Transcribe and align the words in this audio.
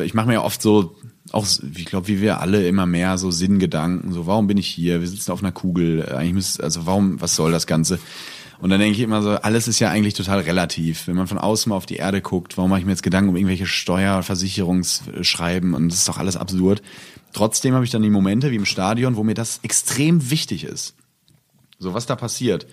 Ich 0.00 0.14
mache 0.14 0.26
mir 0.26 0.34
ja 0.34 0.42
oft 0.42 0.62
so, 0.62 0.96
auch, 1.32 1.46
ich 1.76 1.86
glaube, 1.86 2.08
wie 2.08 2.20
wir 2.20 2.40
alle 2.40 2.66
immer 2.66 2.86
mehr 2.86 3.18
so 3.18 3.30
Sinngedanken, 3.30 4.12
so, 4.12 4.26
warum 4.26 4.46
bin 4.46 4.58
ich 4.58 4.68
hier? 4.68 5.00
Wir 5.00 5.08
sitzen 5.08 5.32
auf 5.32 5.42
einer 5.42 5.52
Kugel, 5.52 6.08
eigentlich 6.14 6.34
müsste, 6.34 6.62
also 6.62 6.86
warum, 6.86 7.20
was 7.20 7.36
soll 7.36 7.52
das 7.52 7.66
Ganze? 7.66 7.98
Und 8.60 8.70
dann 8.70 8.78
denke 8.78 8.96
ich 8.96 9.02
immer 9.02 9.22
so, 9.22 9.30
alles 9.30 9.66
ist 9.66 9.80
ja 9.80 9.90
eigentlich 9.90 10.14
total 10.14 10.38
relativ. 10.40 11.08
Wenn 11.08 11.16
man 11.16 11.26
von 11.26 11.38
außen 11.38 11.70
mal 11.70 11.76
auf 11.76 11.86
die 11.86 11.96
Erde 11.96 12.20
guckt, 12.20 12.56
warum 12.56 12.70
mache 12.70 12.78
ich 12.78 12.86
mir 12.86 12.92
jetzt 12.92 13.02
Gedanken 13.02 13.30
um 13.30 13.36
irgendwelche 13.36 13.66
Steuer, 13.66 14.22
Versicherungsschreiben 14.22 15.74
und 15.74 15.88
das 15.88 15.98
ist 15.98 16.08
doch 16.08 16.18
alles 16.18 16.36
absurd. 16.36 16.80
Trotzdem 17.32 17.74
habe 17.74 17.84
ich 17.84 17.90
dann 17.90 18.02
die 18.02 18.10
Momente 18.10 18.52
wie 18.52 18.56
im 18.56 18.64
Stadion, 18.64 19.16
wo 19.16 19.24
mir 19.24 19.34
das 19.34 19.58
extrem 19.62 20.30
wichtig 20.30 20.62
ist. 20.62 20.94
So 21.80 21.92
was 21.92 22.06
da 22.06 22.14
passiert. 22.14 22.68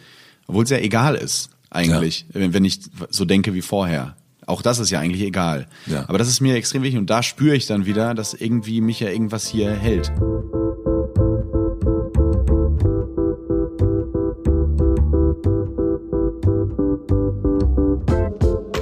Obwohl 0.46 0.64
es 0.64 0.70
ja 0.70 0.78
egal 0.78 1.16
ist, 1.16 1.50
eigentlich, 1.72 2.26
ja. 2.34 2.54
wenn 2.54 2.66
ich 2.66 2.82
so 3.10 3.26
denke 3.26 3.56
wie 3.56 3.64
vorher. 3.64 4.16
Auch 4.50 4.64
das 4.64 4.80
ist 4.80 4.90
ja 4.90 5.00
eigentlich 5.00 5.22
egal. 5.22 5.68
Ja. 5.86 6.06
Aber 6.08 6.18
das 6.18 6.28
ist 6.28 6.42
mir 6.42 6.56
extrem 6.56 6.82
wichtig 6.82 7.00
und 7.00 7.08
da 7.12 7.22
spüre 7.22 7.56
ich 7.56 7.68
dann 7.68 7.86
wieder, 7.86 8.16
dass 8.16 8.34
irgendwie 8.34 8.82
mich 8.82 9.00
ja 9.00 9.10
irgendwas 9.10 9.48
hier 9.48 9.72
hält. 9.72 10.12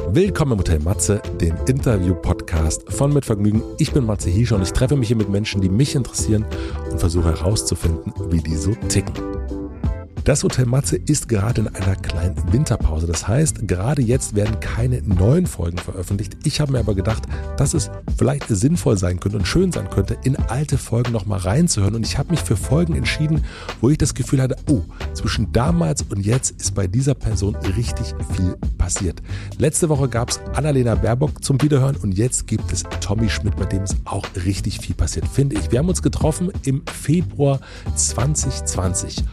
Willkommen 0.10 0.54
im 0.54 0.60
Hotel 0.60 0.80
Matze, 0.80 1.22
dem 1.42 1.56
Interview-Podcast 1.68 2.90
von 2.90 3.12
Mit 3.14 3.26
Vergnügen. 3.26 3.62
Ich 3.78 3.92
bin 3.92 4.06
Matze 4.06 4.30
Hiescher 4.30 4.56
und 4.56 4.62
ich 4.62 4.72
treffe 4.72 4.96
mich 4.96 5.10
hier 5.10 5.18
mit 5.18 5.28
Menschen, 5.28 5.60
die 5.60 5.70
mich 5.70 5.96
interessieren 5.96 6.46
und 6.90 7.00
versuche 7.00 7.28
herauszufinden, 7.28 8.14
wie 8.30 8.40
die 8.40 8.56
so 8.56 8.74
ticken. 8.88 9.14
Das 10.28 10.44
Hotel 10.44 10.66
Matze 10.66 10.98
ist 10.98 11.30
gerade 11.30 11.62
in 11.62 11.68
einer 11.70 11.96
kleinen 11.96 12.36
Winterpause. 12.52 13.08
Das 13.08 13.30
heißt, 13.30 13.66
gerade 13.66 14.02
jetzt 14.02 14.36
werden 14.36 14.60
keine 14.60 15.02
neuen 15.04 15.48
Folgen 15.48 15.78
veröffentlicht. 15.78 16.36
Ich 16.44 16.60
habe 16.60 16.74
mir 16.74 16.80
aber 16.80 16.96
gedacht, 16.96 17.24
dass 17.56 17.74
es 17.74 17.90
vielleicht 18.18 18.46
sinnvoll 18.50 18.98
sein 18.98 19.22
könnte 19.22 19.38
und 19.38 19.48
schön 19.48 19.72
sein 19.72 19.90
könnte, 19.90 20.18
in 20.26 20.36
alte 20.36 20.78
Folgen 20.78 21.14
nochmal 21.14 21.40
reinzuhören. 21.40 21.96
Und 21.96 22.06
ich 22.06 22.18
habe 22.18 22.32
mich 22.32 22.42
für 22.42 22.58
Folgen 22.58 22.94
entschieden, 22.94 23.46
wo 23.80 23.90
ich 23.90 23.98
das 23.98 24.16
Gefühl 24.16 24.42
hatte, 24.42 24.58
oh, 24.70 24.82
zwischen 25.14 25.54
damals 25.54 26.02
und 26.02 26.20
jetzt 26.26 26.60
ist 26.60 26.76
bei 26.76 26.88
dieser 26.88 27.14
Person 27.14 27.56
richtig 27.56 28.14
viel 28.36 28.58
passiert. 28.78 29.22
Letzte 29.58 29.88
Woche 29.88 30.10
gab 30.10 30.32
es 30.32 30.42
Annalena 30.56 30.96
Baerbock 30.96 31.42
zum 31.42 31.62
Wiederhören 31.62 31.96
und 31.96 32.18
jetzt 32.18 32.48
gibt 32.48 32.74
es 32.74 32.84
Tommy 33.00 33.30
Schmidt, 33.30 33.56
bei 33.56 33.64
dem 33.64 33.84
es 33.84 33.96
auch 34.04 34.26
richtig 34.44 34.82
viel 34.82 34.94
passiert, 34.94 35.26
finde 35.26 35.56
ich. 35.58 35.72
Wir 35.72 35.80
haben 35.80 35.88
uns 35.88 36.02
getroffen 36.02 36.52
im 36.66 36.82
Februar 36.86 37.62
2020 37.96 39.24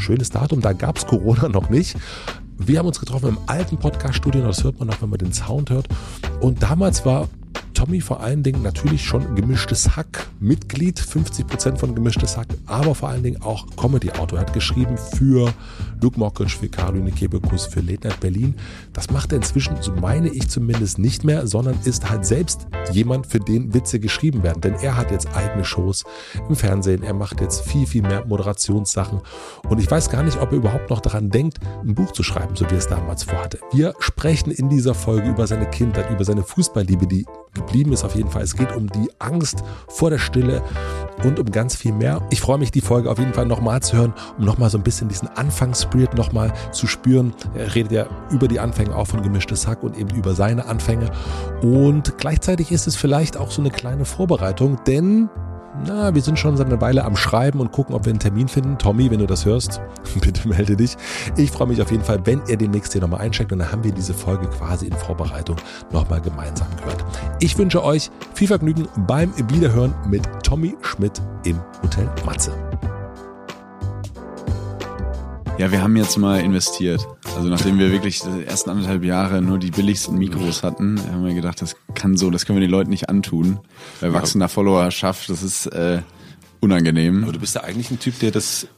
schönes 0.00 0.30
Datum, 0.30 0.60
da 0.60 0.72
gab 0.72 0.98
es 0.98 1.06
Corona 1.06 1.48
noch 1.48 1.70
nicht. 1.70 1.96
Wir 2.58 2.78
haben 2.78 2.86
uns 2.86 3.00
getroffen 3.00 3.30
im 3.30 3.38
alten 3.46 3.78
Podcast-Studio, 3.78 4.42
das 4.42 4.64
hört 4.64 4.78
man 4.78 4.88
noch, 4.88 5.00
wenn 5.00 5.08
man 5.08 5.18
den 5.18 5.32
Sound 5.32 5.70
hört. 5.70 5.88
Und 6.40 6.62
damals 6.62 7.06
war 7.06 7.28
Tommy 7.80 8.02
vor 8.02 8.20
allen 8.20 8.42
Dingen 8.42 8.62
natürlich 8.62 9.02
schon 9.02 9.34
gemischtes 9.34 9.96
Hack 9.96 10.26
Mitglied, 10.38 10.98
50 10.98 11.46
Prozent 11.46 11.78
von 11.78 11.94
gemischtes 11.94 12.36
Hack, 12.36 12.48
aber 12.66 12.94
vor 12.94 13.08
allen 13.08 13.22
Dingen 13.22 13.40
auch 13.40 13.66
Comedy-Autor. 13.76 14.38
Er 14.38 14.46
hat 14.46 14.52
geschrieben 14.52 14.98
für 14.98 15.52
Luke 16.02 16.18
Mockridge, 16.18 16.58
für 16.60 16.68
Caroline 16.68 17.10
Kebekus, 17.10 17.64
für 17.64 17.80
Late 17.80 18.08
Night 18.08 18.20
Berlin. 18.20 18.54
Das 18.92 19.10
macht 19.10 19.32
er 19.32 19.36
inzwischen, 19.36 19.80
so 19.80 19.92
meine 19.92 20.28
ich 20.28 20.48
zumindest 20.48 20.98
nicht 20.98 21.24
mehr, 21.24 21.46
sondern 21.46 21.78
ist 21.84 22.10
halt 22.10 22.24
selbst 22.26 22.66
jemand, 22.92 23.26
für 23.26 23.38
den 23.38 23.72
Witze 23.72 24.00
geschrieben 24.00 24.42
werden. 24.42 24.60
Denn 24.60 24.74
er 24.74 24.96
hat 24.96 25.10
jetzt 25.10 25.34
eigene 25.36 25.64
Shows 25.64 26.04
im 26.48 26.56
Fernsehen. 26.56 27.02
Er 27.02 27.14
macht 27.14 27.40
jetzt 27.40 27.62
viel, 27.62 27.86
viel 27.86 28.02
mehr 28.02 28.24
Moderationssachen. 28.26 29.20
Und 29.68 29.78
ich 29.78 29.90
weiß 29.90 30.10
gar 30.10 30.22
nicht, 30.22 30.40
ob 30.40 30.52
er 30.52 30.58
überhaupt 30.58 30.90
noch 30.90 31.00
daran 31.00 31.30
denkt, 31.30 31.58
ein 31.82 31.94
Buch 31.94 32.12
zu 32.12 32.22
schreiben, 32.22 32.56
so 32.56 32.64
wie 32.66 32.74
er 32.74 32.78
es 32.78 32.88
damals 32.88 33.24
vorhatte. 33.24 33.60
Wir 33.72 33.94
sprechen 34.00 34.50
in 34.50 34.68
dieser 34.68 34.94
Folge 34.94 35.28
über 35.28 35.46
seine 35.46 35.68
Kindheit, 35.70 36.10
über 36.10 36.24
seine 36.24 36.42
Fußballliebe, 36.42 37.06
die 37.06 37.26
geblieben 37.54 37.92
ist 37.92 38.04
auf 38.04 38.14
jeden 38.14 38.30
Fall. 38.30 38.42
Es 38.42 38.56
geht 38.56 38.74
um 38.74 38.88
die 38.88 39.10
Angst 39.18 39.62
vor 39.88 40.10
der 40.10 40.18
Stille 40.18 40.62
und 41.24 41.38
um 41.38 41.50
ganz 41.50 41.76
viel 41.76 41.92
mehr. 41.92 42.22
Ich 42.30 42.40
freue 42.40 42.58
mich, 42.58 42.70
die 42.70 42.80
Folge 42.80 43.10
auf 43.10 43.18
jeden 43.18 43.34
Fall 43.34 43.46
nochmal 43.46 43.80
zu 43.82 43.96
hören, 43.96 44.14
um 44.38 44.44
nochmal 44.44 44.70
so 44.70 44.78
ein 44.78 44.84
bisschen 44.84 45.08
diesen 45.08 45.28
Anfangsspirit 45.28 46.14
nochmal 46.14 46.52
zu 46.72 46.86
spüren. 46.86 47.34
Er 47.54 47.74
redet 47.74 47.92
ja 47.92 48.06
über 48.30 48.48
die 48.48 48.58
Anfänge 48.80 48.98
auch 48.98 49.06
von 49.06 49.22
Gemischtes 49.22 49.66
Hack 49.66 49.82
und 49.82 49.96
eben 49.98 50.10
über 50.16 50.34
seine 50.34 50.66
Anfänge. 50.66 51.10
Und 51.62 52.16
gleichzeitig 52.16 52.72
ist 52.72 52.86
es 52.86 52.96
vielleicht 52.96 53.36
auch 53.36 53.50
so 53.50 53.60
eine 53.60 53.70
kleine 53.70 54.04
Vorbereitung, 54.04 54.78
denn 54.86 55.28
na, 55.86 56.14
wir 56.14 56.20
sind 56.20 56.38
schon 56.38 56.56
seit 56.56 56.66
einer 56.66 56.80
Weile 56.80 57.04
am 57.04 57.16
Schreiben 57.16 57.60
und 57.60 57.72
gucken, 57.72 57.94
ob 57.94 58.04
wir 58.04 58.10
einen 58.10 58.18
Termin 58.18 58.48
finden. 58.48 58.76
Tommy, 58.76 59.10
wenn 59.10 59.20
du 59.20 59.26
das 59.26 59.44
hörst, 59.44 59.80
bitte 60.20 60.48
melde 60.48 60.76
dich. 60.76 60.96
Ich 61.36 61.50
freue 61.50 61.68
mich 61.68 61.80
auf 61.80 61.90
jeden 61.90 62.02
Fall, 62.02 62.24
wenn 62.24 62.40
ihr 62.48 62.56
demnächst 62.56 62.92
hier 62.92 63.02
nochmal 63.02 63.20
eincheckt 63.20 63.52
und 63.52 63.60
dann 63.60 63.70
haben 63.70 63.84
wir 63.84 63.92
diese 63.92 64.14
Folge 64.14 64.48
quasi 64.48 64.86
in 64.86 64.94
Vorbereitung 64.94 65.56
nochmal 65.92 66.20
gemeinsam 66.20 66.68
gehört. 66.78 67.04
Ich 67.38 67.56
wünsche 67.56 67.84
euch 67.84 68.10
viel 68.34 68.48
Vergnügen 68.48 68.88
beim 69.06 69.32
Wiederhören 69.50 69.94
mit 70.08 70.22
Tommy 70.42 70.74
Schmidt 70.82 71.20
im 71.44 71.60
Hotel 71.82 72.08
Matze. 72.24 72.52
Ja, 75.60 75.70
wir 75.70 75.82
haben 75.82 75.94
jetzt 75.94 76.16
mal 76.16 76.40
investiert. 76.40 77.06
Also 77.36 77.50
nachdem 77.50 77.78
wir 77.78 77.92
wirklich 77.92 78.20
die 78.20 78.46
ersten 78.46 78.70
anderthalb 78.70 79.04
Jahre 79.04 79.42
nur 79.42 79.58
die 79.58 79.70
billigsten 79.70 80.16
Mikros 80.16 80.62
hatten, 80.62 80.98
haben 81.12 81.22
wir 81.22 81.34
gedacht, 81.34 81.60
das 81.60 81.76
kann 81.94 82.16
so, 82.16 82.30
das 82.30 82.46
können 82.46 82.56
wir 82.58 82.66
den 82.66 82.70
Leuten 82.70 82.88
nicht 82.88 83.10
antun. 83.10 83.60
Bei 84.00 84.10
wachsender 84.10 84.48
Followerschaft, 84.48 85.28
das 85.28 85.42
ist 85.42 85.66
äh, 85.66 86.00
unangenehm. 86.60 87.24
Aber 87.24 87.34
du 87.34 87.40
bist 87.40 87.56
ja 87.56 87.62
eigentlich 87.62 87.90
ein 87.90 87.98
Typ, 87.98 88.18
der 88.20 88.30
das, 88.30 88.68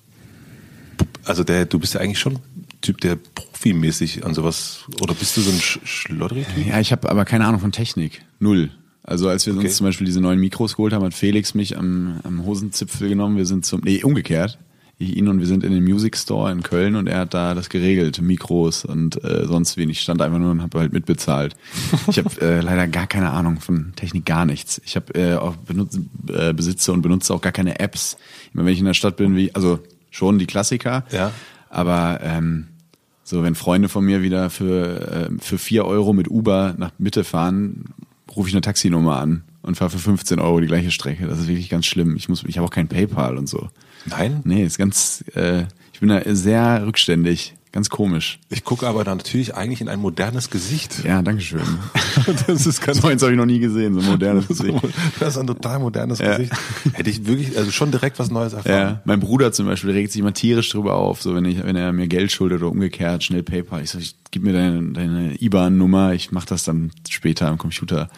also 1.23 1.45
der, 1.45 1.67
du 1.67 1.79
bist 1.79 1.95
ja 1.95 2.01
eigentlich 2.01 2.19
schon 2.19 2.33
ein 2.33 2.67
Typ, 2.81 3.01
der 3.01 3.15
profimäßig 3.15 4.27
an 4.27 4.35
sowas, 4.35 4.81
oder 5.01 5.15
bist 5.15 5.37
du 5.37 5.41
so 5.41 5.53
ein 5.53 5.61
Sch 5.61 5.79
Schloddery-Typ? 5.85 6.67
Ja, 6.67 6.81
ich 6.81 6.91
habe 6.91 7.09
aber 7.09 7.25
keine 7.25 7.47
Ahnung 7.47 7.61
von 7.61 7.71
Technik. 7.71 8.23
Null. 8.41 8.73
Also 9.05 9.29
als 9.29 9.47
wir 9.47 9.55
okay. 9.55 9.67
uns 9.67 9.77
zum 9.77 9.87
Beispiel 9.87 10.07
diese 10.07 10.21
neuen 10.21 10.41
Mikros 10.41 10.75
geholt 10.75 10.93
haben, 10.93 11.05
hat 11.05 11.15
Felix 11.15 11.55
mich 11.55 11.79
am, 11.79 12.19
am 12.25 12.45
Hosenzipfel 12.45 13.09
genommen. 13.09 13.37
Wir 13.37 13.47
sind 13.47 13.65
zum, 13.65 13.83
nee, 13.83 14.03
umgekehrt 14.03 14.59
ich 14.99 15.17
ihn 15.17 15.29
und 15.29 15.41
wir 15.41 15.47
sind 15.47 15.65
in 15.65 15.73
den 15.73 15.85
Music 15.85 16.17
Store 16.17 16.51
in 16.53 16.63
Köln 16.63 16.97
und 16.97 17.07
er 17.07 17.21
hat 17.21 17.35
da 17.35 17.55
das 17.55 17.69
geregelt, 17.69 18.21
Mikros 18.21 18.85
und 18.85 19.23
äh, 19.25 19.47
sonst 19.47 19.77
wenig. 19.77 19.99
Ich 19.99 20.03
stand 20.03 20.23
einfach 20.23 20.39
nur 20.39 20.51
und 20.51 20.63
habe 20.63 20.79
halt 20.79 20.93
mitbezahlt. 20.93 21.57
Ich 22.09 22.19
habe 22.19 22.41
äh, 22.41 22.61
leider 22.63 22.87
gar 22.87 23.07
keine 23.07 23.31
Ahnung 23.31 23.61
von 23.61 23.93
Technik, 23.97 24.27
gar 24.27 24.45
nichts. 24.45 24.81
Ich 24.85 24.97
habe 24.97 25.15
äh, 25.15 25.35
auch 25.35 25.57
benutze, 25.57 26.05
äh, 26.29 26.53
besitze 26.53 26.93
und 26.93 27.03
benutze 27.03 27.35
auch 27.35 27.41
gar 27.41 27.53
keine 27.53 27.81
Apps. 27.81 28.17
Immer 28.55 28.65
wenn 28.65 28.73
ich 28.73 28.79
in 28.79 28.85
der 28.85 28.95
Stadt 28.95 29.17
bin, 29.17 29.37
wie 29.37 29.55
also 29.55 29.81
schon 30.11 30.39
die 30.39 30.47
Klassiker, 30.47 31.05
ja. 31.11 31.33
aber 31.71 32.21
ähm, 32.23 32.69
so 33.25 33.43
wenn 33.43 33.55
Freunde 33.55 33.89
von 33.89 34.05
mir 34.05 34.23
wieder 34.23 34.51
für 34.51 35.31
äh, 35.31 35.31
für 35.41 35.59
vier 35.59 35.85
Euro 35.85 36.13
mit 36.13 36.29
Uber 36.29 36.75
nach 36.77 36.93
Mitte 36.99 37.25
fahren, 37.25 37.87
rufe 38.37 38.49
ich 38.49 38.55
eine 38.55 38.61
Taxinummer 38.61 39.17
an 39.17 39.43
und 39.63 39.77
fahre 39.77 39.91
für 39.91 39.99
15 39.99 40.39
Euro 40.39 40.61
die 40.61 40.67
gleiche 40.67 40.91
Strecke. 40.91 41.27
Das 41.27 41.39
ist 41.39 41.49
wirklich 41.49 41.69
ganz 41.69 41.87
schlimm. 41.87 42.17
Ich 42.17 42.29
muss, 42.29 42.45
ich 42.45 42.59
habe 42.59 42.67
auch 42.67 42.73
kein 42.73 42.89
PayPal 42.89 43.39
und 43.39 43.49
so. 43.49 43.69
Nein? 44.07 44.41
Nee, 44.45 44.65
ist 44.65 44.79
ganz, 44.79 45.25
äh, 45.35 45.65
ich 45.93 46.01
bin 46.01 46.09
da 46.09 46.23
sehr 46.35 46.87
rückständig. 46.87 47.55
Ganz 47.73 47.89
komisch. 47.89 48.39
Ich 48.51 48.65
gucke 48.65 48.87
aber 48.87 49.03
da 49.03 49.15
natürlich 49.15 49.55
eigentlich 49.55 49.81
in 49.81 49.89
ein 49.89 49.99
modernes 49.99 50.51
Gesicht. 50.51 51.05
Ja, 51.05 51.23
danke 51.23 51.41
schön. 51.41 51.63
das 52.47 52.67
ist 52.67 52.83
ganz 52.83 53.01
so 53.01 53.09
eins 53.09 53.23
habe 53.23 53.33
ich 53.33 53.39
noch 53.39 53.47
nie 53.47 53.61
gesehen, 53.61 53.95
so 53.95 54.01
ein 54.01 54.07
modernes 54.07 54.47
Gesicht. 54.49 54.79
Das 55.19 55.31
ist 55.31 55.39
ein 55.39 55.47
total 55.47 55.79
modernes 55.79 56.19
ja. 56.19 56.37
Gesicht. 56.37 56.53
Hätte 56.93 57.09
ich 57.09 57.25
wirklich, 57.25 57.57
also 57.57 57.71
schon 57.71 57.91
direkt 57.91 58.19
was 58.19 58.31
Neues 58.31 58.53
erfahren. 58.53 58.79
Ja, 58.79 59.01
mein 59.07 59.21
Bruder 59.21 59.53
zum 59.53 59.65
Beispiel 59.65 59.93
regt 59.93 60.13
sich 60.13 60.21
immer 60.21 60.35
tierisch 60.35 60.69
drüber 60.69 60.97
auf, 60.97 61.23
so 61.23 61.35
wenn 61.35 61.47
ich, 61.47 61.65
wenn 61.65 61.75
er 61.75 61.95
mir 61.95 62.09
Geld 62.09 62.31
schuldet 62.31 62.61
oder 62.61 62.71
umgekehrt, 62.71 63.25
schnell 63.25 63.43
PayPal. 63.43 63.83
Ich 63.83 63.91
so, 63.91 63.99
ich 63.99 64.17
gib 64.31 64.43
mir 64.43 64.53
deine, 64.53 64.93
deine 64.93 65.43
IBAN-Nummer, 65.43 66.13
ich 66.13 66.31
mach 66.31 66.45
das 66.45 66.65
dann 66.65 66.91
später 67.09 67.49
am 67.49 67.57
Computer. 67.57 68.11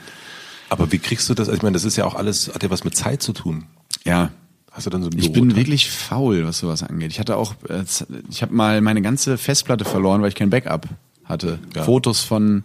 Aber 0.68 0.90
wie 0.90 0.98
kriegst 0.98 1.30
du 1.30 1.34
das? 1.34 1.48
Also 1.48 1.58
ich 1.58 1.62
meine, 1.62 1.74
das 1.74 1.84
ist 1.84 1.94
ja 1.94 2.06
auch 2.06 2.16
alles, 2.16 2.52
hat 2.52 2.64
ja 2.64 2.70
was 2.70 2.82
mit 2.82 2.96
Zeit 2.96 3.22
zu 3.22 3.32
tun. 3.32 3.66
Ja. 4.04 4.30
Hast 4.74 4.86
du 4.86 4.90
dann 4.90 5.04
so 5.04 5.08
ein 5.08 5.16
Ich 5.16 5.32
bin 5.32 5.54
wirklich 5.54 5.88
faul, 5.88 6.44
was 6.44 6.58
sowas 6.58 6.82
angeht. 6.82 7.12
Ich 7.12 7.20
hatte 7.20 7.36
auch, 7.36 7.54
äh, 7.68 7.84
ich 8.28 8.42
habe 8.42 8.52
mal 8.52 8.80
meine 8.80 9.02
ganze 9.02 9.38
Festplatte 9.38 9.84
verloren, 9.84 10.20
weil 10.20 10.30
ich 10.30 10.34
kein 10.34 10.50
Backup 10.50 10.88
hatte. 11.22 11.60
Ja. 11.76 11.84
Fotos 11.84 12.22
von 12.22 12.64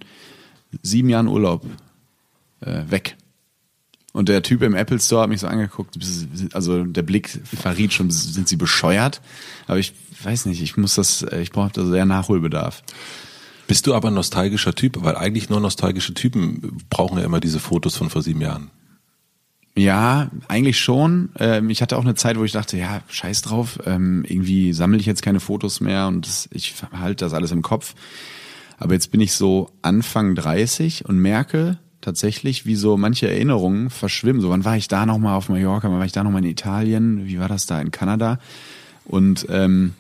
sieben 0.82 1.10
Jahren 1.10 1.28
Urlaub 1.28 1.64
äh, 2.62 2.82
weg. 2.90 3.16
Und 4.12 4.28
der 4.28 4.42
Typ 4.42 4.64
im 4.64 4.74
Apple 4.74 5.00
Store 5.00 5.22
hat 5.22 5.30
mich 5.30 5.42
so 5.42 5.48
angeguckt, 5.48 6.00
also 6.54 6.84
der 6.84 7.04
Blick 7.04 7.30
verriet 7.44 7.94
schon, 7.94 8.10
sind 8.10 8.48
sie 8.48 8.56
bescheuert? 8.56 9.22
Aber 9.68 9.78
ich 9.78 9.94
weiß 10.24 10.48
nicht, 10.48 10.64
ich 10.64 10.78
muss 10.78 10.96
das, 10.96 11.22
äh, 11.22 11.42
ich 11.42 11.52
brauche 11.52 11.72
da 11.72 11.86
sehr 11.86 12.06
Nachholbedarf. 12.06 12.82
Bist 13.68 13.86
du 13.86 13.94
aber 13.94 14.08
ein 14.08 14.16
nostalgischer 14.16 14.74
Typ? 14.74 15.04
Weil 15.04 15.16
eigentlich 15.16 15.52
nur 15.52 15.60
nostalgische 15.60 16.16
Typen 16.16 16.80
brauchen 16.90 17.20
ja 17.20 17.24
immer 17.24 17.40
diese 17.40 17.60
Fotos 17.60 17.96
von 17.96 18.10
vor 18.10 18.24
sieben 18.24 18.42
Jahren. 18.42 18.72
Ja, 19.76 20.30
eigentlich 20.48 20.80
schon. 20.80 21.30
Ähm, 21.40 21.70
ich 21.70 21.82
hatte 21.82 21.98
auch 21.98 22.04
eine 22.04 22.16
Zeit, 22.16 22.38
wo 22.38 22.44
ich 22.44 22.52
dachte, 22.52 22.78
ja, 22.78 23.02
scheiß 23.08 23.44
drauf, 23.44 23.80
ähm, 23.86 24.26
irgendwie 24.28 24.74
sammle 24.74 25.00
ich 25.00 25.06
jetzt 25.06 25.22
keine 25.22 25.40
Fotos 25.40 25.80
mehr 25.80 26.08
und 26.08 26.50
ich 26.52 26.76
halte 26.92 27.26
das 27.26 27.34
alles 27.34 27.52
im 27.52 27.62
Kopf. 27.62 27.96
Aber 28.78 28.94
jetzt 28.94 29.12
bin 29.12 29.22
ich 29.22 29.34
so 29.34 29.70
Anfang 29.82 30.36
30 30.36 31.06
und 31.06 31.18
merke 31.20 31.78
tatsächlich, 32.02 32.66
wie 32.66 32.76
so 32.76 32.98
manche 32.98 33.30
Erinnerungen 33.30 33.90
verschwimmen. 33.90 34.42
So, 34.42 34.50
wann 34.50 34.66
war 34.66 34.78
ich 34.78 34.88
da 34.88 35.06
nochmal 35.06 35.36
auf 35.36 35.50
Mallorca, 35.50 35.90
wann 35.90 36.00
war 36.00 36.06
ich 36.06 36.14
da 36.14 36.24
nochmal 36.24 36.44
in 36.44 36.52
Italien, 36.52 37.28
wie 37.28 37.40
war 37.40 37.48
das 37.48 37.66
da 37.66 37.80
in 37.82 37.92
Kanada? 37.92 38.40
Und 39.06 39.48
ähm, 39.50 39.94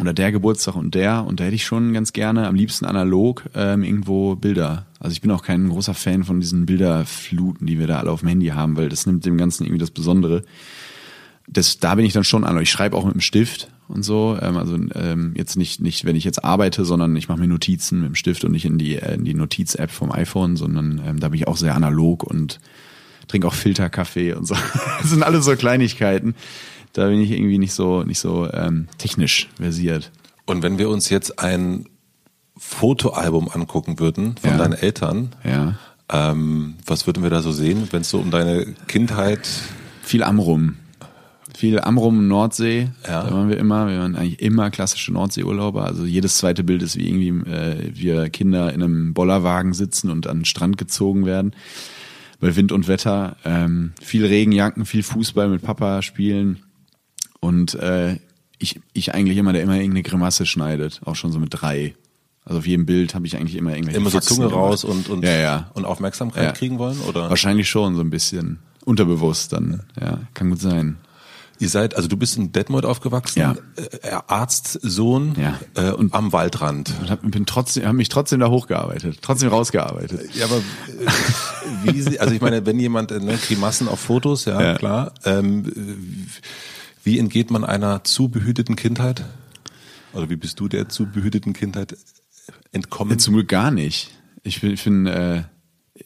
oder 0.00 0.12
der 0.12 0.32
Geburtstag 0.32 0.74
und 0.74 0.94
der 0.94 1.24
und 1.24 1.40
da 1.40 1.44
hätte 1.44 1.54
ich 1.54 1.64
schon 1.64 1.92
ganz 1.92 2.12
gerne 2.12 2.46
am 2.46 2.54
liebsten 2.54 2.86
analog 2.86 3.44
ähm, 3.54 3.82
irgendwo 3.82 4.36
Bilder. 4.36 4.86
Also 4.98 5.12
ich 5.12 5.20
bin 5.20 5.30
auch 5.30 5.42
kein 5.42 5.68
großer 5.68 5.94
Fan 5.94 6.24
von 6.24 6.40
diesen 6.40 6.66
Bilderfluten, 6.66 7.66
die 7.66 7.78
wir 7.78 7.86
da 7.86 7.98
alle 7.98 8.10
auf 8.10 8.20
dem 8.20 8.28
Handy 8.28 8.48
haben, 8.48 8.76
weil 8.76 8.88
das 8.88 9.06
nimmt 9.06 9.26
dem 9.26 9.36
Ganzen 9.36 9.64
irgendwie 9.64 9.80
das 9.80 9.90
Besondere. 9.90 10.44
Das, 11.46 11.78
da 11.78 11.94
bin 11.94 12.06
ich 12.06 12.12
dann 12.12 12.24
schon 12.24 12.44
an. 12.44 12.60
Ich 12.62 12.70
schreibe 12.70 12.96
auch 12.96 13.04
mit 13.04 13.14
dem 13.14 13.20
Stift 13.20 13.68
und 13.88 14.02
so. 14.02 14.38
Ähm, 14.40 14.56
also 14.56 14.76
ähm, 14.94 15.34
jetzt 15.36 15.56
nicht, 15.56 15.80
nicht, 15.80 16.04
wenn 16.04 16.16
ich 16.16 16.24
jetzt 16.24 16.44
arbeite, 16.44 16.84
sondern 16.84 17.14
ich 17.16 17.28
mache 17.28 17.40
mir 17.40 17.48
Notizen 17.48 18.00
mit 18.00 18.08
dem 18.08 18.14
Stift 18.14 18.44
und 18.44 18.52
nicht 18.52 18.64
in 18.64 18.78
die, 18.78 18.96
äh, 18.96 19.14
in 19.14 19.24
die 19.24 19.34
Notiz-App 19.34 19.90
vom 19.90 20.10
iPhone, 20.10 20.56
sondern 20.56 21.02
ähm, 21.04 21.20
da 21.20 21.28
bin 21.28 21.38
ich 21.38 21.48
auch 21.48 21.56
sehr 21.56 21.74
analog 21.74 22.22
und 22.22 22.60
trinke 23.28 23.46
auch 23.46 23.54
Filterkaffee 23.54 24.32
und 24.34 24.46
so. 24.46 24.54
Das 25.00 25.10
sind 25.10 25.22
alles 25.22 25.44
so 25.44 25.54
Kleinigkeiten. 25.56 26.34
Da 26.92 27.08
bin 27.08 27.20
ich 27.20 27.30
irgendwie 27.30 27.58
nicht 27.58 27.72
so, 27.72 28.02
nicht 28.02 28.18
so 28.18 28.48
ähm, 28.52 28.88
technisch 28.98 29.48
versiert. 29.56 30.10
Und 30.46 30.62
wenn 30.62 30.78
wir 30.78 30.88
uns 30.90 31.08
jetzt 31.08 31.38
ein 31.38 31.86
Fotoalbum 32.56 33.48
angucken 33.48 33.98
würden 33.98 34.36
von 34.40 34.50
Ja. 34.50 34.56
deinen 34.58 34.74
Eltern, 34.74 35.30
Ja. 35.44 35.76
ähm, 36.12 36.74
was 36.86 37.06
würden 37.06 37.22
wir 37.22 37.30
da 37.30 37.40
so 37.42 37.52
sehen, 37.52 37.88
wenn 37.90 38.02
es 38.02 38.10
so 38.10 38.18
um 38.18 38.30
deine 38.30 38.66
Kindheit 38.88 39.48
Viel 40.02 40.22
Amrum. 40.24 40.76
Viel 41.56 41.80
Amrum 41.80 42.26
Nordsee. 42.28 42.88
Ja. 43.06 43.22
Da 43.24 43.32
waren 43.32 43.48
wir 43.48 43.56
immer. 43.56 43.86
Wir 43.88 43.98
waren 44.00 44.16
eigentlich 44.16 44.40
immer 44.40 44.70
klassische 44.70 45.12
Nordseeurlauber. 45.12 45.84
Also 45.84 46.04
jedes 46.04 46.38
zweite 46.38 46.64
Bild 46.64 46.82
ist 46.82 46.96
wie 46.96 47.08
irgendwie 47.08 47.50
äh, 47.50 47.90
wir 47.94 48.28
Kinder 48.30 48.72
in 48.72 48.82
einem 48.82 49.14
Bollerwagen 49.14 49.72
sitzen 49.74 50.10
und 50.10 50.26
an 50.26 50.38
den 50.40 50.44
Strand 50.44 50.76
gezogen 50.76 51.24
werden. 51.24 51.54
Bei 52.40 52.56
Wind 52.56 52.72
und 52.72 52.88
Wetter. 52.88 53.36
Ähm, 53.44 53.92
viel 54.02 54.26
Regenjacken, 54.26 54.84
viel 54.86 55.02
Fußball 55.02 55.48
mit 55.48 55.62
Papa 55.62 56.02
spielen. 56.02 56.58
Und 57.42 57.74
äh, 57.74 58.16
ich, 58.58 58.80
ich 58.92 59.12
eigentlich 59.14 59.36
immer, 59.36 59.52
der 59.52 59.62
immer 59.62 59.74
irgendeine 59.74 60.04
Grimasse 60.04 60.46
schneidet. 60.46 61.00
Auch 61.04 61.16
schon 61.16 61.32
so 61.32 61.40
mit 61.40 61.48
drei. 61.50 61.94
Also 62.44 62.60
auf 62.60 62.66
jedem 62.66 62.86
Bild 62.86 63.14
habe 63.16 63.26
ich 63.26 63.36
eigentlich 63.36 63.56
immer 63.56 63.72
irgendwelche 63.72 63.98
immer 63.98 64.10
so 64.10 64.18
Faxen 64.18 64.36
Zunge 64.36 64.48
gemacht. 64.48 64.62
raus 64.64 64.84
und, 64.84 65.08
und, 65.08 65.24
ja, 65.24 65.32
ja. 65.40 65.70
und 65.74 65.84
Aufmerksamkeit 65.84 66.44
Ja. 66.44 66.52
kriegen 66.52 66.78
wollen? 66.78 67.00
Oder? 67.00 67.28
Wahrscheinlich 67.28 67.68
schon 67.68 67.96
so 67.96 68.00
ein 68.00 68.10
bisschen 68.10 68.60
unterbewusst 68.84 69.52
dann. 69.52 69.82
Ja, 70.00 70.20
kann 70.34 70.50
gut 70.50 70.60
sein. 70.60 70.98
Ihr 71.58 71.68
seid, 71.68 71.94
also 71.96 72.08
du 72.08 72.16
bist 72.16 72.36
in 72.36 72.50
Detmold 72.52 72.84
aufgewachsen, 72.84 73.38
Ja. 73.40 73.54
äh, 73.76 74.10
Arztsohn 74.26 75.36
Ja. 75.36 75.58
äh, 75.74 75.92
und 75.92 76.14
am 76.14 76.32
Waldrand. 76.32 76.92
Und 77.00 77.10
hab, 77.10 77.22
bin 77.30 77.46
trotzdem, 77.46 77.86
hab 77.86 77.94
mich 77.94 78.08
trotzdem 78.08 78.40
da 78.40 78.48
hochgearbeitet, 78.50 79.18
trotzdem 79.22 79.48
rausgearbeitet. 79.48 80.34
Ja, 80.34 80.46
aber 80.46 80.56
äh, 80.56 80.62
wie 81.94 82.00
sie, 82.02 82.18
also 82.20 82.34
ich 82.34 82.40
meine, 82.40 82.64
wenn 82.66 82.78
jemand 82.80 83.12
äh, 83.12 83.20
ne, 83.20 83.36
Grimassen 83.46 83.86
auf 83.88 84.00
Fotos, 84.00 84.44
ja, 84.44 84.60
Ja. 84.60 84.74
klar. 84.74 85.12
Ähm, 85.24 85.64
äh, 85.66 85.72
wie 87.02 87.18
entgeht 87.18 87.50
man 87.50 87.64
einer 87.64 88.04
zu 88.04 88.28
behüteten 88.28 88.76
Kindheit? 88.76 89.24
Oder 90.12 90.30
wie 90.30 90.36
bist 90.36 90.60
du 90.60 90.68
der 90.68 90.88
zu 90.88 91.06
behüteten 91.06 91.52
Kindheit 91.52 91.96
entkommen? 92.70 93.18
Zum 93.18 93.34
Glück 93.34 93.48
gar 93.48 93.70
nicht. 93.70 94.10
Ich 94.42 94.60
bin, 94.60 94.72
ich 94.72 94.84
bin, 94.84 95.06
äh, 95.06 95.44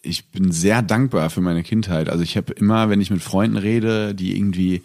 ich 0.02 0.30
bin 0.30 0.52
sehr 0.52 0.82
dankbar 0.82 1.30
für 1.30 1.40
meine 1.40 1.62
Kindheit. 1.62 2.08
Also 2.08 2.22
ich 2.22 2.36
habe 2.36 2.52
immer, 2.52 2.88
wenn 2.88 3.00
ich 3.00 3.10
mit 3.10 3.22
Freunden 3.22 3.56
rede, 3.56 4.14
die 4.14 4.36
irgendwie 4.36 4.82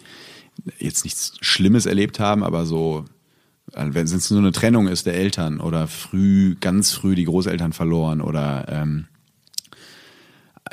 jetzt 0.78 1.04
nichts 1.04 1.34
Schlimmes 1.40 1.86
erlebt 1.86 2.20
haben, 2.20 2.42
aber 2.42 2.66
so, 2.66 3.04
äh, 3.72 3.86
wenn 3.90 4.04
es 4.04 4.28
so 4.28 4.36
eine 4.36 4.52
Trennung 4.52 4.88
ist 4.88 5.06
der 5.06 5.14
Eltern 5.14 5.60
oder 5.60 5.86
früh, 5.86 6.56
ganz 6.60 6.92
früh 6.92 7.14
die 7.14 7.24
Großeltern 7.24 7.72
verloren 7.72 8.20
oder 8.20 8.66
ähm, 8.68 9.06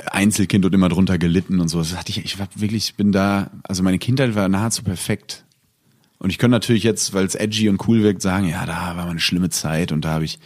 Einzelkind 0.07 0.66
und 0.66 0.74
immer 0.74 0.90
drunter 0.90 1.18
gelitten 1.18 1.60
und 1.60 1.68
so. 1.69 1.80
Das 1.80 1.96
hatte 1.96 2.12
ich, 2.12 2.24
ich 2.24 2.40
war 2.40 2.48
wirklich, 2.56 2.90
ich 2.90 2.96
bin 2.96 3.12
da, 3.12 3.51
also 3.63 3.84
meine 3.84 4.00
Kindheit 4.00 4.36
war 4.36 4.48
nahezu 4.50 4.84
perfekt. 4.84 5.46
Und 6.19 6.30
ich 6.30 6.38
könnte 6.38 6.56
natürlich 6.56 6.84
jetzt, 6.84 7.13
weil 7.13 7.25
es 7.25 7.36
edgy 7.36 7.69
und 7.69 7.88
cool 7.88 8.04
wirkt, 8.04 8.22
sagen, 8.22 8.48
ja, 8.48 8.66
da 8.66 8.96
war 8.98 9.06
mal 9.06 9.10
eine 9.10 9.19
schlimme 9.19 9.50
Zeit 9.50 9.92
und 9.92 10.04
da 10.04 10.10
habe 10.10 10.25
ich 10.25 10.40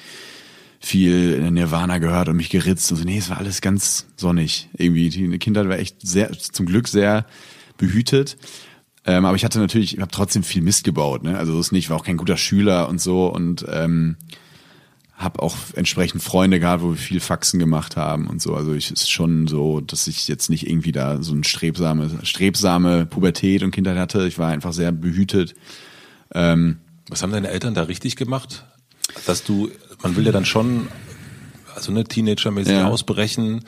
viel 0.79 1.49
Nirvana 1.49 1.97
gehört 1.97 2.27
und 2.27 2.35
mich 2.35 2.49
geritzt 2.49 2.91
und 2.91 2.97
so. 2.97 3.03
Nee, 3.03 3.17
es 3.17 3.29
war 3.29 3.37
alles 3.37 3.61
ganz 3.61 4.07
sonnig. 4.17 4.69
Irgendwie, 4.77 5.09
die 5.09 5.39
Kindheit 5.39 5.67
war 5.69 5.79
echt 5.79 6.05
sehr, 6.05 6.31
zum 6.33 6.65
Glück 6.65 6.87
sehr 6.87 7.25
behütet. 7.77 8.37
Ähm, 9.05 9.25
aber 9.25 9.35
ich 9.35 9.45
hatte 9.45 9.59
natürlich, 9.59 9.95
ich 9.95 10.01
habe 10.01 10.11
trotzdem 10.11 10.43
viel 10.43 10.61
Mist 10.61 10.83
gebaut. 10.83 11.23
Ne? 11.23 11.37
Also 11.37 11.57
das 11.57 11.67
ist 11.67 11.71
nicht, 11.71 11.89
war 11.89 11.97
auch 11.97 12.05
kein 12.05 12.17
guter 12.17 12.37
Schüler 12.37 12.87
und 12.89 13.01
so 13.01 13.27
und 13.27 13.65
ähm, 13.69 14.17
habe 15.23 15.41
auch 15.41 15.55
entsprechend 15.75 16.21
Freunde 16.23 16.59
gehabt, 16.59 16.83
wo 16.83 16.89
wir 16.91 16.97
viel 16.97 17.19
Faxen 17.19 17.59
gemacht 17.59 17.95
haben 17.95 18.27
und 18.27 18.41
so. 18.41 18.55
Also 18.55 18.73
ich 18.73 18.91
ist 18.91 19.09
schon 19.11 19.47
so, 19.47 19.79
dass 19.81 20.07
ich 20.07 20.27
jetzt 20.27 20.49
nicht 20.49 20.67
irgendwie 20.69 20.91
da 20.91 21.21
so 21.23 21.33
eine 21.33 21.43
strebsame, 21.43 22.09
strebsame 22.23 23.05
Pubertät 23.05 23.63
und 23.63 23.71
Kindheit 23.71 23.97
hatte. 23.97 24.27
Ich 24.27 24.37
war 24.37 24.49
einfach 24.49 24.73
sehr 24.73 24.91
behütet. 24.91 25.55
Ähm, 26.33 26.77
Was 27.09 27.21
haben 27.23 27.31
deine 27.31 27.49
Eltern 27.49 27.73
da 27.73 27.83
richtig 27.83 28.15
gemacht? 28.15 28.65
Dass 29.25 29.43
du, 29.43 29.69
man 30.01 30.15
will 30.15 30.25
ja 30.25 30.31
dann 30.31 30.45
schon, 30.45 30.87
also 31.75 31.91
ne, 31.91 32.03
Teenagermäßig 32.03 32.73
Ja. 32.73 32.87
ausbrechen 32.87 33.63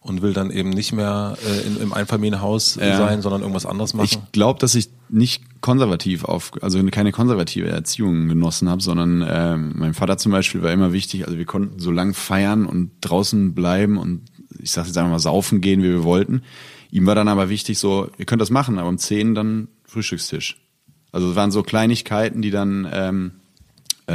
und 0.00 0.22
will 0.22 0.32
dann 0.32 0.50
eben 0.50 0.70
nicht 0.70 0.92
mehr 0.92 1.36
äh, 1.46 1.66
in, 1.66 1.80
im 1.80 1.92
Einfamilienhaus 1.92 2.76
Ja. 2.76 2.96
sein, 2.96 3.22
sondern 3.22 3.42
irgendwas 3.42 3.66
anderes 3.66 3.94
machen. 3.94 4.06
Ich 4.10 4.18
glaube, 4.32 4.58
dass 4.58 4.74
ich 4.74 4.88
nicht 5.08 5.42
konservativ 5.60 6.24
auf, 6.24 6.52
also 6.62 6.82
keine 6.86 7.12
konservative 7.12 7.68
Erziehung 7.68 8.28
genossen 8.28 8.68
habe, 8.68 8.82
sondern 8.82 9.24
ähm, 9.28 9.72
mein 9.76 9.94
Vater 9.94 10.16
zum 10.18 10.32
Beispiel 10.32 10.62
war 10.62 10.72
immer 10.72 10.92
wichtig. 10.92 11.26
Also 11.26 11.38
wir 11.38 11.44
konnten 11.44 11.78
so 11.78 11.90
lang 11.90 12.14
feiern 12.14 12.66
und 12.66 12.92
draußen 13.00 13.54
bleiben 13.54 13.98
und 13.98 14.22
ich 14.58 14.70
sag 14.70 14.86
jetzt 14.86 14.96
einfach 14.96 15.10
mal 15.10 15.18
saufen 15.18 15.60
gehen, 15.60 15.82
wie 15.82 15.90
wir 15.90 16.04
wollten. 16.04 16.42
Ihm 16.90 17.06
war 17.06 17.14
dann 17.14 17.28
aber 17.28 17.48
wichtig, 17.48 17.78
so 17.78 18.08
ihr 18.18 18.24
könnt 18.24 18.42
das 18.42 18.50
machen, 18.50 18.78
aber 18.78 18.88
um 18.88 18.98
10 18.98 19.34
dann 19.34 19.68
Frühstückstisch. 19.84 20.60
Also 21.12 21.30
es 21.30 21.36
waren 21.36 21.50
so 21.50 21.62
Kleinigkeiten, 21.62 22.42
die 22.42 22.50
dann 22.50 22.88
ähm, 22.92 23.32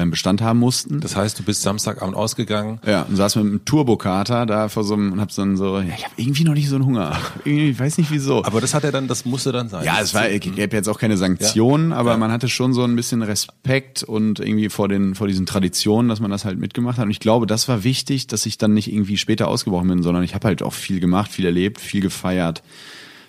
Bestand 0.05 0.41
haben 0.41 0.59
mussten. 0.59 0.99
das 0.99 1.15
heißt, 1.15 1.39
du 1.39 1.43
bist 1.43 1.61
Samstagabend 1.61 2.15
ausgegangen. 2.15 2.79
Ja, 2.85 3.03
und 3.03 3.15
saß 3.15 3.35
mit 3.37 3.45
einem 3.45 3.65
Turbokater 3.65 4.45
da 4.45 4.67
vor 4.69 4.83
so 4.83 4.95
einem 4.95 5.13
und 5.13 5.21
hab 5.21 5.33
dann 5.35 5.55
so, 5.57 5.77
ja, 5.79 5.83
ich 5.97 6.03
habe 6.03 6.13
irgendwie 6.17 6.43
noch 6.43 6.53
nicht 6.53 6.67
so 6.69 6.75
einen 6.75 6.85
Hunger. 6.85 7.15
Irgendwie, 7.45 7.69
ich 7.69 7.79
weiß 7.79 7.97
nicht 7.99 8.11
wieso. 8.11 8.43
Aber 8.43 8.59
das 8.61 8.73
hat 8.73 8.83
er 8.83 8.91
dann, 8.91 9.07
das 9.07 9.25
musste 9.25 9.51
dann 9.51 9.69
sein. 9.69 9.85
Ja, 9.85 9.99
es 10.01 10.13
war, 10.13 10.29
ich 10.29 10.41
gäbe 10.41 10.75
jetzt 10.75 10.89
auch 10.89 10.99
keine 10.99 11.17
Sanktionen, 11.17 11.93
aber 11.93 12.11
Ja. 12.11 12.17
man 12.17 12.31
hatte 12.31 12.49
schon 12.49 12.73
so 12.73 12.83
ein 12.83 12.95
bisschen 12.95 13.21
Respekt 13.21 14.03
und 14.03 14.39
irgendwie 14.39 14.69
vor 14.69 14.87
den, 14.87 15.15
vor 15.15 15.27
diesen 15.27 15.45
Traditionen, 15.45 16.09
dass 16.09 16.19
man 16.19 16.31
das 16.31 16.43
halt 16.45 16.57
mitgemacht 16.59 16.97
hat. 16.97 17.05
Und 17.05 17.11
ich 17.11 17.19
glaube, 17.19 17.45
das 17.47 17.67
war 17.67 17.83
wichtig, 17.83 18.27
dass 18.27 18.45
ich 18.45 18.57
dann 18.57 18.73
nicht 18.73 18.91
irgendwie 18.91 19.17
später 19.17 19.47
ausgebrochen 19.47 19.87
bin, 19.87 20.03
sondern 20.03 20.23
ich 20.23 20.33
habe 20.35 20.47
halt 20.47 20.63
auch 20.63 20.73
viel 20.73 20.99
gemacht, 20.99 21.31
viel 21.31 21.45
erlebt, 21.45 21.79
viel 21.79 22.01
gefeiert, 22.01 22.63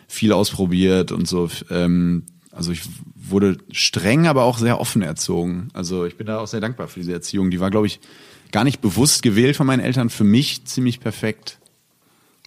viel 0.08 0.32
ausprobiert 0.32 1.12
und 1.12 1.28
so. 1.28 1.48
Ähm, 1.70 2.24
also 2.56 2.72
ich 2.72 2.82
wurde 3.14 3.58
streng, 3.70 4.26
aber 4.26 4.44
auch 4.44 4.58
sehr 4.58 4.80
offen 4.80 5.02
erzogen. 5.02 5.68
Also 5.74 6.06
ich 6.06 6.16
bin 6.16 6.26
da 6.26 6.38
auch 6.38 6.46
sehr 6.46 6.60
dankbar 6.60 6.88
für 6.88 7.00
diese 7.00 7.12
Erziehung. 7.12 7.50
Die 7.50 7.60
war, 7.60 7.70
glaube 7.70 7.86
ich, 7.86 8.00
gar 8.50 8.64
nicht 8.64 8.80
bewusst 8.80 9.22
gewählt 9.22 9.56
von 9.56 9.66
meinen 9.66 9.80
Eltern. 9.80 10.10
Für 10.10 10.24
mich 10.24 10.64
ziemlich 10.64 11.00
perfekt. 11.00 11.58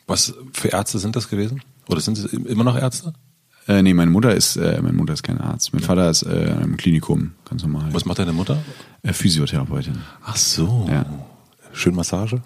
Was 0.08 0.34
für 0.54 0.70
Ärzte 0.70 0.98
sind 1.00 1.16
das 1.16 1.30
gewesen? 1.30 1.62
Oder 1.88 2.02
sind 2.02 2.18
es 2.18 2.26
immer 2.34 2.64
noch 2.64 2.76
Ärzte? 2.76 3.14
Äh, 3.68 3.84
nee, 3.84 3.94
meine 3.94 4.10
Mutter 4.10 4.34
ist, 4.34 4.56
äh, 4.56 4.82
meine 4.82 4.98
Mutter 4.98 5.14
ist 5.14 5.22
kein 5.22 5.40
Arzt. 5.40 5.74
Mein 5.74 5.84
Vater 5.84 6.10
ist 6.10 6.24
äh, 6.24 6.50
im 6.62 6.76
Klinikum, 6.78 7.34
ganz 7.46 7.62
normal. 7.62 7.94
Was 7.94 8.06
macht 8.06 8.18
deine 8.18 8.34
Mutter? 8.34 8.58
Äh, 9.04 9.14
Physiotherapeutin. 9.14 10.00
Ach 10.26 10.36
so. 10.36 10.88
Ja. 10.90 11.06
Schön 11.80 11.96
Massage. 11.96 12.42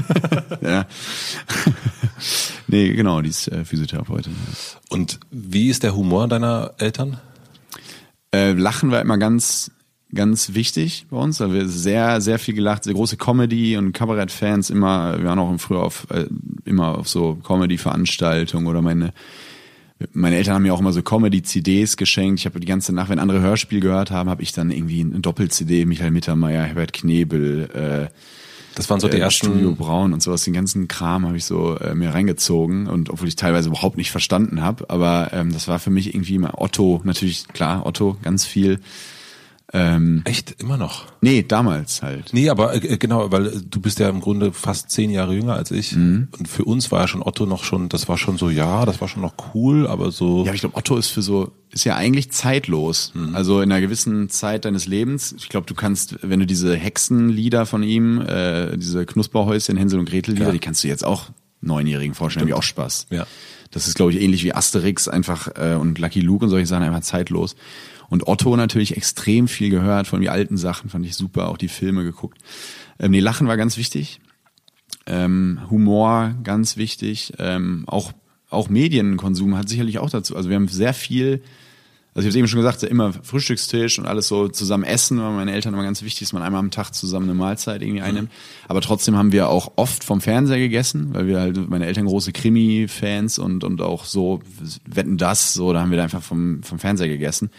ja. 0.62 0.84
nee, 2.66 2.92
genau, 2.92 3.22
die 3.22 3.28
ist 3.28 3.46
äh, 3.46 3.64
Physiotherapeutin. 3.64 4.34
Und 4.88 5.20
wie 5.30 5.68
ist 5.68 5.84
der 5.84 5.94
Humor 5.94 6.26
deiner 6.26 6.72
Eltern? 6.78 7.18
Äh, 8.34 8.54
Lachen 8.54 8.90
war 8.90 9.00
immer 9.00 9.16
ganz, 9.16 9.70
ganz 10.12 10.54
wichtig 10.54 11.06
bei 11.08 11.18
uns. 11.18 11.38
Da 11.38 11.44
haben 11.44 11.54
wir 11.54 11.68
sehr, 11.68 12.20
sehr 12.20 12.40
viel 12.40 12.54
gelacht, 12.54 12.82
sehr 12.82 12.94
große 12.94 13.16
Comedy- 13.16 13.76
und 13.76 13.92
Kabarett-Fans 13.92 14.70
immer. 14.70 15.16
Wir 15.18 15.26
waren 15.26 15.38
auch 15.38 15.56
früher 15.60 15.84
auf, 15.84 16.08
äh, 16.10 16.26
immer 16.64 16.98
auf 16.98 17.08
so 17.08 17.36
Comedy-Veranstaltungen 17.36 18.66
oder 18.66 18.82
meine 18.82 19.12
meine 20.12 20.36
Eltern 20.36 20.54
haben 20.54 20.62
mir 20.62 20.74
auch 20.74 20.80
immer 20.80 20.92
so 20.92 21.02
Comedy-CDs 21.02 21.96
geschenkt. 21.96 22.40
Ich 22.40 22.46
habe 22.46 22.60
die 22.60 22.66
ganze 22.66 22.92
Nacht, 22.92 23.08
wenn 23.08 23.18
andere 23.18 23.40
Hörspiel 23.40 23.80
gehört 23.80 24.12
haben, 24.12 24.30
habe 24.30 24.42
ich 24.42 24.52
dann 24.52 24.70
irgendwie 24.70 25.00
eine 25.00 25.18
Doppel-CD, 25.18 25.86
Michael 25.86 26.12
Mittermeier, 26.12 26.62
Herbert 26.62 26.92
Knebel, 26.92 28.08
äh, 28.10 28.14
Das 28.78 28.88
waren 28.90 29.00
so 29.00 29.08
die 29.08 29.16
äh, 29.16 29.20
ersten. 29.20 29.46
Studio 29.46 29.72
Braun 29.72 30.12
und 30.12 30.22
sowas, 30.22 30.44
den 30.44 30.54
ganzen 30.54 30.86
Kram 30.86 31.26
habe 31.26 31.36
ich 31.36 31.44
so 31.44 31.76
äh, 31.78 31.96
mir 31.96 32.14
reingezogen 32.14 32.86
und 32.86 33.10
obwohl 33.10 33.26
ich 33.26 33.34
teilweise 33.34 33.70
überhaupt 33.70 33.96
nicht 33.96 34.12
verstanden 34.12 34.62
habe, 34.62 34.88
aber 34.88 35.30
ähm, 35.32 35.52
das 35.52 35.66
war 35.66 35.80
für 35.80 35.90
mich 35.90 36.14
irgendwie 36.14 36.36
immer 36.36 36.62
Otto, 36.62 37.00
natürlich 37.02 37.48
klar, 37.48 37.84
Otto, 37.86 38.16
ganz 38.22 38.46
viel. 38.46 38.78
Ähm, 39.74 40.22
Echt 40.24 40.62
immer 40.62 40.78
noch. 40.78 41.04
nee, 41.20 41.42
damals 41.46 42.00
halt. 42.02 42.32
Nee, 42.32 42.48
aber 42.48 42.74
äh, 42.74 42.96
genau, 42.96 43.30
weil 43.30 43.46
äh, 43.48 43.60
du 43.68 43.80
bist 43.80 43.98
ja 43.98 44.08
im 44.08 44.20
Grunde 44.20 44.52
fast 44.54 44.90
zehn 44.90 45.10
Jahre 45.10 45.34
jünger 45.34 45.54
als 45.54 45.70
ich. 45.70 45.94
Mhm. 45.94 46.28
Und 46.38 46.48
für 46.48 46.64
uns 46.64 46.90
war 46.90 47.02
ja 47.02 47.08
schon 47.08 47.22
Otto 47.22 47.44
noch 47.44 47.64
schon, 47.64 47.90
das 47.90 48.08
war 48.08 48.16
schon 48.16 48.38
so, 48.38 48.48
ja, 48.48 48.86
das 48.86 49.02
war 49.02 49.08
schon 49.08 49.20
noch 49.20 49.34
cool, 49.54 49.86
aber 49.86 50.10
so. 50.10 50.46
Ja, 50.46 50.54
ich 50.54 50.60
glaube, 50.60 50.74
Otto 50.76 50.96
ist 50.96 51.08
für 51.08 51.20
so, 51.20 51.52
ist 51.70 51.84
ja 51.84 51.96
eigentlich 51.96 52.30
zeitlos. 52.32 53.12
Also 53.34 53.60
in 53.60 53.70
einer 53.70 53.82
gewissen 53.82 54.30
Zeit 54.30 54.64
deines 54.64 54.86
Lebens. 54.86 55.34
Ich 55.36 55.50
glaube, 55.50 55.66
du 55.66 55.74
kannst, 55.74 56.16
wenn 56.22 56.40
du 56.40 56.46
diese 56.46 56.74
Hexenlieder 56.74 57.66
von 57.66 57.82
ihm, 57.82 58.22
äh, 58.22 58.74
diese 58.78 59.04
Knusperhäuschen, 59.04 59.76
Hänsel 59.76 59.98
und 60.00 60.08
Gretel 60.08 60.32
Lieder, 60.32 60.46
Ja. 60.46 60.52
die 60.52 60.60
kannst 60.60 60.82
du 60.82 60.88
jetzt 60.88 61.04
auch 61.04 61.24
Neunjährigen 61.60 62.14
vorstellen, 62.14 62.42
habe 62.44 62.50
ich 62.50 62.54
auch 62.56 62.62
Spaß. 62.62 63.08
Ja. 63.10 63.26
Das 63.70 63.86
ist, 63.86 63.96
glaube 63.96 64.12
ich, 64.12 64.20
ähnlich 64.22 64.44
wie 64.44 64.54
Asterix 64.54 65.08
einfach 65.08 65.48
äh, 65.56 65.74
und 65.74 65.98
Lucky 65.98 66.20
Luke 66.20 66.42
und 66.46 66.50
solche 66.50 66.66
Sachen 66.66 66.84
einfach 66.84 67.00
zeitlos. 67.02 67.54
Und 68.08 68.26
Otto 68.26 68.56
natürlich 68.56 68.96
extrem 68.96 69.48
viel 69.48 69.70
gehört 69.70 70.06
von 70.06 70.20
die 70.20 70.30
alten 70.30 70.56
Sachen, 70.56 70.90
fand 70.90 71.04
ich 71.04 71.14
super, 71.14 71.48
auch 71.48 71.58
die 71.58 71.68
Filme 71.68 72.04
geguckt. 72.04 72.38
Ähm, 72.98 73.10
nee, 73.10 73.20
Lachen 73.20 73.46
war 73.46 73.56
ganz 73.56 73.76
wichtig. 73.76 74.20
Ähm, 75.06 75.60
Humor 75.70 76.34
ganz 76.42 76.76
wichtig. 76.76 77.34
Ähm, 77.38 77.84
auch, 77.86 78.12
auch 78.50 78.68
Medienkonsum 78.68 79.56
hat 79.56 79.68
sicherlich 79.68 79.98
auch 79.98 80.10
dazu. 80.10 80.36
Also 80.36 80.48
wir 80.48 80.56
haben 80.56 80.68
sehr 80.68 80.94
viel, 80.94 81.42
also 82.14 82.20
ich 82.20 82.24
habe 82.24 82.28
es 82.30 82.36
eben 82.36 82.48
schon 82.48 82.60
gesagt, 82.60 82.82
immer 82.82 83.12
Frühstückstisch 83.12 83.98
und 83.98 84.06
alles 84.06 84.28
so 84.28 84.48
zusammen 84.48 84.84
essen, 84.84 85.18
weil 85.20 85.32
meine 85.32 85.52
Eltern 85.52 85.74
immer 85.74 85.82
ganz 85.82 86.02
wichtig 86.02 86.22
ist, 86.22 86.32
man 86.32 86.42
einmal 86.42 86.60
am 86.60 86.70
Tag 86.70 86.92
zusammen 86.92 87.28
eine 87.28 87.38
Mahlzeit 87.38 87.82
irgendwie 87.82 88.00
einnimmt. 88.00 88.30
Aber 88.68 88.80
trotzdem 88.80 89.16
haben 89.16 89.32
wir 89.32 89.48
auch 89.50 89.72
oft 89.76 90.02
vom 90.02 90.22
Fernseher 90.22 90.58
gegessen, 90.58 91.14
weil 91.14 91.26
wir 91.26 91.40
halt, 91.40 91.68
meine 91.68 91.86
Eltern 91.86 92.06
große 92.06 92.32
Krimi-Fans 92.32 93.38
und, 93.38 93.64
und 93.64 93.82
auch 93.82 94.04
so, 94.04 94.40
wetten 94.86 95.18
das, 95.18 95.52
so, 95.52 95.72
da 95.74 95.80
haben 95.80 95.90
wir 95.90 95.98
da 95.98 96.04
einfach 96.04 96.22
vom, 96.22 96.62
vom 96.62 96.78
Fernseher 96.78 97.08
gegessen. 97.08 97.50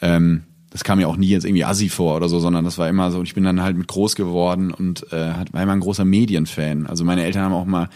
Ähm, 0.00 0.42
das 0.70 0.84
kam 0.84 0.98
mir 0.98 1.08
auch 1.08 1.16
nie 1.16 1.28
jetzt 1.28 1.44
irgendwie 1.44 1.64
assi 1.64 1.88
vor 1.88 2.16
oder 2.16 2.28
so, 2.28 2.38
sondern 2.38 2.64
das 2.64 2.76
war 2.76 2.88
immer 2.88 3.10
so, 3.10 3.22
ich 3.22 3.34
bin 3.34 3.44
dann 3.44 3.62
halt 3.62 3.76
mit 3.76 3.88
groß 3.88 4.14
geworden 4.14 4.72
und 4.72 5.10
äh, 5.12 5.32
war 5.52 5.62
immer 5.62 5.72
ein 5.72 5.80
großer 5.80 6.04
Medienfan. 6.04 6.86
Also 6.86 7.04
meine 7.04 7.24
Eltern 7.24 7.42
haben 7.42 7.54
auch 7.54 7.64
mal 7.64 7.88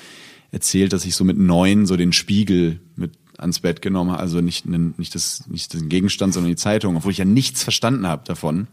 erzählt, 0.51 0.93
dass 0.93 1.05
ich 1.05 1.15
so 1.15 1.25
mit 1.25 1.39
neun 1.39 1.87
so 1.87 1.97
den 1.97 2.13
Spiegel 2.13 2.81
mit 2.97 3.13
ans 3.39 3.61
Bett 3.61 3.83
genommen 3.83 4.13
habe, 4.13 4.21
also 4.21 4.41
nicht, 4.41 4.67
nicht, 4.67 5.15
das, 5.15 5.47
nicht 5.49 5.73
den 5.75 5.89
Gegenstand, 5.89 6.35
sondern 6.35 6.51
die 6.51 6.57
Zeitung, 6.57 6.97
obwohl 6.97 7.13
ich 7.13 7.19
ja 7.19 7.25
nichts 7.25 7.63
verstanden 7.63 8.07
habe 8.07 8.23
davon. 8.25 8.67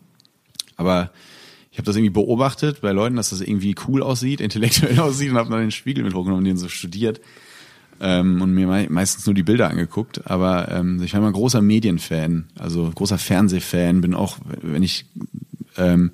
Aber 0.75 1.11
ich 1.71 1.77
habe 1.77 1.85
das 1.85 1.95
irgendwie 1.95 2.11
beobachtet 2.11 2.81
bei 2.81 2.91
Leuten, 2.91 3.15
dass 3.15 3.31
das 3.31 3.41
irgendwie 3.41 3.75
cool 3.87 4.03
aussieht, 4.03 4.41
intellektuell 4.41 4.99
aussieht 4.99 5.31
und 5.31 5.37
habe 5.37 5.49
dann 5.49 5.59
den 5.59 5.71
Spiegel 5.71 6.03
mit 6.03 6.13
hochgenommen 6.13 6.39
und 6.39 6.45
den 6.45 6.57
so 6.57 6.69
studiert 6.69 7.21
ähm, 8.01 8.41
und 8.41 8.53
mir 8.53 8.67
mei 8.67 8.87
meistens 8.89 9.25
nur 9.25 9.35
die 9.35 9.43
Bilder 9.43 9.69
angeguckt. 9.69 10.29
Aber 10.29 10.71
ähm, 10.71 11.01
ich 11.03 11.13
war 11.13 11.19
immer 11.19 11.29
ein 11.29 11.33
großer 11.33 11.61
Medienfan, 11.61 12.45
also 12.57 12.91
großer 12.93 13.17
Fernsehfan, 13.17 14.01
bin 14.01 14.13
auch, 14.13 14.37
wenn 14.61 14.83
ich 14.83 15.05
ähm, 15.77 16.11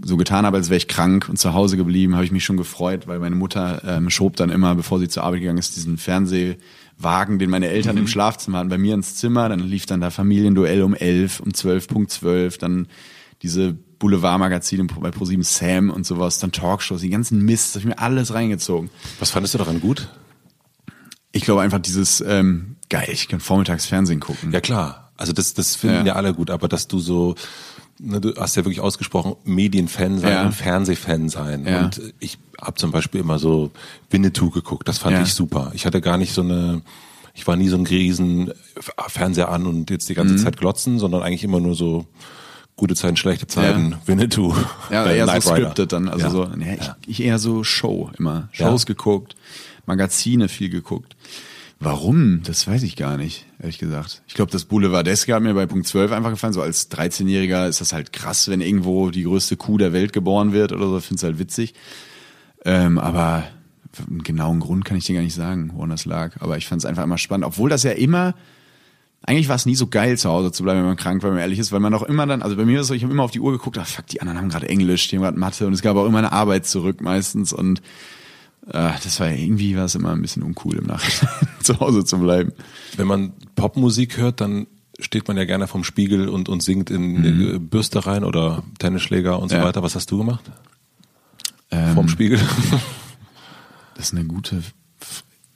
so 0.00 0.16
getan 0.16 0.46
habe, 0.46 0.56
als 0.56 0.70
wäre 0.70 0.78
ich 0.78 0.88
krank 0.88 1.28
und 1.28 1.38
zu 1.38 1.54
Hause 1.54 1.76
geblieben, 1.76 2.14
habe 2.14 2.24
ich 2.24 2.32
mich 2.32 2.44
schon 2.44 2.56
gefreut, 2.56 3.06
weil 3.06 3.18
meine 3.18 3.36
Mutter 3.36 3.82
ähm, 3.86 4.10
schob 4.10 4.36
dann 4.36 4.50
immer, 4.50 4.74
bevor 4.74 4.98
sie 4.98 5.08
zur 5.08 5.24
Arbeit 5.24 5.40
gegangen 5.40 5.58
ist, 5.58 5.76
diesen 5.76 5.98
Fernsehwagen, 5.98 7.38
den 7.38 7.50
meine 7.50 7.68
Eltern 7.68 7.96
im 7.98 8.06
Schlafzimmer 8.06 8.58
hatten, 8.58 8.70
bei 8.70 8.78
mir 8.78 8.94
ins 8.94 9.16
Zimmer. 9.16 9.48
Dann 9.48 9.60
lief 9.60 9.86
dann 9.86 10.00
da 10.00 10.10
Familienduell 10.10 10.82
um 10.82 10.94
11, 10.94 11.40
um 11.40 11.50
12.12, 11.50 12.58
dann 12.58 12.88
diese 13.42 13.76
Boulevardmagazine 13.98 14.84
bei 14.84 15.10
ProSieben 15.10 15.44
Sam 15.44 15.90
und 15.90 16.06
sowas, 16.06 16.38
dann 16.38 16.52
Talkshows, 16.52 17.02
die 17.02 17.10
ganzen 17.10 17.44
Mist, 17.44 17.74
das 17.74 17.82
habe 17.82 17.90
ich 17.90 17.96
mir 17.96 18.02
alles 18.02 18.34
reingezogen. 18.34 18.90
Was 19.20 19.30
fandest 19.30 19.54
du 19.54 19.58
daran 19.58 19.80
gut? 19.80 20.08
Ich 21.32 21.42
glaube 21.44 21.62
einfach 21.62 21.78
dieses, 21.80 22.20
ähm, 22.20 22.76
geil, 22.90 23.08
ich 23.10 23.28
kann 23.28 23.40
vormittags 23.40 23.86
Fernsehen 23.86 24.20
gucken. 24.20 24.52
Ja 24.52 24.60
klar, 24.60 25.10
also 25.16 25.32
das, 25.32 25.54
das 25.54 25.74
finden 25.76 25.96
ja. 25.98 26.04
Ja. 26.06 26.12
alle 26.14 26.34
gut, 26.34 26.50
aber 26.50 26.68
dass 26.68 26.88
du 26.88 26.98
so, 26.98 27.34
ne, 27.98 28.20
du 28.20 28.34
hast 28.36 28.54
ja 28.56 28.64
wirklich 28.64 28.80
ausgesprochen, 28.80 29.36
Medienfan 29.44 30.18
sein 30.18 30.30
Ja. 30.32 30.44
und 30.46 30.52
Fernsehfan 30.52 31.28
sein. 31.28 31.66
Ja. 31.66 31.84
Und 31.84 32.00
ich 32.20 32.38
habe 32.60 32.74
zum 32.76 32.90
Beispiel 32.92 33.20
immer 33.20 33.38
so 33.38 33.70
Winnetou 34.10 34.50
geguckt, 34.50 34.86
das 34.88 34.98
fand 34.98 35.18
ich 35.26 35.32
super. 35.32 35.72
Ich 35.74 35.86
hatte 35.86 36.00
gar 36.02 36.18
nicht 36.18 36.34
so 36.34 36.42
eine, 36.42 36.82
ich 37.34 37.46
war 37.46 37.56
nie 37.56 37.68
so 37.68 37.76
ein 37.76 37.86
riesen 37.86 38.52
Fernseher 39.08 39.48
an 39.48 39.66
und 39.66 39.88
jetzt 39.90 40.08
die 40.08 40.12
Mhm. 40.12 40.16
ganze 40.16 40.36
Zeit 40.36 40.58
glotzen, 40.58 40.98
sondern 40.98 41.22
eigentlich 41.22 41.44
immer 41.44 41.60
nur 41.60 41.74
so 41.74 42.04
gute 42.76 42.94
Zeiten, 42.94 43.16
schlechte 43.16 43.46
Zeiten. 43.46 43.96
Winnetou. 44.04 44.54
Ja, 44.90 45.04
äh, 45.06 45.16
eher 45.16 45.24
Knight 45.24 45.42
so 45.42 45.50
scripted 45.54 45.92
dann. 45.92 46.08
Also 46.08 46.24
Ja. 46.26 46.30
so, 46.30 46.44
ja, 46.44 46.72
ich, 46.74 46.90
ich 47.20 47.22
eher 47.22 47.38
so 47.38 47.64
Show 47.64 48.10
immer. 48.18 48.48
Shows 48.52 48.84
geguckt, 48.86 49.34
Magazine 49.92 50.48
viel 50.48 50.70
geguckt. 50.70 51.16
Warum? 51.78 52.42
Das 52.44 52.66
weiß 52.66 52.82
ich 52.84 52.96
gar 52.96 53.16
nicht, 53.16 53.44
ehrlich 53.60 53.78
gesagt. 53.78 54.22
Ich 54.26 54.34
glaube, 54.34 54.52
das 54.52 54.64
Boulevardeske 54.64 55.34
hat 55.34 55.42
mir 55.42 55.52
bei 55.52 55.66
Punkt 55.66 55.86
12 55.86 56.12
einfach 56.12 56.30
gefallen. 56.30 56.52
So 56.52 56.62
als 56.62 56.90
13-Jähriger 56.90 57.68
ist 57.68 57.80
das 57.80 57.92
halt 57.92 58.12
krass, 58.12 58.48
wenn 58.48 58.60
irgendwo 58.60 59.10
die 59.10 59.24
größte 59.24 59.56
Kuh 59.56 59.78
der 59.78 59.92
Welt 59.92 60.12
geboren 60.12 60.52
wird 60.52 60.72
oder 60.72 60.86
so. 60.86 60.98
Ich 60.98 61.04
finde 61.04 61.18
es 61.18 61.24
halt 61.24 61.38
witzig. 61.38 61.74
Ähm, 62.64 62.98
aber 62.98 63.44
einen 64.08 64.22
genauen 64.22 64.60
Grund 64.60 64.84
kann 64.84 64.96
ich 64.96 65.04
dir 65.04 65.16
gar 65.16 65.22
nicht 65.22 65.34
sagen, 65.34 65.72
woran 65.74 65.90
das 65.90 66.04
lag. 66.06 66.40
Aber 66.40 66.56
ich 66.56 66.68
fand 66.68 66.80
es 66.80 66.86
einfach 66.86 67.02
immer 67.02 67.18
spannend. 67.18 67.44
Obwohl 67.44 67.68
das 67.68 67.82
ja 67.82 67.90
immer 67.90 68.34
eigentlich 69.24 69.48
war 69.48 69.56
es 69.56 69.66
nie 69.66 69.76
so 69.76 69.86
geil, 69.86 70.18
zu 70.18 70.28
Hause 70.28 70.50
zu 70.50 70.64
bleiben, 70.64 70.80
wenn 70.80 70.86
man 70.86 70.96
krank 70.96 71.22
war, 71.22 71.30
wenn 71.30 71.36
man 71.36 71.42
ehrlich 71.42 71.60
ist, 71.60 71.70
weil 71.70 71.80
man 71.80 71.94
auch 71.94 72.02
immer 72.02 72.26
dann, 72.26 72.42
also 72.42 72.56
bei 72.56 72.64
mir 72.64 72.80
ist 72.80 72.88
so, 72.88 72.94
ich 72.94 73.04
habe 73.04 73.12
immer 73.12 73.22
auf 73.22 73.30
die 73.30 73.38
Uhr 73.38 73.52
geguckt, 73.52 73.78
ah 73.78 73.84
fuck, 73.84 74.06
die 74.08 74.20
anderen 74.20 74.38
haben 74.38 74.48
gerade 74.48 74.68
Englisch, 74.68 75.08
die 75.08 75.16
haben 75.16 75.22
gerade 75.22 75.38
Mathe 75.38 75.66
und 75.66 75.72
es 75.72 75.82
gab 75.82 75.96
auch 75.96 76.06
immer 76.06 76.18
eine 76.18 76.32
Arbeit 76.32 76.66
zurück 76.66 77.00
meistens 77.00 77.52
und 77.52 77.82
äh, 78.66 78.92
das 79.02 79.20
war 79.20 79.28
ja 79.28 79.36
irgendwie 79.36 79.76
war 79.76 79.84
es 79.86 79.94
immer 79.94 80.10
ein 80.12 80.22
bisschen 80.22 80.42
uncool 80.42 80.76
im 80.76 80.86
Nachhinein, 80.86 81.34
zu 81.62 81.78
Hause 81.80 82.04
zu 82.04 82.18
bleiben. 82.18 82.52
Wenn 82.96 83.06
man 83.06 83.32
Popmusik 83.54 84.16
hört, 84.16 84.40
dann 84.40 84.66
steht 85.00 85.26
man 85.28 85.36
ja 85.36 85.44
gerne 85.44 85.66
vorm 85.66 85.84
Spiegel 85.84 86.28
und, 86.28 86.48
und 86.48 86.62
singt 86.62 86.90
in 86.90 87.16
eine 87.18 87.58
Bürste 87.60 88.06
rein 88.06 88.24
oder 88.24 88.62
Tennisschläger 88.78 89.38
und 89.40 89.48
so 89.48 89.56
Mhm. 89.56 89.62
Ja. 89.62 89.66
weiter. 89.68 89.82
Was 89.82 89.94
hast 89.96 90.10
du 90.10 90.18
gemacht? 90.18 90.50
Ähm, 91.70 91.94
Vorm 91.94 92.08
Spiegel? 92.08 92.38
Das 93.94 94.06
ist 94.06 94.14
eine 94.18 94.24
gute, 94.24 94.62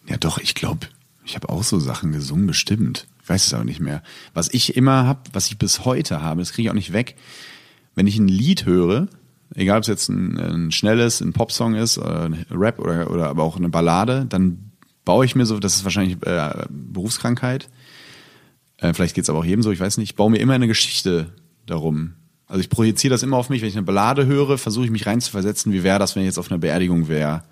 ja 0.07 0.19
doch, 0.19 0.39
ich 0.39 0.55
glaube, 0.55 0.87
ich 1.25 1.35
habe 1.35 1.49
auch 1.49 1.63
so 1.65 1.81
Sachen 1.81 2.13
gesungen, 2.13 2.47
bestimmt. 2.47 3.07
Ich 3.23 3.29
weiß 3.29 3.47
es 3.47 3.55
auch 3.55 3.65
nicht 3.65 3.81
mehr. 3.81 4.03
Was 4.35 4.53
ich 4.53 4.77
immer 4.77 5.07
hab, 5.07 5.35
was 5.35 5.47
ich 5.49 5.59
bis 5.59 5.85
heute 5.85 6.21
habe, 6.23 6.41
das 6.43 6.53
kriege 6.53 6.67
ich 6.67 6.71
auch 6.71 6.75
nicht 6.75 6.93
weg, 6.93 7.17
wenn 7.95 8.07
ich 8.07 8.19
ein 8.19 8.29
Lied 8.29 8.67
höre, 8.67 9.09
egal 9.55 9.79
ob 9.79 9.83
es 9.83 9.88
jetzt 9.88 10.09
ein, 10.09 10.38
ein 10.38 10.71
schnelles, 10.73 11.21
ein 11.21 11.33
Popsong 11.33 11.75
ist, 11.75 11.99
oder 11.99 12.25
ein 12.25 12.47
Rap 12.50 12.79
oder, 12.79 13.11
oder 13.11 13.29
aber 13.29 13.43
auch 13.43 13.57
eine 13.57 13.69
Ballade, 13.69 14.26
dann 14.29 14.73
baue 15.05 15.25
ich 15.25 15.35
mir 15.35 15.47
so, 15.47 15.59
das 15.59 15.76
ist 15.76 15.85
wahrscheinlich 15.85 16.17
äh, 16.26 16.67
Berufskrankheit, 16.69 17.69
äh, 18.79 18.93
vielleicht 18.93 19.15
geht's 19.15 19.31
aber 19.31 19.38
auch 19.38 19.45
jedem 19.45 19.62
so, 19.62 19.71
ich 19.71 19.81
weiß 19.81 19.99
nicht, 19.99 20.11
ich 20.11 20.17
baue 20.17 20.31
mir 20.31 20.38
immer 20.38 20.55
eine 20.55 20.67
Geschichte 20.67 21.33
darum. 21.67 22.15
Also 22.47 22.61
ich 22.61 22.71
projiziere 22.71 23.12
das 23.12 23.23
immer 23.23 23.37
auf 23.37 23.50
mich, 23.50 23.62
wenn 23.62 23.69
ich 23.69 23.76
eine 23.76 23.87
Ballade 23.87 24.26
höre, 24.26 24.59
versuche 24.59 24.85
ich 24.85 24.91
mich 24.91 25.07
reinzuversetzen, 25.07 25.73
wie 25.73 25.83
wäre 25.83 25.99
das, 25.99 26.15
wenn 26.15 26.23
ich 26.23 26.26
jetzt 26.26 26.38
auf 26.38 26.50
einer 26.50 26.61
Beerdigung 26.61 27.09
wäre. 27.09 27.43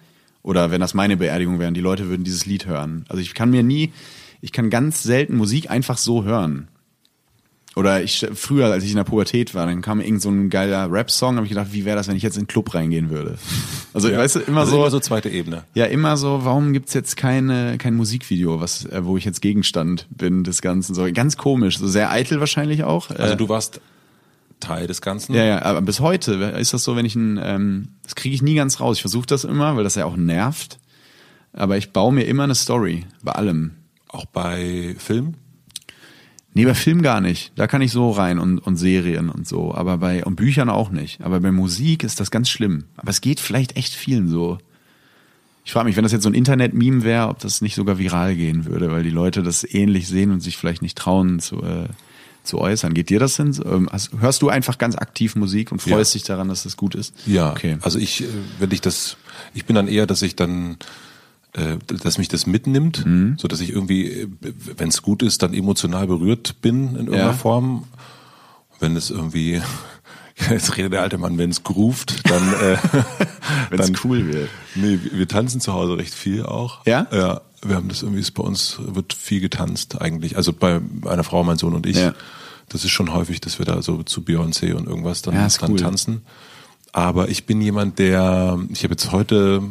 Oder 0.43 0.71
wenn 0.71 0.81
das 0.81 0.95
meine 0.95 1.17
Beerdigung 1.17 1.59
wäre 1.59 1.69
und 1.69 1.75
die 1.75 1.81
Leute 1.81 2.09
würden 2.09 2.23
dieses 2.23 2.47
Lied 2.47 2.67
hören. 2.67 3.05
Also 3.09 3.21
ich 3.21 3.35
kann 3.35 3.51
mir 3.51 3.63
nie, 3.63 3.93
ich 4.41 4.53
kann 4.53 4.71
ganz 4.71 5.03
selten 5.03 5.37
Musik 5.37 5.71
einfach 5.71 5.97
so 5.97 6.25
hören. 6.25 6.69
Oder 7.77 8.03
ich 8.03 8.27
früher, 8.35 8.67
als 8.67 8.85
ich 8.85 8.91
in 8.91 8.97
der 8.97 9.05
Pubertät 9.05 9.55
war, 9.55 9.67
dann 9.67 9.83
kam 9.83 10.01
irgend 10.01 10.23
so 10.23 10.31
ein 10.31 10.49
geiler 10.49 10.91
Rap-Song, 10.91 11.37
habe 11.37 11.47
ich 11.47 11.51
gedacht, 11.51 11.69
wie 11.73 11.85
wäre 11.85 11.97
das, 11.97 12.07
wenn 12.07 12.17
ich 12.17 12.23
jetzt 12.23 12.37
in 12.37 12.43
den 12.43 12.47
Club 12.49 12.75
reingehen 12.75 13.11
würde? 13.11 13.37
Also 13.95 14.11
weißt 14.11 14.35
du, 14.35 14.41
immer 14.41 14.63
also 14.63 14.73
so, 14.73 14.79
immer 14.79 14.91
so 14.91 14.99
zweite 14.99 15.29
Ebene. 15.29 15.63
ja, 15.75 15.85
immer 15.85 16.17
so, 16.17 16.41
warum 16.43 16.73
gibt's 16.73 16.95
jetzt 16.95 17.17
keine, 17.17 17.79
kein 17.79 17.95
Musikvideo, 17.95 18.61
was, 18.61 18.87
äh, 18.87 19.05
wo 19.05 19.17
ich 19.17 19.25
jetzt 19.25 19.41
Gegenstand 19.41 20.09
bin 20.11 20.43
des 20.43 20.63
Ganzen? 20.63 20.97
So 20.97 21.07
ganz 21.13 21.37
komisch, 21.37 21.79
so 21.79 21.87
sehr 21.87 22.11
eitel 22.11 22.41
wahrscheinlich 22.41 22.83
auch. 22.83 23.11
Also 23.11 23.35
Äh, 23.35 23.37
du 23.37 23.49
warst 23.49 23.81
Teil 24.59 24.89
des 24.89 25.01
Ganzen. 25.01 25.33
ja, 25.37 25.45
ja, 25.45 25.63
aber 25.63 25.81
bis 25.81 26.01
heute 26.01 26.33
ist 26.59 26.75
das 26.75 26.83
so, 26.83 26.97
wenn 26.97 27.07
ich 27.07 27.15
ein, 27.15 27.39
ähm, 27.41 27.89
das 28.03 28.17
kriege 28.17 28.35
ich 28.35 28.43
nie 28.43 28.57
ganz 28.57 28.81
raus. 28.81 28.97
Ich 28.97 29.03
versuche 29.03 29.27
das 29.27 29.45
immer, 29.45 29.77
weil 29.77 29.85
das 29.85 29.95
ja 29.95 30.07
auch 30.07 30.17
nervt. 30.17 30.81
Aber 31.53 31.77
ich 31.77 31.93
baue 31.93 32.13
mir 32.13 32.25
immer 32.25 32.43
eine 32.43 32.57
Story 32.57 33.07
bei 33.23 33.31
allem. 33.31 33.77
Auch 34.09 34.27
bei 34.27 34.97
Film. 34.99 35.35
Nee, 36.55 36.65
bei 36.65 36.75
Film 36.75 37.03
gar 37.03 37.21
nicht. 37.21 37.53
Da 37.57 37.67
kann 37.67 37.83
ich 37.83 37.91
so 37.93 38.11
rein 38.11 38.39
und, 38.39 38.59
und 38.61 38.77
Serien 38.77 39.29
und 39.29 39.47
so. 39.47 39.75
Aber 39.75 39.99
bei, 39.99 40.25
und 40.25 40.37
Büchern 40.37 40.71
auch 40.71 40.91
nicht. 40.91 41.21
Aber 41.21 41.41
bei 41.41 41.51
Musik 41.53 42.05
ist 42.05 42.21
das 42.21 42.31
ganz 42.31 42.49
schlimm. 42.49 42.85
Aber 42.97 43.11
es 43.11 43.21
geht 43.21 43.41
vielleicht 43.41 43.77
echt 43.77 43.93
vielen 43.93 44.29
so. 44.29 44.59
Ich 45.65 45.73
frage 45.73 45.87
mich, 45.87 45.97
wenn 45.97 46.03
das 46.05 46.13
jetzt 46.13 46.23
so 46.23 46.29
ein 46.29 46.35
Internet-Meme 46.35 47.03
wäre, 47.05 47.29
ob 47.29 47.39
das 47.41 47.61
nicht 47.61 47.75
sogar 47.75 47.99
viral 47.99 48.37
gehen 48.37 48.67
würde, 48.67 48.91
weil 48.93 49.03
die 49.03 49.11
Leute 49.11 49.43
das 49.43 49.65
ähnlich 49.69 50.07
sehen 50.07 50.31
und 50.31 50.41
sich 50.41 50.57
vielleicht 50.57 50.83
nicht 50.83 50.97
trauen 50.97 51.41
zu, 51.41 51.63
äh, 51.63 51.89
zu 52.45 52.59
äußern. 52.59 52.93
Geht 52.95 53.09
dir 53.11 53.19
das 53.19 53.37
so? 53.37 53.43
Ähm, 53.43 53.89
hörst 54.21 54.43
du 54.43 54.49
einfach 54.51 54.77
ganz 54.79 54.95
aktiv 54.97 55.35
Musik 55.37 55.73
und 55.73 55.81
freust 55.81 56.15
Ja. 56.15 56.19
dich 56.19 56.27
daran, 56.27 56.49
dass 56.49 56.65
das 56.65 56.77
gut 56.77 56.95
ist? 56.95 57.15
Ja, 57.27 57.51
Okay. 57.53 57.79
also 57.81 57.99
ich, 57.99 58.23
äh, 58.23 58.27
wenn 58.61 58.71
ich 58.71 58.83
das, 58.83 59.17
ich 59.55 59.65
bin 59.65 59.75
dann 59.75 59.89
eher, 59.89 60.07
dass 60.07 60.21
ich 60.23 60.37
dann, 60.37 60.77
äh, 61.55 61.79
dass 62.03 62.19
mich 62.19 62.29
das 62.29 62.47
mitnimmt, 62.47 63.05
Mhm. 63.07 63.37
so 63.39 63.49
dass 63.49 63.61
ich 63.61 63.71
irgendwie, 63.71 64.29
wenn 64.77 64.89
es 64.89 65.03
gut 65.03 65.23
ist, 65.23 65.43
dann 65.43 65.55
emotional 65.55 66.07
berührt 66.07 66.61
bin 66.61 66.89
in 66.91 66.95
irgendeiner 66.97 67.27
Ja. 67.27 67.33
Form. 67.33 67.85
Wenn 68.81 68.97
es 68.97 69.11
irgendwie, 69.11 69.63
jetzt 70.51 70.77
redet 70.77 70.93
der 70.93 71.03
alte 71.03 71.17
Mann, 71.19 71.39
wenn 71.39 71.51
es 71.51 71.63
groovt, 71.63 72.29
dann, 72.29 72.43
äh, 72.55 72.77
Wenn 73.71 73.81
es 73.81 74.05
cool 74.05 74.27
wird. 74.33 74.49
Nee, 74.75 74.99
wir 75.13 75.27
tanzen 75.29 75.61
zu 75.61 75.73
Hause 75.73 75.97
recht 75.97 76.13
viel 76.15 76.43
auch. 76.45 76.85
Ja? 76.87 77.07
Ja. 77.13 77.41
Wir 77.67 77.77
haben 77.77 77.89
das 77.89 78.03
irgendwie, 78.03 78.21
ist 78.21 78.33
bei 78.33 78.43
uns 78.43 78.79
wird 78.79 79.15
viel 79.15 79.41
getanzt 79.41 80.01
eigentlich. 80.01 80.37
Also 80.37 80.53
bei 80.53 80.81
meiner 80.81 81.25
Frau, 81.25 81.43
mein 81.45 81.57
Sohn 81.57 81.73
und 81.75 81.87
ich. 81.87 81.97
Ja. 81.97 82.15
Das 82.69 82.85
ist 82.85 82.91
schon 82.91 83.13
häufig, 83.15 83.41
dass 83.41 83.59
wir 83.59 83.65
da 83.67 83.81
so 83.81 84.03
zu 84.03 84.21
Beyoncé 84.23 84.75
und 84.75 84.87
irgendwas 84.87 85.23
dann, 85.23 85.35
Ja, 85.35 85.49
dann 85.61 85.71
cool. 85.71 85.79
tanzen. 85.79 86.23
Aber 86.93 87.29
ich 87.31 87.47
bin 87.47 87.61
jemand, 87.63 87.99
der, 87.99 88.59
ich 88.71 88.83
habe 88.85 88.93
jetzt 88.93 89.13
heute, 89.13 89.63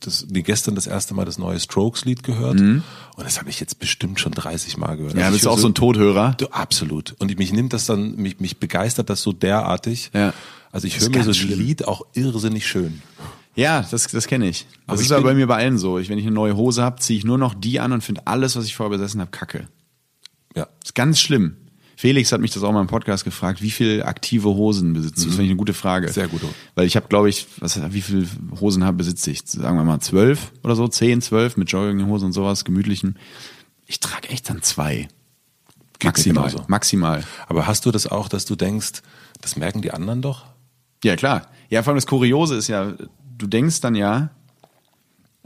das, 0.00 0.26
nee, 0.28 0.42
gestern 0.42 0.74
das 0.74 0.86
erste 0.86 1.14
Mal 1.14 1.24
das 1.24 1.38
neue 1.38 1.58
Strokes-Lied 1.58 2.22
gehört. 2.22 2.60
Und 2.60 2.82
das 3.16 3.38
habe 3.38 3.50
ich 3.50 3.60
jetzt 3.60 3.78
bestimmt 3.78 4.20
schon 4.20 4.32
30 4.32 4.76
Mal 4.76 4.96
gehört. 4.96 5.14
Mhm. 5.14 5.20
Ja, 5.20 5.26
Also 5.26 5.36
bist 5.36 5.46
du 5.46 5.50
auch 5.50 5.58
so 5.58 5.68
ein 5.68 5.74
Todhörer? 5.74 6.34
Du, 6.38 6.46
absolut. 6.48 7.14
Und 7.18 7.36
mich 7.38 7.52
nimmt 7.52 7.72
das 7.72 7.86
dann, 7.86 8.16
mich, 8.16 8.40
mich 8.40 8.58
begeistert 8.58 9.10
das 9.10 9.22
so 9.22 9.32
derartig. 9.32 10.10
Ja. 10.14 10.32
Also 10.70 10.86
ich 10.86 11.00
höre 11.00 11.10
mir 11.10 11.24
so 11.24 11.30
ein 11.30 11.34
schlimm. 11.34 11.58
Lied 11.58 11.86
auch 11.88 12.02
irrsinnig 12.14 12.66
schön. 12.66 13.02
Ja, 13.54 13.84
das, 13.90 14.06
das 14.06 14.26
kenne 14.26 14.48
ich. 14.48 14.66
Das 14.66 14.70
Aber 14.86 14.94
ist 15.00 15.06
ich 15.06 15.12
aber 15.12 15.22
bei 15.24 15.34
mir 15.34 15.46
bei 15.46 15.56
allen 15.56 15.78
so. 15.78 15.98
Ich, 15.98 16.08
wenn 16.08 16.18
ich 16.18 16.26
eine 16.26 16.34
neue 16.34 16.56
Hose 16.56 16.82
habe, 16.82 17.00
ziehe 17.00 17.18
ich 17.18 17.24
nur 17.24 17.38
noch 17.38 17.54
die 17.54 17.80
an 17.80 17.92
und 17.92 18.02
finde 18.04 18.26
alles, 18.26 18.54
was 18.54 18.66
ich 18.66 18.76
vorher 18.76 18.96
besessen 18.96 19.20
habe, 19.20 19.30
kacke. 19.30 19.66
Ja. 20.54 20.64
Das 20.80 20.90
ist 20.90 20.94
ganz 20.94 21.18
schlimm. 21.18 21.56
Felix 21.98 22.30
hat 22.30 22.40
mich 22.40 22.52
das 22.52 22.62
auch 22.62 22.70
mal 22.70 22.80
im 22.80 22.86
Podcast 22.86 23.24
gefragt, 23.24 23.60
wie 23.60 23.72
viel 23.72 24.04
aktive 24.04 24.50
Hosen 24.50 24.92
besitzt 24.92 25.18
du? 25.18 25.24
Das 25.24 25.30
finde 25.30 25.46
ich 25.46 25.50
eine 25.50 25.56
gute 25.56 25.74
Frage. 25.74 26.08
Sehr 26.12 26.28
gut. 26.28 26.42
Weil 26.76 26.86
ich 26.86 26.94
habe, 26.94 27.08
glaube 27.08 27.28
ich, 27.28 27.48
was, 27.58 27.92
wie 27.92 28.02
viel 28.02 28.24
Hosen 28.60 28.84
habe 28.84 28.98
besitze 28.98 29.32
ich? 29.32 29.42
Sagen 29.44 29.76
wir 29.76 29.82
mal 29.82 29.98
zwölf 29.98 30.52
oder 30.62 30.76
so, 30.76 30.86
zehn, 30.86 31.20
zwölf 31.20 31.56
mit 31.56 31.72
Jogginghosen 31.72 32.26
und 32.26 32.32
sowas, 32.32 32.64
gemütlichen. 32.64 33.18
Ich 33.84 33.98
trage 33.98 34.28
echt 34.28 34.48
dann 34.48 34.62
zwei. 34.62 35.08
Maximal. 36.00 36.44
genauso. 36.44 36.64
Maximal. 36.68 37.24
Aber 37.48 37.66
hast 37.66 37.84
du 37.84 37.90
das 37.90 38.06
auch, 38.06 38.28
dass 38.28 38.44
du 38.44 38.54
denkst, 38.54 39.02
das 39.40 39.56
merken 39.56 39.82
die 39.82 39.90
anderen 39.90 40.22
doch? 40.22 40.44
Ja, 41.02 41.16
klar. 41.16 41.48
Ja, 41.68 41.82
vor 41.82 41.90
allem 41.90 41.96
das 41.96 42.06
Kuriose 42.06 42.54
ist 42.54 42.68
ja, 42.68 42.94
du 43.36 43.46
denkst 43.48 43.80
dann 43.80 43.96
ja, 43.96 44.30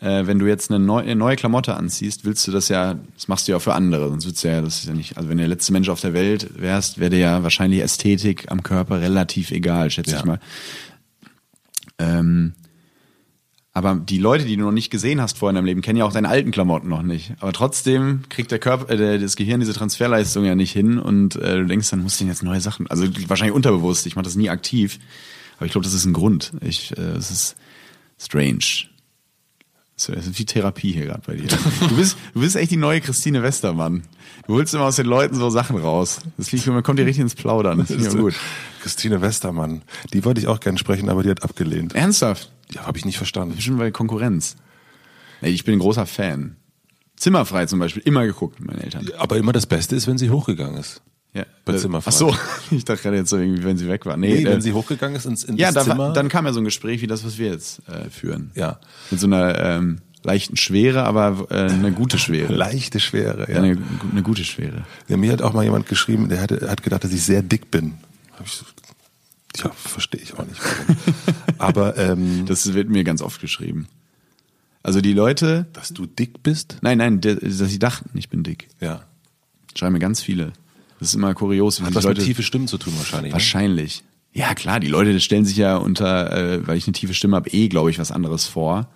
äh, 0.03 0.27
wenn 0.27 0.39
du 0.39 0.47
jetzt 0.47 0.71
eine 0.71 0.85
neue, 0.85 1.05
eine 1.05 1.15
neue 1.17 1.37
Klamotte 1.37 1.77
anziehst, 1.77 2.25
willst 2.25 2.47
du 2.47 2.51
das 2.53 2.69
ja, 2.69 2.99
das 3.15 3.29
machst 3.29 3.47
du 3.47 3.53
ja 3.53 3.57
auch 3.59 3.63
für 3.63 3.75
andere, 3.75 4.09
sonst 4.09 4.27
würdest 4.27 4.45
du 4.45 4.49
ja, 4.49 4.61
das 4.61 4.81
ist 4.81 4.87
ja 4.87 4.95
nicht, 4.95 5.17
also 5.17 5.29
wenn 5.29 5.37
du 5.39 5.43
der 5.43 5.49
letzte 5.49 5.73
Mensch 5.73 5.89
auf 5.89 6.01
der 6.01 6.13
Welt 6.13 6.51
wärst, 6.61 6.99
wäre 6.99 7.11
dir 7.11 7.19
ja 7.19 7.43
wahrscheinlich 7.43 7.81
Ästhetik 7.81 8.51
am 8.51 8.63
Körper 8.63 9.01
relativ 9.01 9.51
egal, 9.53 9.91
schätze 9.91 10.13
Ja. 10.13 10.19
ich 10.19 10.25
mal. 10.25 10.41
Ähm, 11.99 12.55
aber 13.75 13.95
die 13.95 14.19
Leute, 14.19 14.45
die 14.45 14.57
du 14.57 14.65
noch 14.65 14.73
nicht 14.73 14.91
gesehen 14.91 15.21
hast 15.23 15.39
vorher 15.39 15.51
in 15.53 15.55
deinem 15.57 15.65
Leben, 15.65 15.81
kennen 15.81 15.99
ja 15.99 16.05
auch 16.05 16.13
deine 16.13 16.29
alten 16.29 16.51
Klamotten 16.51 16.89
noch 16.91 17.03
nicht. 17.03 17.33
Aber 17.41 17.53
trotzdem 17.55 18.21
kriegt 18.29 18.51
der 18.51 18.59
Körper, 18.59 18.91
äh, 18.93 19.19
das 19.19 19.35
Gehirn 19.37 19.61
diese 19.61 19.73
Transferleistung 19.73 20.45
ja 20.45 20.55
nicht 20.55 20.73
hin 20.73 20.99
und 20.99 21.37
äh, 21.37 21.59
du 21.59 21.67
denkst, 21.67 21.89
dann 21.91 22.03
musst 22.03 22.21
du 22.21 22.25
jetzt 22.25 22.43
neue 22.43 22.61
Sachen. 22.61 22.87
Also 22.89 23.07
wahrscheinlich 23.29 23.55
unterbewusst. 23.55 24.05
Ich 24.07 24.15
mache 24.15 24.25
das 24.25 24.37
nie 24.37 24.51
aktiv, 24.51 24.99
aber 25.57 25.67
ich 25.67 25.73
glaube, 25.73 25.85
das 25.85 25.95
ist 25.95 26.05
ein 26.05 26.13
Grund. 26.13 26.53
Ich, 26.61 26.95
äh, 26.99 27.01
es 27.01 27.31
ist 27.31 27.57
strange. 28.19 28.89
Das 29.97 30.09
ist 30.09 30.39
wie 30.39 30.45
Therapie 30.45 30.93
hier 30.93 31.07
gerade 31.07 31.23
bei 31.25 31.37
dir. 31.37 31.49
Du 31.89 31.97
bist, 31.97 32.17
du 32.35 32.41
bist 32.41 32.57
echt 32.57 32.71
die 32.73 32.77
neue 32.77 33.01
Christine 33.01 33.43
Westermann. 33.43 34.03
Du 34.47 34.55
holst 34.55 34.75
immer 34.75 34.85
aus 34.85 34.97
den 34.97 35.07
Leuten 35.07 35.37
so 35.37 35.51
Sachen 35.51 35.77
raus. 35.77 36.19
Das 36.37 36.51
liegt, 36.51 36.67
man 36.67 36.83
kommt 36.83 36.99
dir 36.99 37.07
richtig 37.07 37.23
ins 37.23 37.35
Plaudern. 37.35 37.79
Das 37.79 37.89
finde 37.89 38.09
ich 38.09 38.17
gut. 38.17 38.35
Christine 38.81 39.21
Westermann. 39.21 39.83
Die 40.13 40.25
wollte 40.25 40.41
ich 40.41 40.49
auch 40.49 40.61
gern 40.61 40.79
sprechen, 40.79 41.09
aber 41.09 41.23
die 41.23 41.31
hat 41.31 41.45
abgelehnt. 41.45 41.95
Ernsthaft? 41.95 42.51
Ja, 42.73 42.87
habe 42.87 42.99
ich 42.99 43.05
nicht 43.05 43.19
verstanden. 43.19 43.55
Bestimmt 43.55 43.79
bei 43.79 43.91
Konkurrenz. 43.91 44.57
Ich 45.43 45.65
bin 45.65 45.77
ein 45.77 45.81
großer 45.81 46.07
Fan. 46.07 46.57
Zimmerfrei 47.17 47.67
zum 47.67 47.79
Beispiel, 47.79 48.03
immer 48.05 48.27
geguckt 48.27 48.59
mit 48.59 48.69
meinen 48.69 48.81
Eltern. 48.81 49.09
Aber 49.19 49.37
immer 49.37 49.53
das 49.53 49.67
Beste 49.67 49.95
ist, 49.95 50.09
wenn 50.09 50.19
sie 50.19 50.31
hochgegangen 50.31 50.79
ist. 50.79 51.03
Ja. 51.35 51.45
Bei 51.65 51.73
Äh, 51.75 51.79
Zimmerfrei. 51.79 52.11
Ach 52.11 52.17
so, 52.17 52.37
ich 52.71 52.85
dachte 52.85 53.03
gerade 53.03 53.17
jetzt 53.17 53.31
so 53.31 53.39
irgendwie, 53.39 53.65
wenn 53.65 53.77
sie 53.79 53.89
weg 53.89 54.05
war. 54.07 54.17
Nee, 54.17 54.35
Nee, 54.35 54.41
äh, 54.43 54.45
wenn 54.47 54.61
sie 54.61 54.73
hochgegangen 54.73 55.17
ist 55.17 55.25
ins, 55.25 55.45
ins 55.45 55.59
ja, 55.59 55.73
Zimmer. 55.73 55.97
war- 55.99 56.13
dann 56.13 56.29
kam 56.29 56.45
ja 56.47 56.53
so 56.53 56.61
ein 56.61 56.65
Gespräch 56.65 57.01
wie 57.01 57.07
das, 57.07 57.25
was 57.25 57.39
wir 57.39 57.51
jetzt 57.51 57.81
äh, 57.89 58.11
führen. 58.11 58.51
Ja. 58.55 58.79
Mit 59.11 59.19
so 59.21 59.27
einer 59.27 59.59
ähm, 59.59 59.99
leichten 60.25 60.57
Schwere, 60.57 61.05
aber 61.05 61.47
äh, 61.51 61.71
eine 61.71 61.93
gute 61.93 62.19
Schwere. 62.19 62.53
leichte 62.55 63.01
Schwere. 63.01 63.43
Ja, 63.51 63.57
Ja. 63.57 63.63
eine, 63.63 63.79
eine 64.11 64.23
gute 64.23 64.45
Schwere. 64.45 64.85
Ja, 65.09 65.17
mir 65.17 65.33
hat 65.33 65.41
auch 65.43 65.55
mal 65.55 65.65
jemand 65.65 65.87
geschrieben, 65.89 66.29
der 66.29 66.41
hatte, 66.43 66.69
hat 66.71 66.83
gedacht, 66.83 67.03
dass 67.05 67.13
ich 67.13 67.23
sehr 67.23 67.43
dick 67.43 67.71
bin. 67.71 67.95
Hab 68.39 68.47
ich 68.47 68.53
so, 68.53 68.65
ja, 69.57 69.71
verstehe 69.71 70.21
ich 70.21 70.35
auch 70.39 70.45
nicht. 70.47 70.61
Aber 71.59 71.97
ähm, 71.97 72.45
Das 72.47 72.73
wird 72.75 72.89
mir 72.91 73.05
ganz 73.05 73.23
oft 73.23 73.41
geschrieben. 73.41 73.87
Also 74.83 75.01
die 75.01 75.13
Leute, 75.13 75.67
dass 75.73 75.91
du 75.95 76.07
dick 76.07 76.43
bist? 76.43 76.77
nein, 76.83 76.99
nein, 76.99 77.21
dass 77.21 77.49
sie 77.49 77.79
dachten, 77.79 78.11
ich 78.19 78.29
bin 78.29 78.43
dick. 78.43 78.69
Ja. 78.81 79.03
Schreiben 79.77 79.93
mir 79.95 79.99
ganz 80.01 80.21
viele. 80.21 80.53
Das 81.03 81.09
ist 81.09 81.15
immer 81.17 81.35
kurios. 81.35 81.81
Hat 81.81 81.97
was 81.97 82.05
Leute, 82.05 82.21
mit 82.21 82.29
tiefe 82.29 82.45
Stimmen 82.45 82.69
zu 82.69 82.79
tun 82.79 82.93
wahrscheinlich. 82.97 83.31
Ne? 83.31 83.35
Wahrscheinlich. 83.35 84.05
Ja, 84.33 84.55
klar, 84.55 84.79
die 84.79 84.87
Leute 84.87 85.19
stellen 85.19 85.45
sich 85.45 85.57
ja 85.57 85.77
unter, 85.77 86.33
äh, 86.33 86.65
weil 86.65 86.77
ich 86.79 86.87
eine 86.87 86.93
tiefe 86.93 87.13
Stimme 87.13 87.35
habe, 87.35 87.51
eh, 87.51 87.67
glaube 87.67 87.91
ich, 87.91 87.99
was 87.99 88.13
anderes 88.13 88.47
vor. 88.47 88.87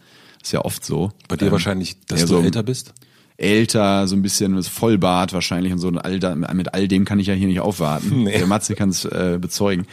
Ist 0.41 0.53
ja 0.53 0.61
oft 0.65 0.85
so. 0.85 1.11
Bei 1.27 1.35
dir 1.35 1.47
Ähm, 1.47 1.51
wahrscheinlich, 1.51 1.97
dass 2.07 2.21
ja, 2.21 2.27
du 2.27 2.35
so 2.35 2.43
älter 2.43 2.63
bist? 2.63 2.95
Älter, 3.39 4.07
so 4.07 4.15
ein 4.15 4.23
bisschen 4.23 4.63
Vollbart 4.63 5.33
wahrscheinlich 5.33 5.73
und 5.73 5.81
so. 5.81 5.89
Und 5.89 5.99
all 5.99 6.21
da, 6.21 6.37
mit 6.37 6.75
all 6.75 6.87
dem 6.87 7.05
kann 7.05 7.19
ich 7.19 7.27
ja 7.27 7.35
hier 7.35 7.49
nicht 7.49 7.59
aufwarten. 7.59 8.23
Nee. 8.23 8.39
Der 8.39 8.47
Matze 8.47 8.77
kann 8.77 8.91
es 8.91 9.05
äh, 9.05 9.39
bezeugen. 9.41 9.89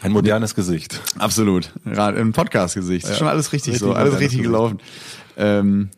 Ein 0.00 0.12
modernes 0.12 0.54
Gesicht. 0.54 1.02
Absolut. 1.18 1.70
Ein 1.84 2.32
Podcast-Gesicht. 2.32 3.14
Schon 3.14 3.28
alles 3.28 3.52
richtig, 3.52 3.74
Richtig 3.74 3.88
so, 3.88 3.92
alles 3.92 4.18
richtig 4.18 4.40
gelaufen. 4.40 4.80
Ähm, 5.36 5.90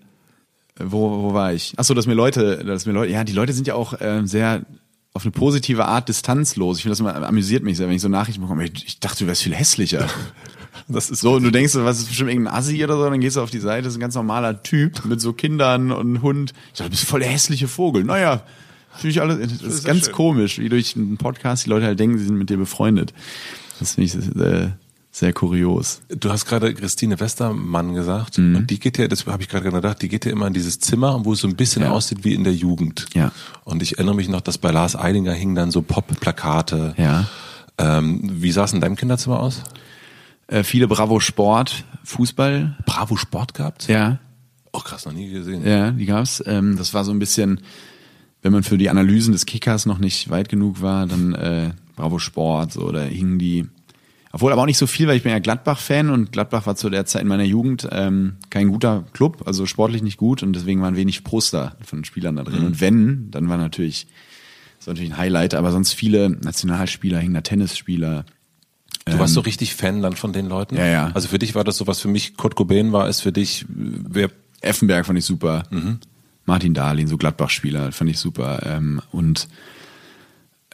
wo, 0.80 1.22
wo 1.22 1.32
war 1.32 1.52
ich? 1.52 1.74
Ach 1.76 1.84
so, 1.84 1.94
dass 1.94 2.08
mir 2.08 2.14
Leute, 2.14 2.64
dass 2.64 2.86
mir 2.86 2.92
Leute, 2.92 3.12
ja, 3.12 3.22
die 3.22 3.32
Leute 3.32 3.52
sind 3.52 3.68
ja 3.68 3.76
auch 3.76 3.94
ähm, 4.00 4.26
sehr 4.26 4.66
auf 5.14 5.22
eine 5.22 5.30
positive 5.30 5.86
Art 5.86 6.08
distanzlos. 6.08 6.78
Ich 6.78 6.82
finde 6.82 6.92
das 6.92 7.00
immer 7.00 7.14
amüsiert 7.26 7.62
mich 7.62 7.76
sehr, 7.76 7.86
wenn 7.86 7.94
ich 7.94 8.02
so 8.02 8.08
Nachrichten 8.08 8.42
bekomme. 8.42 8.64
Ich, 8.64 8.84
ich 8.84 9.00
dachte, 9.00 9.20
du 9.20 9.28
wärst 9.28 9.42
viel 9.42 9.54
hässlicher. 9.54 10.08
Das 10.88 11.08
ist 11.08 11.20
So, 11.20 11.34
und 11.34 11.44
du 11.44 11.50
denkst, 11.50 11.76
was 11.76 12.00
ist 12.00 12.08
bestimmt 12.08 12.30
irgendein 12.30 12.52
Assi 12.52 12.82
oder 12.84 12.96
so, 12.96 13.08
dann 13.08 13.20
gehst 13.20 13.36
du 13.36 13.40
auf 13.40 13.50
die 13.50 13.60
Seite, 13.60 13.84
das 13.84 13.92
ist 13.92 13.96
ein 13.96 14.00
ganz 14.00 14.16
normaler 14.16 14.62
Typ 14.64 15.04
mit 15.04 15.20
so 15.20 15.32
Kindern 15.32 15.92
und 15.92 16.20
Hund. 16.20 16.52
Ich 16.72 16.78
dachte, 16.78 16.90
du 16.90 16.96
bist 16.96 17.04
voll 17.04 17.20
der 17.20 17.28
hässliche 17.30 17.68
Vogel. 17.68 18.02
Naja, 18.02 18.42
finde 18.96 19.10
ich 19.10 19.20
alles, 19.20 19.38
das 19.62 19.72
ist 19.72 19.84
ja 19.84 19.92
ganz 19.92 20.06
schön. 20.06 20.14
komisch, 20.14 20.58
wie 20.58 20.68
durch 20.68 20.96
einen 20.96 21.16
Podcast 21.16 21.64
die 21.64 21.70
Leute 21.70 21.86
halt 21.86 22.00
denken, 22.00 22.18
sie 22.18 22.24
sind 22.24 22.36
mit 22.36 22.50
dir 22.50 22.58
befreundet. 22.58 23.14
Das 23.78 23.94
finde 23.94 24.06
ich 24.06 24.12
sehr, 24.12 24.76
sehr 25.16 25.32
kurios. 25.32 26.00
Du 26.08 26.30
hast 26.30 26.44
gerade 26.44 26.74
Christine 26.74 27.20
Westermann 27.20 27.94
gesagt 27.94 28.36
Mhm. 28.38 28.56
und 28.56 28.70
die 28.70 28.80
geht 28.80 28.98
ja, 28.98 29.06
das 29.06 29.24
habe 29.26 29.44
ich 29.44 29.48
gerade 29.48 29.70
gedacht, 29.70 30.02
die 30.02 30.08
geht 30.08 30.24
ja 30.24 30.32
immer 30.32 30.48
in 30.48 30.54
dieses 30.54 30.80
Zimmer, 30.80 31.24
wo 31.24 31.34
es 31.34 31.38
so 31.38 31.46
ein 31.46 31.54
bisschen 31.54 31.82
Ja. 31.82 31.92
aussieht 31.92 32.24
wie 32.24 32.34
in 32.34 32.42
der 32.42 32.52
Jugend. 32.54 33.06
Ja. 33.14 33.30
Und 33.62 33.80
ich 33.80 33.92
erinnere 33.92 34.16
mich 34.16 34.28
noch, 34.28 34.40
dass 34.40 34.58
bei 34.58 34.72
Lars 34.72 34.96
Eidinger 34.96 35.32
hingen 35.32 35.54
dann 35.54 35.70
so 35.70 35.82
Pop-Plakate. 35.82 36.94
Ja. 36.96 37.28
Ähm, 37.78 38.22
wie 38.42 38.50
sah 38.50 38.64
es 38.64 38.72
in 38.72 38.80
deinem 38.80 38.96
Kinderzimmer 38.96 39.38
aus? 39.38 39.62
Äh, 40.48 40.64
viele 40.64 40.88
Bravo 40.88 41.20
Sport, 41.20 41.84
Fußball. 42.02 42.76
Bravo 42.84 43.14
Sport 43.16 43.54
gehabt? 43.54 43.86
Ja, 43.86 44.18
Oh 44.72 44.80
krass, 44.80 45.06
noch 45.06 45.12
nie 45.12 45.30
gesehen. 45.30 45.64
ja, 45.64 45.92
die 45.92 46.06
gab's. 46.06 46.42
Ähm, 46.44 46.76
das 46.76 46.92
war 46.92 47.04
so 47.04 47.12
ein 47.12 47.20
bisschen, 47.20 47.60
wenn 48.42 48.50
man 48.52 48.64
für 48.64 48.76
die 48.78 48.90
Analysen 48.90 49.30
des 49.32 49.46
Kickers 49.46 49.86
noch 49.86 49.98
nicht 49.98 50.28
weit 50.30 50.48
genug 50.48 50.82
war, 50.82 51.06
dann 51.06 51.32
äh, 51.36 51.70
Bravo 51.94 52.18
Sport, 52.18 52.72
so, 52.72 52.90
da 52.90 53.02
hingen 53.02 53.38
die. 53.38 53.66
Obwohl 54.34 54.50
aber 54.50 54.62
auch 54.62 54.66
nicht 54.66 54.78
so 54.78 54.88
viel, 54.88 55.06
weil 55.06 55.16
ich 55.16 55.22
bin 55.22 55.30
ja 55.30 55.38
Gladbach-Fan 55.38 56.10
und 56.10 56.32
Gladbach 56.32 56.66
war 56.66 56.74
zu 56.74 56.90
der 56.90 57.06
Zeit 57.06 57.22
in 57.22 57.28
meiner 57.28 57.44
Jugend 57.44 57.86
ähm, 57.92 58.34
kein 58.50 58.66
guter 58.66 59.04
Club, 59.12 59.44
also 59.46 59.64
sportlich 59.64 60.02
nicht 60.02 60.16
gut 60.16 60.42
und 60.42 60.54
deswegen 60.54 60.82
waren 60.82 60.96
wenig 60.96 61.22
Poster 61.22 61.76
von 61.84 62.04
Spielern 62.04 62.34
da 62.34 62.42
drin. 62.42 62.66
Und 62.66 62.80
wenn, 62.80 63.30
dann 63.30 63.48
war 63.48 63.58
natürlich, 63.58 64.08
das 64.78 64.88
war 64.88 64.94
natürlich 64.94 65.12
ein 65.12 65.18
Highlight, 65.18 65.54
aber 65.54 65.70
sonst 65.70 65.92
viele 65.92 66.30
Nationalspieler, 66.30 67.20
hingen 67.20 67.34
da 67.34 67.42
Tennisspieler. 67.42 68.24
Du 69.04 69.20
warst 69.20 69.34
so 69.34 69.40
richtig 69.40 69.76
Fan 69.76 70.02
dann 70.02 70.16
von 70.16 70.32
den 70.32 70.48
Leuten? 70.48 70.74
Ähm. 70.74 70.80
Ja, 70.80 70.86
ja. 70.88 71.10
Also 71.14 71.28
für 71.28 71.38
dich 71.38 71.54
war 71.54 71.62
das 71.62 71.76
so, 71.76 71.86
was 71.86 72.00
für 72.00 72.08
mich 72.08 72.36
Kurt 72.36 72.56
Cobain 72.56 72.90
war, 72.90 73.08
ist 73.08 73.20
für 73.20 73.30
dich, 73.30 73.64
wer, 73.68 74.30
Effenberg 74.62 75.06
fand 75.06 75.16
ich 75.16 75.24
super. 75.24 75.62
Martin 76.44 76.74
Dahlin, 76.74 77.06
so 77.06 77.18
Gladbach-Spieler, 77.18 77.92
fand 77.92 78.10
ich 78.10 78.18
super. 78.18 78.66
Ähm, 78.66 79.00
und 79.12 79.46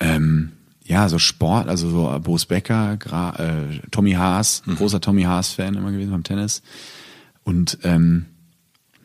ähm, 0.00 0.52
ja, 0.90 1.08
so 1.08 1.20
Sport, 1.20 1.68
also 1.68 1.88
so 1.88 2.18
Boris 2.20 2.46
Becker, 2.46 2.96
Gra 2.96 3.36
äh, 3.38 3.78
Tommy 3.92 4.12
Haas, 4.12 4.62
großer 4.76 5.00
Tommy 5.00 5.22
Haas-Fan 5.22 5.74
immer 5.74 5.92
gewesen 5.92 6.10
beim 6.10 6.24
Tennis. 6.24 6.62
Und 7.44 7.78
ähm, 7.84 8.26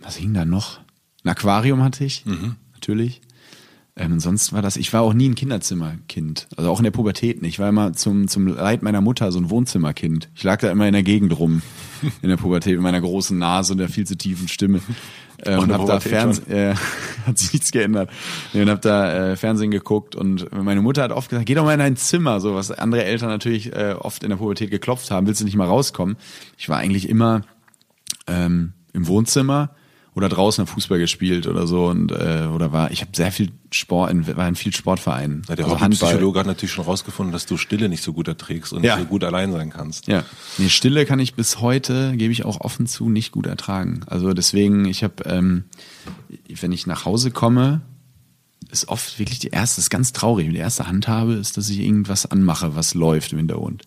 was 0.02 0.16
hing 0.16 0.34
da 0.34 0.46
noch? 0.46 0.80
Ein 1.24 1.30
Aquarium 1.30 1.84
hatte 1.84 2.04
ich, 2.04 2.26
natürlich. 2.74 3.22
Ähm, 3.98 4.20
sonst 4.20 4.52
war 4.52 4.62
das, 4.62 4.76
ich 4.76 4.92
war 4.92 5.02
auch 5.02 5.14
nie 5.14 5.30
ein 5.30 5.36
Kinderzimmerkind. 5.36 6.48
Also 6.58 6.70
auch 6.70 6.80
in 6.80 6.84
der 6.84 6.92
Pubertät 6.92 7.42
nicht. 7.42 7.54
Ich 7.54 7.60
war 7.60 7.70
immer 7.70 7.94
zum, 7.94 8.28
zum 8.28 8.48
Leid 8.48 8.84
meiner 8.84 9.00
Mutter 9.00 9.32
so 9.32 9.40
ein 9.40 9.50
Wohnzimmerkind. 9.50 10.30
Ich 10.36 10.44
lag 10.44 10.60
da 10.60 10.70
immer 10.70 10.86
in 10.86 10.94
der 10.94 11.04
Gegend 11.04 11.40
rum, 11.40 11.62
in 12.22 12.28
der 12.28 12.36
Pubertät, 12.36 12.74
mit 12.74 12.82
meiner 12.82 13.00
großen 13.00 13.38
Nase 13.38 13.72
und 13.74 13.80
der 13.80 13.88
viel 13.88 14.06
zu 14.06 14.18
tiefen 14.18 14.48
Stimme. 14.48 14.82
In 15.46 15.60
und 15.60 15.74
hab 15.74 15.86
da 15.86 16.00
Fernsehen, 16.00 16.50
äh, 16.50 16.76
hat 17.28 17.38
sich 17.38 17.52
nichts 17.52 17.72
geändert. 17.72 18.10
Nee, 18.54 18.62
und 18.62 18.70
hab 18.70 18.82
da 18.82 19.32
äh, 19.32 19.36
Fernsehen 19.36 19.70
geguckt 19.70 20.16
und 20.16 20.50
meine 20.54 20.82
Mutter 20.82 21.04
hat 21.04 21.12
oft 21.12 21.30
gesagt, 21.30 21.46
geh 21.46 21.56
doch 21.56 21.66
mal 21.66 21.74
in 21.74 21.80
dein 21.80 21.98
Zimmer, 21.98 22.40
so 22.40 22.56
was 22.56 22.72
andere 22.72 23.04
Eltern 23.04 23.30
natürlich 23.30 23.74
äh, 23.74 23.96
oft 24.00 24.24
in 24.24 24.30
der 24.30 24.38
Pubertät 24.38 24.72
geklopft 24.72 25.12
haben, 25.12 25.28
willst 25.28 25.42
du 25.42 25.46
nicht 25.46 25.58
mal 25.58 25.68
rauskommen? 25.68 26.16
Ich 26.58 26.70
war 26.70 26.78
eigentlich 26.78 27.10
immer 27.10 27.42
ähm, 28.28 28.72
im 28.94 29.08
Wohnzimmer 29.08 29.72
oder 30.16 30.30
draußen 30.30 30.66
Fußball 30.66 30.98
gespielt 30.98 31.46
oder 31.46 31.68
so 31.68 31.88
und 31.88 32.12
äh, 32.12 32.48
oder 32.54 32.72
war 32.72 32.90
ich 32.90 33.02
habe 33.02 33.12
sehr 33.14 33.34
viel 33.34 33.52
Sport 33.70 34.12
in, 34.12 34.26
war 34.38 34.48
in 34.48 34.56
viel 34.56 34.74
Sportvereinen. 34.74 35.42
Na, 35.50 35.56
der 35.56 35.66
also 35.66 35.80
Hobbypsychologe 35.80 36.40
hat 36.40 36.48
natürlich 36.48 36.72
schon 36.72 36.86
rausgefunden, 36.86 37.34
dass 37.34 37.46
du 37.46 37.58
Stille 37.58 37.90
nicht 37.90 38.02
so 38.02 38.14
gut 38.14 38.30
erträgst 38.30 38.72
und 38.72 38.84
Ja. 38.84 38.96
nicht 38.96 39.04
so 39.04 39.10
gut 39.10 39.26
allein 39.26 39.52
sein 39.52 39.70
kannst. 39.70 40.08
ja. 40.08 40.24
Nee, 40.58 40.70
Stille 40.70 41.06
kann 41.06 41.20
ich 41.20 41.36
bis 41.36 41.60
heute 41.60 42.16
gebe 42.16 42.32
ich 42.32 42.46
auch 42.46 42.62
offen 42.62 42.88
zu 42.88 43.10
nicht 43.10 43.32
gut 43.34 43.46
ertragen. 43.46 44.02
Also 44.08 44.34
deswegen 44.34 44.86
ich 44.86 45.04
habe 45.04 45.24
ähm, 45.26 45.66
wenn 46.62 46.72
ich 46.72 46.88
nach 46.88 47.04
Hause 47.06 47.32
komme 47.32 47.82
ist 48.72 48.88
oft 48.88 49.20
wirklich 49.20 49.40
die 49.40 49.50
erste 49.50 49.80
ist 49.82 49.90
ganz 49.90 50.14
traurig. 50.14 50.50
Die 50.50 50.56
erste 50.58 50.88
Handhabe 50.88 51.34
ist 51.34 51.58
dass 51.58 51.70
ich 51.70 51.80
irgendwas 51.80 52.26
anmache 52.26 52.76
was 52.78 52.94
läuft 52.94 53.34
im 53.34 53.40
Hintergrund. 53.40 53.84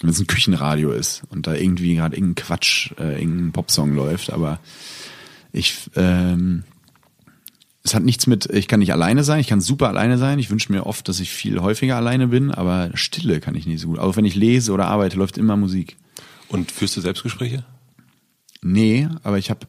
Wenn 0.00 0.10
es 0.10 0.18
ein 0.18 0.26
Küchenradio 0.26 0.90
ist 0.90 1.22
und 1.30 1.46
da 1.46 1.54
irgendwie 1.54 1.94
gerade 1.94 2.16
irgendein 2.16 2.44
Quatsch, 2.44 2.90
äh, 2.98 3.20
irgendein 3.20 3.52
Popsong 3.52 3.94
läuft, 3.94 4.32
aber 4.32 4.58
ich, 5.54 5.90
ähm, 5.94 6.64
es 7.84 7.94
hat 7.94 8.02
nichts 8.02 8.26
mit, 8.26 8.46
ich 8.46 8.66
kann 8.66 8.80
nicht 8.80 8.92
alleine 8.92 9.22
sein, 9.22 9.40
ich 9.40 9.46
kann 9.46 9.60
super 9.60 9.88
alleine 9.88 10.18
sein. 10.18 10.38
Ich 10.38 10.50
wünsche 10.50 10.72
mir 10.72 10.84
oft, 10.84 11.08
dass 11.08 11.20
ich 11.20 11.30
viel 11.30 11.60
häufiger 11.60 11.96
alleine 11.96 12.26
bin, 12.28 12.50
aber 12.50 12.90
Stille 12.94 13.40
kann 13.40 13.54
ich 13.54 13.66
nicht 13.66 13.80
so 13.80 13.88
gut. 13.88 13.98
Auch 13.98 14.16
wenn 14.16 14.24
ich 14.24 14.34
lese 14.34 14.72
oder 14.72 14.88
arbeite, 14.88 15.16
läuft 15.16 15.38
immer 15.38 15.56
Musik. 15.56 15.96
Und 16.48 16.72
führst 16.72 16.96
du 16.96 17.00
Selbstgespräche? 17.00 17.64
Nee, 18.62 19.08
aber 19.22 19.38
ich 19.38 19.50
habe 19.50 19.66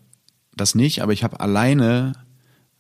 das 0.56 0.74
nicht, 0.74 1.04
aber 1.04 1.13
ich 1.13 1.24
habe 1.24 1.39
alleine, 1.39 2.13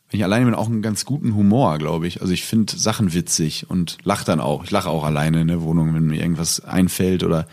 wenn 0.09 0.19
ich 0.19 0.23
alleine 0.23 0.45
bin, 0.45 0.55
auch 0.55 0.67
einen 0.67 0.81
ganz 0.81 1.05
guten 1.05 1.35
Humor, 1.35 1.77
glaube 1.77 2.07
ich. 2.07 2.21
Also 2.21 2.33
ich 2.33 2.43
finde 2.43 2.75
Sachen 2.75 3.13
witzig 3.13 3.69
und 3.69 3.97
lache 4.03 4.25
dann 4.25 4.39
auch. 4.39 4.63
Ich 4.63 4.71
lache 4.71 4.89
auch 4.89 5.03
alleine 5.03 5.41
in 5.41 5.47
der 5.47 5.61
Wohnung, 5.61 5.93
wenn 5.93 6.07
mir 6.07 6.19
irgendwas 6.19 6.61
einfällt 6.61 7.23
oder 7.23 7.47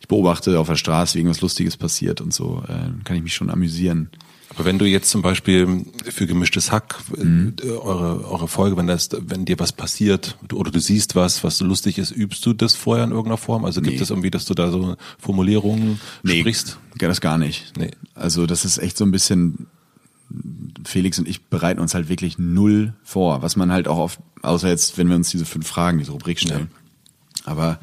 ich 0.00 0.08
beobachte 0.08 0.58
auf 0.58 0.66
der 0.66 0.76
Straße, 0.76 1.14
wie 1.14 1.18
irgendwas 1.20 1.42
Lustiges 1.42 1.76
passiert 1.76 2.20
und 2.20 2.34
so, 2.34 2.64
äh, 2.66 3.04
kann 3.04 3.16
ich 3.16 3.22
mich 3.22 3.34
schon 3.34 3.50
amüsieren. 3.50 4.10
Aber 4.50 4.64
wenn 4.64 4.78
du 4.78 4.84
jetzt 4.84 5.10
zum 5.10 5.22
Beispiel 5.22 5.84
für 6.04 6.26
gemischtes 6.26 6.70
Hack 6.70 6.96
mhm. 7.16 7.54
eure, 7.64 8.24
eure 8.28 8.48
Folge, 8.48 8.76
wenn 8.76 8.86
das, 8.86 9.08
wenn 9.12 9.44
dir 9.44 9.58
was 9.58 9.72
passiert 9.72 10.36
oder 10.52 10.70
du 10.70 10.80
siehst 10.80 11.16
was, 11.16 11.42
was 11.42 11.60
lustig 11.60 11.98
ist, 11.98 12.12
übst 12.12 12.46
du 12.46 12.52
das 12.52 12.74
vorher 12.74 13.04
in 13.04 13.10
irgendeiner 13.10 13.38
Form? 13.38 13.64
Also 13.64 13.80
gibt 13.80 13.96
nee. 13.96 14.02
es 14.02 14.10
irgendwie, 14.10 14.30
dass 14.30 14.44
du 14.44 14.54
da 14.54 14.70
so 14.70 14.96
Formulierungen 15.18 16.00
nee, 16.22 16.40
sprichst? 16.40 16.78
Nee, 17.00 17.06
das 17.06 17.20
gar 17.20 17.38
nicht. 17.38 17.72
Nee. 17.76 17.90
Also 18.14 18.46
das 18.46 18.64
ist 18.64 18.78
echt 18.78 18.96
so 18.96 19.04
ein 19.04 19.10
bisschen, 19.10 19.66
Felix 20.84 21.18
und 21.18 21.28
ich 21.28 21.44
bereiten 21.44 21.80
uns 21.80 21.94
halt 21.94 22.08
wirklich 22.08 22.38
null 22.38 22.94
vor, 23.02 23.42
was 23.42 23.56
man 23.56 23.72
halt 23.72 23.88
auch 23.88 23.98
oft, 23.98 24.20
außer 24.42 24.68
jetzt, 24.68 24.96
wenn 24.96 25.08
wir 25.08 25.16
uns 25.16 25.30
diese 25.30 25.44
fünf 25.44 25.66
Fragen, 25.66 25.98
diese 25.98 26.12
Rubrik 26.12 26.38
stellen. 26.38 26.70
Ja. 27.44 27.52
Aber 27.52 27.80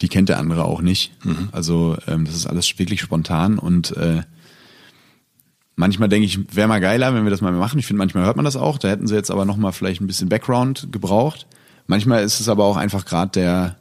die 0.00 0.08
kennt 0.08 0.28
der 0.28 0.38
andere 0.38 0.64
auch 0.64 0.82
nicht. 0.82 1.12
Mhm. 1.24 1.48
Also 1.52 1.96
ähm, 2.06 2.24
das 2.24 2.34
ist 2.34 2.46
alles 2.46 2.78
wirklich 2.78 3.00
spontan 3.00 3.58
und 3.58 3.96
äh, 3.96 4.22
manchmal 5.76 6.08
denke 6.08 6.26
ich, 6.26 6.56
wäre 6.56 6.68
mal 6.68 6.80
geiler, 6.80 7.14
wenn 7.14 7.24
wir 7.24 7.30
das 7.30 7.40
mal 7.40 7.52
machen. 7.52 7.78
Ich 7.78 7.86
finde, 7.86 7.98
manchmal 7.98 8.24
hört 8.24 8.36
man 8.36 8.44
das 8.44 8.56
auch. 8.56 8.78
Da 8.78 8.88
hätten 8.88 9.06
sie 9.06 9.14
jetzt 9.14 9.30
aber 9.30 9.44
noch 9.44 9.56
mal 9.56 9.72
vielleicht 9.72 10.00
ein 10.00 10.06
bisschen 10.06 10.28
Background 10.28 10.88
gebraucht. 10.90 11.46
Manchmal 11.86 12.24
ist 12.24 12.40
es 12.40 12.48
aber 12.48 12.64
auch 12.64 12.76
einfach 12.76 13.04
gerade 13.04 13.30
der 13.30 13.76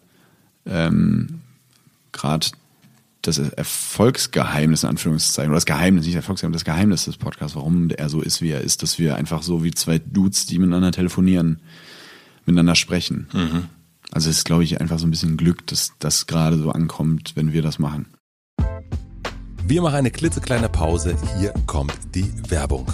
ähm, 0.67 1.41
gerade 2.12 2.47
das 3.21 3.39
Erfolgsgeheimnis 3.39 4.84
in 4.84 4.89
Anführungszeichen 4.89 5.49
oder 5.49 5.58
das 5.58 5.65
Geheimnis, 5.65 6.05
nicht 6.05 6.15
Erfolgsgeheimnis, 6.15 6.62
das 6.62 6.65
Geheimnis 6.65 7.05
des 7.05 7.17
Podcasts, 7.17 7.55
warum 7.55 7.89
er 7.89 8.10
so 8.10 8.21
ist, 8.21 8.41
wie 8.41 8.51
er 8.51 8.62
ist, 8.62 8.84
dass 8.84 8.99
wir 8.99 9.15
einfach 9.15 9.41
so 9.41 9.63
wie 9.63 9.71
zwei 9.71 9.99
Dudes, 9.99 10.45
die 10.45 10.60
miteinander 10.60 10.91
telefonieren, 10.91 11.60
miteinander 12.45 12.75
sprechen. 12.75 13.27
Mhm. 13.34 13.63
Also 14.12 14.29
es 14.29 14.38
ist, 14.38 14.45
glaube 14.45 14.63
ich, 14.63 14.79
einfach 14.79 14.99
so 14.99 15.08
ein 15.08 15.12
bisschen 15.12 15.38
Glück, 15.38 15.65
dass 15.67 15.93
das 15.97 16.27
gerade 16.27 16.58
so 16.58 16.71
ankommt, 16.71 17.31
wenn 17.36 17.51
wir 17.51 17.63
das 17.63 17.79
machen. 17.79 18.05
Wir 19.67 19.82
machen 19.82 19.95
eine 19.95 20.12
klitzekleine 20.12 20.69
Pause. 20.69 21.15
Hier 21.39 21.51
kommt 21.65 21.97
die 22.13 22.32
Werbung. 22.51 22.86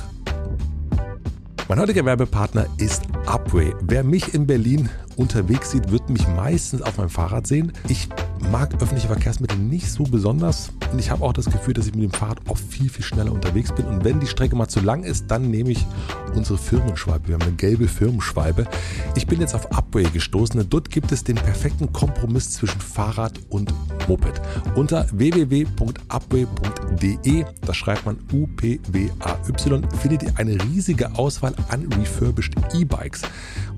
Mein 1.67 1.81
heutiger 1.81 2.05
Werbepartner 2.05 2.65
ist 2.77 3.03
Upway. 3.25 3.73
Wer 3.81 4.05
mich 4.05 4.33
in 4.33 4.47
Berlin 4.47 4.89
unterwegs 5.17 5.71
sieht, 5.71 5.91
wird 5.91 6.09
mich 6.09 6.25
meistens 6.29 6.81
auf 6.81 6.97
meinem 6.97 7.09
Fahrrad 7.09 7.45
sehen. 7.45 7.73
Ich 7.89 8.07
mag 8.49 8.73
öffentliche 8.81 9.07
Verkehrsmittel 9.07 9.57
nicht 9.57 9.91
so 9.91 10.03
besonders 10.03 10.71
und 10.91 10.99
ich 10.99 11.11
habe 11.11 11.23
auch 11.23 11.33
das 11.33 11.45
Gefühl, 11.45 11.73
dass 11.73 11.87
ich 11.87 11.93
mit 11.93 12.03
dem 12.03 12.11
Fahrrad 12.11 12.39
oft 12.47 12.63
viel, 12.63 12.89
viel 12.89 13.03
schneller 13.03 13.31
unterwegs 13.31 13.71
bin. 13.71 13.85
Und 13.85 14.03
wenn 14.03 14.19
die 14.19 14.27
Strecke 14.27 14.55
mal 14.55 14.67
zu 14.67 14.79
lang 14.79 15.03
ist, 15.03 15.29
dann 15.29 15.49
nehme 15.49 15.71
ich 15.71 15.85
unsere 16.33 16.57
Firmenschwalbe. 16.57 17.27
Wir 17.27 17.35
haben 17.35 17.43
eine 17.43 17.53
gelbe 17.53 17.87
Firmenschwalbe. 17.87 18.65
Ich 19.15 19.27
bin 19.27 19.39
jetzt 19.41 19.53
auf 19.55 19.71
Upway 19.71 20.03
gestoßen 20.03 20.61
dort 20.69 20.89
gibt 20.89 21.11
es 21.11 21.23
den 21.23 21.35
perfekten 21.35 21.91
Kompromiss 21.91 22.51
zwischen 22.51 22.81
Fahrrad 22.81 23.39
und 23.49 23.73
Moped. 24.07 24.41
Unter 24.75 25.05
www.upway.de, 25.11 25.85
da 27.65 27.73
schreibt 27.73 28.05
man 28.05 28.17
U-P-W-A-Y, 28.33 29.89
findet 30.01 30.23
ihr 30.23 30.31
eine 30.37 30.61
riesige 30.63 31.13
Auswahl 31.15 31.53
an 31.69 31.87
refurbished 31.93 32.55
E-Bikes. 32.73 33.21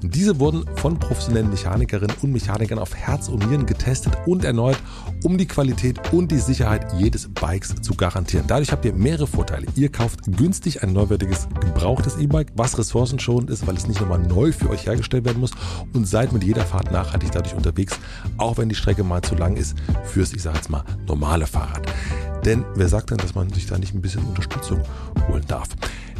Diese 0.09 0.39
wurden 0.39 0.65
von 0.75 0.99
professionellen 0.99 1.49
Mechanikerinnen 1.49 2.15
und 2.21 2.31
Mechanikern 2.33 2.77
auf 2.77 2.93
Herz 2.93 3.29
und 3.29 3.47
Nieren 3.47 3.65
getestet 3.65 4.13
und 4.25 4.43
erneut, 4.43 4.77
um 5.23 5.37
die 5.37 5.47
Qualität 5.47 5.99
und 6.11 6.29
die 6.29 6.39
Sicherheit 6.39 6.93
jedes 6.97 7.29
Bikes 7.33 7.75
zu 7.81 7.95
garantieren. 7.95 8.45
Dadurch 8.47 8.71
habt 8.71 8.83
ihr 8.83 8.93
mehrere 8.93 9.27
Vorteile. 9.27 9.67
Ihr 9.75 9.89
kauft 9.89 10.19
günstig 10.25 10.83
ein 10.83 10.91
neuwertiges, 10.91 11.47
gebrauchtes 11.61 12.17
E-Bike, 12.17 12.51
was 12.55 12.77
ressourcenschonend 12.77 13.49
ist, 13.49 13.65
weil 13.65 13.77
es 13.77 13.87
nicht 13.87 14.01
nochmal 14.01 14.19
neu 14.19 14.51
für 14.51 14.69
euch 14.69 14.85
hergestellt 14.85 15.23
werden 15.23 15.39
muss 15.39 15.51
und 15.93 16.05
seid 16.05 16.33
mit 16.33 16.43
jeder 16.43 16.65
Fahrt 16.65 16.91
nachhaltig 16.91 17.31
dadurch 17.31 17.55
unterwegs, 17.55 17.97
auch 18.37 18.57
wenn 18.57 18.67
die 18.67 18.75
Strecke 18.75 19.03
mal 19.03 19.21
zu 19.21 19.35
lang 19.35 19.55
ist, 19.55 19.75
fürs, 20.03 20.33
ich 20.33 20.41
sage 20.41 20.57
jetzt 20.57 20.69
mal, 20.69 20.83
normale 21.07 21.47
Fahrrad. 21.47 21.87
Denn 22.43 22.65
wer 22.75 22.89
sagt 22.89 23.11
denn, 23.11 23.17
dass 23.17 23.35
man 23.35 23.49
sich 23.53 23.67
da 23.67 23.77
nicht 23.77 23.93
ein 23.93 24.01
bisschen 24.01 24.25
Unterstützung 24.25 24.81
holen 25.29 25.45
darf? 25.47 25.69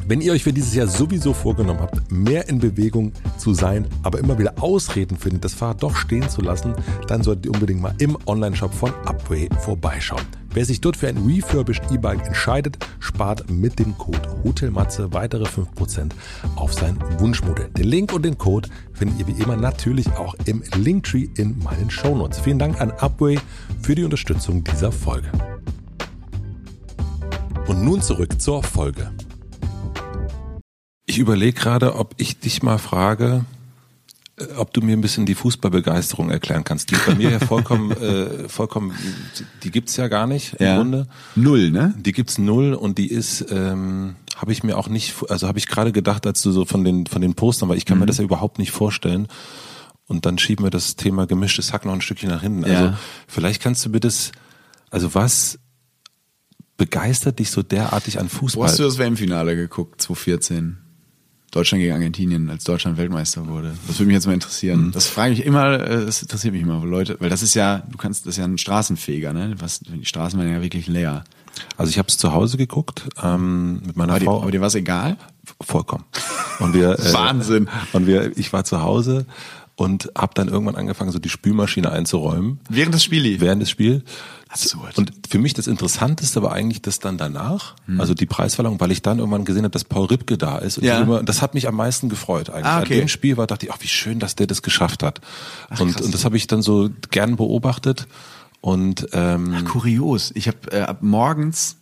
Wenn 0.06 0.20
ihr 0.20 0.34
euch 0.34 0.44
für 0.44 0.52
dieses 0.52 0.76
Jahr 0.76 0.88
sowieso 0.88 1.34
vorgenommen 1.34 1.80
habt, 1.80 2.12
mehr 2.12 2.50
in 2.50 2.60
Bewegung 2.60 3.14
zu 3.38 3.54
sein, 3.54 3.88
aber 4.04 4.20
immer 4.20 4.38
wieder 4.38 4.62
Ausreden 4.62 5.18
findet, 5.18 5.46
das 5.46 5.54
Fahrrad 5.54 5.82
doch 5.82 5.96
stehen 5.96 6.28
zu 6.30 6.42
lassen, 6.42 6.76
dann 7.08 7.24
solltet 7.24 7.46
ihr 7.46 7.54
unbedingt 7.54 7.82
mal 7.82 7.96
im 8.00 8.18
Onlineshop 8.26 8.74
von 8.74 8.92
Upway 9.06 9.48
vorbeischauen. 9.62 10.26
Wer 10.54 10.66
sich 10.66 10.82
dort 10.82 10.98
für 10.98 11.08
ein 11.08 11.18
refurbished 11.18 11.90
E-Bike 11.90 12.28
entscheidet, 12.28 12.78
spart 13.00 13.50
mit 13.50 13.80
dem 13.80 13.98
Code 13.98 14.20
HOTELMATZE 14.44 15.14
weitere 15.14 15.46
5% 15.46 16.12
auf 16.58 16.74
sein 16.74 16.98
Wunschmodell. 17.20 17.70
Den 17.70 17.86
Link 17.86 18.14
und 18.14 18.26
den 18.26 18.38
Code 18.38 18.70
findet 18.92 19.20
ihr 19.20 19.28
wie 19.28 19.42
immer 19.42 19.56
natürlich 19.56 20.12
auch 20.18 20.36
im 20.46 20.64
Linktree 20.76 21.30
in 21.38 21.58
meinen 21.60 21.90
Shownotes. 21.90 22.40
Vielen 22.40 22.60
Dank 22.60 22.82
an 22.82 22.92
Upway 22.92 23.40
für 23.82 23.96
die 23.96 24.04
Unterstützung 24.04 24.66
dieser 24.66 24.92
Folge. 24.92 25.32
Und 27.68 27.84
nun 27.84 28.02
zurück 28.02 28.42
zur 28.42 28.62
Folge. 28.62 29.10
Ich 31.06 31.20
überlege 31.20 31.54
gerade, 31.60 31.96
ob 31.96 32.14
ich 32.18 32.40
dich 32.40 32.64
mal 32.64 32.78
frage, 32.78 33.46
äh, 34.38 34.46
ob 34.56 34.74
du 34.74 34.82
mir 34.82 34.96
ein 34.96 35.02
bisschen 35.02 35.26
die 35.26 35.36
Fußballbegeisterung 35.36 36.30
erklären 36.30 36.64
kannst. 36.64 36.92
Die 36.92 36.96
bei 37.06 37.16
mir 37.16 37.30
ja 37.30 37.40
vollkommen, 37.40 37.92
äh, 38.02 38.48
vollkommen, 38.50 38.94
die 39.64 39.72
gibt's 39.72 39.98
ja 39.98 40.08
gar 40.08 40.28
nicht 40.28 40.56
im 40.56 40.66
ja. 40.66 40.78
Grunde. 40.78 41.08
Null, 41.36 41.72
ne? 41.72 41.94
Die 41.98 42.14
gibt's 42.14 42.38
null 42.38 42.74
und 42.74 42.98
die 42.98 43.08
ist, 43.08 43.46
ähm, 43.52 44.16
habe 44.36 44.52
ich 44.52 44.64
mir 44.64 44.78
auch 44.78 44.88
nicht, 44.88 45.14
also 45.30 45.48
habe 45.48 45.60
ich 45.60 45.68
gerade 45.68 45.92
gedacht, 45.92 46.26
als 46.26 46.42
du 46.42 46.52
so 46.52 46.66
von 46.66 46.84
den 46.84 47.06
von 47.06 47.22
den 47.22 47.36
Postern, 47.36 47.70
weil 47.70 47.78
ich 47.78 47.86
kann 47.86 47.98
mhm. 47.98 48.02
mir 48.02 48.08
das 48.08 48.18
ja 48.18 48.24
überhaupt 48.24 48.60
nicht 48.60 48.72
vorstellen. 48.72 49.28
Und 50.06 50.26
dann 50.26 50.38
schieben 50.38 50.66
wir 50.66 50.70
das 50.70 50.96
Thema 50.96 51.26
gemischtes 51.28 51.72
Hack 51.72 51.86
noch 51.86 51.94
ein 51.94 52.02
Stückchen 52.02 52.30
nach 52.30 52.42
hinten. 52.42 52.66
Also 52.66 52.86
ja. 52.86 52.98
vielleicht 53.28 53.62
kannst 53.62 53.86
du 53.86 53.90
mir 53.90 54.00
das, 54.00 54.32
also 54.90 55.16
was 55.16 55.60
begeistert 56.76 57.40
dich 57.40 57.52
so 57.52 57.64
derartig 57.64 58.20
an 58.20 58.28
Fußball? 58.28 58.64
Wo 58.64 58.66
hast 58.66 58.80
du 58.80 58.84
das 58.84 58.98
WM-Finale 58.98 59.56
geguckt, 59.56 60.02
2014? 60.02 60.83
Deutschland 61.54 61.82
gegen 61.84 61.94
Argentinien, 61.94 62.50
als 62.50 62.64
Deutschland 62.64 62.98
Weltmeister 62.98 63.48
wurde. 63.48 63.74
Das 63.88 64.00
würde 64.00 64.08
mich 64.08 64.16
jetzt 64.16 64.26
mal 64.26 64.34
interessieren. 64.34 64.88
Mhm. 64.88 64.92
Das 64.92 65.08
frage 65.08 65.34
ich 65.34 65.46
immer, 65.46 65.80
äh, 65.80 66.06
das 66.06 66.24
interessiert 66.24 66.54
mich 66.54 66.64
immer, 66.64 66.84
Leute, 66.84 67.16
weil 67.20 67.30
das 67.30 67.44
ist 67.44 67.54
ja, 67.54 67.84
du 67.90 67.98
kannst, 67.98 68.26
das 68.26 68.34
ist 68.34 68.38
ja 68.40 68.46
ein 68.46 68.58
Straßenfeger, 68.58 69.34
ne? 69.34 69.54
Was, 69.60 69.80
die 69.82 70.04
Straßen 70.04 70.38
waren 70.40 70.52
ja 70.52 70.64
wirklich 70.64 70.88
leer. 70.88 71.24
Also 71.78 71.92
ich 71.92 72.00
habe 72.00 72.08
es 72.08 72.18
zu 72.18 72.34
Hause 72.34 72.58
geguckt 72.58 73.08
ähm, 73.22 73.84
mit 73.86 73.96
meiner 73.96 74.14
aber 74.14 74.26
Frau. 74.26 74.38
Die, 74.38 74.42
aber 74.42 74.52
dir 74.52 74.62
war 74.62 74.68
es 74.68 74.76
egal? 74.76 75.18
Vollkommen. 75.62 76.06
Und 76.60 76.74
wir 76.74 76.98
äh, 76.98 77.14
Wahnsinn. 77.14 77.70
Und 77.94 78.08
wir, 78.08 78.36
ich 78.36 78.52
war 78.52 78.64
zu 78.64 78.82
Hause 78.82 79.28
und 79.76 80.12
habe 80.18 80.34
dann 80.34 80.48
irgendwann 80.48 80.76
angefangen, 80.76 81.12
so 81.12 81.20
die 81.20 81.30
Spülmaschine 81.30 81.92
einzuräumen. 81.92 82.60
Während 82.68 82.96
des 82.96 83.04
Spiels? 83.04 83.40
Während 83.40 83.62
des 83.62 83.70
Spiels. 83.70 84.02
Absurd. 84.54 84.98
Und 84.98 85.12
für 85.28 85.40
mich 85.40 85.54
das 85.54 85.68
Interessanteste 85.68 86.44
war 86.44 86.54
eigentlich 86.54 86.82
das 86.82 87.00
dann 87.00 87.18
danach, 87.18 87.76
hm. 87.88 88.00
also 88.00 88.14
die 88.14 88.26
Preisverleihung, 88.26 88.80
weil 88.80 88.92
ich 88.92 89.02
dann 89.02 89.20
irgendwann 89.20 89.46
gesehen 89.46 89.64
habe, 89.64 89.72
dass 89.72 89.84
Paul 89.84 90.06
Ripke 90.06 90.38
da 90.38 90.60
ist. 90.60 90.78
Und 90.78 90.84
ja. 90.84 91.02
immer, 91.02 91.24
das 91.24 91.42
hat 91.42 91.54
mich 91.54 91.68
am 91.68 91.76
meisten 91.76 92.10
gefreut 92.10 92.50
eigentlich. 92.50 92.66
Ah, 92.66 92.82
okay. 92.82 92.94
An 92.94 93.00
dem 93.02 93.08
Spiel 93.08 93.38
war, 93.38 93.48
dachte 93.48 93.66
ich, 93.66 93.72
ach, 93.72 93.78
wie 93.80 93.88
schön, 93.88 94.20
dass 94.20 94.36
der 94.36 94.48
das 94.48 94.62
geschafft 94.62 95.04
hat. 95.04 95.22
Ach, 95.70 95.80
und, 95.80 96.00
und 96.00 96.14
das 96.14 96.24
habe 96.24 96.38
ich 96.38 96.48
dann 96.48 96.62
so 96.62 96.90
gern 97.10 97.36
beobachtet. 97.36 98.08
Und 98.62 99.08
ähm, 99.12 99.54
ach, 99.58 99.66
kurios. 99.66 100.32
Ich 100.36 100.48
habe 100.48 100.58
äh, 100.72 100.82
ab 100.82 101.00
morgens, 101.02 101.78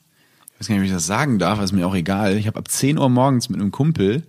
ich 0.54 0.62
weiß 0.62 0.68
gar 0.68 0.76
nicht, 0.76 0.82
ob 0.82 0.88
ich 0.88 0.94
das 0.94 1.06
sagen 1.06 1.40
darf, 1.40 1.62
ist 1.62 1.74
mir 1.74 1.86
auch 1.88 1.96
egal. 1.96 2.38
Ich 2.38 2.48
habe 2.48 2.58
ab 2.58 2.68
10 2.70 2.98
Uhr 2.98 3.10
morgens 3.10 3.50
mit 3.50 3.60
einem 3.60 3.72
Kumpel 3.72 4.24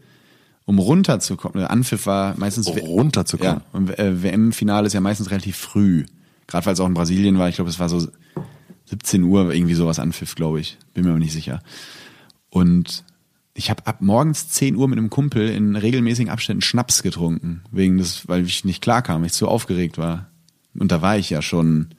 um 0.65 0.79
runterzukommen. 0.79 1.59
Der 1.59 1.71
Anpfiff 1.71 2.07
war 2.07 2.35
meistens 2.37 2.67
oh, 2.67 2.73
runterzukommen. 2.73 3.57
Ja, 3.57 3.79
und 3.79 3.99
äh, 3.99 4.23
WM-Finale 4.23 4.87
ist 4.87 4.93
ja 4.93 5.01
meistens 5.01 5.31
relativ 5.31 5.57
früh. 5.57 6.05
Gerade 6.53 6.67
weil 6.67 6.75
es 6.75 6.81
auch 6.81 6.87
in 6.87 6.93
Brasilien 6.93 7.39
war. 7.39 7.49
Ich 7.49 7.55
glaube, 7.55 7.71
es 7.71 7.81
war 7.81 7.89
so 7.89 8.07
17 8.85 9.23
Uhr 9.23 9.55
irgendwie 9.55 9.73
sowas 9.73 9.99
Anpfiff, 9.99 10.35
glaube 10.35 10.61
ich. 10.61 10.77
Bin 10.93 11.05
mir 11.05 11.11
aber 11.11 11.19
nicht 11.19 11.33
sicher. 11.33 11.63
Und 12.51 13.05
ich 13.55 13.71
habe 13.71 13.87
ab 13.87 14.03
morgens 14.03 14.51
10 14.51 14.77
Uhr 14.77 14.87
mit 14.87 14.99
einem 14.99 15.09
Kumpel 15.09 15.49
in 15.49 15.77
regelmäßigen 15.77 16.31
Abständen 16.31 16.61
Schnaps 16.61 17.03
getrunken, 17.03 17.63
wegen 17.71 17.97
des, 17.97 18.29
weil 18.29 18.45
ich 18.45 18.67
nicht 18.67 18.83
klar 18.83 19.01
kam, 19.01 19.23
weil 19.23 19.29
ich 19.29 19.33
zu 19.33 19.49
aufgeregt 19.49 19.97
war. 19.97 20.31
Und 20.75 20.93
da 20.93 21.01
war 21.01 21.17
ich 21.17 21.31
ja 21.31 21.41
schon 21.41 21.95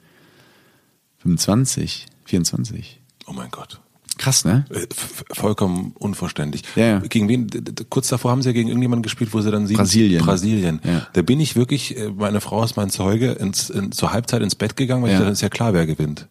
25, 1.18 2.06
24. 2.24 3.00
Oh 3.26 3.32
mein 3.32 3.50
Gott. 3.50 3.80
Krass, 4.18 4.44
ne? 4.44 4.64
Äh, 4.70 4.86
vollkommen 5.32 5.92
unverständlich. 5.98 6.62
Ja, 6.76 6.86
ja. 6.86 6.98
Gegen 7.00 7.28
wen? 7.28 7.48
Kurz 7.90 8.08
davor 8.08 8.30
haben 8.30 8.42
sie 8.42 8.50
ja 8.50 8.52
gegen 8.52 8.68
irgendjemanden 8.68 9.02
gespielt, 9.02 9.34
wo 9.34 9.40
sie 9.40 9.50
dann 9.50 9.66
sieben. 9.66 9.78
Brasilien. 9.78 10.24
Brasilien. 10.24 10.80
Ja. 10.84 11.06
Da 11.12 11.22
bin 11.22 11.40
ich 11.40 11.56
wirklich, 11.56 11.96
äh, 11.96 12.10
meine 12.10 12.40
Frau 12.40 12.62
ist 12.64 12.76
mein 12.76 12.90
Zeuge, 12.90 13.32
ins, 13.32 13.70
in, 13.70 13.92
zur 13.92 14.12
Halbzeit 14.12 14.42
ins 14.42 14.54
Bett 14.54 14.76
gegangen, 14.76 15.02
weil 15.02 15.10
ja. 15.10 15.16
ich 15.16 15.20
dachte, 15.20 15.32
ist 15.32 15.40
ja 15.40 15.48
klar, 15.48 15.72
wer 15.72 15.86
gewinnt. 15.86 16.28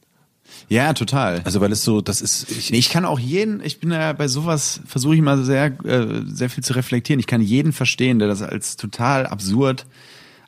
Ja, 0.70 0.94
total. 0.94 1.42
Also 1.44 1.62
weil 1.62 1.72
es 1.72 1.84
so, 1.84 2.02
das 2.02 2.22
ist. 2.22 2.50
Ich, 2.50 2.72
nee, 2.72 2.78
ich 2.78 2.90
kann 2.90 3.06
auch 3.06 3.20
jeden, 3.20 3.64
ich 3.64 3.80
bin 3.80 3.92
ja 3.92 4.14
bei 4.14 4.28
sowas, 4.28 4.82
versuche 4.86 5.16
ich 5.16 5.22
mal 5.22 5.44
sehr, 5.44 5.66
äh, 5.86 6.24
sehr 6.26 6.50
viel 6.50 6.64
zu 6.64 6.74
reflektieren. 6.74 7.20
Ich 7.20 7.28
kann 7.28 7.42
jeden 7.42 7.74
verstehen, 7.74 8.20
der 8.20 8.28
das 8.28 8.42
als 8.42 8.78
total 8.78 9.26
absurd 9.26 9.86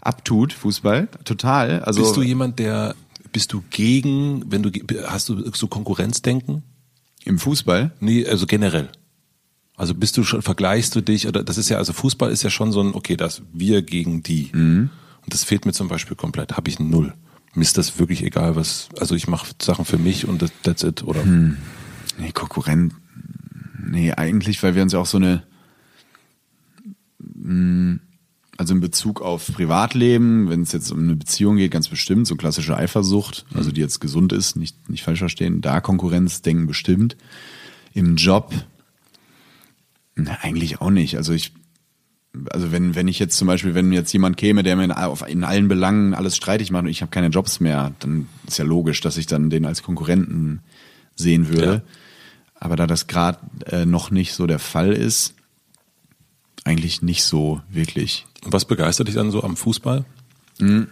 abtut, 0.01 0.53
Fußball. 0.53 1.07
Total. 1.23 1.81
Also 1.81 2.01
bist 2.01 2.15
du 2.15 2.21
jemand, 2.21 2.59
der 2.59 2.95
bist 3.31 3.51
du 3.51 3.63
gegen, 3.69 4.49
wenn 4.49 4.63
du 4.63 4.71
hast 5.07 5.27
du 5.27 5.51
so 5.53 5.67
Konkurrenzdenken? 5.67 6.63
Im 7.25 7.39
Fußball? 7.39 7.91
Nee, 7.99 8.25
also 8.25 8.45
generell. 8.45 8.89
Also 9.75 9.93
bist 9.93 10.15
du 10.15 10.23
schon, 10.23 10.41
vergleichst 10.41 10.95
du 10.95 11.01
dich, 11.01 11.27
oder 11.27 11.43
das 11.43 11.57
ist 11.57 11.69
ja, 11.69 11.77
also 11.77 11.91
Fußball 11.91 12.31
ist 12.31 12.43
ja 12.43 12.49
schon 12.49 12.71
so 12.71 12.81
ein, 12.81 12.93
okay, 12.93 13.17
das 13.17 13.41
wir 13.51 13.81
gegen 13.81 14.23
die. 14.23 14.51
Mhm. 14.53 14.89
Und 15.23 15.33
das 15.33 15.43
fehlt 15.43 15.65
mir 15.65 15.73
zum 15.73 15.87
Beispiel 15.87 16.15
komplett, 16.15 16.55
habe 16.55 16.69
ich 16.69 16.79
null. 16.79 17.13
Mir 17.55 17.63
ist 17.63 17.77
das 17.77 17.99
wirklich 17.99 18.23
egal, 18.23 18.55
was, 18.55 18.89
also 18.99 19.15
ich 19.15 19.27
mache 19.27 19.47
Sachen 19.61 19.85
für 19.85 19.97
mich 19.97 20.27
und 20.27 20.45
that's 20.63 20.83
it, 20.83 21.03
oder? 21.03 21.23
Hm. 21.23 21.57
Nee, 22.17 22.31
Konkurrent, 22.31 22.93
nee, 23.85 24.11
eigentlich, 24.11 24.61
weil 24.61 24.75
wir 24.75 24.83
uns 24.83 24.93
ja 24.93 24.99
auch 24.99 25.05
so 25.05 25.17
eine, 25.17 25.43
hm, 27.19 28.01
also 28.57 28.73
in 28.73 28.79
Bezug 28.79 29.21
auf 29.21 29.51
Privatleben, 29.53 30.49
wenn 30.49 30.61
es 30.61 30.71
jetzt 30.71 30.91
um 30.91 30.99
eine 30.99 31.15
Beziehung 31.15 31.57
geht, 31.57 31.71
ganz 31.71 31.89
bestimmt, 31.89 32.25
so 32.25 32.35
klassische 32.35 32.77
Eifersucht, 32.77 33.45
also 33.53 33.71
die 33.71 33.81
jetzt 33.81 33.99
gesund 33.99 34.31
ist, 34.31 34.55
nicht, 34.55 34.89
nicht 34.89 35.03
falsch 35.03 35.19
verstehen, 35.19 35.61
da 35.61 35.81
Konkurrenz 35.81 36.41
denken 36.41 36.67
bestimmt. 36.67 37.17
Im 37.93 38.15
Job, 38.15 38.53
na, 40.15 40.37
eigentlich 40.41 40.79
auch 40.79 40.89
nicht. 40.89 41.17
Also 41.17 41.33
ich, 41.33 41.53
also 42.49 42.71
wenn, 42.71 42.95
wenn 42.95 43.09
ich 43.09 43.19
jetzt 43.19 43.37
zum 43.37 43.47
Beispiel, 43.47 43.73
wenn 43.73 43.91
jetzt 43.91 44.13
jemand 44.13 44.37
käme, 44.37 44.63
der 44.63 44.77
mir 44.77 44.85
in, 44.85 44.91
auf, 44.91 45.27
in 45.27 45.43
allen 45.43 45.67
Belangen 45.67 46.13
alles 46.13 46.37
streitig 46.37 46.71
macht 46.71 46.83
und 46.83 46.89
ich 46.89 47.01
habe 47.01 47.11
keine 47.11 47.27
Jobs 47.27 47.59
mehr, 47.59 47.93
dann 47.99 48.27
ist 48.47 48.57
ja 48.57 48.65
logisch, 48.65 49.01
dass 49.01 49.17
ich 49.17 49.27
dann 49.27 49.49
den 49.49 49.65
als 49.65 49.83
Konkurrenten 49.83 50.61
sehen 51.15 51.49
würde. 51.49 51.65
Ja. 51.65 51.81
Aber 52.57 52.77
da 52.77 52.87
das 52.87 53.07
gerade 53.07 53.39
äh, 53.65 53.85
noch 53.85 54.11
nicht 54.11 54.33
so 54.33 54.47
der 54.47 54.59
Fall 54.59 54.93
ist, 54.93 55.34
eigentlich 56.65 57.01
nicht 57.01 57.23
so 57.23 57.61
wirklich. 57.69 58.25
Und 58.43 58.51
was 58.51 58.65
begeistert 58.65 59.07
dich 59.07 59.15
dann 59.15 59.31
so 59.31 59.43
am 59.43 59.55
Fußball? 59.55 60.03
Mhm. 60.59 60.87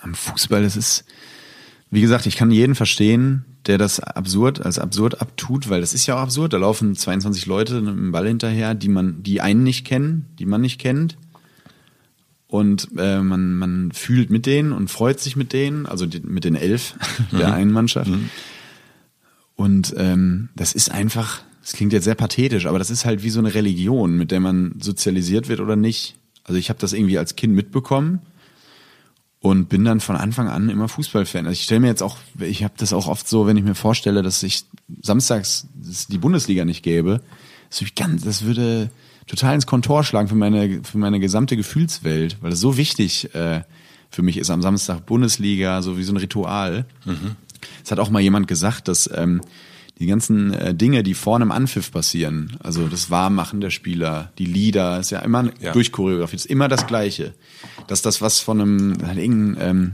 Am 0.00 0.14
Fußball, 0.14 0.62
das 0.62 0.76
ist, 0.76 1.04
wie 1.90 2.00
gesagt, 2.00 2.26
ich 2.26 2.36
kann 2.36 2.50
jeden 2.50 2.74
verstehen, 2.74 3.44
der 3.66 3.78
das 3.78 4.00
absurd 4.00 4.64
als 4.64 4.78
absurd 4.78 5.20
abtut, 5.20 5.68
weil 5.68 5.80
das 5.80 5.94
ist 5.94 6.06
ja 6.06 6.16
auch 6.16 6.20
absurd. 6.20 6.52
Da 6.52 6.58
laufen 6.58 6.94
22 6.94 7.46
Leute 7.46 7.80
mit 7.80 7.94
dem 7.94 8.12
Ball 8.12 8.26
hinterher, 8.26 8.74
die 8.74 8.88
man, 8.88 9.22
die 9.22 9.40
einen 9.40 9.62
nicht 9.62 9.86
kennen, 9.86 10.26
die 10.38 10.46
man 10.46 10.60
nicht 10.60 10.80
kennt. 10.80 11.16
Und 12.46 12.88
äh, 12.96 13.20
man, 13.20 13.54
man 13.54 13.90
fühlt 13.92 14.30
mit 14.30 14.46
denen 14.46 14.72
und 14.72 14.88
freut 14.88 15.18
sich 15.18 15.34
mit 15.34 15.52
denen, 15.52 15.86
also 15.86 16.06
die, 16.06 16.20
mit 16.20 16.44
den 16.44 16.54
elf 16.54 16.94
der 17.32 17.48
mhm. 17.48 17.54
einen 17.54 17.72
Mannschaft. 17.72 18.10
Mhm. 18.10 18.30
Und 19.56 19.94
ähm, 19.96 20.50
das 20.54 20.72
ist 20.72 20.90
einfach, 20.90 21.42
das 21.64 21.72
klingt 21.72 21.94
jetzt 21.94 22.04
sehr 22.04 22.14
pathetisch, 22.14 22.66
aber 22.66 22.78
das 22.78 22.90
ist 22.90 23.06
halt 23.06 23.22
wie 23.22 23.30
so 23.30 23.38
eine 23.38 23.54
Religion, 23.54 24.18
mit 24.18 24.30
der 24.30 24.40
man 24.40 24.74
sozialisiert 24.82 25.48
wird 25.48 25.60
oder 25.60 25.76
nicht. 25.76 26.14
Also 26.44 26.58
ich 26.58 26.68
habe 26.68 26.78
das 26.78 26.92
irgendwie 26.92 27.16
als 27.16 27.36
Kind 27.36 27.54
mitbekommen 27.54 28.20
und 29.40 29.70
bin 29.70 29.82
dann 29.82 30.00
von 30.00 30.16
Anfang 30.16 30.46
an 30.48 30.68
immer 30.68 30.88
Fußballfan. 30.88 31.46
Also 31.46 31.54
ich 31.54 31.64
stelle 31.64 31.80
mir 31.80 31.86
jetzt 31.86 32.02
auch, 32.02 32.18
ich 32.38 32.64
habe 32.64 32.74
das 32.76 32.92
auch 32.92 33.08
oft 33.08 33.26
so, 33.26 33.46
wenn 33.46 33.56
ich 33.56 33.64
mir 33.64 33.74
vorstelle, 33.74 34.22
dass 34.22 34.42
ich 34.42 34.64
samstags 35.00 35.66
die 36.10 36.18
Bundesliga 36.18 36.66
nicht 36.66 36.82
gäbe, 36.82 37.22
das, 37.70 38.44
würde 38.44 38.90
total 39.26 39.54
ins 39.54 39.66
Kontor 39.66 40.04
schlagen 40.04 40.28
für 40.28 40.34
meine 40.34 40.82
für 40.84 40.98
meine 40.98 41.18
gesamte 41.18 41.56
Gefühlswelt, 41.56 42.36
weil 42.42 42.50
das 42.50 42.60
so 42.60 42.76
wichtig 42.76 43.34
äh, 43.34 43.62
für 44.10 44.22
mich 44.22 44.36
ist 44.36 44.50
am 44.50 44.60
Samstag 44.60 45.06
Bundesliga, 45.06 45.80
so 45.80 45.96
wie 45.96 46.04
so 46.04 46.12
ein 46.12 46.18
Ritual. 46.18 46.84
Mhm. 47.06 47.36
Es 47.82 47.90
hat 47.90 47.98
auch 48.00 48.10
mal 48.10 48.20
jemand 48.20 48.48
gesagt, 48.48 48.86
dass 48.86 49.08
ähm, 49.14 49.40
die 49.98 50.06
ganzen 50.06 50.52
äh, 50.52 50.74
Dinge, 50.74 51.02
die 51.02 51.14
vorne 51.14 51.44
im 51.44 51.52
Anpfiff 51.52 51.92
passieren, 51.92 52.56
also 52.62 52.88
das 52.88 53.10
Warmmachen 53.10 53.60
der 53.60 53.70
Spieler, 53.70 54.32
die 54.38 54.46
Lieder, 54.46 54.98
ist 54.98 55.10
ja 55.10 55.20
immer 55.20 55.50
ja. 55.60 55.72
durchchoreografiert, 55.72 56.40
ist 56.40 56.50
immer 56.50 56.68
das 56.68 56.86
Gleiche. 56.86 57.34
Dass 57.86 58.02
das 58.02 58.20
was 58.20 58.40
von 58.40 58.60
einem, 58.60 59.06
hat 59.06 59.16
irgendein 59.16 59.68
ähm, 59.68 59.92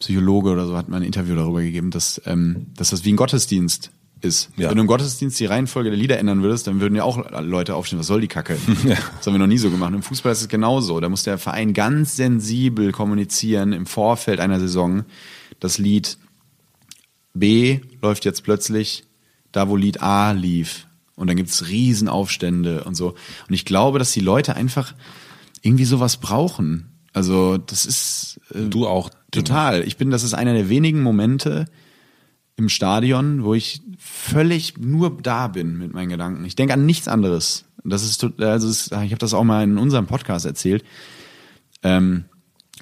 Psychologe 0.00 0.50
oder 0.50 0.66
so 0.66 0.76
hat 0.76 0.88
mal 0.88 0.98
ein 0.98 1.02
Interview 1.02 1.36
darüber 1.36 1.62
gegeben, 1.62 1.90
dass, 1.90 2.20
ähm, 2.26 2.66
dass 2.76 2.90
das 2.90 3.04
wie 3.04 3.12
ein 3.12 3.16
Gottesdienst 3.16 3.90
ist. 4.20 4.50
Ja. 4.56 4.68
Wenn 4.68 4.76
du 4.76 4.82
im 4.82 4.86
Gottesdienst 4.86 5.38
die 5.38 5.46
Reihenfolge 5.46 5.90
der 5.90 5.98
Lieder 5.98 6.18
ändern 6.18 6.42
würdest, 6.42 6.66
dann 6.66 6.80
würden 6.80 6.96
ja 6.96 7.04
auch 7.04 7.30
Leute 7.42 7.74
aufstehen, 7.74 7.98
was 7.98 8.06
soll 8.06 8.20
die 8.20 8.28
Kacke? 8.28 8.56
Ja. 8.84 8.96
Das 9.16 9.26
haben 9.26 9.34
wir 9.34 9.38
noch 9.38 9.46
nie 9.46 9.58
so 9.58 9.70
gemacht. 9.70 9.94
Im 9.94 10.02
Fußball 10.02 10.32
ist 10.32 10.42
es 10.42 10.48
genauso. 10.48 11.00
Da 11.00 11.08
muss 11.08 11.22
der 11.22 11.38
Verein 11.38 11.72
ganz 11.74 12.16
sensibel 12.16 12.92
kommunizieren 12.92 13.72
im 13.72 13.86
Vorfeld 13.86 14.40
einer 14.40 14.58
Saison. 14.58 15.04
Das 15.60 15.78
Lied 15.78 16.18
B 17.34 17.80
läuft 18.00 18.24
jetzt 18.24 18.44
plötzlich 18.44 19.04
da, 19.52 19.68
wo 19.68 19.76
Lied 19.76 20.02
A 20.02 20.32
lief. 20.32 20.86
Und 21.16 21.28
dann 21.28 21.36
gibt's 21.36 21.68
Riesenaufstände 21.68 22.84
und 22.84 22.96
so. 22.96 23.14
Und 23.48 23.54
ich 23.54 23.64
glaube, 23.64 23.98
dass 23.98 24.12
die 24.12 24.20
Leute 24.20 24.56
einfach 24.56 24.94
irgendwie 25.62 25.84
sowas 25.84 26.16
brauchen. 26.16 26.90
Also 27.12 27.58
das 27.58 27.86
ist 27.86 28.40
äh, 28.52 28.68
du 28.68 28.86
auch 28.86 29.10
total. 29.30 29.82
Ich 29.82 29.96
bin, 29.96 30.10
das 30.10 30.24
ist 30.24 30.34
einer 30.34 30.54
der 30.54 30.68
wenigen 30.68 31.02
Momente 31.02 31.66
im 32.56 32.68
Stadion, 32.68 33.44
wo 33.44 33.54
ich 33.54 33.82
völlig 33.98 34.78
nur 34.78 35.16
da 35.22 35.48
bin 35.48 35.78
mit 35.78 35.92
meinen 35.92 36.08
Gedanken. 36.08 36.44
Ich 36.44 36.56
denke 36.56 36.74
an 36.74 36.86
nichts 36.86 37.08
anderes. 37.08 37.64
Das 37.84 38.02
ist, 38.02 38.24
also 38.40 38.68
ich 38.68 38.92
habe 38.92 39.18
das 39.18 39.34
auch 39.34 39.44
mal 39.44 39.62
in 39.62 39.78
unserem 39.78 40.06
Podcast 40.06 40.46
erzählt. 40.46 40.84
Ähm, 41.82 42.24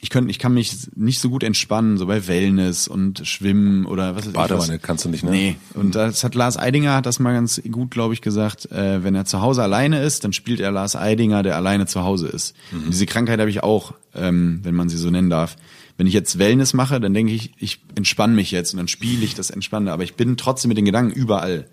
ich 0.03 0.11
könnte, 0.11 0.33
ich 0.33 0.41
kann 0.41 0.53
mich 0.53 0.89
nicht 0.97 1.21
so 1.21 1.31
gut 1.31 1.45
entspannen, 1.45 1.97
so 1.97 2.07
bei 2.07 2.27
Wellness 2.27 2.89
und 2.89 3.25
Schwimmen 3.25 3.87
oder 3.87 4.17
was 4.17 4.27
ist 4.27 4.33
Badewanne 4.33 4.81
kannst 4.81 5.05
du 5.05 5.09
nicht, 5.09 5.23
ne? 5.23 5.31
Nee. 5.31 5.57
Und 5.75 5.95
das 5.95 6.25
hat 6.25 6.35
Lars 6.35 6.59
Eidinger 6.59 6.97
hat 6.97 7.07
das 7.07 7.21
mal 7.21 7.33
ganz 7.33 7.63
gut, 7.71 7.93
glaube 7.93 8.13
ich, 8.13 8.21
gesagt. 8.21 8.71
Äh, 8.73 9.05
wenn 9.05 9.15
er 9.15 9.27
zu 9.27 9.41
Hause 9.43 9.63
alleine 9.63 10.03
ist, 10.03 10.25
dann 10.25 10.33
spielt 10.33 10.59
er 10.59 10.73
Lars 10.73 10.97
Eidinger, 10.97 11.45
der 11.45 11.55
alleine 11.55 11.87
zu 11.87 12.03
Hause 12.03 12.27
ist. 12.27 12.57
Mhm. 12.73 12.91
Diese 12.91 13.07
Krankheit 13.07 13.39
habe 13.39 13.49
ich 13.49 13.63
auch, 13.63 13.95
ähm, 14.13 14.59
wenn 14.65 14.75
man 14.75 14.89
sie 14.89 14.97
so 14.99 15.09
nennen 15.09 15.31
darf. 15.31 15.57
Wenn 15.97 16.09
ich 16.09 16.15
jetzt 16.15 16.37
Wellness 16.37 16.75
mache, 16.75 16.99
dann 16.99 17.15
denke 17.15 17.33
ich, 17.33 17.53
ich 17.59 17.79
entspanne 17.95 18.35
mich 18.35 18.51
jetzt 18.51 18.73
und 18.73 18.79
dann 18.79 18.89
spiele 18.89 19.23
ich 19.25 19.37
das 19.37 19.51
Entspannende. 19.51 19.93
Aber 19.93 20.03
ich 20.03 20.15
bin 20.15 20.37
trotzdem 20.37 20.69
mit 20.71 20.79
den 20.79 20.85
Gedanken 20.85 21.13
überall. 21.13 21.69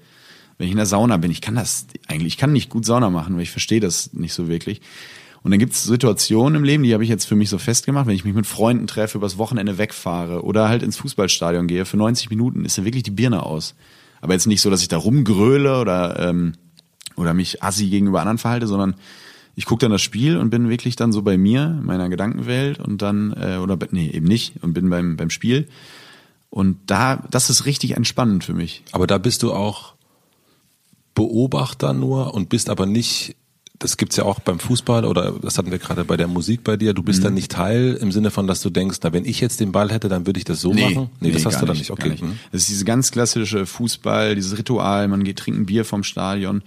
Wenn 0.59 0.65
ich 0.65 0.71
in 0.71 0.77
der 0.77 0.85
Sauna 0.85 1.17
bin, 1.17 1.31
ich 1.31 1.41
kann 1.41 1.55
das 1.55 1.87
eigentlich, 2.05 2.33
ich 2.33 2.37
kann 2.37 2.53
nicht 2.53 2.69
gut 2.69 2.85
Sauna 2.85 3.09
machen, 3.09 3.37
weil 3.37 3.43
ich 3.43 3.49
verstehe 3.49 3.79
das 3.79 4.13
nicht 4.13 4.33
so 4.33 4.47
wirklich. 4.47 4.81
Und 5.41 5.52
dann 5.52 5.60
gibt 5.60 5.73
es 5.73 5.84
Situationen 5.84 6.56
im 6.56 6.63
Leben, 6.63 6.84
die 6.84 6.93
habe 6.93 7.04
ich 7.04 7.10
jetzt 7.10 7.25
für 7.25 7.36
mich 7.36 7.49
so 7.49 7.58
festgemacht, 7.58 8.08
wenn 8.08 8.15
ich 8.15 8.25
mich 8.25 8.34
mit 8.34 8.45
Freunden 8.45 8.88
treffe, 8.88 9.17
übers 9.17 9.38
Wochenende 9.38 9.78
wegfahre 9.78 10.43
oder 10.43 10.67
halt 10.67 10.84
ins 10.84 10.97
Fußballstadion 10.97 11.67
gehe, 11.67 11.86
für 11.86 11.97
90 11.97 12.30
Minuten 12.30 12.65
ist 12.65 12.78
ja 12.78 12.86
wirklich 12.86 13.04
die 13.04 13.12
Birne 13.12 13.43
aus. 13.43 13.75
Aber 14.21 14.34
jetzt 14.34 14.47
nicht 14.47 14.62
so, 14.62 14.69
dass 14.69 14.82
ich 14.82 14.89
da 14.89 14.97
rumgröle 14.97 15.80
oder, 15.80 16.19
ähm, 16.19 16.54
oder 17.15 17.34
mich 17.34 17.63
assi 17.63 17.88
gegenüber 17.88 18.19
anderen 18.19 18.38
verhalte, 18.38 18.67
sondern 18.67 18.95
ich 19.56 19.65
gucke 19.65 19.82
dann 19.82 19.91
das 19.91 20.02
Spiel 20.02 20.38
und 20.38 20.49
bin 20.49 20.69
wirklich 20.69 20.95
dann 20.95 21.12
so 21.12 21.21
bei 21.21 21.38
mir, 21.38 21.80
meiner 21.84 22.10
Gedankenwelt 22.10 22.80
und 22.80 23.02
dann, 23.02 23.34
äh, 23.34 23.58
oder 23.58 23.78
nee, 23.91 24.10
eben 24.10 24.25
nicht, 24.25 24.62
und 24.62 24.73
bin 24.73 24.89
beim, 24.89 25.17
beim 25.17 25.30
Spiel. 25.30 25.67
Und 26.49 26.78
da, 26.86 27.28
das 27.30 27.49
ist 27.49 27.65
richtig 27.65 27.95
entspannend 27.95 28.43
für 28.43 28.54
mich. 28.54 28.84
Aber 28.91 29.08
da 29.08 29.17
bist 29.17 29.43
du 29.43 29.54
auch 29.54 29.93
Beobachter 31.13 31.93
nur 31.93 32.34
und 32.34 32.49
bist 32.49 32.69
aber 32.69 32.86
nicht 32.86 33.36
das 33.79 33.95
gibt's 33.95 34.17
ja 34.17 34.25
auch 34.25 34.41
beim 34.41 34.59
Fußball 34.59 35.05
oder 35.05 35.31
das 35.41 35.57
hatten 35.57 35.71
wir 35.71 35.79
gerade 35.79 36.03
bei 36.03 36.17
der 36.17 36.27
Musik 36.27 36.65
bei 36.65 36.75
dir. 36.75 36.93
Du 36.93 37.01
bist 37.01 37.19
mhm. 37.19 37.23
dann 37.23 37.33
nicht 37.35 37.51
Teil 37.51 37.97
im 37.99 38.11
Sinne 38.11 38.29
von, 38.29 38.45
dass 38.45 38.61
du 38.61 38.69
denkst, 38.69 38.99
na, 39.03 39.13
wenn 39.13 39.23
ich 39.23 39.39
jetzt 39.39 39.61
den 39.61 39.71
Ball 39.71 39.89
hätte, 39.89 40.09
dann 40.09 40.27
würde 40.27 40.37
ich 40.37 40.43
das 40.43 40.59
so 40.59 40.73
nee, 40.73 40.81
machen. 40.81 41.09
Nee, 41.21 41.29
nee 41.29 41.33
das 41.33 41.45
hast 41.45 41.61
du 41.61 41.65
dann 41.65 41.77
nicht. 41.77 41.89
Okay. 41.89 42.09
Nicht. 42.09 42.23
Mhm. 42.23 42.37
Das 42.51 42.63
ist 42.63 42.69
diese 42.69 42.83
ganz 42.83 43.11
klassische 43.11 43.65
Fußball, 43.65 44.35
dieses 44.35 44.57
Ritual, 44.57 45.07
man 45.07 45.23
geht 45.23 45.39
trinken 45.39 45.65
Bier 45.65 45.85
vom 45.85 46.03
Stadion. 46.03 46.61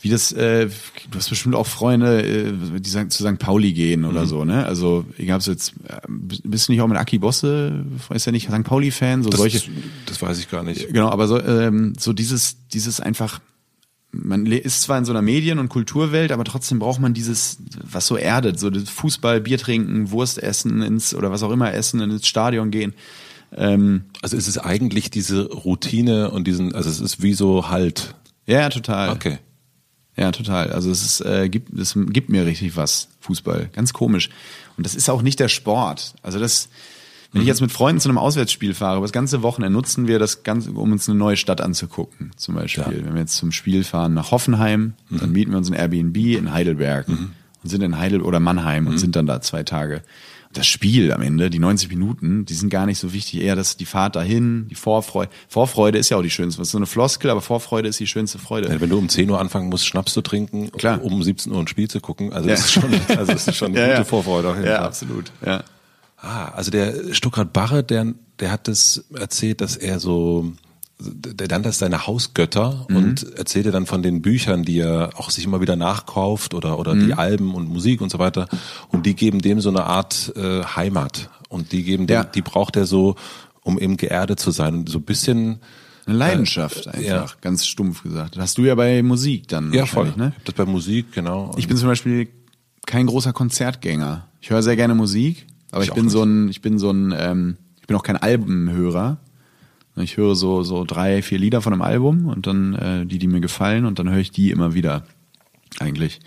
Wie 0.00 0.08
das, 0.08 0.32
äh, 0.32 0.68
du 1.10 1.18
hast 1.18 1.28
bestimmt 1.28 1.56
auch 1.56 1.66
Freunde, 1.66 2.22
äh, 2.22 2.52
die 2.80 2.88
sagen, 2.88 3.10
zu 3.10 3.24
St. 3.24 3.38
Pauli 3.38 3.72
gehen 3.72 4.04
oder 4.04 4.22
mhm. 4.22 4.26
so, 4.26 4.44
ne? 4.44 4.64
Also, 4.64 5.04
ich 5.18 5.28
hab's 5.30 5.46
jetzt, 5.46 5.74
äh, 5.88 6.00
bist 6.08 6.68
du 6.68 6.72
nicht 6.72 6.80
auch 6.80 6.86
mit 6.86 6.96
Aki 6.96 7.18
Bosse, 7.18 7.84
weiß 8.08 8.24
ja 8.24 8.32
nicht, 8.32 8.48
St. 8.48 8.62
Pauli-Fan, 8.62 9.24
so 9.24 9.28
das, 9.28 9.40
solche. 9.40 9.60
Das 10.06 10.22
weiß 10.22 10.38
ich 10.38 10.48
gar 10.48 10.62
nicht. 10.62 10.86
Genau, 10.88 11.08
aber 11.10 11.26
so, 11.26 11.42
ähm, 11.42 11.94
so 11.98 12.12
dieses, 12.12 12.58
dieses 12.72 13.00
einfach, 13.00 13.40
man 14.10 14.46
ist 14.46 14.82
zwar 14.82 14.98
in 14.98 15.04
so 15.04 15.12
einer 15.12 15.22
Medien- 15.22 15.58
und 15.58 15.68
Kulturwelt, 15.68 16.32
aber 16.32 16.44
trotzdem 16.44 16.78
braucht 16.78 17.00
man 17.00 17.14
dieses, 17.14 17.58
was 17.82 18.06
so 18.06 18.16
erdet, 18.16 18.58
so 18.58 18.70
Fußball, 18.72 19.40
Bier 19.40 19.58
trinken, 19.58 20.10
Wurst 20.10 20.42
essen 20.42 20.82
ins 20.82 21.14
oder 21.14 21.30
was 21.30 21.42
auch 21.42 21.50
immer 21.50 21.72
essen, 21.74 22.00
ins 22.00 22.26
Stadion 22.26 22.70
gehen. 22.70 22.94
Ähm, 23.54 24.04
also 24.22 24.36
ist 24.36 24.48
es 24.48 24.58
eigentlich 24.58 25.10
diese 25.10 25.46
Routine 25.46 26.30
und 26.30 26.46
diesen, 26.46 26.74
also 26.74 26.88
es 26.88 27.00
ist 27.00 27.22
wie 27.22 27.34
so 27.34 27.68
halt. 27.68 28.14
Ja, 28.46 28.60
ja 28.60 28.68
total. 28.70 29.10
Okay. 29.10 29.38
Ja, 30.16 30.32
total. 30.32 30.72
Also 30.72 30.90
es 30.90 31.04
ist, 31.04 31.20
äh, 31.20 31.48
gibt, 31.48 31.78
es 31.78 31.96
gibt 32.08 32.28
mir 32.28 32.44
richtig 32.44 32.76
was, 32.76 33.08
Fußball. 33.20 33.70
Ganz 33.72 33.92
komisch. 33.92 34.30
Und 34.76 34.84
das 34.84 34.94
ist 34.94 35.08
auch 35.08 35.22
nicht 35.22 35.38
der 35.38 35.48
Sport. 35.48 36.14
Also 36.22 36.40
das, 36.40 36.70
wenn 37.32 37.42
ich 37.42 37.48
jetzt 37.48 37.60
mit 37.60 37.70
Freunden 37.70 38.00
zu 38.00 38.08
einem 38.08 38.16
Auswärtsspiel 38.16 38.72
fahre, 38.72 39.02
das 39.02 39.12
ganze 39.12 39.42
Wochenende 39.42 39.76
nutzen 39.76 40.08
wir 40.08 40.18
das 40.18 40.44
Ganze, 40.44 40.70
um 40.70 40.92
uns 40.92 41.08
eine 41.08 41.18
neue 41.18 41.36
Stadt 41.36 41.60
anzugucken. 41.60 42.30
Zum 42.36 42.54
Beispiel, 42.54 42.84
ja. 42.84 43.04
wenn 43.04 43.14
wir 43.14 43.20
jetzt 43.20 43.36
zum 43.36 43.52
Spiel 43.52 43.84
fahren 43.84 44.14
nach 44.14 44.30
Hoffenheim, 44.30 44.94
mhm. 45.10 45.18
dann 45.18 45.32
mieten 45.32 45.50
wir 45.50 45.58
uns 45.58 45.70
ein 45.70 45.74
Airbnb 45.74 46.16
in 46.16 46.52
Heidelberg 46.52 47.08
mhm. 47.08 47.32
und 47.62 47.68
sind 47.68 47.82
in 47.82 47.98
Heidel 47.98 48.22
oder 48.22 48.40
Mannheim 48.40 48.84
mhm. 48.84 48.90
und 48.90 48.98
sind 48.98 49.14
dann 49.14 49.26
da 49.26 49.42
zwei 49.42 49.62
Tage. 49.62 50.02
Das 50.54 50.66
Spiel 50.66 51.12
am 51.12 51.20
Ende, 51.20 51.50
die 51.50 51.58
90 51.58 51.90
Minuten, 51.90 52.46
die 52.46 52.54
sind 52.54 52.70
gar 52.70 52.86
nicht 52.86 52.98
so 52.98 53.12
wichtig. 53.12 53.42
Eher 53.42 53.54
das, 53.54 53.76
die 53.76 53.84
Fahrt 53.84 54.16
dahin, 54.16 54.66
die 54.68 54.74
Vorfreude. 54.74 55.30
Vorfreude 55.46 55.98
ist 55.98 56.08
ja 56.08 56.16
auch 56.16 56.22
die 56.22 56.30
schönste. 56.30 56.60
Das 56.60 56.68
ist 56.68 56.72
so 56.72 56.78
eine 56.78 56.86
Floskel, 56.86 57.30
aber 57.30 57.42
Vorfreude 57.42 57.88
ist 57.88 58.00
die 58.00 58.06
schönste 58.06 58.38
Freude. 58.38 58.70
Ja, 58.70 58.80
wenn 58.80 58.88
du 58.88 58.96
um 58.96 59.10
10 59.10 59.28
Uhr 59.28 59.38
anfangen 59.38 59.68
musst, 59.68 59.86
Schnaps 59.86 60.14
zu 60.14 60.22
trinken, 60.22 60.72
Klar. 60.72 61.04
um 61.04 61.22
17 61.22 61.52
Uhr 61.52 61.58
ein 61.60 61.68
Spiel 61.68 61.88
zu 61.88 62.00
gucken, 62.00 62.32
also 62.32 62.48
ja. 62.48 62.54
das 62.54 62.64
ist 62.64 62.72
schon, 62.72 62.90
also 63.08 63.32
das 63.32 63.46
ist 63.46 63.56
schon 63.56 63.68
eine 63.76 63.88
ja, 63.90 63.96
gute. 63.98 64.08
Vorfreude. 64.08 64.48
Auch 64.48 64.64
ja, 64.64 64.80
absolut. 64.80 65.30
Ja. 65.44 65.62
Ah, 66.20 66.48
also 66.48 66.70
der 66.70 67.14
Stuttgart 67.14 67.52
Barre, 67.52 67.84
der, 67.84 68.14
der 68.40 68.50
hat 68.50 68.68
das 68.68 69.04
erzählt, 69.14 69.60
dass 69.60 69.76
er 69.76 70.00
so 70.00 70.52
der 71.00 71.46
dann 71.46 71.62
das 71.62 71.78
seine 71.78 72.06
Hausgötter 72.06 72.86
mhm. 72.88 72.96
und 72.96 73.32
erzählt 73.36 73.66
dir 73.66 73.70
dann 73.70 73.86
von 73.86 74.02
den 74.02 74.20
Büchern, 74.20 74.64
die 74.64 74.80
er 74.80 75.10
auch 75.14 75.30
sich 75.30 75.44
immer 75.44 75.60
wieder 75.60 75.76
nachkauft 75.76 76.54
oder 76.54 76.78
oder 76.78 76.94
mhm. 76.94 77.06
die 77.06 77.14
Alben 77.14 77.54
und 77.54 77.68
Musik 77.68 78.00
und 78.00 78.10
so 78.10 78.18
weiter 78.18 78.48
und 78.88 79.06
die 79.06 79.14
geben 79.14 79.40
dem 79.40 79.60
so 79.60 79.68
eine 79.68 79.84
Art 79.84 80.32
äh, 80.36 80.64
Heimat 80.64 81.30
und 81.48 81.70
die 81.70 81.84
geben 81.84 82.06
dem, 82.08 82.14
ja. 82.14 82.24
die 82.24 82.42
braucht 82.42 82.76
er 82.76 82.84
so, 82.84 83.14
um 83.62 83.78
eben 83.78 83.96
geerdet 83.96 84.40
zu 84.40 84.50
sein 84.50 84.74
und 84.74 84.88
so 84.88 84.98
ein 84.98 85.04
bisschen 85.04 85.60
eine 86.06 86.16
Leidenschaft 86.16 86.86
äh, 86.86 86.90
einfach, 86.90 87.02
ja. 87.30 87.40
ganz 87.40 87.66
stumpf 87.66 88.02
gesagt. 88.02 88.36
Das 88.36 88.42
hast 88.42 88.58
du 88.58 88.64
ja 88.64 88.74
bei 88.74 89.02
Musik 89.02 89.46
dann. 89.48 89.72
Ja, 89.72 89.86
voll. 89.86 90.12
Ne? 90.16 90.32
Das 90.44 90.54
bei 90.54 90.64
Musik, 90.64 91.12
genau. 91.12 91.54
Ich 91.56 91.68
bin 91.68 91.76
zum 91.76 91.88
Beispiel 91.88 92.28
kein 92.86 93.06
großer 93.06 93.32
Konzertgänger. 93.32 94.26
Ich 94.40 94.50
höre 94.50 94.62
sehr 94.62 94.76
gerne 94.76 94.94
Musik, 94.94 95.46
aber 95.70 95.82
ich, 95.82 95.90
ich 95.90 95.94
bin 95.94 96.08
so 96.08 96.22
ein, 96.22 96.48
ich 96.48 96.60
bin 96.60 96.78
so 96.78 96.90
ein, 96.90 97.14
ähm, 97.16 97.56
ich 97.80 97.86
bin 97.86 97.96
auch 97.96 98.02
kein 98.02 98.16
Albenhörer. 98.16 99.18
Ich 99.96 100.16
höre 100.16 100.36
so, 100.36 100.62
so 100.62 100.84
drei, 100.84 101.22
vier 101.22 101.38
Lieder 101.38 101.60
von 101.60 101.72
einem 101.72 101.82
Album 101.82 102.26
und 102.26 102.46
dann 102.46 102.74
äh, 102.74 103.06
die, 103.06 103.18
die 103.18 103.26
mir 103.26 103.40
gefallen 103.40 103.84
und 103.84 103.98
dann 103.98 104.08
höre 104.08 104.18
ich 104.18 104.30
die 104.30 104.50
immer 104.50 104.74
wieder. 104.74 105.04
Eigentlich. 105.80 106.20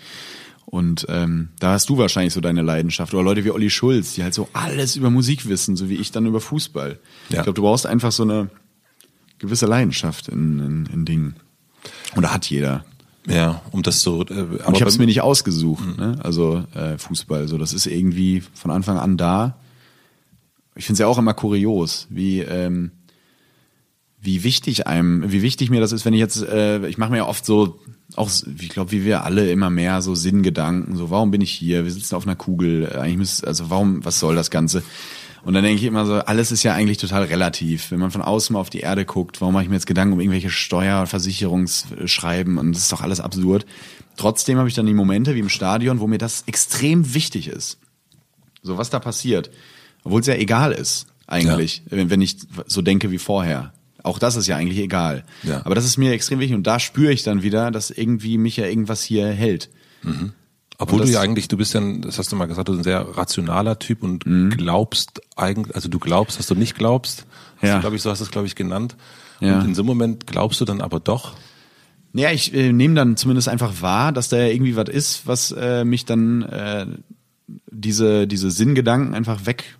Und 0.66 1.06
ähm, 1.08 1.48
da 1.58 1.72
hast 1.72 1.88
du 1.88 1.98
wahrscheinlich 1.98 2.32
so 2.32 2.40
deine 2.40 2.62
Leidenschaft. 2.62 3.12
Oder 3.12 3.22
Leute 3.22 3.44
wie 3.44 3.50
Olli 3.50 3.70
Schulz, 3.70 4.14
die 4.14 4.22
halt 4.22 4.34
so 4.34 4.48
alles 4.52 4.96
über 4.96 5.10
Musik 5.10 5.48
wissen, 5.48 5.76
so 5.76 5.88
wie 5.88 5.96
ich 5.96 6.12
dann 6.12 6.26
über 6.26 6.40
Fußball. 6.40 6.98
Ja. 7.28 7.38
Ich 7.38 7.42
glaube, 7.42 7.54
du 7.54 7.62
brauchst 7.62 7.86
einfach 7.86 8.12
so 8.12 8.22
eine 8.22 8.50
gewisse 9.38 9.66
Leidenschaft 9.66 10.28
in, 10.28 10.58
in, 10.60 10.86
in 10.86 11.04
Dingen. 11.04 11.36
Oder 12.16 12.32
hat 12.32 12.48
jeder. 12.48 12.84
Ja, 13.26 13.62
um 13.70 13.82
das 13.82 14.02
so. 14.02 14.22
Äh, 14.22 14.40
aber 14.64 14.74
ich 14.74 14.80
habe 14.80 14.88
es 14.88 14.98
mir 14.98 15.06
nicht 15.06 15.20
ausgesucht. 15.20 15.84
Mhm. 15.84 15.96
Ne? 15.96 16.18
Also 16.22 16.64
äh, 16.74 16.98
Fußball, 16.98 17.48
so 17.48 17.58
das 17.58 17.72
ist 17.72 17.86
irgendwie 17.86 18.42
von 18.54 18.70
Anfang 18.70 18.98
an 18.98 19.16
da. 19.16 19.58
Ich 20.74 20.86
finde 20.86 20.94
es 20.94 20.98
ja 21.00 21.06
auch 21.06 21.18
immer 21.18 21.34
kurios, 21.34 22.06
wie 22.10 22.40
ähm, 22.40 22.92
wie 24.22 24.44
wichtig 24.44 24.86
einem, 24.86 25.32
wie 25.32 25.42
wichtig 25.42 25.68
mir 25.68 25.80
das 25.80 25.90
ist, 25.90 26.04
wenn 26.04 26.14
ich 26.14 26.20
jetzt, 26.20 26.40
äh, 26.42 26.86
ich 26.86 26.96
mache 26.96 27.10
mir 27.10 27.18
ja 27.18 27.26
oft 27.26 27.44
so, 27.44 27.80
auch, 28.14 28.30
ich 28.60 28.68
glaube, 28.68 28.92
wie 28.92 29.04
wir 29.04 29.24
alle 29.24 29.50
immer 29.50 29.68
mehr 29.68 30.00
so 30.00 30.14
Sinngedanken, 30.14 30.96
so 30.96 31.10
warum 31.10 31.32
bin 31.32 31.40
ich 31.40 31.50
hier? 31.50 31.82
Wir 31.82 31.90
sitzen 31.90 32.14
auf 32.14 32.24
einer 32.24 32.36
Kugel, 32.36 32.96
eigentlich 32.96 33.16
müsste, 33.16 33.48
also 33.48 33.68
warum, 33.68 34.04
was 34.04 34.20
soll 34.20 34.36
das 34.36 34.52
Ganze? 34.52 34.84
Und 35.44 35.54
dann 35.54 35.64
denke 35.64 35.80
ich 35.80 35.86
immer 35.86 36.06
so, 36.06 36.14
alles 36.14 36.52
ist 36.52 36.62
ja 36.62 36.72
eigentlich 36.72 36.98
total 36.98 37.24
relativ. 37.24 37.90
Wenn 37.90 37.98
man 37.98 38.12
von 38.12 38.22
außen 38.22 38.54
mal 38.54 38.60
auf 38.60 38.70
die 38.70 38.80
Erde 38.80 39.04
guckt, 39.04 39.40
warum 39.40 39.54
mache 39.54 39.64
ich 39.64 39.68
mir 39.68 39.74
jetzt 39.74 39.86
Gedanken 39.86 40.14
um 40.14 40.20
irgendwelche 40.20 40.50
Steuer, 40.50 41.06
Versicherungsschreiben 41.06 42.58
und 42.58 42.72
das 42.72 42.82
ist 42.82 42.92
doch 42.92 43.00
alles 43.00 43.20
absurd. 43.20 43.66
Trotzdem 44.16 44.58
habe 44.58 44.68
ich 44.68 44.74
dann 44.74 44.86
die 44.86 44.94
Momente 44.94 45.34
wie 45.34 45.40
im 45.40 45.48
Stadion, 45.48 45.98
wo 45.98 46.06
mir 46.06 46.18
das 46.18 46.44
extrem 46.46 47.14
wichtig 47.14 47.48
ist. 47.48 47.78
So 48.62 48.78
was 48.78 48.90
da 48.90 49.00
passiert. 49.00 49.50
Obwohl 50.04 50.20
es 50.20 50.26
ja 50.28 50.34
egal 50.34 50.72
ist, 50.72 51.06
eigentlich, 51.26 51.82
ja. 51.86 51.96
wenn, 51.96 52.10
wenn 52.10 52.20
ich 52.20 52.36
so 52.66 52.82
denke 52.82 53.10
wie 53.10 53.18
vorher. 53.18 53.72
Auch 54.04 54.18
das 54.18 54.36
ist 54.36 54.46
ja 54.46 54.56
eigentlich 54.56 54.78
egal. 54.78 55.24
Ja. 55.42 55.64
Aber 55.64 55.74
das 55.74 55.84
ist 55.84 55.96
mir 55.96 56.12
extrem 56.12 56.40
wichtig 56.40 56.56
und 56.56 56.66
da 56.66 56.78
spüre 56.78 57.12
ich 57.12 57.22
dann 57.22 57.42
wieder, 57.42 57.70
dass 57.70 57.90
irgendwie 57.90 58.38
mich 58.38 58.56
ja 58.56 58.66
irgendwas 58.66 59.02
hier 59.02 59.28
hält. 59.28 59.70
Mhm. 60.02 60.32
Obwohl 60.82 61.04
du 61.04 61.10
ja 61.10 61.20
eigentlich, 61.20 61.48
du 61.48 61.56
bist 61.56 61.74
ja, 61.74 61.80
das 61.80 62.18
hast 62.18 62.32
du 62.32 62.36
mal 62.36 62.46
gesagt, 62.46 62.68
du 62.68 62.72
bist 62.72 62.80
ein 62.80 62.84
sehr 62.84 63.16
rationaler 63.16 63.78
Typ 63.78 64.02
und 64.02 64.26
mhm. 64.26 64.50
glaubst 64.50 65.22
eigentlich, 65.36 65.74
also 65.74 65.88
du 65.88 65.98
glaubst, 65.98 66.38
dass 66.38 66.48
du 66.48 66.54
nicht 66.54 66.74
glaubst. 66.74 67.24
Ja. 67.60 67.78
Glaube 67.78 67.96
ich, 67.96 68.02
so 68.02 68.10
hast 68.10 68.18
du 68.18 68.24
es, 68.24 68.30
glaube 68.30 68.48
ich, 68.48 68.56
genannt. 68.56 68.96
Ja. 69.40 69.58
Und 69.58 69.66
in 69.66 69.74
so 69.74 69.82
einem 69.82 69.88
Moment 69.88 70.26
glaubst 70.26 70.60
du 70.60 70.64
dann 70.64 70.80
aber 70.80 70.98
doch. 70.98 71.34
Ja, 72.14 72.30
ich 72.30 72.52
äh, 72.52 72.72
nehme 72.72 72.94
dann 72.94 73.16
zumindest 73.16 73.48
einfach 73.48 73.80
wahr, 73.80 74.12
dass 74.12 74.28
da 74.28 74.38
ja 74.38 74.46
irgendwie 74.46 74.76
was 74.76 74.88
ist, 74.88 75.26
was 75.26 75.52
äh, 75.52 75.84
mich 75.84 76.04
dann 76.04 76.42
äh, 76.42 76.86
diese, 77.70 78.26
diese 78.26 78.50
Sinngedanken 78.50 79.14
einfach 79.14 79.46
weg, 79.46 79.78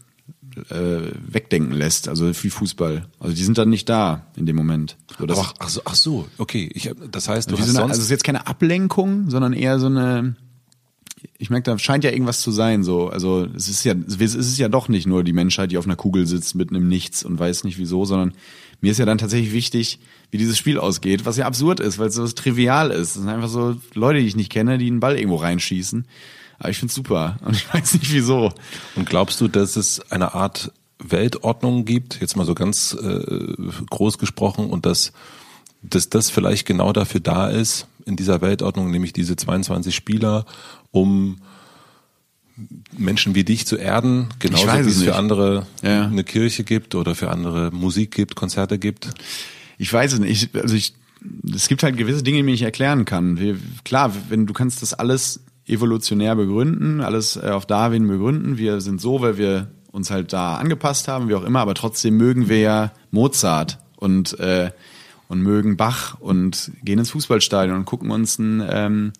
äh, 0.70 1.10
wegdenken 1.26 1.72
lässt. 1.72 2.08
Also 2.08 2.30
wie 2.42 2.50
Fußball. 2.50 3.06
Also 3.18 3.34
die 3.34 3.42
sind 3.44 3.58
dann 3.58 3.68
nicht 3.68 3.88
da 3.88 4.26
in 4.36 4.46
dem 4.46 4.56
Moment. 4.56 4.96
So, 5.18 5.26
ach, 5.40 5.54
ach, 5.58 5.68
so, 5.68 5.80
ach 5.84 5.94
so, 5.94 6.28
okay. 6.38 6.70
Ich, 6.72 6.90
das 7.10 7.28
heißt, 7.28 7.50
du 7.50 7.56
also 7.56 7.66
hast 7.66 7.72
sonst 7.72 7.90
also 7.90 7.98
es 7.98 8.04
ist 8.04 8.10
jetzt 8.10 8.24
keine 8.24 8.46
Ablenkung, 8.46 9.28
sondern 9.30 9.52
eher 9.52 9.78
so 9.78 9.86
eine 9.86 10.36
ich 11.38 11.50
merke, 11.50 11.70
da 11.70 11.78
scheint 11.78 12.04
ja 12.04 12.10
irgendwas 12.10 12.40
zu 12.40 12.50
sein. 12.50 12.82
So, 12.82 13.08
also 13.08 13.46
es 13.56 13.68
ist 13.68 13.84
ja, 13.84 13.94
es 14.06 14.34
ist 14.34 14.58
ja 14.58 14.68
doch 14.68 14.88
nicht 14.88 15.06
nur 15.06 15.24
die 15.24 15.32
Menschheit, 15.32 15.72
die 15.72 15.78
auf 15.78 15.86
einer 15.86 15.96
Kugel 15.96 16.26
sitzt 16.26 16.54
mitten 16.54 16.74
im 16.74 16.88
Nichts 16.88 17.24
und 17.24 17.38
weiß 17.38 17.64
nicht 17.64 17.78
wieso, 17.78 18.04
sondern 18.04 18.34
mir 18.80 18.92
ist 18.92 18.98
ja 18.98 19.06
dann 19.06 19.18
tatsächlich 19.18 19.52
wichtig, 19.52 20.00
wie 20.30 20.38
dieses 20.38 20.58
Spiel 20.58 20.78
ausgeht, 20.78 21.24
was 21.24 21.36
ja 21.36 21.46
absurd 21.46 21.80
ist, 21.80 21.98
weil 21.98 22.08
es 22.08 22.14
so 22.14 22.26
trivial 22.26 22.90
ist. 22.90 23.08
Es 23.08 23.14
sind 23.14 23.28
einfach 23.28 23.48
so 23.48 23.76
Leute, 23.94 24.20
die 24.20 24.26
ich 24.26 24.36
nicht 24.36 24.50
kenne, 24.50 24.78
die 24.78 24.88
einen 24.88 25.00
Ball 25.00 25.16
irgendwo 25.16 25.36
reinschießen. 25.36 26.06
Aber 26.58 26.70
ich 26.70 26.78
find's 26.78 26.94
super 26.94 27.38
und 27.44 27.54
ich 27.56 27.72
weiß 27.72 27.94
nicht 27.94 28.12
wieso. 28.12 28.52
Und 28.96 29.08
glaubst 29.08 29.40
du, 29.40 29.48
dass 29.48 29.76
es 29.76 30.00
eine 30.10 30.34
Art 30.34 30.72
Weltordnung 30.98 31.84
gibt, 31.84 32.20
jetzt 32.20 32.36
mal 32.36 32.46
so 32.46 32.54
ganz 32.54 32.96
äh, 33.00 33.54
groß 33.90 34.18
gesprochen, 34.18 34.70
und 34.70 34.86
dass, 34.86 35.12
dass 35.82 36.08
das 36.08 36.30
vielleicht 36.30 36.66
genau 36.66 36.92
dafür 36.92 37.20
da 37.20 37.48
ist, 37.48 37.86
in 38.04 38.16
dieser 38.16 38.40
Weltordnung, 38.40 38.90
nämlich 38.90 39.12
diese 39.12 39.36
22 39.36 39.94
Spieler 39.94 40.44
um 40.92 41.38
Menschen 42.96 43.34
wie 43.34 43.44
dich 43.44 43.66
zu 43.66 43.76
erden, 43.76 44.28
genauso 44.38 44.66
wie 44.66 44.90
es 44.90 45.02
für 45.02 45.16
andere 45.16 45.66
ja. 45.82 46.04
eine 46.04 46.22
Kirche 46.22 46.62
gibt 46.62 46.94
oder 46.94 47.14
für 47.14 47.30
andere 47.30 47.70
Musik 47.72 48.12
gibt, 48.12 48.36
Konzerte 48.36 48.78
gibt? 48.78 49.08
Ich 49.78 49.92
weiß 49.92 50.12
es 50.12 50.18
nicht. 50.20 50.54
Ich, 50.54 50.62
also 50.62 50.76
ich, 50.76 50.94
es 51.52 51.66
gibt 51.66 51.82
halt 51.82 51.96
gewisse 51.96 52.22
Dinge, 52.22 52.36
die 52.36 52.44
ich 52.44 52.60
nicht 52.60 52.62
erklären 52.62 53.04
kann. 53.04 53.38
Wir, 53.38 53.56
klar, 53.84 54.12
wenn 54.28 54.46
du 54.46 54.52
kannst 54.52 54.82
das 54.82 54.94
alles 54.94 55.40
evolutionär 55.66 56.36
begründen, 56.36 57.00
alles 57.00 57.36
äh, 57.36 57.48
auf 57.48 57.66
Darwin 57.66 58.06
begründen. 58.06 58.58
Wir 58.58 58.80
sind 58.80 59.00
so, 59.00 59.20
weil 59.22 59.38
wir 59.38 59.70
uns 59.90 60.10
halt 60.10 60.32
da 60.32 60.56
angepasst 60.56 61.08
haben, 61.08 61.28
wie 61.28 61.34
auch 61.34 61.44
immer, 61.44 61.60
aber 61.60 61.74
trotzdem 61.74 62.16
mögen 62.16 62.48
wir 62.48 62.60
ja 62.60 62.92
Mozart 63.10 63.78
und 63.96 64.38
äh, 64.38 64.70
und 65.28 65.40
mögen 65.40 65.78
Bach 65.78 66.20
und 66.20 66.72
gehen 66.84 66.98
ins 66.98 67.10
Fußballstadion 67.10 67.74
und 67.74 67.84
gucken 67.86 68.10
uns 68.10 68.38
ein 68.38 68.62
ähm, 68.68 69.12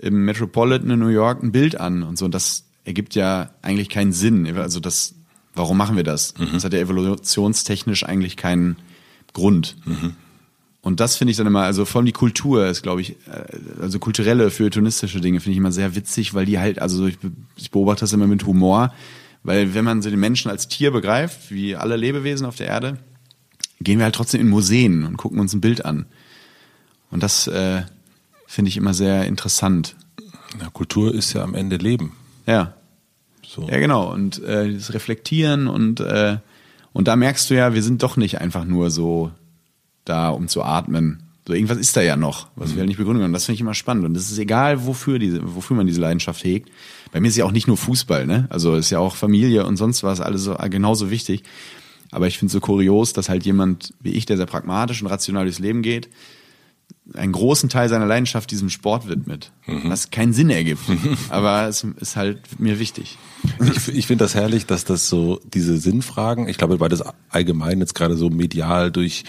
im 0.00 0.24
Metropolitan 0.24 0.90
in 0.90 0.98
New 0.98 1.08
York 1.08 1.42
ein 1.42 1.52
Bild 1.52 1.78
an 1.78 2.02
und 2.02 2.18
so. 2.18 2.24
Und 2.24 2.34
das 2.34 2.64
ergibt 2.84 3.14
ja 3.14 3.50
eigentlich 3.62 3.88
keinen 3.88 4.12
Sinn. 4.12 4.46
Also 4.56 4.80
das, 4.80 5.14
warum 5.54 5.76
machen 5.76 5.96
wir 5.96 6.04
das? 6.04 6.34
Mhm. 6.38 6.52
Das 6.52 6.64
hat 6.64 6.72
ja 6.72 6.80
evolutionstechnisch 6.80 8.04
eigentlich 8.04 8.36
keinen 8.36 8.76
Grund. 9.32 9.76
Mhm. 9.84 10.16
Und 10.82 11.00
das 11.00 11.16
finde 11.16 11.30
ich 11.32 11.36
dann 11.36 11.46
immer, 11.46 11.62
also 11.62 11.84
vor 11.84 11.98
allem 11.98 12.06
die 12.06 12.12
Kultur 12.12 12.66
ist, 12.66 12.82
glaube 12.82 13.02
ich, 13.02 13.10
äh, 13.10 13.82
also 13.82 13.98
kulturelle, 13.98 14.50
feuilletonistische 14.50 15.20
Dinge 15.20 15.40
finde 15.40 15.52
ich 15.52 15.58
immer 15.58 15.72
sehr 15.72 15.94
witzig, 15.94 16.32
weil 16.32 16.46
die 16.46 16.58
halt, 16.58 16.80
also 16.80 17.06
ich, 17.06 17.18
ich 17.56 17.70
beobachte 17.70 18.00
das 18.00 18.14
immer 18.14 18.26
mit 18.26 18.46
Humor, 18.46 18.94
weil 19.42 19.74
wenn 19.74 19.84
man 19.84 20.00
so 20.00 20.08
den 20.08 20.20
Menschen 20.20 20.50
als 20.50 20.68
Tier 20.68 20.90
begreift, 20.90 21.50
wie 21.50 21.76
alle 21.76 21.96
Lebewesen 21.96 22.46
auf 22.46 22.56
der 22.56 22.68
Erde, 22.68 22.98
gehen 23.80 23.98
wir 23.98 24.04
halt 24.04 24.14
trotzdem 24.14 24.40
in 24.40 24.48
Museen 24.48 25.04
und 25.04 25.18
gucken 25.18 25.38
uns 25.38 25.52
ein 25.52 25.60
Bild 25.60 25.84
an. 25.84 26.06
Und 27.10 27.22
das 27.22 27.46
äh, 27.46 27.82
finde 28.50 28.68
ich 28.68 28.76
immer 28.76 28.94
sehr 28.94 29.26
interessant. 29.26 29.94
Ja, 30.60 30.68
Kultur 30.70 31.14
ist 31.14 31.34
ja 31.34 31.44
am 31.44 31.54
Ende 31.54 31.76
Leben. 31.76 32.16
Ja. 32.46 32.74
So. 33.46 33.68
Ja, 33.68 33.78
genau. 33.78 34.12
Und 34.12 34.42
äh, 34.42 34.72
das 34.74 34.92
Reflektieren 34.92 35.68
und, 35.68 36.00
äh, 36.00 36.38
und 36.92 37.06
da 37.06 37.14
merkst 37.14 37.48
du 37.48 37.54
ja, 37.54 37.74
wir 37.74 37.82
sind 37.84 38.02
doch 38.02 38.16
nicht 38.16 38.40
einfach 38.40 38.64
nur 38.64 38.90
so 38.90 39.30
da, 40.04 40.30
um 40.30 40.48
zu 40.48 40.64
atmen. 40.64 41.22
So 41.46 41.54
irgendwas 41.54 41.78
ist 41.78 41.96
da 41.96 42.02
ja 42.02 42.16
noch, 42.16 42.48
was 42.56 42.70
mhm. 42.70 42.74
wir 42.74 42.80
halt 42.80 42.88
nicht 42.88 42.96
begründen 42.96 43.22
können. 43.22 43.32
Das 43.32 43.44
finde 43.44 43.54
ich 43.54 43.60
immer 43.60 43.74
spannend. 43.74 44.04
Und 44.04 44.16
es 44.16 44.32
ist 44.32 44.38
egal, 44.38 44.84
wofür 44.84 45.20
diese, 45.20 45.54
wofür 45.54 45.76
man 45.76 45.86
diese 45.86 46.00
Leidenschaft 46.00 46.42
hegt. 46.42 46.70
Bei 47.12 47.20
mir 47.20 47.28
ist 47.28 47.36
ja 47.36 47.44
auch 47.44 47.52
nicht 47.52 47.68
nur 47.68 47.76
Fußball, 47.76 48.26
ne? 48.26 48.48
Also 48.50 48.74
ist 48.74 48.90
ja 48.90 48.98
auch 48.98 49.14
Familie 49.14 49.64
und 49.64 49.76
sonst 49.76 50.02
was, 50.02 50.20
alles 50.20 50.42
so, 50.42 50.56
genauso 50.68 51.10
wichtig. 51.10 51.44
Aber 52.10 52.26
ich 52.26 52.38
finde 52.38 52.48
es 52.48 52.52
so 52.54 52.60
kurios, 52.60 53.12
dass 53.12 53.28
halt 53.28 53.44
jemand 53.44 53.94
wie 54.00 54.10
ich, 54.10 54.26
der 54.26 54.36
sehr 54.36 54.46
pragmatisch 54.46 55.02
und 55.02 55.08
rational 55.08 55.44
durchs 55.44 55.60
Leben 55.60 55.82
geht, 55.82 56.08
einen 57.14 57.32
großen 57.32 57.68
Teil 57.68 57.88
seiner 57.88 58.06
Leidenschaft 58.06 58.50
diesem 58.50 58.70
Sport 58.70 59.08
widmet, 59.08 59.52
mhm. 59.66 59.90
was 59.90 60.10
keinen 60.10 60.32
Sinn 60.32 60.50
ergibt. 60.50 60.82
Aber 61.28 61.68
es 61.68 61.84
ist 61.98 62.16
halt 62.16 62.60
mir 62.60 62.78
wichtig. 62.78 63.18
Ich, 63.60 63.88
ich 63.88 64.06
finde 64.06 64.24
das 64.24 64.34
herrlich, 64.34 64.66
dass 64.66 64.84
das 64.84 65.08
so 65.08 65.40
diese 65.44 65.78
Sinnfragen, 65.78 66.48
ich 66.48 66.58
glaube, 66.58 66.80
weil 66.80 66.88
das 66.88 67.02
allgemein 67.28 67.80
jetzt 67.80 67.94
gerade 67.94 68.16
so 68.16 68.30
medial 68.30 68.90
durch 68.90 69.24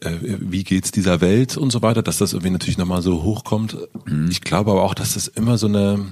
äh, 0.00 0.16
wie 0.22 0.64
geht's 0.64 0.90
dieser 0.90 1.20
Welt 1.20 1.56
und 1.56 1.70
so 1.70 1.82
weiter, 1.82 2.02
dass 2.02 2.18
das 2.18 2.32
irgendwie 2.32 2.50
natürlich 2.50 2.78
nochmal 2.78 3.02
so 3.02 3.22
hochkommt. 3.22 3.76
Mhm. 4.06 4.28
Ich 4.30 4.40
glaube 4.40 4.70
aber 4.70 4.82
auch, 4.82 4.94
dass 4.94 5.14
das 5.14 5.28
immer 5.28 5.58
so 5.58 5.66
eine 5.66 6.06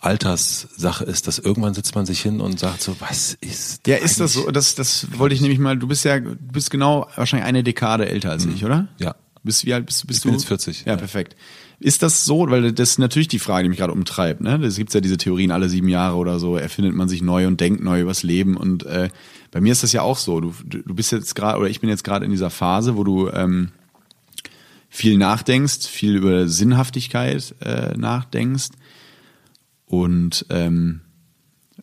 Alterssache 0.00 1.04
ist, 1.04 1.26
dass 1.26 1.38
irgendwann 1.38 1.74
sitzt 1.74 1.94
man 1.94 2.06
sich 2.06 2.20
hin 2.20 2.40
und 2.40 2.58
sagt 2.58 2.82
so, 2.82 2.94
was 3.00 3.36
ist 3.40 3.86
Ja, 3.86 3.96
ist 3.96 4.20
das 4.20 4.34
so? 4.34 4.50
Das, 4.50 4.74
das 4.74 5.06
wollte 5.18 5.34
ich 5.34 5.40
nämlich 5.40 5.58
mal, 5.58 5.76
du 5.76 5.88
bist 5.88 6.04
ja, 6.04 6.20
du 6.20 6.36
bist 6.36 6.70
genau 6.70 7.08
wahrscheinlich 7.16 7.46
eine 7.46 7.64
Dekade 7.64 8.06
älter 8.06 8.30
als 8.30 8.46
mhm. 8.46 8.54
ich, 8.54 8.64
oder? 8.64 8.88
Ja. 8.98 9.16
Bist, 9.46 9.64
wie 9.64 9.72
alt 9.72 9.86
bist, 9.86 10.06
bist 10.06 10.18
ich 10.18 10.22
du? 10.22 10.28
bin 10.28 10.38
jetzt 10.38 10.46
40. 10.46 10.80
Ja, 10.84 10.92
ja, 10.92 10.96
perfekt. 10.96 11.36
Ist 11.78 12.02
das 12.02 12.24
so, 12.24 12.48
weil 12.48 12.72
das 12.72 12.90
ist 12.90 12.98
natürlich 12.98 13.28
die 13.28 13.38
Frage, 13.38 13.64
die 13.64 13.68
mich 13.68 13.78
gerade 13.78 13.92
umtreibt. 13.92 14.40
Ne? 14.40 14.56
Es 14.64 14.76
gibt 14.76 14.92
ja 14.94 15.00
diese 15.00 15.16
Theorien, 15.16 15.50
alle 15.50 15.68
sieben 15.68 15.88
Jahre 15.88 16.16
oder 16.16 16.38
so 16.38 16.56
erfindet 16.56 16.94
man 16.94 17.08
sich 17.08 17.22
neu 17.22 17.46
und 17.46 17.60
denkt 17.60 17.82
neu 17.82 18.00
übers 18.00 18.22
Leben. 18.22 18.56
Und 18.56 18.84
äh, 18.84 19.10
bei 19.50 19.60
mir 19.60 19.72
ist 19.72 19.82
das 19.82 19.92
ja 19.92 20.02
auch 20.02 20.18
so. 20.18 20.40
Du, 20.40 20.54
du 20.64 20.94
bist 20.94 21.12
jetzt 21.12 21.34
gerade, 21.34 21.58
oder 21.58 21.68
ich 21.68 21.80
bin 21.80 21.90
jetzt 21.90 22.04
gerade 22.04 22.24
in 22.24 22.30
dieser 22.30 22.50
Phase, 22.50 22.96
wo 22.96 23.04
du 23.04 23.28
ähm, 23.30 23.70
viel 24.88 25.18
nachdenkst, 25.18 25.86
viel 25.86 26.16
über 26.16 26.48
Sinnhaftigkeit 26.48 27.54
äh, 27.60 27.96
nachdenkst. 27.96 28.68
Und 29.84 30.46
ähm, 30.50 31.02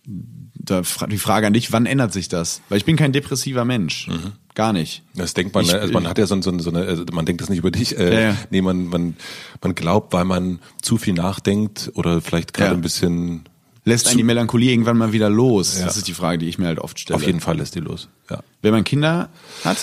da 0.05 0.81
die 1.07 1.17
Frage 1.17 1.47
an 1.47 1.53
dich, 1.53 1.71
wann 1.71 1.85
ändert 1.85 2.13
sich 2.13 2.29
das? 2.29 2.61
Weil 2.69 2.77
ich 2.77 2.85
bin 2.85 2.95
kein 2.95 3.11
depressiver 3.11 3.65
Mensch. 3.65 4.07
Mhm. 4.07 4.33
Gar 4.55 4.73
nicht. 4.73 5.03
Das 5.15 5.33
denkt 5.33 5.53
man, 5.53 5.65
Ich- 5.65 5.71
ne? 5.73 5.79
also 5.79 5.93
man 5.93 6.07
hat 6.07 6.17
ja 6.17 6.25
so, 6.27 6.39
so, 6.41 6.57
so 6.59 6.69
eine, 6.69 6.81
also 6.85 7.03
man 7.11 7.25
denkt 7.25 7.41
das 7.41 7.49
nicht 7.49 7.59
über 7.59 7.71
dich. 7.71 7.97
Äh, 7.97 8.13
Ja, 8.13 8.19
ja. 8.31 8.37
Nee, 8.49 8.61
man, 8.61 8.87
man, 8.87 9.15
man 9.61 9.75
glaubt, 9.75 10.13
weil 10.13 10.25
man 10.25 10.59
zu 10.81 10.97
viel 10.97 11.13
nachdenkt 11.13 11.91
oder 11.95 12.21
vielleicht 12.21 12.53
gerade 12.53 12.71
Ja. 12.71 12.77
ein 12.77 12.81
bisschen 12.81 13.43
Lässt 13.85 14.07
einen 14.07 14.17
die 14.17 14.23
Melancholie 14.23 14.71
irgendwann 14.71 14.97
mal 14.97 15.11
wieder 15.11 15.29
los? 15.29 15.77
Das 15.83 15.97
ist 15.97 16.07
die 16.07 16.13
Frage, 16.13 16.37
die 16.37 16.47
ich 16.47 16.57
mir 16.57 16.67
halt 16.67 16.79
oft 16.79 16.97
stelle. 16.99 17.17
auf 17.17 17.25
jeden 17.25 17.41
Fall 17.41 17.57
lässt 17.57 17.75
die 17.75 17.81
los. 17.81 18.07
Ja. 18.29 18.39
Wenn 18.61 18.71
man 18.71 18.85
Kinder 18.85 19.27
hat, 19.65 19.77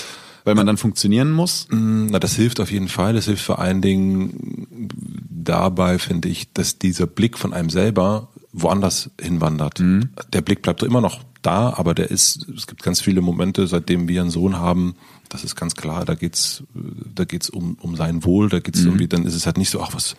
weil 0.44 0.54
man 0.54 0.66
dann 0.66 0.78
funktionieren 0.78 1.32
muss. 1.32 1.66
Na, 1.70 2.18
das 2.18 2.34
hilft 2.34 2.60
auf 2.60 2.70
jeden 2.72 2.88
Fall. 2.88 3.12
Das 3.12 3.26
hilft 3.26 3.44
vor 3.44 3.58
allen 3.58 3.82
Dingen 3.82 4.88
dabei, 5.28 5.98
finde 5.98 6.28
ich, 6.30 6.50
dass 6.54 6.78
dieser 6.78 7.06
Blick 7.06 7.36
von 7.38 7.52
einem 7.52 7.68
selber 7.68 8.28
woanders 8.52 9.10
hinwandert. 9.20 9.80
Der 10.32 10.40
Blick 10.40 10.62
bleibt 10.62 10.82
immer 10.82 11.00
noch 11.00 11.22
da, 11.42 11.72
aber 11.74 11.94
der 11.94 12.10
ist, 12.10 12.46
es 12.48 12.66
gibt 12.66 12.82
ganz 12.82 13.00
viele 13.00 13.20
Momente, 13.20 13.66
seitdem 13.66 14.08
wir 14.08 14.20
einen 14.20 14.30
Sohn 14.30 14.56
haben, 14.58 14.94
das 15.28 15.44
ist 15.44 15.54
ganz 15.56 15.74
klar, 15.74 16.04
da 16.04 16.14
geht's, 16.14 16.64
da 17.14 17.24
geht's 17.24 17.48
um, 17.48 17.76
um 17.80 17.96
sein 17.96 18.24
Wohl, 18.24 18.48
da 18.48 18.58
geht's 18.58 18.80
irgendwie, 18.80 19.08
dann 19.08 19.24
ist 19.24 19.34
es 19.34 19.46
halt 19.46 19.56
nicht 19.56 19.70
so, 19.70 19.80
ach, 19.80 19.94
was, 19.94 20.16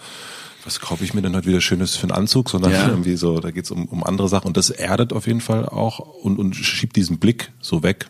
was 0.64 0.80
kaufe 0.80 1.04
ich 1.04 1.14
mir 1.14 1.22
denn 1.22 1.36
heute 1.36 1.48
wieder 1.48 1.62
Schönes 1.62 1.96
für 1.96 2.04
einen 2.04 2.14
Anzug, 2.14 2.50
sondern 2.50 2.72
Ja. 2.72 2.88
irgendwie 2.90 3.18
so, 3.18 3.40
da 3.40 3.52
geht's 3.52 3.72
um, 3.72 3.86
um 3.86 4.04
andere 4.04 4.30
Sachen 4.30 4.48
und 4.48 4.58
das 4.58 4.70
erdet 4.70 5.12
auf 5.14 5.28
jeden 5.28 5.42
Fall 5.42 5.68
auch 5.68 6.00
und, 6.00 6.40
und 6.40 6.56
schiebt 6.56 6.96
diesen 6.96 7.20
Blick 7.20 7.52
so 7.60 7.84
weg. 7.84 8.08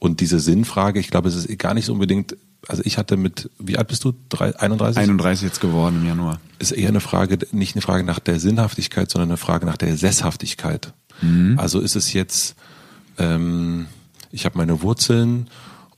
Und 0.00 0.20
diese 0.20 0.40
Sinnfrage, 0.40 0.98
ich 0.98 1.10
glaube, 1.10 1.28
es 1.28 1.36
ist 1.36 1.58
gar 1.58 1.74
nicht 1.74 1.84
so 1.84 1.92
unbedingt, 1.92 2.36
also 2.68 2.82
ich 2.84 2.98
hatte 2.98 3.16
mit, 3.16 3.50
wie 3.58 3.76
alt 3.78 3.88
bist 3.88 4.04
du? 4.04 4.12
Drei, 4.28 4.54
31? 4.56 4.98
31 5.02 5.42
jetzt 5.48 5.60
geworden 5.60 5.96
im 6.02 6.06
Januar. 6.06 6.40
ist 6.58 6.72
eher 6.72 6.88
eine 6.88 7.00
Frage, 7.00 7.38
nicht 7.52 7.74
eine 7.74 7.82
Frage 7.82 8.04
nach 8.04 8.18
der 8.18 8.38
Sinnhaftigkeit, 8.40 9.10
sondern 9.10 9.30
eine 9.30 9.36
Frage 9.36 9.66
nach 9.66 9.76
der 9.76 9.96
Sesshaftigkeit. 9.96 10.92
Also 11.58 11.80
ist 11.80 11.96
es 11.96 12.12
jetzt, 12.14 12.54
ähm, 13.18 13.86
ich 14.32 14.44
habe 14.46 14.56
meine 14.56 14.80
Wurzeln 14.82 15.48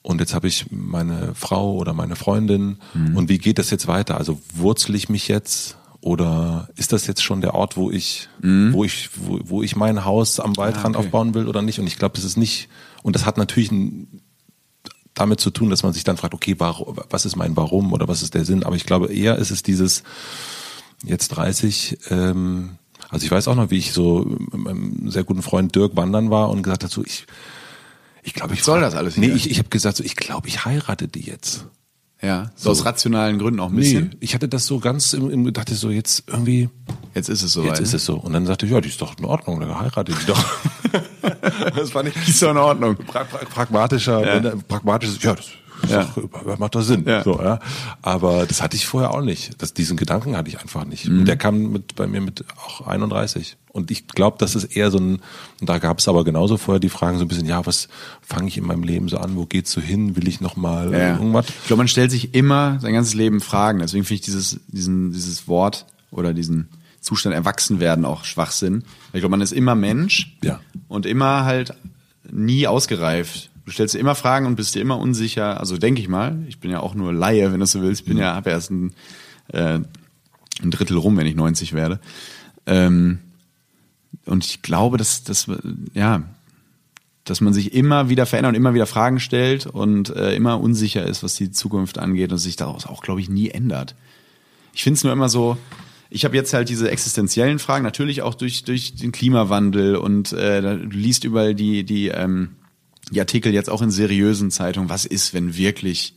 und 0.03 0.21
jetzt 0.21 0.35
habe 0.35 0.49
ich 0.49 0.67
meine 0.71 1.35
Frau 1.35 1.75
oder 1.77 1.93
meine 1.93 2.17
Freundin 2.17 2.79
und 3.15 3.29
wie 3.29 3.39
geht 3.39 3.59
das 3.59 3.71
jetzt 3.71 3.87
weiter? 3.87 4.17
Also 4.19 4.41
wurzel 4.55 4.95
ich 4.97 5.09
mich 5.09 5.29
jetzt 5.29 5.77
oder 6.01 6.69
ist 6.75 6.93
das 6.93 7.07
jetzt 7.07 7.23
schon 7.23 7.41
der 7.41 7.55
Ort, 7.55 7.77
wo 7.77 7.93
ich, 7.93 8.29
wo 8.73 8.83
ich, 8.83 9.11
wo, 9.15 9.39
wo 9.45 9.63
ich 9.63 9.77
mein 9.77 10.05
Haus 10.05 10.41
am 10.41 10.57
Waldrand 10.57 10.97
Ah, 10.97 10.99
okay. 10.99 11.07
aufbauen 11.07 11.35
will 11.35 11.47
oder 11.47 11.63
nicht? 11.63 11.79
Und 11.79 11.87
ich 11.87 11.97
glaube, 11.97 12.17
das 12.17 12.25
ist 12.25 12.37
nicht, 12.37 12.69
und 13.05 13.15
das 13.15 13.25
hat 13.25 13.39
natürlich 13.39 13.71
ein, 13.71 14.09
damit 15.15 15.41
zu 15.41 15.51
tun, 15.51 15.71
dass 15.71 15.83
man 15.83 15.93
sich 15.93 16.05
dann 16.05 16.17
fragt, 16.17 16.35
okay, 16.35 16.55
warum, 16.59 16.97
was 17.11 17.27
ist 17.27 17.37
mein 17.37 17.57
Warum 17.57 17.93
oder 17.93 18.09
was 18.09 18.23
ist 18.23 18.35
der 18.35 18.45
Sinn? 18.45 18.65
Aber 18.65 18.77
ich 18.77 18.87
glaube 18.87 19.13
eher 19.13 19.37
ist 19.37 19.51
es 19.51 19.63
dieses 19.63 20.03
jetzt 21.05 21.29
30, 21.29 21.99
ähm, 22.11 22.71
also 23.11 23.25
ich 23.25 23.31
weiß 23.31 23.49
auch 23.49 23.55
noch, 23.57 23.71
wie 23.71 23.79
ich 23.79 23.93
so 23.93 24.25
mit 24.25 24.55
meinem 24.55 25.11
sehr 25.11 25.25
guten 25.25 25.43
Freund 25.43 25.75
Dirk 25.75 25.97
wandern 25.97 26.31
war 26.31 26.51
und 26.51 26.63
gesagt 26.63 26.85
hat, 26.85 26.91
so 26.91 27.05
ich, 27.05 27.27
ich 28.23 28.35
glaube, 28.35 28.55
ich 28.55 28.63
soll 28.63 28.81
das 28.81 28.95
alles 28.95 29.17
Nee, 29.17 29.27
wieder? 29.27 29.37
ich, 29.37 29.51
ich 29.51 29.59
habe 29.59 29.69
gesagt, 29.69 29.97
so 29.97 30.05
ich 30.05 30.17
glaube, 30.17 30.49
ich 30.49 30.65
heirate 30.65 31.09
die 31.09 31.23
jetzt. 31.23 31.67
Ja, 32.23 32.53
so, 32.55 32.71
aus 32.71 32.85
rationalen 32.85 33.39
Gründen 33.41 33.59
auch 33.59 33.71
ein 33.71 33.77
bisschen. 33.77 34.11
Nee, 34.11 34.17
ich 34.21 34.35
hatte 34.35 34.49
das 34.49 34.67
so 34.67 34.79
ganz 34.79 35.13
im, 35.13 35.29
im 35.29 35.53
dachte 35.53 35.75
so 35.75 35.91
jetzt 35.91 36.25
irgendwie 36.29 36.69
Jetzt 37.15 37.29
ist 37.29 37.43
es 37.43 37.53
soweit. 37.53 37.71
jetzt 37.71 37.81
ist 37.81 37.95
es 37.95 38.05
so 38.07 38.17
und 38.17 38.33
dann 38.33 38.47
sagte 38.47 38.67
ich, 38.67 38.73
ja, 38.73 38.81
die 38.81 38.89
ist 38.89 39.01
doch 39.03 39.17
in 39.19 39.25
Ordnung, 39.25 39.61
dann 39.61 39.79
heirate 39.79 40.13
die 40.13 40.27
doch. 40.27 40.43
das 41.77 41.95
war 41.95 42.03
nicht 42.03 42.17
Ist 42.29 42.43
doch 42.43 42.51
in 42.51 42.57
Ordnung. 42.57 42.97
pra 42.97 43.25
pra 43.25 43.39
pragmatischer, 43.45 44.43
Ja. 44.45 44.53
pragmatisches, 44.69 45.23
ja, 45.23 45.35
das 45.35 45.47
Ja. 45.91 46.09
Doch, 46.15 46.59
macht 46.59 46.75
doch 46.77 46.83
Sinn. 46.83 47.05
Ja. 47.07 47.25
So, 47.25 47.41
ja. 47.43 47.59
Aber 48.03 48.47
das 48.47 48.63
hatte 48.63 48.77
ich 48.77 48.87
vorher 48.87 49.11
auch 49.13 49.21
nicht. 49.21 49.61
Das, 49.61 49.75
diesen 49.75 49.97
Gedanken 49.97 50.37
hatte 50.37 50.49
ich 50.49 50.61
einfach 50.61 50.85
nicht. 50.85 51.09
Mhm. 51.09 51.21
Und 51.21 51.25
der 51.27 51.37
kam 51.37 51.73
mit, 51.73 51.97
bei 51.97 52.07
mir 52.07 52.21
mit 52.21 52.45
auch 52.57 52.87
31. 52.87 53.57
Und 53.73 53.91
ich 53.91 54.07
glaube, 54.07 54.37
das 54.39 54.55
ist 54.55 54.77
eher 54.77 54.93
so 54.93 54.99
ein, 54.99 55.21
und 55.61 55.69
da 55.69 55.79
gab 55.79 55.99
es 55.99 56.07
aber 56.07 56.23
genauso 56.25 56.57
vorher 56.57 56.79
die 56.79 56.89
Fragen 56.89 57.19
so 57.19 57.25
ein 57.25 57.29
bisschen, 57.29 57.47
ja, 57.47 57.67
was 57.67 57.89
fange 58.21 58.47
ich 58.47 58.59
in 58.59 58.65
meinem 58.65 58.85
Leben 58.85 59.09
so 59.09 59.17
an? 59.17 59.35
Wo 59.35 59.45
geht's 59.45 59.73
so 59.73 59.81
hin? 59.81 60.15
Will 60.15 60.29
ich 60.29 60.41
noch 60.41 60.55
mal 60.55 60.93
Ja. 60.93 61.15
irgendwas? 61.15 61.47
Ich 61.49 61.67
glaube, 61.67 61.79
man 61.79 61.89
stellt 61.89 62.13
sich 62.13 62.33
immer 62.33 62.79
sein 62.81 62.93
ganzes 62.95 63.15
Leben 63.15 63.41
Fragen. 63.41 63.81
Deswegen 63.81 64.05
finde 64.05 64.15
ich 64.21 64.25
dieses, 64.25 64.61
diesen, 64.69 65.13
dieses 65.13 65.49
Wort 65.49 65.87
oder 66.13 66.33
diesen 66.33 66.69
Zustand 67.03 67.35
Erwachsenwerden 67.35 68.05
auch 68.07 68.25
Schwachsinn. 68.25 68.85
Ich 69.13 69.21
glaube, 69.21 69.33
man 69.33 69.41
ist 69.43 69.53
immer 69.53 69.75
Mensch 69.75 70.35
Ja. 70.43 70.61
und 70.89 71.05
immer 71.05 71.45
halt 71.45 71.75
nie 72.31 72.67
ausgereift. 72.67 73.51
Du 73.67 73.71
stellst 73.71 73.95
dir 73.95 73.99
immer 73.99 74.15
Fragen 74.15 74.47
und 74.47 74.57
bist 74.57 74.75
dir 74.75 74.81
immer 74.81 74.99
unsicher. 74.99 75.61
Also 75.61 75.77
denke 75.77 76.01
ich 76.01 76.09
mal, 76.09 76.39
ich 76.49 76.59
bin 76.59 76.71
ja 76.71 76.81
auch 76.81 76.95
nur 76.95 77.13
Laie, 77.13 77.53
wenn 77.53 77.61
du 77.61 77.67
so 77.67 77.83
willst. 77.83 78.01
Ich 78.03 78.07
bin 78.07 78.17
ja, 78.19 78.35
habe 78.35 78.51
erst 78.51 78.71
ein, 78.71 78.93
äh, 79.49 79.81
ein 80.63 80.71
Drittel 80.71 80.97
rum, 80.97 81.17
wenn 81.17 81.27
ich 81.27 81.35
90 81.35 81.73
werde. 81.75 82.01
Ähm, 82.67 83.19
und 84.25 84.45
ich 84.45 84.63
glaube, 84.63 84.97
dass, 84.97 85.25
dass 85.25 85.47
ja, 85.95 86.23
dass 87.25 87.41
man 87.41 87.53
sich 87.55 87.73
immer 87.73 88.09
wieder 88.09 88.27
verändert 88.27 88.51
und 88.51 88.57
immer 88.57 88.75
wieder 88.75 88.87
Fragen 88.87 89.21
stellt 89.21 89.67
und 89.67 90.11
äh, 90.11 90.35
immer 90.35 90.61
unsicher 90.61 91.07
ist, 91.07 91.23
was 91.23 91.35
die 91.35 91.51
Zukunft 91.53 91.99
angeht 91.99 92.33
und 92.33 92.39
sich 92.39 92.57
daraus 92.57 92.87
auch, 92.87 93.03
glaube 93.03 93.21
ich, 93.21 93.29
nie 93.29 93.49
ändert. 93.51 93.95
Ich 94.75 94.83
finde 94.83 94.97
es 94.99 95.05
nur 95.05 95.13
immer 95.13 95.29
so, 95.29 95.57
ich 96.13 96.25
habe 96.25 96.37
jetzt 96.37 96.53
halt 96.53 96.69
diese 96.69 96.91
existenziellen 96.91 97.59
Fragen, 97.59 97.85
natürlich 97.85 98.23
auch 98.23 98.35
durch, 98.35 98.65
durch 98.65 98.95
den 98.95 99.13
Klimawandel 99.13 99.97
und 99.97 100.33
äh, 100.33 100.61
du 100.61 100.77
liest 100.89 101.25
überall 101.25 101.55
die, 101.55 101.85
die, 101.85 102.09
ähm, 102.09 102.57
die 103.11 103.21
Artikel 103.21 103.53
jetzt 103.53 103.71
auch 103.71 103.83
in 103.83 103.91
seriösen 103.91 104.51
Zeitungen, 104.51 104.89
was 104.89 105.07
ist, 105.07 105.33
wenn 105.35 105.57
wirklich, 105.57 106.15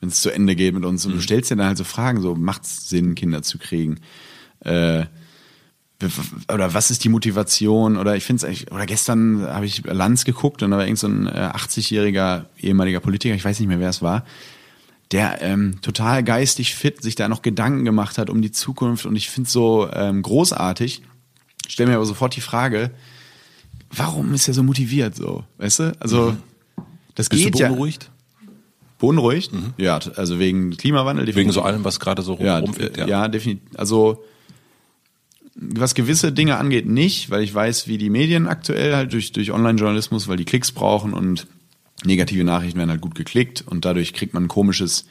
wenn 0.00 0.10
es 0.10 0.20
zu 0.20 0.30
Ende 0.30 0.54
geht 0.54 0.74
mit 0.74 0.84
uns? 0.84 1.06
Und 1.06 1.12
du 1.12 1.20
stellst 1.20 1.50
dir 1.50 1.56
dann 1.56 1.66
halt 1.66 1.78
so 1.78 1.84
Fragen, 1.84 2.20
so 2.20 2.34
macht's 2.34 2.88
Sinn, 2.88 3.14
Kinder 3.14 3.42
zu 3.42 3.58
kriegen? 3.58 4.00
Äh, 4.60 5.04
oder 6.52 6.72
was 6.72 6.90
ist 6.90 7.04
die 7.04 7.08
Motivation? 7.08 7.96
Oder 7.96 8.16
ich 8.16 8.24
finde 8.24 8.38
es 8.38 8.44
eigentlich 8.44 8.72
oder 8.72 8.86
gestern 8.86 9.42
habe 9.42 9.66
ich 9.66 9.84
Lanz 9.84 10.24
geguckt 10.24 10.62
und 10.62 10.70
da 10.70 10.78
war 10.78 10.84
irgend 10.84 10.98
so 10.98 11.08
ein 11.08 11.26
äh, 11.26 11.50
80-jähriger 11.54 12.46
ehemaliger 12.58 13.00
Politiker, 13.00 13.34
ich 13.34 13.44
weiß 13.44 13.60
nicht 13.60 13.68
mehr 13.68 13.80
wer 13.80 13.90
es 13.90 14.00
war, 14.00 14.24
der 15.12 15.42
ähm, 15.42 15.80
total 15.80 16.22
geistig 16.22 16.74
fit 16.74 17.02
sich 17.02 17.14
da 17.14 17.28
noch 17.28 17.42
Gedanken 17.42 17.84
gemacht 17.84 18.18
hat 18.18 18.30
um 18.30 18.42
die 18.42 18.52
Zukunft 18.52 19.06
und 19.06 19.16
ich 19.16 19.28
finde 19.28 19.48
es 19.48 19.52
so 19.52 19.88
ähm, 19.92 20.22
großartig. 20.22 21.02
Stell 21.68 21.86
mir 21.86 21.96
aber 21.96 22.06
sofort 22.06 22.36
die 22.36 22.40
Frage, 22.40 22.90
warum 23.90 24.34
ist 24.34 24.48
er 24.48 24.54
so 24.54 24.62
motiviert 24.62 25.16
so, 25.16 25.44
weißt 25.58 25.78
du? 25.80 25.92
Also 26.00 26.36
das 27.14 27.28
Bist 27.28 27.44
geht 27.44 27.54
du 27.54 27.58
ja 27.58 27.68
beunruhigt? 27.68 28.10
beunruhigt, 28.98 29.50
ja, 29.78 29.98
also 30.16 30.38
wegen 30.38 30.76
Klimawandel 30.76 31.34
Wegen 31.34 31.52
so 31.52 31.62
allem, 31.62 31.84
was 31.84 32.00
gerade 32.00 32.22
so 32.22 32.34
rum, 32.34 32.44
ja, 32.44 32.58
rumfliegt. 32.58 32.98
ja. 32.98 33.06
ja 33.06 33.28
definitiv. 33.28 33.66
Also 33.74 34.22
was 35.54 35.94
gewisse 35.94 36.32
Dinge 36.32 36.58
angeht, 36.58 36.86
nicht, 36.86 37.30
weil 37.30 37.42
ich 37.42 37.52
weiß, 37.52 37.88
wie 37.88 37.98
die 37.98 38.10
Medien 38.10 38.46
aktuell 38.46 38.94
halt 38.94 39.12
durch, 39.12 39.32
durch 39.32 39.52
Online-Journalismus, 39.52 40.28
weil 40.28 40.36
die 40.36 40.44
Klicks 40.44 40.72
brauchen 40.72 41.12
und 41.12 41.46
negative 42.04 42.44
Nachrichten 42.44 42.78
werden 42.78 42.90
halt 42.90 43.00
gut 43.00 43.14
geklickt 43.14 43.62
und 43.66 43.84
dadurch 43.84 44.12
kriegt 44.14 44.34
man 44.34 44.44
ein 44.44 44.48
komisches 44.48 45.06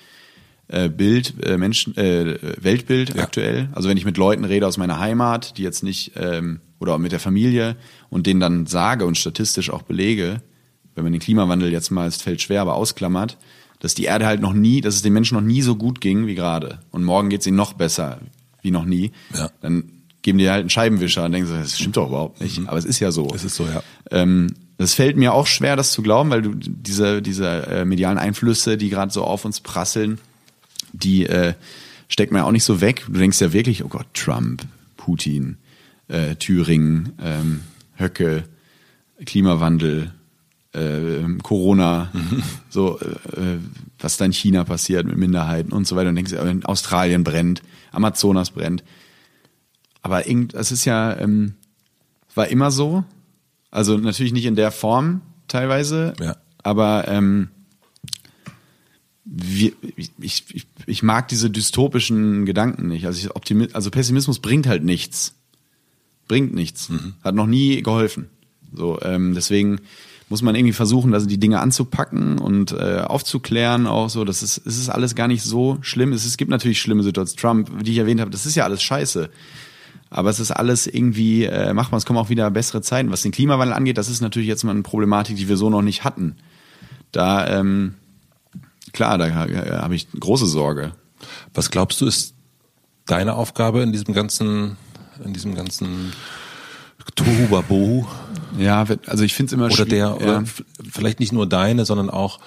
äh, 0.67 0.89
Bild, 0.89 1.33
äh, 1.45 1.57
Menschen, 1.57 1.97
äh, 1.97 2.37
Weltbild 2.61 3.15
Ja. 3.15 3.23
aktuell. 3.23 3.69
Also 3.73 3.89
wenn 3.89 3.97
ich 3.97 4.05
mit 4.05 4.17
Leuten 4.17 4.45
rede 4.45 4.67
aus 4.67 4.77
meiner 4.77 4.99
Heimat, 4.99 5.57
die 5.57 5.63
jetzt 5.63 5.83
nicht, 5.83 6.11
ähm, 6.15 6.61
oder 6.79 6.93
auch 6.93 6.99
mit 6.99 7.11
der 7.11 7.19
Familie 7.19 7.75
und 8.09 8.27
denen 8.27 8.39
dann 8.39 8.65
sage 8.67 9.05
und 9.05 9.17
statistisch 9.17 9.69
auch 9.71 9.81
belege, 9.81 10.41
wenn 10.95 11.03
man 11.03 11.11
den 11.13 11.21
Klimawandel 11.21 11.71
jetzt 11.71 11.89
mal, 11.91 12.07
es 12.07 12.21
fällt 12.21 12.41
schwer, 12.41 12.61
aber 12.61 12.75
ausklammert, 12.75 13.37
dass 13.79 13.95
die 13.95 14.03
Erde 14.05 14.25
halt 14.25 14.41
noch 14.41 14.53
nie, 14.53 14.81
dass 14.81 14.95
es 14.95 15.01
den 15.01 15.13
Menschen 15.13 15.35
noch 15.35 15.43
nie 15.43 15.61
so 15.61 15.75
gut 15.75 16.01
ging 16.01 16.27
wie 16.27 16.35
gerade. 16.35 16.79
Und 16.91 17.03
morgen 17.03 17.29
geht 17.29 17.41
es 17.41 17.47
ihnen 17.47 17.57
noch 17.57 17.73
besser 17.73 18.19
wie 18.61 18.71
noch 18.71 18.85
nie. 18.85 19.11
Ja. 19.33 19.49
Dann 19.61 19.91
geben 20.29 20.37
die 20.37 20.47
halt 20.47 20.59
einen 20.59 20.69
Scheibenwischer 20.69 21.25
und 21.25 21.31
denken 21.31 21.49
so, 21.49 21.55
das 21.55 21.75
stimmt 21.75 21.97
doch 21.97 22.07
überhaupt 22.07 22.39
nicht. 22.39 22.61
Aber 22.67 22.77
es 22.77 22.85
ist 22.85 22.99
ja 22.99 23.11
so. 23.11 23.31
Es 23.33 23.43
ist 23.43 23.55
so, 23.55 23.65
ja. 23.65 23.81
Ähm, 24.11 24.53
das 24.77 24.93
fällt 24.93 25.17
mir 25.17 25.33
auch 25.33 25.47
schwer, 25.47 25.75
das 25.75 25.91
zu 25.91 26.03
glauben, 26.03 26.29
weil 26.29 26.43
du 26.43 26.53
diese, 26.53 27.23
diese 27.23 27.47
äh, 27.65 27.83
medialen 27.83 28.19
Einflüsse, 28.19 28.77
die 28.77 28.89
gerade 28.89 29.11
so 29.11 29.23
auf 29.23 29.43
uns 29.43 29.59
prasseln, 29.59 30.19
die 30.93 31.25
äh, 31.25 31.55
steckt 32.09 32.31
man 32.31 32.41
ja 32.41 32.45
auch 32.45 32.51
nicht 32.51 32.63
so 32.63 32.79
weg. 32.79 33.05
Du 33.07 33.17
denkst 33.17 33.41
ja 33.41 33.53
wirklich, 33.53 33.83
oh 33.83 33.87
Gott, 33.87 34.05
Trump, 34.13 34.61
Putin, 34.97 35.57
äh, 36.09 36.35
Thüringen, 36.35 37.13
ähm, 37.19 37.61
Höcke, 37.97 38.43
Klimawandel, 39.25 40.13
äh, 40.73 41.23
Corona, 41.41 42.11
so 42.69 42.99
äh, 42.99 43.05
äh, 43.05 43.57
was 43.97 44.17
da 44.17 44.25
in 44.25 44.33
China 44.33 44.63
passiert 44.63 45.07
mit 45.07 45.17
Minderheiten 45.17 45.73
und 45.73 45.87
so 45.87 45.95
weiter. 45.95 46.09
Und 46.09 46.15
denkst, 46.17 46.33
äh, 46.33 46.59
Australien 46.65 47.23
brennt, 47.23 47.63
Amazonas 47.91 48.51
brennt. 48.51 48.83
Aber 50.01 50.27
irgend, 50.27 50.53
es 50.53 50.71
ist 50.71 50.85
ja, 50.85 51.17
ähm, 51.17 51.53
war 52.35 52.47
immer 52.47 52.71
so. 52.71 53.03
Also 53.71 53.97
natürlich 53.97 54.33
nicht 54.33 54.45
in 54.45 54.55
der 54.55 54.71
Form 54.71 55.21
teilweise, 55.47 56.13
Ja. 56.19 56.37
aber 56.63 57.07
ähm, 57.07 57.49
wir, 59.25 59.73
ich, 59.95 60.11
ich, 60.19 60.67
ich 60.87 61.03
mag 61.03 61.27
diese 61.27 61.49
dystopischen 61.51 62.45
Gedanken 62.45 62.87
nicht. 62.87 63.05
Also, 63.05 63.19
ich 63.19 63.35
Optimi 63.35 63.67
also 63.73 63.91
Pessimismus 63.91 64.39
bringt 64.39 64.65
halt 64.67 64.83
nichts. 64.83 65.35
Bringt 66.27 66.53
nichts. 66.53 66.89
Hat 67.23 67.35
noch 67.35 67.45
nie 67.47 67.81
geholfen. 67.83 68.29
So, 68.73 68.99
ähm, 69.01 69.33
deswegen 69.35 69.81
muss 70.29 70.41
man 70.43 70.55
irgendwie 70.55 70.73
versuchen, 70.73 71.13
also 71.15 71.25
die 71.25 71.39
Dinge 71.39 71.59
anzupacken 71.59 72.37
und 72.37 72.71
äh, 72.71 73.01
aufzuklären, 73.05 73.87
auch 73.87 74.09
so, 74.09 74.25
das 74.25 74.43
ist, 74.43 74.61
es 74.65 74.77
ist 74.77 74.89
alles 74.89 75.15
gar 75.15 75.27
nicht 75.27 75.43
so 75.43 75.79
schlimm. 75.81 76.13
Es, 76.13 76.25
es 76.25 76.37
gibt 76.37 76.51
natürlich 76.51 76.79
schlimme 76.79 77.01
Situationen. 77.03 77.65
Trump, 77.65 77.83
die 77.83 77.91
ich 77.91 77.97
erwähnt 77.97 78.21
habe, 78.21 78.29
das 78.31 78.45
ist 78.45 78.55
ja 78.55 78.63
alles 78.63 78.81
scheiße. 78.83 79.29
Aber 80.11 80.29
es 80.29 80.39
ist 80.39 80.51
alles 80.51 80.87
irgendwie 80.87 81.43
äh, 81.45 81.73
machbar. 81.73 81.97
Es 81.97 82.05
kommen 82.05 82.17
auch 82.19 82.29
wieder 82.29 82.49
bessere 82.51 82.81
Zeiten. 82.81 83.11
Was 83.11 83.21
den 83.21 83.31
Klimawandel 83.31 83.75
angeht, 83.75 83.97
das 83.97 84.09
ist 84.09 84.21
natürlich 84.21 84.47
jetzt 84.49 84.63
mal 84.63 84.71
eine 84.71 84.81
Problematik, 84.81 85.35
die 85.35 85.47
wir 85.47 85.57
so 85.57 85.69
noch 85.69 85.81
nicht 85.83 86.03
hatten. 86.03 86.35
da, 87.11 87.47
ähm, 87.59 87.93
klar, 88.93 89.17
da 89.17 89.27
äh, 89.27 89.71
habe 89.77 89.95
ich 89.95 90.07
große 90.19 90.45
Sorge. 90.47 90.93
Was 91.53 91.69
glaubst 91.71 92.01
du, 92.01 92.05
ist 92.07 92.33
deine 93.05 93.33
Aufgabe 93.35 93.81
in 93.81 93.91
diesem 93.91 94.13
ganzen, 94.13 94.77
in 95.23 95.33
diesem 95.33 95.53
ganzen 95.55 96.13
Tohuwabohu? 97.15 98.05
Ja, 98.57 98.85
also 99.07 99.23
ich 99.23 99.33
finde 99.33 99.49
es 99.49 99.53
immer 99.53 99.65
Oder 99.71 99.85
der, 99.85 99.97
ja. 99.97 100.13
oder 100.15 100.43
vielleicht 100.89 101.19
nicht 101.19 101.31
nur 101.33 101.47
deine, 101.47 101.85
sondern 101.85 102.09
auch, 102.09 102.39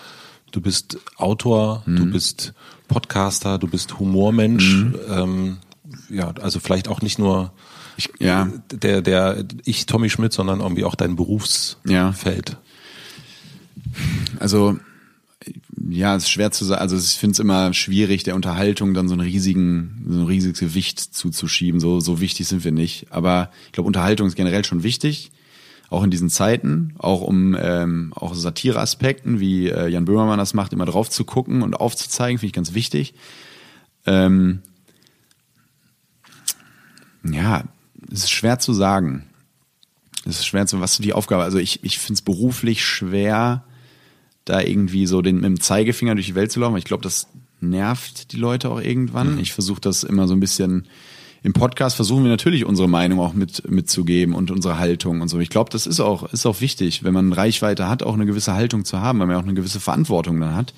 du 0.50 0.60
bist 0.60 0.98
Autor, 1.16 1.82
Mhm. 1.86 1.96
du 1.96 2.06
bist 2.06 2.54
Podcaster, 2.88 3.58
du 3.58 3.66
bist 3.68 3.98
Humormensch, 3.98 4.74
Mhm. 4.74 4.94
ähm, 5.08 5.56
ja, 6.12 6.32
also 6.40 6.60
vielleicht 6.60 6.88
auch 6.88 7.00
nicht 7.00 7.18
nur 7.18 7.52
ich, 7.96 8.10
ja, 8.18 8.50
der, 8.70 9.02
der, 9.02 9.44
ich 9.64 9.86
Tommy 9.86 10.08
Schmidt, 10.08 10.32
sondern 10.32 10.60
irgendwie 10.60 10.84
auch 10.84 10.94
dein 10.94 11.16
Berufsfeld. 11.16 12.56
also 14.38 14.78
ja, 15.88 16.14
es 16.16 16.24
ist 16.24 16.30
schwer 16.30 16.50
zu 16.52 16.64
sagen. 16.64 16.80
Also 16.80 16.96
ich 16.96 17.18
finde 17.18 17.32
es 17.32 17.38
immer 17.38 17.72
schwierig, 17.74 18.22
der 18.22 18.34
Unterhaltung 18.34 18.94
dann 18.94 19.08
so 19.08 19.14
einen 19.14 19.22
riesigen, 19.22 20.04
so 20.08 20.20
ein 20.20 20.26
riesiges 20.26 20.60
Gewicht 20.60 21.00
zuzuschieben. 21.00 21.80
So, 21.80 22.00
so 22.00 22.20
wichtig 22.20 22.46
sind 22.46 22.64
wir 22.64 22.72
nicht. 22.72 23.06
Aber 23.10 23.50
ich 23.66 23.72
glaube, 23.72 23.88
Unterhaltung 23.88 24.28
ist 24.28 24.36
generell 24.36 24.64
schon 24.64 24.82
wichtig, 24.82 25.32
auch 25.90 26.02
in 26.04 26.10
diesen 26.10 26.30
Zeiten, 26.30 26.94
auch 26.98 27.20
um 27.20 27.56
ähm, 27.60 28.12
auch 28.14 28.34
Satireaspekten, 28.34 29.40
wie 29.40 29.68
äh, 29.68 29.88
Jan 29.88 30.04
Böhmermann 30.04 30.38
das 30.38 30.54
macht, 30.54 30.72
immer 30.72 30.86
drauf 30.86 31.10
zu 31.10 31.24
gucken 31.24 31.62
und 31.62 31.74
aufzuzeigen, 31.74 32.38
finde 32.38 32.46
ich 32.46 32.54
ganz 32.54 32.74
wichtig. 32.74 33.14
Ähm, 34.06 34.62
ja, 37.24 37.64
es 38.10 38.24
ist 38.24 38.30
schwer 38.30 38.58
zu 38.58 38.72
sagen. 38.72 39.24
Es 40.24 40.38
ist 40.38 40.46
schwer 40.46 40.66
zu, 40.66 40.80
was 40.80 40.92
ist 40.92 41.04
die 41.04 41.12
Aufgabe? 41.12 41.42
Also 41.42 41.58
ich, 41.58 41.84
ich 41.84 41.98
finde 41.98 42.14
es 42.14 42.22
beruflich 42.22 42.84
schwer, 42.84 43.64
da 44.44 44.60
irgendwie 44.60 45.06
so 45.06 45.22
den, 45.22 45.36
mit 45.36 45.44
dem 45.44 45.60
Zeigefinger 45.60 46.14
durch 46.14 46.26
die 46.26 46.34
Welt 46.34 46.52
zu 46.52 46.60
laufen. 46.60 46.76
Ich 46.76 46.84
glaube, 46.84 47.02
das 47.02 47.28
nervt 47.60 48.32
die 48.32 48.36
Leute 48.36 48.70
auch 48.70 48.80
irgendwann. 48.80 49.38
Ich 49.38 49.52
versuche 49.52 49.80
das 49.80 50.04
immer 50.04 50.26
so 50.26 50.34
ein 50.34 50.40
bisschen 50.40 50.88
im 51.44 51.52
Podcast 51.52 51.96
versuchen 51.96 52.22
wir 52.22 52.30
natürlich 52.30 52.64
unsere 52.64 52.88
Meinung 52.88 53.18
auch 53.18 53.34
mit 53.34 53.68
mitzugeben 53.68 54.34
und 54.34 54.52
unsere 54.52 54.78
Haltung 54.78 55.20
und 55.20 55.28
so. 55.28 55.40
Ich 55.40 55.50
glaube, 55.50 55.70
das 55.70 55.86
ist 55.88 55.98
auch 55.98 56.32
ist 56.32 56.46
auch 56.46 56.60
wichtig, 56.60 57.02
wenn 57.02 57.12
man 57.12 57.32
Reichweite 57.32 57.88
hat, 57.88 58.04
auch 58.04 58.14
eine 58.14 58.26
gewisse 58.26 58.54
Haltung 58.54 58.84
zu 58.84 59.00
haben, 59.00 59.18
weil 59.18 59.26
man 59.26 59.36
auch 59.36 59.42
eine 59.42 59.54
gewisse 59.54 59.80
Verantwortung 59.80 60.40
dann 60.40 60.54
hat. 60.54 60.72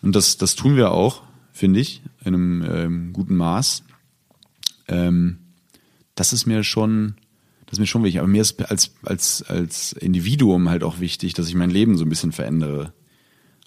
Und 0.00 0.16
das 0.16 0.38
das 0.38 0.54
tun 0.54 0.76
wir 0.76 0.92
auch, 0.92 1.22
finde 1.52 1.80
ich, 1.80 2.02
in 2.24 2.34
einem 2.34 2.62
ähm, 2.62 3.12
guten 3.12 3.36
Maß. 3.36 3.82
Ähm, 4.88 5.38
das 6.14 6.32
ist 6.32 6.46
mir 6.46 6.64
schon 6.64 7.14
das 7.68 7.74
ist 7.74 7.80
mir 7.80 7.86
schon 7.86 8.02
wichtig. 8.02 8.20
Aber 8.20 8.28
mir 8.28 8.40
ist 8.40 8.70
als, 8.70 8.92
als, 9.02 9.42
als 9.42 9.92
Individuum 9.92 10.70
halt 10.70 10.82
auch 10.82 11.00
wichtig, 11.00 11.34
dass 11.34 11.48
ich 11.48 11.54
mein 11.54 11.68
Leben 11.68 11.98
so 11.98 12.04
ein 12.04 12.08
bisschen 12.08 12.32
verändere. 12.32 12.94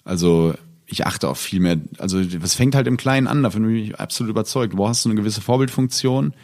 Also 0.04 0.54
ich 0.86 1.06
achte 1.06 1.28
auf 1.28 1.38
viel 1.38 1.60
mehr, 1.60 1.78
also 1.98 2.18
es 2.18 2.54
fängt 2.54 2.74
halt 2.74 2.88
im 2.88 2.96
Kleinen 2.96 3.28
an, 3.28 3.44
davon 3.44 3.62
bin 3.62 3.76
ich 3.76 4.00
absolut 4.00 4.30
überzeugt. 4.30 4.74
Du 4.74 4.88
hast 4.88 5.02
so 5.02 5.08
eine 5.08 5.14
gewisse 5.16 5.40
Vorbildfunktion. 5.40 6.34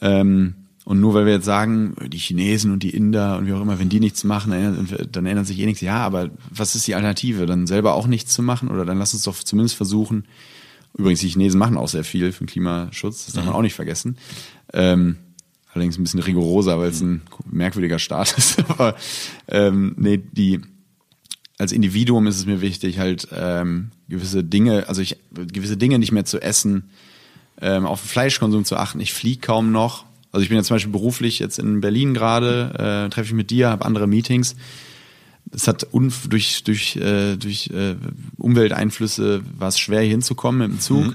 Ähm, 0.00 0.54
und 0.84 0.98
nur 0.98 1.12
weil 1.12 1.26
wir 1.26 1.34
jetzt 1.34 1.44
sagen, 1.44 1.94
die 2.08 2.18
Chinesen 2.18 2.72
und 2.72 2.82
die 2.82 2.90
Inder 2.90 3.36
und 3.36 3.46
wie 3.46 3.52
auch 3.52 3.60
immer, 3.60 3.78
wenn 3.78 3.90
die 3.90 4.00
nichts 4.00 4.24
machen, 4.24 4.88
dann 5.12 5.26
ändert 5.26 5.46
sich 5.46 5.58
eh 5.58 5.66
nichts. 5.66 5.82
Ja, 5.82 5.98
aber 5.98 6.30
was 6.50 6.74
ist 6.74 6.86
die 6.86 6.94
Alternative? 6.94 7.44
Dann 7.44 7.66
selber 7.66 7.94
auch 7.94 8.06
nichts 8.06 8.32
zu 8.32 8.42
machen 8.42 8.68
oder 8.68 8.86
dann 8.86 8.98
lass 8.98 9.12
uns 9.12 9.24
doch 9.24 9.36
zumindest 9.36 9.76
versuchen. 9.76 10.24
Übrigens, 10.94 11.20
die 11.20 11.28
Chinesen 11.28 11.58
machen 11.58 11.76
auch 11.76 11.88
sehr 11.88 12.04
viel 12.04 12.32
für 12.32 12.44
den 12.44 12.48
Klimaschutz, 12.48 13.26
das 13.26 13.34
darf 13.34 13.46
man 13.46 13.54
auch 13.54 13.62
nicht 13.62 13.74
vergessen. 13.74 14.18
Ähm, 14.72 15.16
allerdings 15.72 15.98
ein 15.98 16.02
bisschen 16.02 16.20
rigoroser, 16.20 16.78
weil 16.78 16.90
es 16.90 17.00
ein 17.00 17.22
merkwürdiger 17.50 17.98
Staat 17.98 18.32
ist. 18.36 18.58
Aber 18.68 18.94
ähm, 19.48 19.94
nee, 19.96 20.18
die 20.18 20.60
als 21.58 21.72
Individuum 21.72 22.26
ist 22.26 22.36
es 22.36 22.46
mir 22.46 22.60
wichtig, 22.60 22.98
halt 22.98 23.28
ähm, 23.32 23.92
gewisse 24.08 24.42
Dinge, 24.42 24.88
also 24.88 25.00
ich 25.00 25.16
gewisse 25.32 25.76
Dinge 25.76 25.98
nicht 25.98 26.12
mehr 26.12 26.24
zu 26.24 26.40
essen, 26.40 26.90
ähm, 27.60 27.86
auf 27.86 28.02
den 28.02 28.08
Fleischkonsum 28.08 28.64
zu 28.64 28.76
achten. 28.76 29.00
Ich 29.00 29.12
fliege 29.12 29.40
kaum 29.40 29.70
noch. 29.70 30.04
Also 30.32 30.42
ich 30.42 30.48
bin 30.48 30.56
ja 30.56 30.64
zum 30.64 30.74
Beispiel 30.74 30.92
beruflich 30.92 31.38
jetzt 31.38 31.58
in 31.58 31.80
Berlin 31.80 32.14
gerade, 32.14 33.06
äh, 33.06 33.10
treffe 33.10 33.28
ich 33.28 33.34
mit 33.34 33.50
dir, 33.50 33.68
habe 33.68 33.84
andere 33.84 34.06
Meetings. 34.06 34.56
Es 35.54 35.68
hat 35.68 35.86
durch 35.92 36.64
durch 36.64 36.96
äh, 36.96 37.36
durch 37.36 37.68
äh, 37.68 37.96
Umwelteinflüsse 38.38 39.42
war 39.58 39.68
es 39.68 39.78
schwer 39.78 40.00
hier 40.00 40.10
hinzukommen 40.10 40.60
mit 40.60 40.78
dem 40.78 40.80
Zug. 40.80 41.14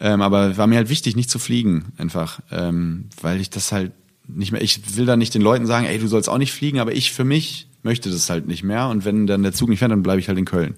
Ähm, 0.00 0.22
aber 0.22 0.56
war 0.56 0.66
mir 0.66 0.76
halt 0.76 0.88
wichtig, 0.88 1.16
nicht 1.16 1.30
zu 1.30 1.38
fliegen, 1.38 1.92
einfach, 1.96 2.40
ähm, 2.50 3.06
weil 3.20 3.40
ich 3.40 3.50
das 3.50 3.72
halt 3.72 3.92
nicht 4.26 4.52
mehr. 4.52 4.62
Ich 4.62 4.96
will 4.96 5.06
da 5.06 5.16
nicht 5.16 5.34
den 5.34 5.42
Leuten 5.42 5.66
sagen, 5.66 5.86
ey, 5.86 5.98
du 5.98 6.08
sollst 6.08 6.28
auch 6.28 6.38
nicht 6.38 6.52
fliegen, 6.52 6.80
aber 6.80 6.92
ich 6.92 7.12
für 7.12 7.24
mich 7.24 7.68
möchte 7.82 8.10
das 8.10 8.30
halt 8.30 8.46
nicht 8.46 8.62
mehr. 8.62 8.88
Und 8.88 9.04
wenn 9.04 9.26
dann 9.26 9.42
der 9.42 9.52
Zug 9.52 9.68
nicht 9.68 9.80
fährt, 9.80 9.92
dann 9.92 10.02
bleibe 10.02 10.20
ich 10.20 10.28
halt 10.28 10.38
in 10.38 10.44
Köln. 10.44 10.74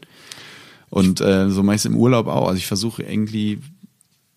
Und 0.90 1.20
äh, 1.20 1.50
so 1.50 1.62
meist 1.62 1.86
im 1.86 1.96
Urlaub 1.96 2.26
auch. 2.26 2.48
Also 2.48 2.58
ich 2.58 2.66
versuche 2.66 3.02
irgendwie, 3.02 3.60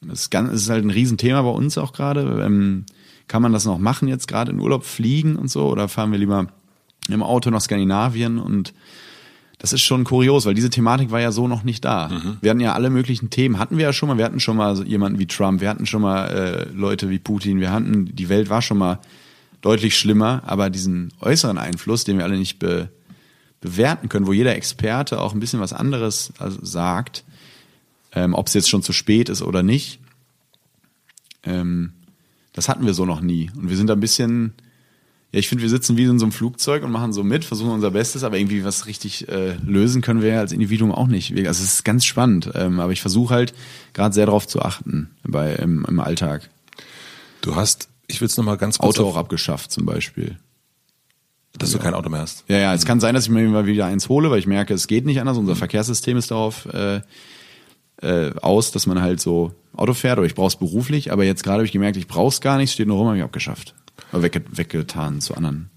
das 0.02 0.22
ist, 0.22 0.30
ganz, 0.32 0.52
das 0.52 0.62
ist 0.62 0.70
halt 0.70 0.86
ein 0.86 0.92
Riesenthema 0.92 1.42
bei 1.42 1.50
uns 1.50 1.78
auch 1.78 1.94
gerade. 1.94 2.42
Ähm, 2.44 2.86
kann 3.28 3.42
man 3.42 3.54
das 3.54 3.66
noch 3.66 3.78
machen 3.78 4.08
jetzt 4.08 4.28
gerade 4.28 4.52
in 4.52 4.60
Urlaub 4.60 4.86
fliegen 4.86 5.36
und 5.36 5.50
so? 5.50 5.68
Oder 5.68 5.88
fahren 5.88 6.12
wir 6.12 6.20
lieber 6.20 6.48
im 7.14 7.24
Auto 7.24 7.50
nach 7.50 7.62
Skandinavien 7.62 8.40
und 8.40 8.74
das 9.60 9.74
ist 9.74 9.82
schon 9.82 10.04
kurios, 10.04 10.46
weil 10.46 10.54
diese 10.54 10.70
Thematik 10.70 11.10
war 11.10 11.20
ja 11.20 11.32
so 11.32 11.48
noch 11.48 11.64
nicht 11.64 11.84
da. 11.84 12.10
Mhm. 12.10 12.38
Wir 12.42 12.52
hatten 12.52 12.60
ja 12.60 12.74
alle 12.74 12.92
möglichen 12.92 13.32
Themen, 13.32 13.58
hatten 13.58 13.78
wir 13.78 13.86
ja 13.86 13.94
schon 13.94 14.08
mal. 14.08 14.18
Wir 14.18 14.26
hatten 14.26 14.40
schon 14.40 14.56
mal 14.56 14.86
jemanden 14.88 15.18
wie 15.18 15.26
Trump, 15.26 15.62
wir 15.62 15.70
hatten 15.70 15.88
schon 15.88 16.04
mal 16.04 16.28
äh, 16.28 16.70
Leute 16.72 17.10
wie 17.10 17.18
Putin, 17.18 17.60
wir 17.60 17.72
hatten, 17.72 18.14
die 18.16 18.30
Welt 18.30 18.50
war 18.50 18.62
schon 18.62 18.78
mal 18.78 19.00
deutlich 19.62 19.98
schlimmer, 19.98 20.44
aber 20.46 20.70
diesen 20.70 21.12
äußeren 21.22 21.58
Einfluss, 21.58 22.04
den 22.04 22.18
wir 22.18 22.26
alle 22.26 22.38
nicht 22.38 22.60
be, 22.60 22.90
bewerten 23.60 24.10
können, 24.10 24.28
wo 24.28 24.34
jeder 24.34 24.56
Experte 24.56 25.20
auch 25.20 25.34
ein 25.34 25.40
bisschen 25.40 25.60
was 25.60 25.74
anderes 25.74 26.32
also 26.38 26.64
sagt, 26.64 27.24
ähm, 28.14 28.36
ob 28.36 28.48
es 28.48 28.54
jetzt 28.54 28.70
schon 28.70 28.84
zu 28.84 28.94
spät 28.94 29.30
ist 29.30 29.42
oder 29.42 29.64
nicht, 29.64 30.00
ähm, 31.44 31.94
das 32.54 32.70
hatten 32.70 32.86
wir 32.86 32.94
so 32.94 33.06
noch 33.06 33.22
nie. 33.22 33.50
Und 33.56 33.70
wir 33.70 33.78
sind 33.78 33.88
da 33.88 33.94
ein 33.94 34.00
bisschen, 34.00 34.54
ja, 35.32 35.40
ich 35.40 35.50
finde, 35.50 35.62
wir 35.62 35.70
sitzen 35.70 35.98
wie 35.98 36.06
in 36.06 36.20
so 36.20 36.26
einem 36.26 36.32
Flugzeug 36.32 36.84
und 36.84 36.92
machen 36.92 37.12
so 37.12 37.22
mit, 37.24 37.44
versuchen 37.44 37.72
unser 37.72 37.92
Bestes, 37.92 38.24
aber 38.24 38.38
irgendwie 38.38 38.64
was 38.64 38.86
richtig 38.86 39.28
äh, 39.28 39.56
lösen 39.66 40.02
können 40.02 40.22
wir 40.22 40.30
ja 40.30 40.40
als 40.40 40.54
Individuum 40.54 40.94
auch 40.94 41.08
nicht. 41.08 41.32
Also 41.32 41.64
es 41.64 41.74
ist 41.74 41.84
ganz 41.84 42.06
spannend, 42.06 42.50
ähm, 42.56 42.80
aber 42.80 42.94
ich 42.94 43.02
versuche 43.02 43.34
halt 43.34 43.54
gerade 43.94 44.16
sehr 44.16 44.26
darauf 44.26 44.48
zu 44.48 44.62
achten 44.62 45.10
bei 45.24 45.54
im, 45.56 45.86
im 45.86 46.00
Alltag. 46.00 46.50
Du 47.42 47.56
hast, 47.56 47.90
ich 48.08 48.22
will 48.22 48.28
es 48.28 48.38
nochmal 48.38 48.58
ganz 48.58 48.78
kurz, 48.78 48.98
Auto 48.98 49.10
auch 49.10 49.18
abgeschafft 49.18 49.72
zum 49.72 49.86
Beispiel. 49.86 50.38
dass 51.58 51.72
du 51.72 51.80
kein 51.80 51.94
Auto 51.94 52.10
mehr 52.10 52.22
hast. 52.22 52.46
Ja, 52.48 52.58
ja, 52.58 52.74
es 52.74 52.86
kann 52.86 53.02
sein, 53.02 53.14
dass 53.14 53.26
ich 53.26 53.30
mir 53.30 53.46
mal 53.50 53.66
wieder 53.66 53.86
eins 53.86 54.08
hole, 54.08 54.32
weil 54.32 54.40
ich 54.40 54.48
merke, 54.48 54.74
es 54.74 54.88
geht 54.88 55.06
nicht 55.06 55.20
anders. 55.20 55.38
Unser 55.38 55.58
Verkehrssystem 55.58 56.16
ist 56.16 56.32
darauf 56.32 56.68
äh, 56.74 57.02
äh, 58.02 58.32
aus, 58.42 58.72
dass 58.72 58.88
man 58.88 59.02
halt 59.02 59.20
so 59.20 59.52
Auto 59.76 59.94
fährt, 59.94 60.20
oder 60.20 60.26
ich 60.28 60.36
brauche 60.36 60.48
es 60.48 60.56
beruflich, 60.56 61.12
aber 61.12 61.26
jetzt 61.26 61.44
gerade 61.44 61.58
habe 61.58 61.66
ich 61.66 61.72
gemerkt, 61.74 61.98
ich 61.98 62.08
brauche 62.08 62.30
es 62.30 62.40
gar 62.40 62.58
nicht, 62.58 62.72
steht 62.72 62.88
nur 62.88 62.98
rum, 62.98 63.08
habe 63.08 63.18
ich 63.18 63.24
abgeschafft. 63.24 63.76
Wegge 64.12 64.44
weggetan 64.52 65.22
zu 65.22 65.36
anderen. 65.36 65.70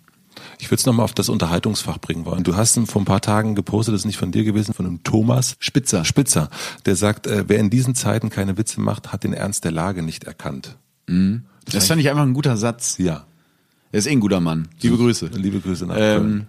Ich 0.58 0.70
will 0.70 0.76
es 0.76 0.86
nochmal 0.86 1.04
auf 1.04 1.12
das 1.14 1.28
Unterhaltungsfach 1.28 1.98
bringen 1.98 2.24
wollen. 2.24 2.44
Du 2.44 2.56
hast 2.56 2.78
vor 2.88 3.02
ein 3.02 3.04
paar 3.04 3.20
Tagen 3.20 3.54
gepostet, 3.54 3.94
das 3.94 4.02
ist 4.02 4.06
nicht 4.06 4.16
von 4.18 4.32
dir 4.32 4.44
gewesen, 4.44 4.72
von 4.74 4.86
einem 4.86 5.02
Thomas 5.02 5.56
Spitzer. 5.58 6.04
Spitzer, 6.04 6.48
der 6.86 6.96
sagt, 6.96 7.26
äh, 7.26 7.44
wer 7.48 7.58
in 7.58 7.68
diesen 7.70 7.94
Zeiten 7.94 8.30
keine 8.30 8.56
Witze 8.56 8.80
macht, 8.80 9.12
hat 9.12 9.24
den 9.24 9.32
Ernst 9.32 9.64
der 9.64 9.72
Lage 9.72 10.02
nicht 10.02 10.24
erkannt. 10.24 10.76
Das 11.72 11.86
fand 11.88 12.00
ich 12.00 12.08
einfach 12.08 12.22
ein 12.22 12.34
guter 12.34 12.56
Satz. 12.56 12.96
Ja. 12.98 13.26
Er 13.92 13.98
ist 13.98 14.06
eh 14.06 14.10
ein 14.12 14.20
guter 14.20 14.40
Mann. 14.40 14.68
Liebe 14.80 14.96
Grüße. 14.96 15.26
Liebe 15.34 15.58
Grüße 15.60 15.84
nach 15.86 15.96
Ähm, 15.98 16.20
Köln. 16.22 16.46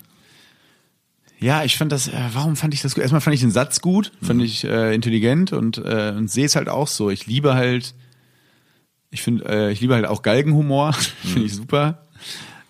ja, 1.39 1.63
ich 1.63 1.77
fand 1.77 1.91
das, 1.91 2.07
äh, 2.07 2.13
warum 2.33 2.55
fand 2.55 2.73
ich 2.75 2.81
das 2.81 2.93
gut? 2.93 3.01
Erstmal 3.01 3.21
fand 3.21 3.33
ich 3.33 3.41
den 3.41 3.49
Satz 3.51 3.81
gut, 3.81 4.11
fand 4.21 4.41
ich 4.43 4.63
äh, 4.63 4.93
intelligent 4.93 5.51
und, 5.51 5.79
äh, 5.79 6.13
und 6.15 6.29
sehe 6.29 6.45
es 6.45 6.55
halt 6.55 6.69
auch 6.69 6.87
so. 6.87 7.09
Ich 7.09 7.25
liebe 7.25 7.55
halt, 7.55 7.95
ich 9.11 9.21
finde, 9.21 9.45
äh, 9.45 9.71
ich 9.71 9.81
liebe 9.81 9.93
halt 9.93 10.05
auch 10.05 10.21
Galgenhumor, 10.21 10.93
finde 11.21 11.43
ich 11.45 11.55
super. 11.55 12.07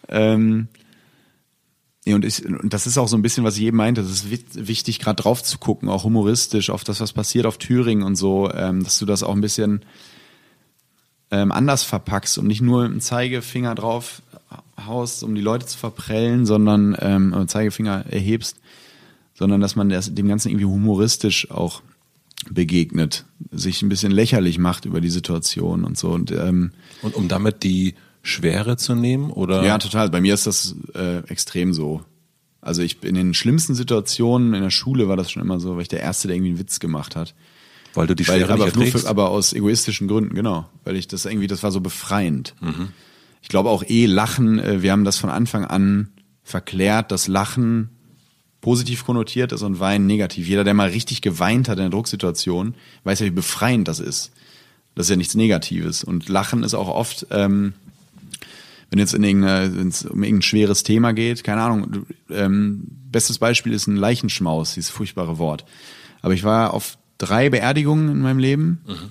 Ähm, 0.10 0.68
ja, 2.04 2.16
und, 2.16 2.26
ich, 2.26 2.44
und 2.46 2.74
das 2.74 2.88
ist 2.88 2.98
auch 2.98 3.08
so 3.08 3.16
ein 3.16 3.22
bisschen, 3.22 3.44
was 3.44 3.58
ich 3.58 3.64
eben 3.64 3.78
meinte, 3.78 4.02
es 4.02 4.10
ist 4.10 4.32
wi- 4.32 4.44
wichtig, 4.56 5.00
gerade 5.00 5.22
drauf 5.22 5.44
zu 5.44 5.60
gucken, 5.60 5.88
auch 5.88 6.04
humoristisch, 6.04 6.70
auf 6.72 6.84
das, 6.84 7.00
was 7.00 7.14
passiert 7.14 7.46
auf 7.46 7.60
Thüringen 7.60 8.04
und 8.04 8.16
so, 8.16 8.52
ähm, 8.52 8.84
dass 8.84 8.98
du 8.98 9.06
das 9.06 9.22
auch 9.22 9.36
ein 9.36 9.42
bisschen 9.42 9.86
ähm, 11.30 11.52
anders 11.52 11.84
verpackst 11.84 12.40
und 12.40 12.48
nicht 12.48 12.62
nur 12.62 12.84
mit 12.84 12.92
dem 12.94 13.02
Zeigefinger 13.02 13.76
drauf 13.76 14.22
haust, 14.86 15.24
um 15.24 15.36
die 15.36 15.42
Leute 15.42 15.68
zu 15.68 15.78
verprellen, 15.78 16.46
sondern 16.48 16.98
ähm, 17.00 17.34
äh, 17.34 17.46
Zeigefinger 17.46 18.06
erhebst, 18.10 18.58
sondern 19.36 19.62
dass 19.62 19.76
man 19.76 19.90
das, 19.90 20.14
dem 20.14 20.28
Ganzen 20.28 20.50
irgendwie 20.50 20.66
humoristisch 20.66 21.52
auch 21.52 21.84
begegnet, 22.50 23.26
sich 23.52 23.82
ein 23.82 23.90
bisschen 23.90 24.12
lächerlich 24.12 24.58
macht 24.58 24.86
über 24.86 25.02
die 25.02 25.10
Situation 25.10 25.84
und 25.84 25.98
so. 25.98 26.10
Und 26.12 26.32
ähm, 26.32 26.72
Und 27.02 27.16
um 27.16 27.28
damit 27.28 27.64
die 27.64 27.94
Schwere 28.24 28.78
zu 28.78 28.96
nehmen 28.96 29.30
oder? 29.32 29.64
ja, 29.64 29.78
total. 29.78 30.10
Bei 30.10 30.22
mir 30.22 30.34
ist 30.34 30.48
das 30.48 30.76
äh, 30.96 31.20
extrem 31.28 31.74
so. 31.74 32.02
Also 32.62 32.82
ich 32.84 33.04
in 33.04 33.16
den 33.16 33.34
schlimmsten 33.34 33.74
Situationen 33.74 34.54
in 34.54 34.62
der 34.62 34.70
Schule 34.70 35.08
war 35.08 35.18
das 35.18 35.32
schon 35.32 35.42
immer 35.42 35.60
so, 35.60 35.76
weil 35.76 35.82
ich 35.84 35.88
der 35.88 36.02
Erste, 36.02 36.28
der 36.28 36.36
irgendwie 36.38 36.52
einen 36.52 36.60
Witz 36.60 36.80
gemacht 36.80 37.16
hat. 37.16 37.34
weil 37.96 38.06
du 38.08 38.16
die 38.16 38.28
Weil, 38.28 38.40
Schwere 38.40 38.54
aber, 38.54 38.58
nur 38.66 38.68
erträgst. 38.68 39.00
für, 39.02 39.10
aber 39.10 39.30
aus 39.30 39.54
egoistischen 39.54 40.08
Gründen, 40.08 40.36
genau. 40.36 40.70
Weil 40.84 40.96
ich 40.96 41.08
das 41.08 41.26
irgendwie, 41.26 41.48
das 41.48 41.64
war 41.64 41.72
so 41.72 41.82
befreiend. 41.82 42.54
Ich 43.42 43.50
glaube 43.50 43.70
auch 43.70 43.84
eh 43.88 44.06
Lachen, 44.06 44.60
äh, 44.60 44.82
wir 44.84 44.92
haben 44.92 45.04
das 45.06 45.18
von 45.18 45.30
Anfang 45.32 45.66
an 45.66 46.10
verklärt, 46.44 47.12
dass 47.12 47.28
Lachen 47.28 47.90
positiv 48.62 49.06
konnotiert 49.06 49.52
ist 49.52 49.64
und 49.64 49.80
Wein 49.80 50.06
negativ. 50.06 50.48
Jeder, 50.48 50.64
der 50.64 50.74
mal 50.74 50.90
richtig 50.90 51.22
geweint 51.22 51.68
hat 51.68 51.78
in 51.78 51.86
einer 51.86 51.90
Drucksituation, 51.90 52.76
weiß 53.04 53.20
ja, 53.20 53.26
wie 53.26 53.32
befreiend 53.32 53.88
das 53.88 54.00
ist. 54.00 54.32
Das 54.96 55.08
ist 55.08 55.10
ja 55.10 55.16
nichts 55.16 55.36
Negatives. 55.36 56.04
Und 56.04 56.30
Lachen 56.30 56.64
ist 56.64 56.74
auch 56.74 56.88
oft, 56.88 57.28
ähm, 57.32 57.74
wenn 58.90 59.00
jetzt 59.00 59.14
in 59.14 59.24
wenn 59.24 59.88
es 59.88 60.06
um 60.06 60.22
irgendein 60.22 60.42
schweres 60.44 60.84
Thema 60.84 61.14
geht, 61.14 61.44
keine 61.44 61.62
Ahnung, 61.62 62.06
ähm, 62.30 62.88
bestes 63.12 63.40
Beispiel 63.40 63.74
ist 63.74 63.88
ein 63.88 63.96
Leichenschmaus, 63.96 64.76
dieses 64.76 64.90
furchtbare 64.90 65.38
Wort. 65.38 65.66
Aber 66.22 66.34
ich 66.34 66.44
war 66.44 66.74
auf 66.74 66.98
drei 67.18 67.50
Beerdigungen 67.50 68.10
in 68.10 68.22
meinem 68.22 68.40
Leben. 68.40 68.82
Mhm. 68.86 69.10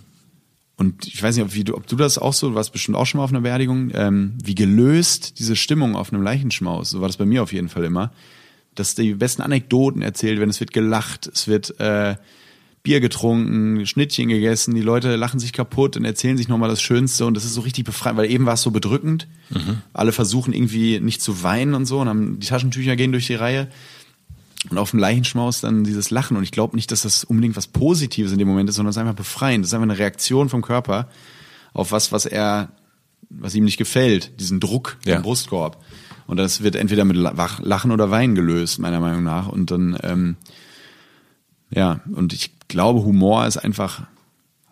Und 0.77 1.07
ich 1.07 1.23
weiß 1.23 1.37
nicht, 1.37 1.45
ob, 1.45 1.55
wie 1.55 1.65
du, 1.65 1.75
ob 1.75 1.87
du 1.87 1.97
das 1.97 2.19
auch 2.19 2.33
so, 2.33 2.51
du 2.51 2.55
warst 2.55 2.73
bestimmt 2.73 2.97
auch 2.97 3.05
schon 3.05 3.19
mal 3.19 3.25
auf 3.25 3.31
einer 3.31 3.43
Beerdigung, 3.43 3.91
ähm, 3.95 4.35
wie 4.43 4.55
gelöst 4.55 5.39
diese 5.39 5.55
Stimmung 5.55 5.95
auf 5.95 6.13
einem 6.13 6.23
Leichenschmaus, 6.23 6.91
so 6.91 7.01
war 7.03 7.09
das 7.09 7.19
bei 7.19 7.27
mir 7.27 7.43
auf 7.43 7.53
jeden 7.53 7.69
Fall 7.69 7.85
immer, 7.85 8.13
dass 8.75 8.95
die 8.95 9.15
besten 9.15 9.43
Anekdoten 9.43 10.03
erzählt 10.03 10.39
werden, 10.39 10.51
es 10.51 10.61
wird 10.61 10.73
gelacht, 10.73 11.27
es 11.33 11.49
wird 11.49 11.79
äh, 11.81 12.17
Bier 12.83 13.01
getrunken, 13.01 13.85
Schnittchen 13.87 14.29
gegessen, 14.29 14.75
die 14.75 14.81
Leute 14.81 15.17
lachen 15.17 15.39
sich 15.39 15.53
kaputt 15.53 15.97
und 15.97 16.05
erzählen 16.05 16.39
sich 16.39 16.49
nochmal 16.49 16.71
das 16.71 16.81
Schönste 16.81 17.27
und 17.27 17.35
das 17.35 17.45
ist 17.45 17.55
so 17.55 17.61
richtig 17.61 17.85
befreiend, 17.85 18.17
weil 18.17 18.31
eben 18.31 18.47
war 18.47 18.55
es 18.55 18.63
so 18.63 18.71
bedrückend. 18.71 19.29
Mhm. 19.51 19.83
Alle 19.93 20.13
versuchen 20.13 20.55
irgendwie 20.55 20.99
nicht 20.99 21.21
zu 21.21 21.43
weinen 21.43 21.75
und 21.75 21.85
so 21.85 22.01
und 22.01 22.09
haben 22.09 22.41
die 22.41 22.47
Taschentücher 22.47 22.97
gehen 22.97 23.13
durch 23.13 23.27
die 23.27 23.35
Reihe. 23.35 23.69
Und 24.69 24.77
auf 24.77 24.91
dem 24.91 24.99
Leichenschmaus 24.99 25.63
dann 25.63 25.85
dieses 25.85 26.11
Lachen. 26.11 26.37
Und 26.37 26.43
ich 26.43 26.53
glaube 26.53 26.77
nicht, 26.77 26.93
dass 26.93 27.03
das 27.03 27.25
unbedingt 27.25 27.57
was 27.57 27.67
Positives 27.67 28.31
in 28.31 28.39
dem 28.39 28.47
Moment 28.47 28.69
ist, 28.69 28.77
sondern 28.77 28.91
es 28.91 28.97
ist 28.97 29.01
einfach 29.01 29.15
befreiend. 29.15 29.65
Das 29.65 29.71
ist 29.71 29.75
einfach 29.75 29.85
eine 29.85 29.99
Reaktion 29.99 30.51
vom 30.51 30.61
Körper 30.61 31.09
auf 31.73 31.93
was, 31.93 32.13
was 32.13 32.27
er, 32.27 32.73
was 33.31 33.55
ihm 33.55 33.65
nicht 33.65 33.79
gefällt, 33.79 34.39
diesen 34.39 34.61
Druck 34.61 34.99
ja. 35.07 35.17
im 35.17 35.23
Brustkorb. 35.23 35.83
Und 36.31 36.37
das 36.37 36.63
wird 36.63 36.77
entweder 36.77 37.05
mit 37.05 37.17
Lachen 37.17 37.91
oder 37.91 38.13
Weinen 38.13 38.37
gelöst, 38.37 38.79
meiner 38.79 39.01
Meinung 39.01 39.25
nach. 39.25 39.49
Und 39.49 39.73
dann, 39.73 39.99
ähm, 40.05 40.37
ja, 41.71 42.03
und 42.13 42.33
ich 42.33 42.53
glaube, 42.69 43.03
Humor 43.03 43.49
ist 43.49 43.57
einfach, 43.57 44.03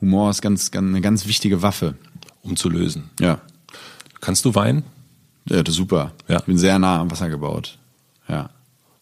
Humor 0.01 0.31
ist 0.31 0.41
ganz, 0.41 0.71
ganz, 0.71 0.89
eine 0.89 1.01
ganz 1.01 1.27
wichtige 1.27 1.61
Waffe. 1.61 1.97
Um 2.43 2.55
zu 2.55 2.71
lösen. 2.71 3.11
Ja. 3.19 3.41
Kannst 4.21 4.45
du 4.45 4.55
weinen? 4.55 4.85
Ja, 5.49 5.65
das 5.65 5.73
ist 5.73 5.79
super. 5.79 6.13
Ja. 6.29 6.37
Ich 6.37 6.45
bin 6.45 6.59
sehr 6.59 6.79
nah 6.79 7.01
am 7.01 7.11
Wasser 7.11 7.29
gebaut. 7.29 7.77
Ja. 8.29 8.51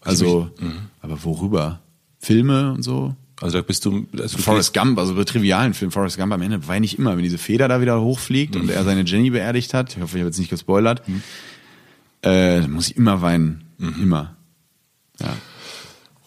Also, 0.00 0.48
mich, 0.58 0.70
mhm. 0.70 0.78
aber 1.02 1.22
worüber? 1.24 1.80
Filme 2.20 2.72
und 2.72 2.82
so? 2.82 3.14
Also 3.38 3.58
da 3.58 3.62
bist 3.62 3.84
du. 3.84 4.06
Also 4.18 4.38
Forrest 4.38 4.72
Gump, 4.72 4.98
also 4.98 5.14
bei 5.14 5.24
trivialen 5.24 5.74
Film, 5.74 5.90
Forrest 5.90 6.16
Gump 6.16 6.32
am 6.32 6.40
Ende 6.40 6.66
weine 6.66 6.86
ich 6.86 6.98
immer, 6.98 7.18
wenn 7.18 7.22
diese 7.22 7.36
Feder 7.36 7.68
da 7.68 7.82
wieder 7.82 8.00
hochfliegt 8.00 8.54
mhm. 8.54 8.62
und 8.62 8.70
er 8.70 8.82
seine 8.84 9.02
Jenny 9.02 9.28
beerdigt 9.28 9.74
hat. 9.74 9.94
Ich 9.94 10.02
hoffe, 10.02 10.16
ich 10.16 10.22
habe 10.22 10.30
jetzt 10.30 10.38
nicht 10.38 10.48
gespoilert. 10.48 11.06
Mhm. 11.06 11.22
Äh, 12.26 12.66
muss 12.66 12.88
ich 12.88 12.96
immer 12.96 13.22
weinen. 13.22 13.64
Mhm. 13.78 14.02
Immer. 14.02 14.36
Ja. 15.20 15.28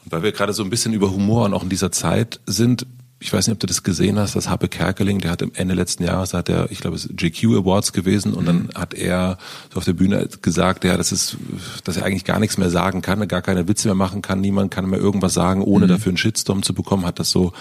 Und 0.06 0.12
weil 0.12 0.24
wir 0.24 0.32
gerade 0.32 0.54
so 0.54 0.64
ein 0.64 0.70
bisschen 0.70 0.94
über 0.94 1.12
Humor 1.12 1.46
und 1.46 1.54
auch 1.54 1.64
in 1.64 1.70
dieser 1.70 1.92
Zeit 1.92 2.40
sind, 2.46 2.86
ich 3.20 3.34
weiß 3.34 3.48
nicht, 3.48 3.54
ob 3.54 3.60
du 3.60 3.68
das 3.68 3.84
gesehen 3.84 4.18
hast, 4.18 4.38
dass 4.38 4.50
Happe 4.50 4.70
Kerkeling, 4.70 5.20
der 5.20 5.32
hat 5.32 5.42
im 5.42 5.52
Ende 5.54 5.74
letzten 5.74 6.06
Jahres, 6.06 6.34
hat 6.34 6.48
er, 6.48 6.72
ich 6.72 6.80
glaube, 6.80 6.96
es 6.96 7.10
GQ 7.14 7.58
Awards 7.58 7.92
gewesen 7.92 8.34
und 8.34 8.46
dann 8.46 8.70
hat 8.76 8.94
er 8.94 9.38
so 9.74 9.80
auf 9.80 9.84
der 9.84 9.92
Bühne 9.92 10.30
gesagt, 10.42 10.86
ja, 10.86 10.96
das 10.96 11.12
ist, 11.12 11.36
dass 11.84 11.98
er 11.98 12.06
eigentlich 12.06 12.24
gar 12.24 12.40
nichts 12.40 12.58
mehr 12.58 12.70
sagen 12.70 13.02
kann, 13.02 13.28
gar 13.28 13.42
keine 13.42 13.68
Witze 13.68 13.90
mehr 13.90 13.96
machen 13.96 14.22
kann, 14.22 14.40
niemand 14.40 14.72
kann 14.72 14.90
mehr 14.90 15.00
irgendwas 15.02 15.34
sagen, 15.34 15.62
ohne 15.64 15.84
mhm. 15.84 15.90
dafür 15.90 16.12
einen 16.12 16.18
Shitstorm 16.18 16.64
zu 16.64 16.74
bekommen, 16.74 17.06
hat 17.06 17.20
das 17.20 17.30
so 17.30 17.52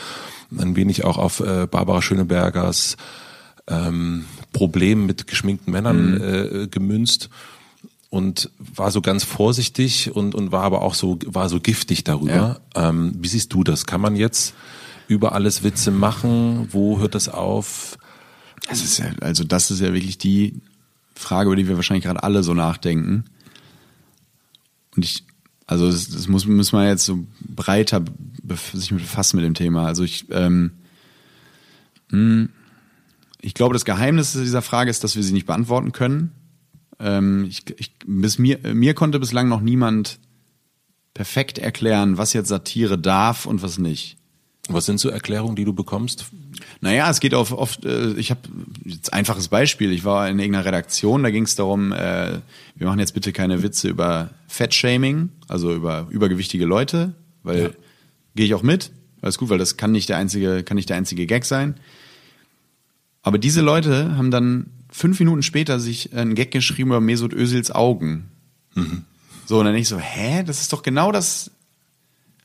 ein 0.56 0.76
wenig 0.76 1.04
auch 1.04 1.18
auf 1.18 1.40
äh, 1.40 1.66
Barbara 1.68 2.02
Schönebergers 2.02 2.96
ähm, 3.66 4.26
Problem 4.52 5.06
mit 5.06 5.26
geschminkten 5.26 5.72
Männern 5.72 6.12
mhm. 6.12 6.20
äh, 6.22 6.66
gemünzt 6.68 7.30
und 8.10 8.50
war 8.58 8.90
so 8.90 9.02
ganz 9.02 9.24
vorsichtig 9.24 10.14
und, 10.14 10.34
und 10.34 10.50
war 10.50 10.62
aber 10.62 10.82
auch 10.82 10.94
so, 10.94 11.18
war 11.26 11.48
so 11.48 11.60
giftig 11.60 12.04
darüber. 12.04 12.60
Ja. 12.74 12.88
Ähm, 12.88 13.12
wie 13.18 13.28
siehst 13.28 13.52
du 13.52 13.64
das? 13.64 13.86
Kann 13.86 14.00
man 14.00 14.16
jetzt 14.16 14.54
über 15.08 15.32
alles 15.32 15.62
Witze 15.62 15.90
machen? 15.90 16.68
Wo 16.70 16.98
hört 16.98 17.14
das 17.14 17.28
auf? 17.28 17.98
Das 18.68 18.82
ist 18.82 18.98
ja, 18.98 19.06
also 19.20 19.44
das 19.44 19.70
ist 19.70 19.80
ja 19.80 19.92
wirklich 19.92 20.18
die 20.18 20.60
Frage, 21.14 21.48
über 21.48 21.56
die 21.56 21.68
wir 21.68 21.76
wahrscheinlich 21.76 22.04
gerade 22.04 22.22
alle 22.22 22.42
so 22.42 22.54
nachdenken. 22.54 23.24
Und 24.96 25.04
ich, 25.04 25.24
also 25.66 25.90
das, 25.90 26.08
das 26.08 26.28
muss, 26.28 26.46
muss 26.46 26.72
man 26.72 26.86
jetzt 26.86 27.04
so 27.04 27.26
breiter 27.40 28.02
sich 28.72 28.90
befassen 28.90 29.36
mit 29.36 29.44
dem 29.44 29.54
Thema. 29.54 29.86
Also 29.86 30.02
ich, 30.02 30.26
ähm, 30.30 30.72
hm, 32.10 32.48
ich 33.40 33.54
glaube, 33.54 33.74
das 33.74 33.84
Geheimnis 33.84 34.32
dieser 34.32 34.62
Frage 34.62 34.90
ist, 34.90 35.04
dass 35.04 35.14
wir 35.14 35.22
sie 35.22 35.32
nicht 35.32 35.46
beantworten 35.46 35.92
können. 35.92 36.32
Ähm, 37.00 37.46
ich, 37.48 37.62
ich, 37.78 37.92
bis 38.06 38.38
mir, 38.38 38.58
mir 38.74 38.94
konnte 38.94 39.18
bislang 39.18 39.48
noch 39.48 39.60
niemand 39.60 40.18
perfekt 41.14 41.58
erklären, 41.58 42.18
was 42.18 42.32
jetzt 42.32 42.48
Satire 42.48 42.98
darf 42.98 43.46
und 43.46 43.62
was 43.62 43.78
nicht. 43.78 44.16
Was 44.68 44.84
sind 44.84 45.00
so 45.00 45.08
Erklärungen, 45.08 45.56
die 45.56 45.64
du 45.64 45.72
bekommst? 45.72 46.26
Naja, 46.80 47.10
es 47.10 47.20
geht 47.20 47.34
auf 47.34 47.52
oft, 47.52 47.84
äh, 47.86 48.12
ich 48.12 48.30
habe 48.30 48.40
jetzt 48.84 49.12
einfaches 49.12 49.48
Beispiel, 49.48 49.92
ich 49.92 50.04
war 50.04 50.28
in 50.28 50.38
irgendeiner 50.38 50.66
Redaktion, 50.66 51.22
da 51.22 51.30
ging 51.30 51.44
es 51.44 51.54
darum, 51.54 51.92
äh, 51.92 52.38
wir 52.74 52.86
machen 52.86 52.98
jetzt 52.98 53.14
bitte 53.14 53.32
keine 53.32 53.62
Witze 53.62 53.88
über 53.88 54.30
Fettshaming, 54.46 55.30
also 55.48 55.74
über 55.74 56.06
übergewichtige 56.10 56.66
Leute, 56.66 57.14
weil 57.42 57.62
ja. 57.62 57.70
gehe 58.36 58.46
ich 58.46 58.54
auch 58.54 58.62
mit, 58.62 58.90
alles 59.22 59.38
gut, 59.38 59.48
weil 59.48 59.58
das 59.58 59.78
kann 59.78 59.90
nicht 59.90 60.08
der 60.10 60.18
einzige, 60.18 60.62
kann 60.62 60.76
nicht 60.76 60.90
der 60.90 60.98
einzige 60.98 61.26
Gag 61.26 61.46
sein. 61.46 61.74
Aber 63.22 63.38
diese 63.38 63.62
Leute 63.62 64.16
haben 64.16 64.30
dann 64.30 64.66
fünf 64.90 65.18
Minuten 65.18 65.42
später 65.42 65.80
sich 65.80 66.14
einen 66.14 66.34
Gag 66.34 66.50
geschrieben 66.50 66.90
über 66.90 67.00
Mesut 67.00 67.32
Özils 67.32 67.70
Augen. 67.70 68.30
Mhm. 68.74 69.04
So, 69.46 69.58
und 69.58 69.64
dann 69.64 69.74
ich 69.74 69.88
so, 69.88 69.98
hä, 69.98 70.42
das 70.44 70.60
ist 70.60 70.72
doch 70.72 70.82
genau 70.82 71.12
das, 71.12 71.50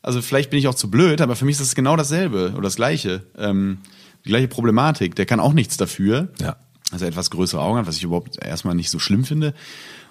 also 0.01 0.21
vielleicht 0.21 0.49
bin 0.49 0.59
ich 0.59 0.67
auch 0.67 0.75
zu 0.75 0.89
blöd, 0.89 1.21
aber 1.21 1.35
für 1.35 1.45
mich 1.45 1.55
ist 1.55 1.61
es 1.61 1.75
genau 1.75 1.95
dasselbe 1.95 2.51
oder 2.53 2.63
das 2.63 2.75
gleiche. 2.75 3.23
Ähm, 3.37 3.79
die 4.25 4.29
gleiche 4.29 4.47
Problematik. 4.47 5.15
Der 5.15 5.25
kann 5.25 5.39
auch 5.39 5.53
nichts 5.53 5.77
dafür. 5.77 6.29
Ja. 6.39 6.57
Also 6.91 7.05
etwas 7.05 7.29
größere 7.31 7.61
Augen 7.61 7.79
hat, 7.79 7.87
was 7.87 7.97
ich 7.97 8.03
überhaupt 8.03 8.43
erstmal 8.43 8.75
nicht 8.75 8.89
so 8.89 8.99
schlimm 8.99 9.25
finde. 9.25 9.53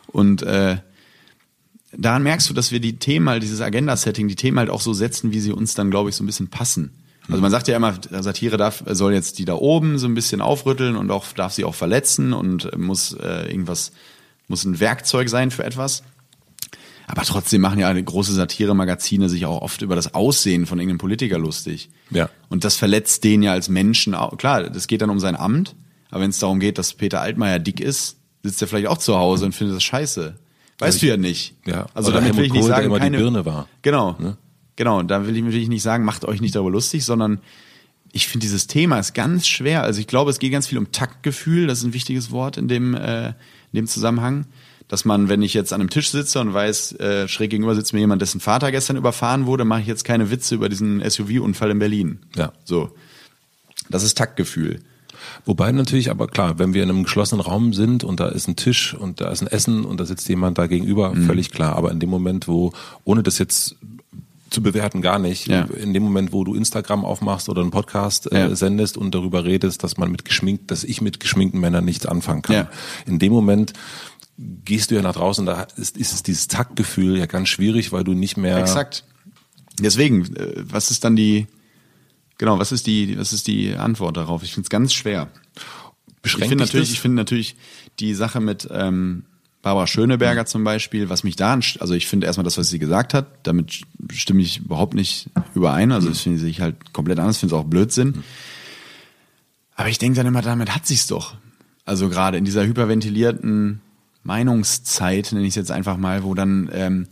Und 0.09 0.43
äh, 0.43 0.79
daran 1.97 2.23
merkst 2.23 2.49
du, 2.51 2.55
dass 2.55 2.73
wir 2.73 2.81
die 2.81 2.99
Themen 2.99 3.29
halt, 3.29 3.43
dieses 3.43 3.61
Agenda-Setting, 3.61 4.29
die 4.29 4.37
Themen 4.37 4.59
halt 4.59 4.71
auch 4.71 4.81
so 4.81 4.93
setzen, 4.93 5.33
wie 5.33 5.41
sie 5.41 5.53
uns 5.53 5.75
dann, 5.75 5.91
glaube 5.91 6.11
ich, 6.11 6.17
so 6.17 6.25
ein 6.25 6.27
bisschen 6.27 6.49
passen. 6.49 6.91
Also 7.29 7.41
man 7.41 7.51
sagt 7.51 7.69
ja 7.69 7.77
immer, 7.77 7.95
Satire 8.11 8.57
darf, 8.57 8.83
soll 8.87 9.13
jetzt 9.13 9.39
die 9.39 9.45
da 9.45 9.55
oben 9.55 9.99
so 9.99 10.07
ein 10.07 10.15
bisschen 10.15 10.41
aufrütteln 10.41 10.97
und 10.97 11.11
auch 11.11 11.27
darf 11.33 11.53
sie 11.53 11.65
auch 11.65 11.75
verletzen 11.75 12.33
und 12.33 12.77
muss 12.77 13.13
äh, 13.13 13.49
irgendwas, 13.51 13.93
muss 14.49 14.65
ein 14.65 14.81
Werkzeug 14.81 15.29
sein 15.29 15.51
für 15.51 15.65
etwas. 15.65 16.03
Aber 17.07 17.23
trotzdem 17.23 17.61
machen 17.61 17.79
ja 17.79 17.93
große 17.93 18.33
Satire-Magazine 18.33 19.29
sich 19.29 19.45
auch 19.47 19.61
oft 19.61 19.83
über 19.83 19.97
das 19.97 20.15
Aussehen 20.15 20.67
von 20.67 20.79
irgendeinem 20.79 20.99
Politiker 20.99 21.39
lustig. 21.39 21.91
Ja. 22.11 22.31
Und 22.49 22.65
das 22.65 22.77
verletzt 22.77 23.25
den 23.25 23.43
ja 23.43 23.53
als 23.53 23.69
Menschen 23.69 24.15
auch. 24.15 24.37
Klar, 24.37 24.71
das 24.71 24.87
geht 24.87 25.03
dann 25.03 25.11
um 25.11 25.21
sein 25.21 25.37
Amt. 25.37 25.75
Aber 26.11 26.23
wenn 26.23 26.31
es 26.31 26.39
darum 26.39 26.61
geht, 26.61 26.79
dass 26.79 26.95
Peter 26.95 27.21
Altmaier 27.21 27.59
dick 27.59 27.81
ist, 27.81 28.17
sitzt 28.43 28.61
er 28.63 28.69
vielleicht 28.69 28.89
auch 28.89 28.99
zu 28.99 29.17
Hause 29.17 29.47
und 29.47 29.55
findet 29.55 29.77
das 29.77 29.83
scheiße. 29.83 30.37
Weißt 30.79 30.97
also 30.97 30.99
du 31.01 31.07
ja 31.07 31.17
nicht. 31.17 31.55
Ja. 31.67 31.87
Also 31.95 32.11
damit 32.11 32.35
Helmut 32.35 32.39
will 32.39 32.47
ich 32.47 32.53
nicht 32.53 32.61
Kohl, 32.63 32.69
sagen, 32.69 32.81
der 32.81 32.87
immer 32.87 32.99
keine, 32.99 33.17
die 33.17 33.23
Birne 33.23 33.45
war. 33.45 33.69
Genau. 33.83 34.17
Ne? 34.19 34.37
Genau. 34.77 35.03
Da 35.03 35.27
will 35.27 35.37
ich 35.37 35.43
natürlich 35.43 35.69
nicht 35.69 35.83
sagen, 35.83 36.05
macht 36.05 36.25
euch 36.25 36.41
nicht 36.41 36.55
darüber 36.55 36.71
lustig, 36.71 37.05
sondern 37.05 37.41
ich 38.13 38.27
finde 38.29 38.45
dieses 38.45 38.67
Thema 38.67 38.99
ist 38.99 39.15
ganz 39.15 39.47
schwer. 39.47 39.83
Also 39.83 40.01
ich 40.01 40.07
glaube, 40.07 40.31
es 40.31 40.39
geht 40.39 40.53
ganz 40.53 40.67
viel 40.67 40.79
um 40.79 40.93
Taktgefühl. 40.93 41.67
Das 41.67 41.79
ist 41.79 41.85
ein 41.85 41.95
wichtiges 41.95 42.31
Wort 42.31 42.57
in 42.57 42.69
dem, 42.69 42.95
äh, 42.95 43.29
in 43.29 43.35
dem 43.75 43.87
Zusammenhang 43.87 44.47
dass 44.93 45.07
man, 45.07 45.31
wenn 45.31 45.41
ich 45.41 45.55
jetzt 45.55 45.73
an 45.73 45.81
einem 45.81 45.89
Tisch 45.89 46.11
sitze 46.11 46.39
und 46.39 46.53
weiß, 46.53 46.93
äh, 47.01 47.27
schräg 47.27 47.49
gegenüber 47.49 47.75
sitzt 47.75 47.95
mir 47.95 48.01
jemand, 48.01 48.21
dessen 48.21 48.41
Vater 48.41 48.71
gestern 48.71 48.99
überfahren 48.99 49.47
wurde, 49.47 49.65
mache 49.65 49.81
ich 49.81 49.87
jetzt 49.87 50.05
keine 50.05 50.31
Witze 50.31 50.55
über 50.55 50.69
diesen 50.69 51.01
SUV-Unfall 51.01 51.71
in 51.71 51.79
Berlin. 51.79 52.19
Ja. 52.37 52.53
So. 52.65 52.91
Das 53.89 54.03
ist 54.03 54.19
Taktgefühl. 54.19 54.81
Wobei 55.47 55.73
natürlich 55.73 56.11
aber 56.11 56.27
klar, 56.27 56.59
wenn 56.59 56.75
wir 56.75 56.83
in 56.83 56.91
einem 56.91 57.05
geschlossenen 57.05 57.41
Raum 57.41 57.73
sind 57.73 58.05
und 58.05 58.21
da 58.21 58.29
ist 58.29 58.49
ein 58.49 58.57
Tisch 58.57 58.93
und 58.93 59.23
da 59.23 59.31
ist 59.31 59.41
ein 59.41 59.47
Essen 59.47 59.87
und 59.87 59.99
da 59.99 60.05
sitzt 60.05 60.29
jemand 60.29 60.59
da 60.59 60.67
gegenüber, 60.67 61.15
mhm. 61.15 61.25
völlig 61.25 61.51
klar. 61.53 61.75
Aber 61.75 61.91
in 61.91 61.99
dem 61.99 62.11
Moment, 62.11 62.47
wo, 62.47 62.75
ohne 63.05 63.23
das 63.23 63.39
jetzt 63.39 63.77
zu 64.53 64.63
bewerten 64.63 65.03
gar 65.03 65.19
nicht. 65.19 65.47
Ja. 65.49 65.63
In 65.65 65.93
dem 65.95 66.03
Moment, 66.03 66.33
wo 66.33 66.45
du 66.45 66.55
Instagram 66.55 67.05
aufmachst 67.05 67.49
oder 67.49 67.63
einen 67.63 67.71
Podcast 67.71 68.31
äh, 68.31 68.49
ja. 68.49 68.55
sendest 68.55 68.97
und 68.97 69.15
darüber 69.15 69.45
redest, 69.45 69.83
dass 69.83 69.97
man 69.97 70.11
mit 70.11 70.25
geschminkt, 70.25 70.71
dass 70.71 70.85
ich 70.85 71.01
mit 71.01 71.21
geschminkten 71.21 71.61
Männern 71.61 71.85
nichts 71.85 72.07
anfangen 72.07 72.43
kann. 72.43 72.57
Ja. 72.57 72.71
In 73.07 73.19
dem 73.19 73.33
Moment 73.33 73.73
gehst 74.39 74.91
du 74.91 74.95
ja 74.95 75.03
nach 75.03 75.15
draußen, 75.15 75.47
da 75.47 75.67
ist, 75.77 75.97
ist 75.97 76.13
es 76.13 76.23
dieses 76.23 76.49
Taktgefühl 76.49 77.19
ja 77.19 77.27
ganz 77.27 77.49
schwierig, 77.49 77.93
weil 77.93 78.05
du 78.05 78.13
nicht 78.15 78.37
mehr. 78.37 78.59
Exakt. 78.59 79.05
Deswegen, 79.81 80.35
äh, 80.37 80.65
was 80.65 80.91
ist 80.91 81.05
dann 81.05 81.17
die, 81.17 81.47
genau, 82.39 82.59
was 82.59 82.73
ist 82.73 82.87
die, 82.87 83.19
was 83.19 83.33
ist 83.33 83.47
die 83.47 83.75
Antwort 83.75 84.17
darauf? 84.17 84.43
Ich 84.43 84.53
finde 84.53 84.67
es 84.67 84.71
ganz 84.71 84.93
schwer. 84.93 85.29
Beschränkt 86.23 86.45
ich 86.45 86.49
finde 86.51 86.65
natürlich, 86.65 86.89
das? 86.89 86.95
ich 86.95 87.01
finde 87.01 87.17
natürlich 87.17 87.57
die 87.99 88.15
Sache 88.15 88.41
mit 88.41 88.69
ähm, 88.71 89.25
Barbara 89.63 89.87
Schöneberger 89.87 90.43
mhm. 90.43 90.47
zum 90.47 90.65
Beispiel, 90.65 91.09
was 91.09 91.23
mich 91.23 91.37
da, 91.37 91.59
also 91.79 91.95
ich 91.95 92.07
finde 92.09 92.27
erstmal 92.27 92.45
das, 92.45 92.59
was 92.59 92.69
sie 92.69 92.81
gesagt 92.81 93.15
hat, 93.15 93.27
damit 93.45 93.83
stimme 94.13 94.43
ich 94.43 94.59
überhaupt 94.59 94.95
nicht 94.95 95.31
überein. 95.55 95.93
Also 95.93 96.09
mhm. 96.09 96.13
das 96.13 96.21
finde 96.21 96.47
ich 96.47 96.61
halt 96.61 96.93
komplett 96.93 97.21
anders, 97.21 97.39
finde 97.39 97.55
es 97.55 97.61
auch 97.61 97.65
Blödsinn. 97.65 98.09
Mhm. 98.09 98.25
Aber 99.77 99.89
ich 99.89 99.99
denke 99.99 100.17
dann 100.17 100.27
immer, 100.27 100.43
damit 100.43 100.75
hat 100.75 100.87
sich's 100.87 101.07
doch. 101.07 101.37
Also 101.85 102.09
gerade 102.09 102.39
in 102.39 102.45
dieser 102.45 102.67
hyperventilierten 102.67 103.81
Meinungszeit, 104.25 105.33
nenne 105.33 105.45
ich 105.45 105.51
es 105.51 105.57
jetzt 105.57 105.71
einfach 105.71 105.97
mal, 105.97 106.25
wo 106.25 106.35
dann 106.35 106.69
ähm, 106.73 107.07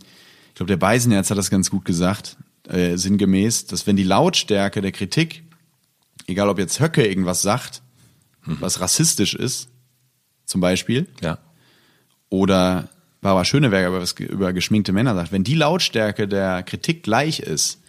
ich 0.49 0.55
glaube, 0.55 0.67
der 0.67 0.77
Beisenherz 0.77 1.29
hat 1.29 1.37
das 1.37 1.49
ganz 1.49 1.69
gut 1.69 1.85
gesagt, 1.85 2.37
äh, 2.67 2.97
sinngemäß, 2.97 3.65
dass 3.65 3.87
wenn 3.87 3.95
die 3.95 4.03
Lautstärke 4.03 4.81
der 4.81 4.91
Kritik, 4.91 5.43
egal 6.27 6.49
ob 6.49 6.59
jetzt 6.59 6.79
Höcke 6.81 7.07
irgendwas 7.07 7.41
sagt, 7.41 7.81
was 8.45 8.81
rassistisch 8.81 9.33
ist, 9.33 9.69
zum 10.45 10.59
Beispiel, 10.61 11.07
Ja. 11.21 11.37
Oder 12.31 12.87
Barbara 13.21 13.45
Schöneberger 13.45 13.89
über, 13.89 14.03
über 14.33 14.53
geschminkte 14.53 14.93
Männer 14.93 15.13
sagt, 15.13 15.31
wenn 15.31 15.43
die 15.43 15.53
Lautstärke 15.53 16.27
der 16.27 16.63
Kritik 16.63 17.03
gleich 17.03 17.39
ist, 17.39 17.79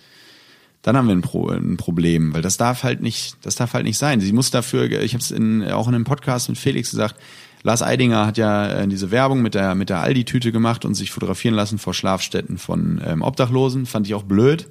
dann 0.82 0.97
haben 0.97 1.07
wir 1.07 1.14
ein, 1.14 1.22
Pro, 1.22 1.49
ein 1.49 1.76
Problem, 1.78 2.34
weil 2.34 2.43
das 2.43 2.57
darf 2.57 2.82
halt 2.82 3.01
nicht, 3.01 3.36
das 3.43 3.55
darf 3.55 3.72
halt 3.72 3.84
nicht 3.84 3.97
sein. 3.97 4.20
Sie 4.20 4.32
muss 4.32 4.51
dafür, 4.51 4.90
ich 4.90 5.14
habe 5.14 5.22
es 5.22 5.30
in, 5.30 5.64
auch 5.70 5.88
in 5.88 5.95
einem 5.95 6.05
Podcast 6.05 6.49
mit 6.49 6.59
Felix 6.59 6.90
gesagt, 6.90 7.16
Lars 7.62 7.82
Eidinger 7.82 8.26
hat 8.26 8.36
ja 8.36 8.66
äh, 8.66 8.88
diese 8.88 9.12
Werbung 9.12 9.40
mit 9.40 9.55
der 9.55 9.76
mit 9.76 9.88
der 9.88 10.01
Aldi-Tüte 10.01 10.51
gemacht 10.51 10.84
und 10.84 10.95
sich 10.95 11.12
fotografieren 11.12 11.55
lassen 11.55 11.78
vor 11.78 11.95
Schlafstätten 11.95 12.59
von 12.59 13.01
ähm, 13.07 13.22
Obdachlosen, 13.22 13.86
fand 13.86 14.09
ich 14.09 14.14
auch 14.14 14.24
blöd. 14.24 14.68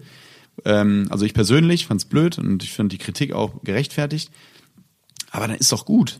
Ähm, 0.66 1.08
also 1.10 1.26
ich 1.26 1.34
persönlich 1.34 1.88
fand 1.88 2.02
es 2.02 2.06
blöd 2.06 2.38
und 2.38 2.62
ich 2.64 2.74
finde 2.74 2.98
die 2.98 3.04
Kritik 3.04 3.32
auch 3.32 3.64
gerechtfertigt. 3.64 4.30
Aber 5.32 5.48
dann 5.48 5.56
ist 5.56 5.72
doch 5.72 5.86
gut. 5.86 6.20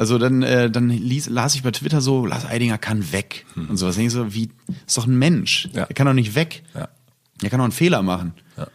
Also 0.00 0.16
dann, 0.16 0.42
äh, 0.42 0.70
dann 0.70 0.88
ließ, 0.88 1.28
las 1.28 1.54
ich 1.54 1.62
bei 1.62 1.72
Twitter 1.72 2.00
so, 2.00 2.24
Lars 2.24 2.46
Eidinger 2.46 2.78
kann 2.78 3.12
weg 3.12 3.44
und 3.54 3.76
sowas. 3.76 3.96
Denke 3.96 4.06
ich 4.06 4.14
so, 4.14 4.32
wie, 4.32 4.48
ist 4.86 4.96
doch 4.96 5.06
ein 5.06 5.18
Mensch. 5.18 5.68
Ja. 5.74 5.82
Er 5.82 5.94
kann 5.94 6.06
doch 6.06 6.14
nicht 6.14 6.34
weg. 6.34 6.62
Ja. 6.74 6.88
Er 7.42 7.50
kann 7.50 7.58
doch 7.58 7.64
einen 7.64 7.72
Fehler 7.72 8.00
machen. 8.00 8.32
ja. 8.56 8.66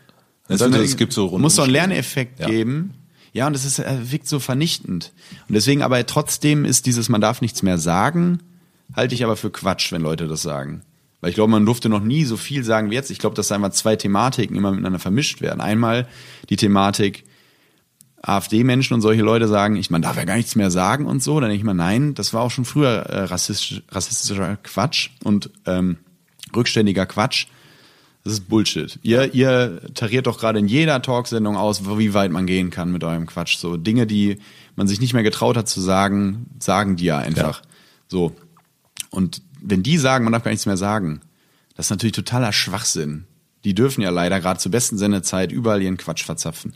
Es, 0.47 0.59
dann, 0.59 0.71
es 0.75 0.97
gibt 0.97 1.13
so 1.13 1.35
muss 1.39 1.55
doch 1.55 1.63
einen. 1.63 1.73
Lerneffekt 1.73 2.41
Ja. 2.41 2.45
geben. 2.45 2.93
Ja, 3.33 3.47
und 3.47 3.55
es 3.55 3.65
ist, 3.65 3.79
er 3.79 4.11
wirkt 4.11 4.27
so 4.27 4.37
vernichtend. 4.37 5.13
Und 5.49 5.55
deswegen 5.55 5.81
aber 5.81 6.05
trotzdem 6.05 6.63
ist 6.63 6.85
dieses, 6.85 7.09
man 7.09 7.21
darf 7.21 7.41
nichts 7.41 7.63
mehr 7.63 7.79
sagen, 7.79 8.43
halte 8.95 9.15
ich 9.15 9.23
aber 9.23 9.35
für 9.35 9.49
Quatsch, 9.49 9.91
wenn 9.91 10.03
Leute 10.03 10.27
das 10.27 10.43
sagen. 10.43 10.83
Weil 11.21 11.31
ich 11.31 11.35
glaube, 11.35 11.49
man 11.49 11.65
durfte 11.65 11.89
noch 11.89 12.01
nie 12.03 12.25
so 12.25 12.37
viel 12.37 12.63
sagen 12.63 12.91
wie 12.91 12.93
jetzt. 12.93 13.09
Ich 13.09 13.17
glaube, 13.17 13.35
dass 13.35 13.47
da 13.47 13.55
einfach 13.55 13.71
zwei 13.71 13.95
Thematiken 13.95 14.55
immer 14.55 14.69
miteinander 14.69 14.99
vermischt 14.99 15.41
werden. 15.41 15.59
Einmal 15.59 16.07
die 16.51 16.55
Thematik, 16.55 17.23
AfD-Menschen 18.27 18.95
und 18.95 19.01
solche 19.01 19.21
Leute 19.21 19.47
sagen, 19.47 19.75
ich, 19.75 19.89
man 19.89 20.01
darf 20.01 20.17
ja 20.17 20.25
gar 20.25 20.35
nichts 20.35 20.55
mehr 20.55 20.71
sagen 20.71 21.05
und 21.05 21.21
so. 21.21 21.39
Dann 21.39 21.49
denke 21.49 21.59
ich 21.59 21.65
mal, 21.65 21.73
nein, 21.73 22.15
das 22.15 22.33
war 22.33 22.41
auch 22.41 22.51
schon 22.51 22.65
früher 22.65 22.89
äh, 22.89 23.23
rassistisch, 23.25 23.83
rassistischer 23.89 24.57
Quatsch 24.57 25.11
und 25.23 25.51
ähm, 25.65 25.97
rückständiger 26.55 27.05
Quatsch. 27.05 27.47
Das 28.23 28.33
ist 28.33 28.49
Bullshit. 28.49 28.97
Ihr, 29.03 29.35
ihr 29.35 29.79
tariert 29.93 30.25
doch 30.25 30.39
gerade 30.39 30.57
in 30.57 30.67
jeder 30.67 30.99
Talksendung 31.03 31.55
aus, 31.55 31.85
wie 31.85 32.15
weit 32.15 32.31
man 32.31 32.47
gehen 32.47 32.71
kann 32.71 32.91
mit 32.91 33.03
eurem 33.03 33.27
Quatsch. 33.27 33.57
So 33.57 33.77
Dinge, 33.77 34.07
die 34.07 34.39
man 34.75 34.87
sich 34.87 34.99
nicht 34.99 35.13
mehr 35.13 35.21
getraut 35.21 35.55
hat 35.55 35.69
zu 35.69 35.79
sagen, 35.79 36.47
sagen 36.59 36.95
die 36.95 37.05
ja 37.05 37.19
einfach. 37.19 37.61
So. 38.07 38.35
Und 39.11 39.43
wenn 39.61 39.83
die 39.83 39.99
sagen, 39.99 40.23
man 40.23 40.33
darf 40.33 40.43
gar 40.43 40.51
nichts 40.51 40.65
mehr 40.65 40.77
sagen, 40.77 41.21
das 41.75 41.87
ist 41.87 41.89
natürlich 41.91 42.15
totaler 42.15 42.51
Schwachsinn. 42.51 43.25
Die 43.63 43.75
dürfen 43.75 44.01
ja 44.01 44.09
leider 44.09 44.39
gerade 44.39 44.59
zur 44.59 44.71
besten 44.71 44.97
Sendezeit 44.97 45.51
überall 45.51 45.81
ihren 45.81 45.97
Quatsch 45.97 46.23
verzapfen. 46.23 46.73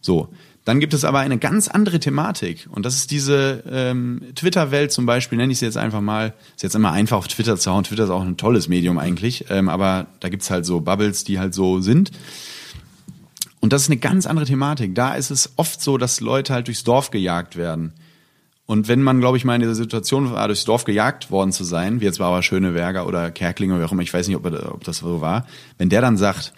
So, 0.00 0.28
dann 0.68 0.80
gibt 0.80 0.92
es 0.92 1.06
aber 1.06 1.20
eine 1.20 1.38
ganz 1.38 1.68
andere 1.68 1.98
Thematik 1.98 2.68
und 2.70 2.84
das 2.84 2.96
ist 2.96 3.10
diese 3.10 3.64
ähm, 3.70 4.20
Twitter-Welt 4.34 4.92
zum 4.92 5.06
Beispiel, 5.06 5.38
nenne 5.38 5.50
ich 5.50 5.60
sie 5.60 5.64
jetzt 5.64 5.78
einfach 5.78 6.02
mal. 6.02 6.34
Ist 6.56 6.62
jetzt 6.62 6.74
immer 6.74 6.92
einfach 6.92 7.16
auf 7.16 7.26
Twitter 7.26 7.56
zu 7.56 7.72
hauen. 7.72 7.84
Twitter 7.84 8.04
ist 8.04 8.10
auch 8.10 8.20
ein 8.20 8.36
tolles 8.36 8.68
Medium 8.68 8.98
eigentlich, 8.98 9.46
ähm, 9.48 9.70
aber 9.70 10.08
da 10.20 10.28
gibt's 10.28 10.50
halt 10.50 10.66
so 10.66 10.82
Bubbles, 10.82 11.24
die 11.24 11.38
halt 11.38 11.54
so 11.54 11.80
sind. 11.80 12.10
Und 13.60 13.72
das 13.72 13.80
ist 13.80 13.88
eine 13.88 13.96
ganz 13.96 14.26
andere 14.26 14.44
Thematik. 14.44 14.94
Da 14.94 15.14
ist 15.14 15.30
es 15.30 15.54
oft 15.56 15.80
so, 15.80 15.96
dass 15.96 16.20
Leute 16.20 16.52
halt 16.52 16.66
durchs 16.66 16.84
Dorf 16.84 17.10
gejagt 17.10 17.56
werden. 17.56 17.94
Und 18.66 18.88
wenn 18.88 19.00
man, 19.00 19.20
glaube 19.20 19.38
ich, 19.38 19.46
mal 19.46 19.54
in 19.54 19.62
dieser 19.62 19.74
Situation 19.74 20.32
war, 20.32 20.48
durchs 20.48 20.66
Dorf 20.66 20.84
gejagt 20.84 21.30
worden 21.30 21.50
zu 21.50 21.64
sein, 21.64 22.02
wie 22.02 22.04
jetzt 22.04 22.18
Barbara 22.18 22.42
Schöneberger 22.42 23.06
oder 23.06 23.30
Kerkling 23.30 23.70
oder 23.70 23.80
wie 23.80 23.84
auch 23.84 23.92
immer, 23.92 24.02
ich 24.02 24.12
weiß 24.12 24.28
nicht, 24.28 24.36
ob, 24.36 24.44
ob 24.44 24.84
das 24.84 24.98
so 24.98 25.22
war, 25.22 25.46
wenn 25.78 25.88
der 25.88 26.02
dann 26.02 26.18
sagt, 26.18 26.52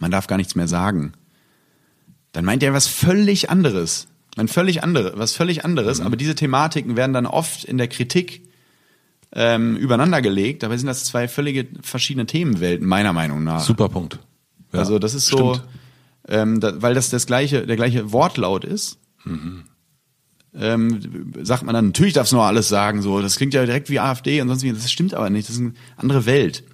man 0.00 0.10
darf 0.10 0.26
gar 0.26 0.36
nichts 0.36 0.56
mehr 0.56 0.66
sagen, 0.66 1.12
dann 2.36 2.44
meint 2.44 2.62
er 2.62 2.74
was 2.74 2.86
völlig 2.86 3.48
anderes. 3.48 4.08
Ein 4.36 4.48
völlig 4.48 4.84
andere, 4.84 5.14
was 5.16 5.34
völlig 5.34 5.64
anderes, 5.64 6.02
aber 6.02 6.16
diese 6.16 6.34
Thematiken 6.34 6.94
werden 6.94 7.14
dann 7.14 7.24
oft 7.24 7.64
in 7.64 7.78
der 7.78 7.88
Kritik 7.88 8.42
ähm, 9.32 9.74
übereinander 9.76 10.20
gelegt, 10.20 10.62
dabei 10.62 10.76
sind 10.76 10.86
das 10.86 11.06
zwei 11.06 11.28
völlige 11.28 11.66
verschiedene 11.80 12.26
Themenwelten, 12.26 12.86
meiner 12.86 13.14
Meinung 13.14 13.42
nach. 13.42 13.60
Super 13.60 13.88
Punkt. 13.88 14.18
Ja, 14.74 14.80
also 14.80 14.98
das 14.98 15.14
ist 15.14 15.28
so, 15.28 15.58
ähm, 16.28 16.60
da, 16.60 16.82
weil 16.82 16.92
das 16.92 17.08
das 17.08 17.26
gleiche, 17.26 17.66
der 17.66 17.76
gleiche 17.76 18.12
Wortlaut 18.12 18.66
ist. 18.66 18.98
Ähm, 20.54 21.32
sagt 21.42 21.62
man 21.62 21.74
dann, 21.74 21.86
natürlich 21.86 22.12
darfst 22.12 22.32
du 22.32 22.36
noch 22.36 22.44
alles 22.44 22.68
sagen, 22.68 23.00
so, 23.00 23.22
das 23.22 23.36
klingt 23.36 23.54
ja 23.54 23.64
direkt 23.64 23.88
wie 23.88 23.98
AfD 23.98 24.42
und 24.42 24.48
sonst 24.48 24.62
wie, 24.62 24.72
das 24.72 24.92
stimmt 24.92 25.14
aber 25.14 25.30
nicht, 25.30 25.48
das 25.48 25.56
ist 25.56 25.62
eine 25.62 25.72
andere 25.96 26.26
Welt. 26.26 26.64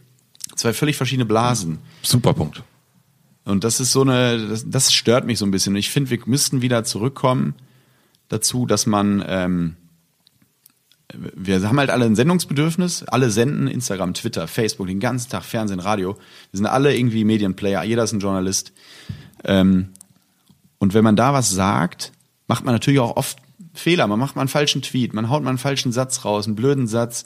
Zwei 0.56 0.72
völlig 0.72 0.96
verschiedene 0.96 1.24
Blasen. 1.24 1.78
Super 2.02 2.34
Punkt. 2.34 2.64
Und 3.44 3.64
das 3.64 3.80
ist 3.80 3.92
so 3.92 4.02
eine, 4.02 4.48
das, 4.48 4.68
das 4.68 4.92
stört 4.92 5.26
mich 5.26 5.38
so 5.38 5.44
ein 5.44 5.50
bisschen. 5.50 5.72
Und 5.72 5.78
ich 5.78 5.90
finde, 5.90 6.10
wir 6.10 6.18
müssten 6.26 6.62
wieder 6.62 6.84
zurückkommen 6.84 7.54
dazu, 8.28 8.66
dass 8.66 8.86
man, 8.86 9.24
ähm, 9.26 9.76
wir 11.12 11.60
haben 11.62 11.78
halt 11.78 11.90
alle 11.90 12.06
ein 12.06 12.16
Sendungsbedürfnis, 12.16 13.02
alle 13.02 13.30
senden, 13.30 13.66
Instagram, 13.66 14.14
Twitter, 14.14 14.48
Facebook, 14.48 14.86
den 14.86 15.00
ganzen 15.00 15.30
Tag, 15.30 15.44
Fernsehen, 15.44 15.80
Radio. 15.80 16.14
Wir 16.50 16.56
sind 16.56 16.66
alle 16.66 16.96
irgendwie 16.96 17.24
Medienplayer, 17.24 17.82
jeder 17.82 18.04
ist 18.04 18.12
ein 18.12 18.20
Journalist. 18.20 18.72
Ähm, 19.44 19.90
und 20.78 20.94
wenn 20.94 21.04
man 21.04 21.16
da 21.16 21.34
was 21.34 21.50
sagt, 21.50 22.12
macht 22.46 22.64
man 22.64 22.74
natürlich 22.74 23.00
auch 23.00 23.16
oft 23.16 23.38
Fehler. 23.74 24.06
Man 24.06 24.18
macht 24.18 24.36
mal 24.36 24.42
einen 24.42 24.48
falschen 24.48 24.82
Tweet, 24.82 25.14
man 25.14 25.30
haut 25.30 25.42
mal 25.42 25.50
einen 25.50 25.58
falschen 25.58 25.92
Satz 25.92 26.24
raus, 26.24 26.46
einen 26.46 26.56
blöden 26.56 26.86
Satz. 26.86 27.24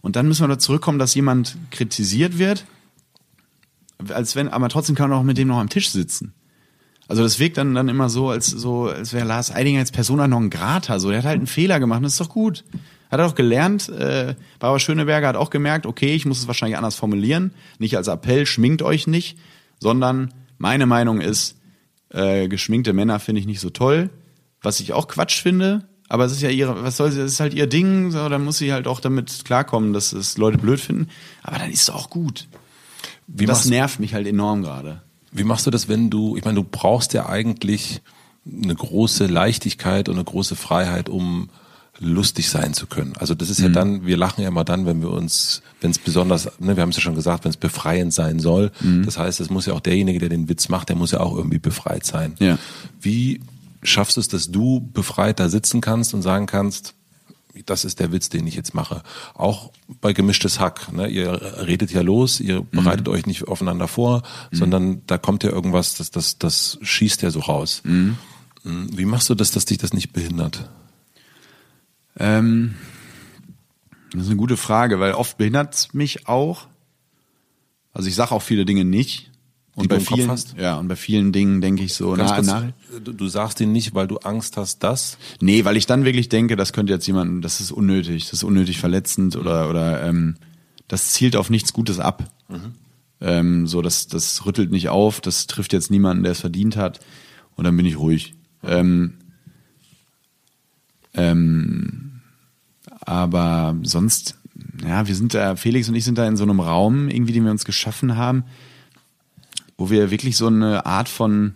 Und 0.00 0.16
dann 0.16 0.28
müssen 0.28 0.42
wir 0.44 0.48
da 0.48 0.58
zurückkommen, 0.58 0.98
dass 0.98 1.14
jemand 1.14 1.56
kritisiert 1.70 2.38
wird 2.38 2.64
als 4.08 4.36
wenn, 4.36 4.48
aber 4.48 4.68
trotzdem 4.68 4.94
kann 4.94 5.10
man 5.10 5.18
auch 5.18 5.24
mit 5.24 5.38
dem 5.38 5.48
noch 5.48 5.58
am 5.58 5.68
Tisch 5.68 5.90
sitzen. 5.90 6.34
Also 7.08 7.22
das 7.22 7.38
wirkt 7.38 7.56
dann, 7.56 7.74
dann 7.74 7.88
immer 7.88 8.08
so, 8.08 8.30
als 8.30 8.46
so, 8.46 8.86
als 8.86 9.12
wäre 9.12 9.26
Lars 9.26 9.52
Eidinger 9.54 9.78
jetzt 9.78 9.92
Persona 9.92 10.26
non 10.26 10.50
grata. 10.50 10.98
So, 10.98 11.10
der 11.10 11.18
hat 11.18 11.26
halt 11.26 11.38
einen 11.38 11.46
Fehler 11.46 11.78
gemacht, 11.78 12.02
das 12.02 12.12
ist 12.12 12.20
doch 12.20 12.28
gut. 12.28 12.64
Hat 13.10 13.20
er 13.20 13.26
doch 13.26 13.36
gelernt. 13.36 13.88
Äh, 13.88 14.34
Barbara 14.58 14.80
Schöneberger 14.80 15.28
hat 15.28 15.36
auch 15.36 15.50
gemerkt, 15.50 15.86
okay, 15.86 16.14
ich 16.14 16.26
muss 16.26 16.40
es 16.40 16.48
wahrscheinlich 16.48 16.76
anders 16.76 16.96
formulieren. 16.96 17.52
Nicht 17.78 17.96
als 17.96 18.08
Appell, 18.08 18.44
schminkt 18.44 18.82
euch 18.82 19.06
nicht, 19.06 19.38
sondern 19.78 20.34
meine 20.58 20.86
Meinung 20.86 21.20
ist, 21.20 21.56
äh, 22.10 22.48
geschminkte 22.48 22.92
Männer 22.92 23.20
finde 23.20 23.40
ich 23.40 23.46
nicht 23.46 23.60
so 23.60 23.70
toll. 23.70 24.10
Was 24.60 24.80
ich 24.80 24.92
auch 24.92 25.06
Quatsch 25.06 25.40
finde, 25.40 25.86
aber 26.08 26.24
es 26.24 26.32
ist 26.32 26.42
ja 26.42 26.50
ihre, 26.50 26.82
was 26.82 26.96
soll 26.96 27.12
sie, 27.12 27.20
es 27.20 27.32
ist 27.32 27.40
halt 27.40 27.54
ihr 27.54 27.68
Ding, 27.68 28.10
so, 28.10 28.28
dann 28.28 28.44
muss 28.44 28.58
sie 28.58 28.72
halt 28.72 28.88
auch 28.88 28.98
damit 28.98 29.44
klarkommen, 29.44 29.92
dass 29.92 30.12
es 30.12 30.38
Leute 30.38 30.58
blöd 30.58 30.80
finden. 30.80 31.08
Aber 31.42 31.58
dann 31.58 31.70
ist 31.70 31.82
es 31.82 31.90
auch 31.90 32.10
gut. 32.10 32.48
Wie 33.26 33.46
das 33.46 33.58
machst, 33.58 33.70
nervt 33.70 34.00
mich 34.00 34.14
halt 34.14 34.26
enorm 34.26 34.62
gerade. 34.62 35.02
wie 35.32 35.44
machst 35.44 35.66
du 35.66 35.70
das, 35.70 35.88
wenn 35.88 36.10
du, 36.10 36.36
ich 36.36 36.44
meine, 36.44 36.56
du 36.56 36.64
brauchst 36.64 37.12
ja 37.12 37.28
eigentlich 37.28 38.02
eine 38.46 38.74
große 38.74 39.26
Leichtigkeit 39.26 40.08
und 40.08 40.14
eine 40.14 40.24
große 40.24 40.54
Freiheit, 40.56 41.08
um 41.08 41.48
lustig 41.98 42.50
sein 42.50 42.74
zu 42.74 42.86
können. 42.86 43.14
Also 43.18 43.34
das 43.34 43.48
ist 43.48 43.58
ja 43.58 43.68
dann, 43.70 44.04
wir 44.04 44.18
lachen 44.18 44.42
ja 44.42 44.48
immer 44.48 44.64
dann, 44.64 44.84
wenn 44.84 45.00
wir 45.00 45.10
uns, 45.10 45.62
wenn 45.80 45.90
es 45.90 45.98
besonders, 45.98 46.50
ne, 46.58 46.76
wir 46.76 46.82
haben 46.82 46.90
es 46.90 46.96
ja 46.96 47.02
schon 47.02 47.14
gesagt, 47.14 47.44
wenn 47.44 47.50
es 47.50 47.56
befreiend 47.56 48.12
sein 48.12 48.38
soll. 48.38 48.70
Das 49.04 49.18
heißt, 49.18 49.40
es 49.40 49.48
muss 49.48 49.64
ja 49.64 49.72
auch 49.72 49.80
derjenige, 49.80 50.18
der 50.18 50.28
den 50.28 50.48
Witz 50.48 50.68
macht, 50.68 50.90
der 50.90 50.96
muss 50.96 51.12
ja 51.12 51.20
auch 51.20 51.34
irgendwie 51.34 51.58
befreit 51.58 52.04
sein. 52.04 52.34
Ja. 52.38 52.58
Wie 53.00 53.40
schaffst 53.82 54.16
du 54.16 54.20
es, 54.20 54.28
dass 54.28 54.50
du 54.50 54.86
befreit 54.92 55.40
da 55.40 55.48
sitzen 55.48 55.80
kannst 55.80 56.12
und 56.12 56.20
sagen 56.20 56.44
kannst, 56.46 56.94
das 57.64 57.84
ist 57.84 58.00
der 58.00 58.12
Witz, 58.12 58.28
den 58.28 58.46
ich 58.46 58.54
jetzt 58.54 58.74
mache. 58.74 59.02
Auch 59.34 59.70
bei 60.00 60.12
gemischtes 60.12 60.60
Hack. 60.60 60.92
Ne? 60.92 61.08
Ihr 61.08 61.40
redet 61.66 61.90
ja 61.92 62.02
los, 62.02 62.40
ihr 62.40 62.62
bereitet 62.62 63.08
euch 63.08 63.26
nicht 63.26 63.48
aufeinander 63.48 63.88
vor, 63.88 64.22
sondern 64.52 65.02
da 65.06 65.18
kommt 65.18 65.44
ja 65.44 65.50
irgendwas, 65.50 65.94
das, 65.94 66.10
das, 66.10 66.38
das 66.38 66.78
schießt 66.82 67.22
ja 67.22 67.30
so 67.30 67.40
raus. 67.40 67.82
Mhm. 67.84 68.16
Wie 68.64 69.04
machst 69.04 69.30
du 69.30 69.34
das, 69.34 69.52
dass 69.52 69.64
dich 69.64 69.78
das 69.78 69.92
nicht 69.92 70.12
behindert? 70.12 70.68
Ähm, 72.18 72.74
das 74.12 74.22
ist 74.22 74.28
eine 74.28 74.36
gute 74.36 74.56
Frage, 74.56 74.98
weil 75.00 75.12
oft 75.12 75.38
behindert 75.38 75.74
es 75.74 75.94
mich 75.94 76.26
auch. 76.26 76.66
Also 77.92 78.08
ich 78.08 78.14
sage 78.14 78.32
auch 78.32 78.42
viele 78.42 78.64
Dinge 78.64 78.84
nicht. 78.84 79.30
Und 79.76 79.88
bei 79.88 80.00
vielen, 80.00 80.34
ja, 80.58 80.78
und 80.78 80.88
bei 80.88 80.96
vielen 80.96 81.32
Dingen 81.32 81.60
denke 81.60 81.84
ich 81.84 81.92
so, 81.92 82.12
Ganz 82.12 82.30
na, 82.30 82.36
kurz, 82.36 82.46
nach, 82.46 82.64
du, 83.04 83.12
du 83.12 83.28
sagst 83.28 83.60
ihn 83.60 83.72
nicht, 83.72 83.94
weil 83.94 84.06
du 84.06 84.16
Angst 84.16 84.56
hast, 84.56 84.82
dass. 84.82 85.18
nee, 85.40 85.66
weil 85.66 85.76
ich 85.76 85.84
dann 85.84 86.06
wirklich 86.06 86.30
denke, 86.30 86.56
das 86.56 86.72
könnte 86.72 86.94
jetzt 86.94 87.06
jemanden, 87.06 87.42
das 87.42 87.60
ist 87.60 87.72
unnötig, 87.72 88.24
das 88.24 88.32
ist 88.32 88.44
unnötig 88.44 88.78
verletzend 88.78 89.36
oder, 89.36 89.68
oder 89.68 90.02
ähm, 90.02 90.36
das 90.88 91.12
zielt 91.12 91.36
auf 91.36 91.50
nichts 91.50 91.74
Gutes 91.74 92.00
ab. 92.00 92.32
Ähm, 93.20 93.66
so, 93.66 93.82
das, 93.82 94.06
das 94.06 94.46
rüttelt 94.46 94.70
nicht 94.70 94.88
auf, 94.88 95.20
das 95.20 95.46
trifft 95.46 95.74
jetzt 95.74 95.90
niemanden, 95.90 96.22
der 96.22 96.32
es 96.32 96.40
verdient 96.40 96.78
hat. 96.78 97.00
Und 97.54 97.64
dann 97.64 97.76
bin 97.76 97.84
ich 97.84 97.98
ruhig. 97.98 98.34
Ähm, 98.62 99.12
ähm, 101.12 102.22
aber 103.00 103.76
sonst, 103.82 104.38
ja, 104.82 105.06
wir 105.06 105.14
sind 105.14 105.34
da, 105.34 105.54
Felix 105.56 105.86
und 105.90 105.96
ich 105.96 106.04
sind 106.04 106.16
da 106.16 106.26
in 106.26 106.38
so 106.38 106.44
einem 106.44 106.60
Raum, 106.60 107.10
irgendwie, 107.10 107.34
den 107.34 107.44
wir 107.44 107.50
uns 107.50 107.66
geschaffen 107.66 108.16
haben, 108.16 108.44
wo 109.78 109.90
wir 109.90 110.10
wirklich 110.10 110.36
so 110.36 110.46
eine 110.46 110.86
Art 110.86 111.08
von, 111.08 111.54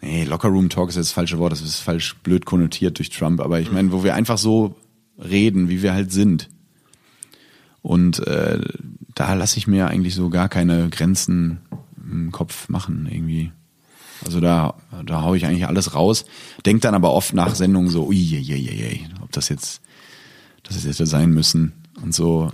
nee, 0.00 0.24
Lockerroom 0.24 0.68
Talk 0.68 0.90
ist 0.90 0.96
jetzt 0.96 1.08
das 1.08 1.12
falsche 1.12 1.38
Wort, 1.38 1.52
das 1.52 1.62
ist 1.62 1.80
falsch 1.80 2.16
blöd 2.16 2.44
konnotiert 2.44 2.98
durch 2.98 3.10
Trump, 3.10 3.40
aber 3.40 3.60
ich 3.60 3.72
meine, 3.72 3.92
wo 3.92 4.04
wir 4.04 4.14
einfach 4.14 4.38
so 4.38 4.76
reden, 5.18 5.68
wie 5.68 5.82
wir 5.82 5.92
halt 5.92 6.12
sind. 6.12 6.48
Und 7.82 8.26
äh, 8.26 8.60
da 9.14 9.34
lasse 9.34 9.56
ich 9.56 9.66
mir 9.66 9.88
eigentlich 9.88 10.14
so 10.14 10.28
gar 10.28 10.48
keine 10.48 10.90
Grenzen 10.90 11.60
im 11.96 12.30
Kopf 12.30 12.68
machen 12.68 13.08
irgendwie. 13.10 13.52
Also 14.24 14.40
da, 14.40 14.74
da 15.06 15.22
hau 15.22 15.34
ich 15.34 15.46
eigentlich 15.46 15.66
alles 15.66 15.94
raus. 15.94 16.26
Denk 16.66 16.82
dann 16.82 16.94
aber 16.94 17.12
oft 17.12 17.32
nach 17.32 17.54
Sendungen 17.54 17.88
so, 17.88 18.06
ui, 18.06 18.16
je, 18.16 18.38
je, 18.38 18.56
je, 18.56 19.00
ob 19.22 19.32
das 19.32 19.48
jetzt, 19.48 19.80
das 20.62 20.76
ist 20.76 20.98
jetzt 20.98 21.10
sein 21.10 21.30
müssen 21.30 21.79
und 22.02 22.14
so. 22.14 22.50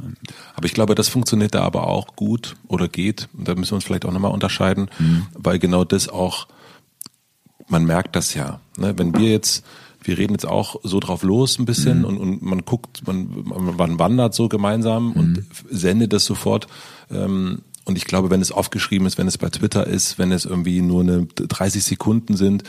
Aber 0.55 0.67
ich 0.67 0.75
glaube, 0.75 0.95
das 0.95 1.09
funktioniert 1.09 1.55
da 1.55 1.63
aber 1.63 1.89
auch 1.89 2.17
gut 2.17 2.57
oder 2.69 2.89
geht. 2.89 3.29
Da 3.33 3.55
müssen 3.55 3.73
wir 3.73 3.77
uns 3.77 3.85
vielleicht 3.85 4.05
auch 4.05 4.13
nochmal 4.13 4.33
unterscheiden, 4.33 4.91
mhm. 4.99 5.27
weil 5.35 5.59
genau 5.59 5.85
das 5.85 6.09
auch, 6.09 6.47
man 7.69 7.85
merkt 7.85 8.17
das 8.17 8.35
ja. 8.35 8.61
Ne? 8.77 8.95
Wenn 8.97 9.15
wir 9.17 9.31
jetzt, 9.31 9.65
wir 10.03 10.19
reden 10.19 10.35
jetzt 10.35 10.47
auch 10.47 10.77
so 10.83 11.01
drauf 11.01 11.23
los 11.23 11.59
ein 11.59 11.65
bisschen 11.65 12.01
mhm. 12.01 12.05
und, 12.05 12.19
und 12.19 12.43
man 12.43 12.65
guckt, 12.65 13.07
man, 13.07 13.29
man 13.45 13.99
wandert 13.99 14.35
so 14.35 14.49
gemeinsam 14.49 15.09
mhm. 15.09 15.13
und 15.13 15.45
sendet 15.71 16.13
das 16.13 16.25
sofort. 16.25 16.67
Ähm, 17.11 17.63
und 17.85 17.97
ich 17.97 18.05
glaube, 18.05 18.31
wenn 18.31 18.41
es 18.41 18.51
aufgeschrieben 18.51 19.07
ist, 19.07 19.17
wenn 19.17 19.29
es 19.29 19.39
bei 19.39 19.49
Twitter 19.49 19.87
ist, 19.87 20.19
wenn 20.19 20.33
es 20.33 20.45
irgendwie 20.45 20.83
nur 20.83 21.03
eine 21.03 21.27
30 21.27 21.85
Sekunden 21.85 22.37
sind, 22.37 22.65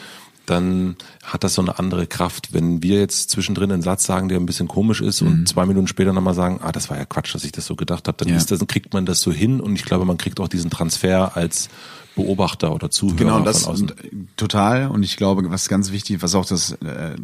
dann 0.47 0.95
hat 1.23 1.43
das 1.43 1.53
so 1.53 1.61
eine 1.61 1.77
andere 1.77 2.07
Kraft. 2.07 2.53
Wenn 2.53 2.81
wir 2.81 2.99
jetzt 2.99 3.29
zwischendrin 3.29 3.71
einen 3.71 3.81
Satz 3.81 4.05
sagen, 4.05 4.29
der 4.29 4.39
ein 4.39 4.45
bisschen 4.45 4.67
komisch 4.67 5.01
ist 5.01 5.21
mhm. 5.21 5.27
und 5.27 5.49
zwei 5.49 5.65
Minuten 5.65 5.87
später 5.87 6.13
nochmal 6.13 6.33
sagen, 6.33 6.59
ah, 6.63 6.71
das 6.71 6.89
war 6.89 6.97
ja 6.97 7.05
Quatsch, 7.05 7.35
dass 7.35 7.43
ich 7.43 7.51
das 7.51 7.65
so 7.65 7.75
gedacht 7.75 8.07
habe, 8.07 8.17
dann 8.17 8.29
ja. 8.29 8.37
ist 8.37 8.49
das, 8.49 8.65
kriegt 8.67 8.93
man 8.93 9.05
das 9.05 9.19
so 9.21 9.31
hin 9.31 9.59
und 9.59 9.75
ich 9.75 9.83
glaube, 9.83 10.05
man 10.05 10.17
kriegt 10.17 10.39
auch 10.39 10.47
diesen 10.47 10.71
Transfer 10.71 11.35
als 11.35 11.69
Beobachter 12.15 12.73
oder 12.73 12.89
Zuhörer 12.89 13.17
genau, 13.17 13.39
das 13.41 13.63
von 13.63 13.73
außen. 13.73 14.29
total. 14.37 14.87
Und 14.87 15.03
ich 15.03 15.17
glaube, 15.17 15.43
was 15.51 15.67
ganz 15.67 15.91
wichtig, 15.91 16.21
was 16.21 16.33
auch 16.33 16.45
das, 16.45 16.71
äh, 16.71 17.15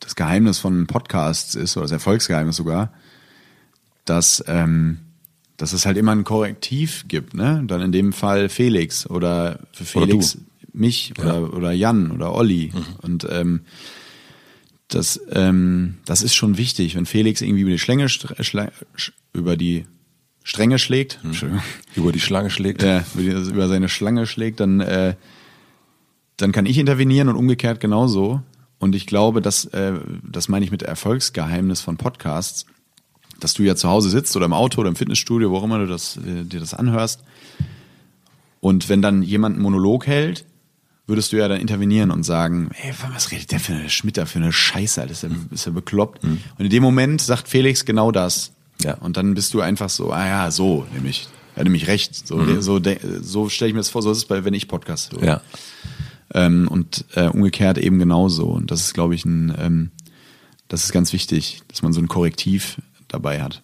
das 0.00 0.16
Geheimnis 0.16 0.58
von 0.58 0.86
Podcasts 0.86 1.54
ist, 1.54 1.76
oder 1.76 1.84
das 1.84 1.92
Erfolgsgeheimnis 1.92 2.56
sogar, 2.56 2.92
dass 4.04 4.44
ähm, 4.46 4.98
dass 5.56 5.72
es 5.72 5.86
halt 5.86 5.96
immer 5.96 6.12
ein 6.12 6.24
Korrektiv 6.24 7.06
gibt, 7.08 7.34
ne? 7.34 7.62
Dann 7.66 7.80
in 7.80 7.92
dem 7.92 8.12
Fall 8.12 8.48
Felix 8.48 9.08
oder 9.08 9.60
für 9.72 9.84
Felix 9.84 10.36
oder 10.36 10.44
mich 10.76 11.12
oder, 11.18 11.34
ja. 11.34 11.40
oder 11.40 11.72
Jan 11.72 12.10
oder 12.10 12.34
Olli. 12.34 12.72
Mhm. 12.72 12.84
Und 13.02 13.26
ähm, 13.30 13.60
das, 14.88 15.20
ähm, 15.32 15.98
das 16.04 16.22
ist 16.22 16.34
schon 16.34 16.58
wichtig, 16.58 16.94
wenn 16.94 17.06
Felix 17.06 17.40
irgendwie 17.40 17.62
über 17.62 17.70
die 17.70 17.78
Schlänge 17.78 18.08
über 19.32 19.56
die 19.56 19.86
Stränge 20.44 20.78
schlägt, 20.78 21.18
mhm. 21.24 21.60
über 21.96 22.12
die 22.12 22.20
Schlange 22.20 22.50
schlägt, 22.50 22.82
ja, 22.82 23.04
über 23.16 23.68
seine 23.68 23.88
Schlange 23.88 24.26
schlägt, 24.26 24.60
dann 24.60 24.80
äh, 24.80 25.14
dann 26.36 26.52
kann 26.52 26.66
ich 26.66 26.78
intervenieren 26.78 27.28
und 27.28 27.36
umgekehrt 27.36 27.80
genauso. 27.80 28.42
Und 28.78 28.94
ich 28.94 29.06
glaube, 29.06 29.40
dass 29.40 29.64
äh, 29.66 29.94
das 30.22 30.48
meine 30.48 30.64
ich 30.64 30.70
mit 30.70 30.82
Erfolgsgeheimnis 30.82 31.80
von 31.80 31.96
Podcasts 31.96 32.66
dass 33.40 33.54
du 33.54 33.62
ja 33.62 33.76
zu 33.76 33.88
Hause 33.88 34.10
sitzt 34.10 34.36
oder 34.36 34.46
im 34.46 34.52
Auto 34.52 34.80
oder 34.80 34.88
im 34.88 34.96
Fitnessstudio, 34.96 35.50
wo 35.50 35.58
auch 35.58 35.64
immer 35.64 35.78
du 35.78 35.86
das, 35.86 36.16
äh, 36.16 36.44
dir 36.44 36.60
das 36.60 36.74
anhörst. 36.74 37.22
Und 38.60 38.88
wenn 38.88 39.02
dann 39.02 39.22
jemand 39.22 39.54
einen 39.54 39.62
Monolog 39.62 40.06
hält, 40.06 40.44
würdest 41.06 41.32
du 41.32 41.36
ja 41.36 41.48
dann 41.48 41.60
intervenieren 41.60 42.10
und 42.10 42.24
sagen, 42.24 42.70
ey, 42.82 42.92
was 43.12 43.30
redet 43.30 43.52
der 43.52 43.60
für 43.60 43.74
eine 43.74 43.88
Schmitter 43.90 44.26
für 44.26 44.38
eine 44.38 44.52
Scheiße, 44.52 45.00
Alter, 45.00 45.12
ist 45.12 45.24
er, 45.24 45.30
ist 45.50 45.66
er 45.66 45.72
bekloppt? 45.72 46.24
Mhm. 46.24 46.40
Und 46.58 46.64
in 46.64 46.70
dem 46.70 46.82
Moment 46.82 47.20
sagt 47.20 47.48
Felix 47.48 47.84
genau 47.84 48.10
das. 48.10 48.52
Ja. 48.82 48.94
Und 48.94 49.16
dann 49.16 49.34
bist 49.34 49.54
du 49.54 49.60
einfach 49.60 49.88
so, 49.88 50.12
ah 50.12 50.26
ja, 50.26 50.50
so, 50.50 50.86
nämlich. 50.92 51.28
Er 51.54 51.60
hat 51.60 51.64
nämlich 51.64 51.86
recht. 51.86 52.26
So, 52.26 52.36
mhm. 52.36 52.60
so, 52.60 52.80
so 53.22 53.48
stelle 53.48 53.70
ich 53.70 53.74
mir 53.74 53.80
das 53.80 53.88
vor, 53.88 54.02
so 54.02 54.10
ist 54.10 54.18
es 54.18 54.24
bei, 54.26 54.44
wenn 54.44 54.52
ich 54.52 54.68
Podcast 54.68 55.12
höre. 55.12 55.24
Ja. 55.24 55.40
Ähm, 56.34 56.68
und 56.68 57.06
äh, 57.14 57.28
umgekehrt 57.28 57.78
eben 57.78 57.98
genauso. 57.98 58.48
Und 58.48 58.70
das 58.70 58.82
ist, 58.82 58.94
glaube 58.94 59.14
ich, 59.14 59.24
ein, 59.24 59.54
ähm, 59.58 59.90
das 60.68 60.84
ist 60.84 60.92
ganz 60.92 61.14
wichtig, 61.14 61.62
dass 61.68 61.80
man 61.80 61.94
so 61.94 62.00
ein 62.00 62.08
Korrektiv 62.08 62.76
dabei 63.08 63.42
hat. 63.42 63.62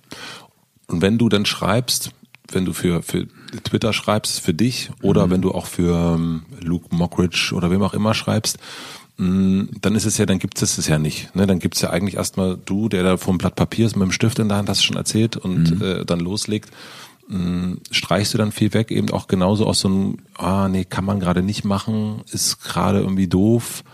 Und 0.86 1.02
wenn 1.02 1.18
du 1.18 1.28
dann 1.28 1.44
schreibst, 1.44 2.12
wenn 2.50 2.64
du 2.64 2.72
für, 2.72 3.02
für 3.02 3.26
Twitter 3.64 3.92
schreibst, 3.92 4.40
für 4.40 4.54
dich 4.54 4.90
oder 5.02 5.26
mhm. 5.26 5.30
wenn 5.30 5.42
du 5.42 5.52
auch 5.52 5.66
für 5.66 6.14
ähm, 6.14 6.42
Luke 6.60 6.94
Mockridge 6.94 7.52
oder 7.54 7.70
wem 7.70 7.82
auch 7.82 7.94
immer 7.94 8.14
schreibst, 8.14 8.58
mh, 9.16 9.26
mm, 9.26 9.68
dann 9.80 9.94
ist 9.94 10.04
es 10.04 10.18
ja, 10.18 10.26
dann 10.26 10.38
gibt 10.38 10.60
es 10.60 10.78
es 10.78 10.86
ja 10.86 10.98
nicht. 10.98 11.34
Ne? 11.34 11.46
Dann 11.46 11.58
gibt 11.58 11.76
es 11.76 11.82
ja 11.82 11.90
eigentlich 11.90 12.16
erstmal 12.16 12.58
du, 12.64 12.88
der 12.88 13.02
da 13.02 13.16
vor 13.16 13.34
dem 13.34 13.38
Blatt 13.38 13.56
Papier 13.56 13.86
ist 13.86 13.96
mit 13.96 14.04
dem 14.04 14.12
Stift 14.12 14.38
in 14.38 14.48
der 14.48 14.58
Hand, 14.58 14.68
hast 14.68 14.80
du 14.80 14.84
schon 14.84 14.96
erzählt, 14.96 15.36
und 15.36 15.78
mhm. 15.78 15.82
äh, 15.82 16.04
dann 16.04 16.20
loslegt. 16.20 16.70
Mm, 17.28 17.74
streichst 17.90 18.34
du 18.34 18.38
dann 18.38 18.52
viel 18.52 18.74
weg, 18.74 18.90
eben 18.90 19.10
auch 19.10 19.28
genauso 19.28 19.66
aus 19.66 19.80
so 19.80 19.88
einem, 19.88 20.18
ah 20.36 20.68
nee, 20.68 20.84
kann 20.84 21.04
man 21.04 21.20
gerade 21.20 21.42
nicht 21.42 21.64
machen, 21.64 22.22
ist 22.32 22.62
gerade 22.62 23.00
irgendwie 23.00 23.28
doof. 23.28 23.84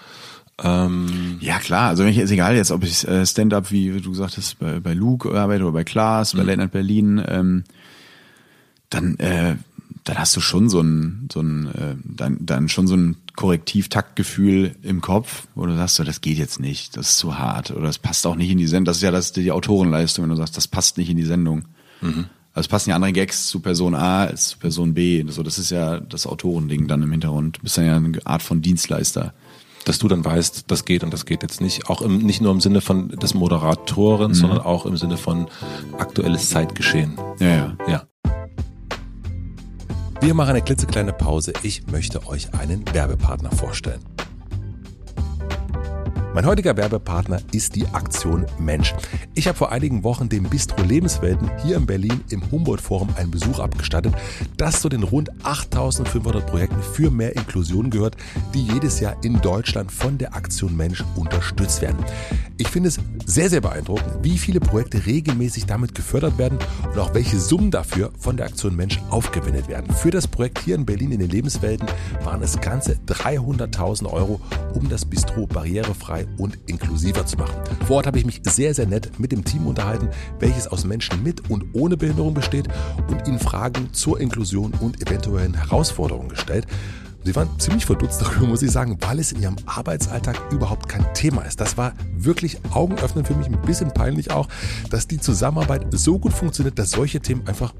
Ähm, 0.61 1.39
ja 1.41 1.59
klar, 1.59 1.91
also 1.91 2.03
wenn 2.03 2.11
ich 2.11 2.19
ist 2.19 2.33
egal 2.33 2.57
jetzt, 2.57 2.73
ob 2.73 2.83
ich 2.83 3.07
äh, 3.07 3.25
Stand-up, 3.25 3.71
wie 3.71 4.01
du 4.01 4.11
gesagt 4.11 4.37
hast, 4.37 4.59
bei, 4.59 4.81
bei 4.81 4.93
Luke 4.93 5.31
arbeite 5.33 5.63
oder 5.63 5.73
bei 5.73 5.85
Klaas, 5.85 6.33
bei 6.33 6.43
mhm. 6.43 6.47
Late 6.47 6.59
Night 6.59 6.73
Berlin, 6.73 7.23
ähm, 7.29 7.65
dann, 8.91 9.19
äh, 9.19 9.57
dann 10.05 10.19
hast 10.19 10.37
du 10.37 10.41
schon 10.41 10.69
so 10.69 10.81
ein, 10.81 11.29
so 11.33 11.41
ein, 11.41 11.67
äh, 11.75 11.97
dann, 12.05 12.39
dann 12.41 12.69
schon 12.69 12.87
so 12.87 12.97
ein 12.97 13.17
Korrektiv-Taktgefühl 13.37 14.75
im 14.83 15.01
Kopf, 15.01 15.47
wo 15.55 15.67
du 15.67 15.77
sagst, 15.77 15.97
so, 15.97 16.05
das 16.05 16.21
geht 16.21 16.39
jetzt 16.39 16.61
nicht, 16.61 16.97
das 16.97 17.11
ist 17.11 17.19
zu 17.19 17.39
hart 17.39 17.71
oder 17.71 17.87
das 17.87 17.99
passt 17.99 18.27
auch 18.27 18.35
nicht 18.35 18.51
in 18.51 18.59
die 18.59 18.67
Sendung. 18.67 18.87
Das 18.87 18.97
ist 18.97 19.03
ja 19.03 19.11
das, 19.11 19.33
die 19.33 19.53
Autorenleistung, 19.53 20.25
wenn 20.25 20.31
du 20.31 20.37
sagst, 20.37 20.57
das 20.57 20.67
passt 20.67 20.99
nicht 20.99 21.11
in 21.11 21.17
die 21.17 21.25
Sendung. 21.25 21.67
Mhm. 22.01 22.27
Also 22.55 22.67
es 22.67 22.69
passen 22.69 22.91
ja 22.91 22.97
andere 22.97 23.13
Gags 23.13 23.47
zu 23.47 23.61
Person 23.61 23.95
A 23.95 24.25
als 24.25 24.49
zu 24.49 24.59
Person 24.59 24.95
B. 24.95 25.25
So, 25.29 25.43
das 25.43 25.59
ist 25.59 25.71
ja 25.71 26.01
das 26.01 26.27
Autorending 26.27 26.89
dann 26.89 27.03
im 27.03 27.13
Hintergrund. 27.13 27.59
Du 27.59 27.63
bist 27.63 27.77
ja 27.77 27.97
eine 27.97 28.19
Art 28.25 28.43
von 28.43 28.63
Dienstleister 28.63 29.35
dass 29.89 29.99
du 29.99 30.07
dann 30.07 30.23
weißt, 30.23 30.65
das 30.67 30.85
geht 30.85 31.03
und 31.03 31.13
das 31.13 31.25
geht 31.25 31.43
jetzt 31.43 31.63
nicht. 31.63 31.89
Auch 31.89 32.03
im, 32.03 32.19
nicht 32.19 32.43
nur 32.43 32.53
im 32.53 32.61
Sinne 32.61 32.83
von 32.83 33.09
des 33.09 33.33
Moderatoren, 33.33 34.33
mhm. 34.33 34.35
sondern 34.35 34.61
auch 34.61 34.85
im 34.85 34.99
Sinne 34.99 35.17
von 35.17 35.49
aktuelles 35.97 36.51
Zeitgeschehen. 36.51 37.19
Ja, 37.41 37.49
ja. 37.49 37.77
ja. 37.89 38.08
Wir 40.21 40.35
machen 40.35 40.51
eine 40.51 40.63
klitzekleine 40.63 41.13
Pause. 41.13 41.53
Ich 41.63 41.87
möchte 41.87 42.27
euch 42.27 42.53
einen 42.53 42.85
Werbepartner 42.93 43.53
vorstellen. 43.53 44.01
Mein 46.35 46.45
heutiger 46.45 46.77
Werbepartner 46.77 47.41
ist 47.53 47.75
die 47.75 47.87
Aktion 47.89 48.45
Mensch. 48.59 48.95
Ich 49.35 49.49
habe 49.49 49.57
vor 49.57 49.73
einigen 49.73 50.05
Wochen 50.05 50.29
dem 50.29 50.45
Bistro 50.45 50.83
Lebenswelten 50.83 51.51
hier 51.63 51.77
in 51.77 51.87
Berlin 51.87 52.21
im 52.29 52.43
Humboldt 52.51 52.83
Forum 52.83 53.09
einen 53.17 53.31
Besuch 53.31 53.59
abgestattet, 53.59 54.15
das 54.59 54.83
zu 54.83 54.91
den 54.91 55.03
rund 55.03 55.31
8500 55.45 56.47
Projekten 56.47 56.83
für 56.83 57.11
mehr 57.11 57.35
Inklusion 57.35 57.89
gehört, 57.89 58.17
die 58.53 58.63
jedes 58.63 59.01
Jahr 59.01 59.17
in 59.25 59.41
Deutschland 59.41 59.91
von 59.91 60.19
der 60.19 60.35
Aktion 60.37 60.77
Mensch 60.77 61.03
unterstützt 61.17 61.81
werden. 61.81 62.05
Ich 62.59 62.69
finde 62.69 62.91
es 62.91 63.01
sehr, 63.25 63.49
sehr 63.49 63.63
beeindruckend, 63.63 64.23
wie 64.23 64.37
viele 64.37 64.61
Projekte 64.61 65.07
regelmäßig 65.07 65.65
damit 65.67 65.95
gefördert 65.95 66.37
werden 66.37 66.59
und 66.93 66.99
auch 66.99 67.15
welche 67.15 67.39
Summen 67.39 67.71
dafür 67.71 68.11
von 68.19 68.37
der 68.37 68.47
Aktion 68.47 68.77
Mensch 68.77 69.01
aufgewendet 69.09 69.69
werden. 69.69 69.95
Für 69.95 70.11
das 70.11 70.29
Projekt 70.29 70.59
hier 70.59 70.75
in 70.75 70.85
Berlin 70.85 71.13
in 71.13 71.21
den 71.21 71.31
Lebenswelten 71.31 71.89
waren 72.23 72.43
es 72.43 72.61
ganze 72.61 72.99
300.000 73.07 74.13
Euro, 74.13 74.41
um 74.75 74.89
das 74.89 75.05
Bistro 75.05 75.47
barrierefrei 75.47 76.18
barrierefrei 76.19 76.27
und 76.39 76.59
inklusiver 76.67 77.27
zu 77.27 77.37
machen. 77.37 77.55
Vor 77.87 77.97
Ort 77.97 78.07
habe 78.07 78.19
ich 78.19 78.27
mich 78.27 78.41
sehr, 78.45 78.75
sehr 78.75 78.87
nett 78.87 79.19
mit 79.19 79.33
dem 79.33 79.45
Team 79.45 79.67
unterhalten, 79.67 80.09
welches 80.39 80.67
aus 80.67 80.85
Menschen 80.85 81.23
mit 81.23 81.51
und 81.51 81.65
ohne 81.73 81.97
Behinderung 81.97 82.35
besteht 82.35 82.69
und 83.09 83.27
ihnen 83.27 83.39
Fragen 83.39 83.93
zur 83.93 84.21
Inklusion 84.21 84.73
und 84.81 85.01
eventuellen 85.03 85.55
Herausforderungen 85.55 86.29
gestellt. 86.29 86.67
Sie 87.25 87.35
waren 87.35 87.49
ziemlich 87.59 87.87
verdutzt 87.87 88.23
darüber, 88.23 88.47
muss 88.47 88.63
ich 88.63 88.71
sagen, 88.71 88.99
weil 89.01 89.19
es 89.19 89.33
in 89.33 89.43
ihrem 89.43 89.57
Arbeitsalltag 89.67 90.41
überhaupt 90.51 90.89
kein 90.89 91.05
Thema 91.15 91.43
ist. 91.43 91.61
Das 91.61 91.77
war 91.77 91.93
wirklich 92.17 92.59
augenöffnend 92.71 93.27
für 93.27 93.35
mich, 93.35 93.47
ein 93.47 93.61
bisschen 93.63 93.93
peinlich 93.93 94.31
auch, 94.31 94.49
dass 94.91 95.07
die 95.07 95.19
Zusammenarbeit 95.19 95.87
so 95.93 96.19
gut 96.19 96.33
funktioniert, 96.33 96.79
dass 96.79 96.91
solche 96.91 97.21
Themen 97.21 97.47
einfach 97.47 97.73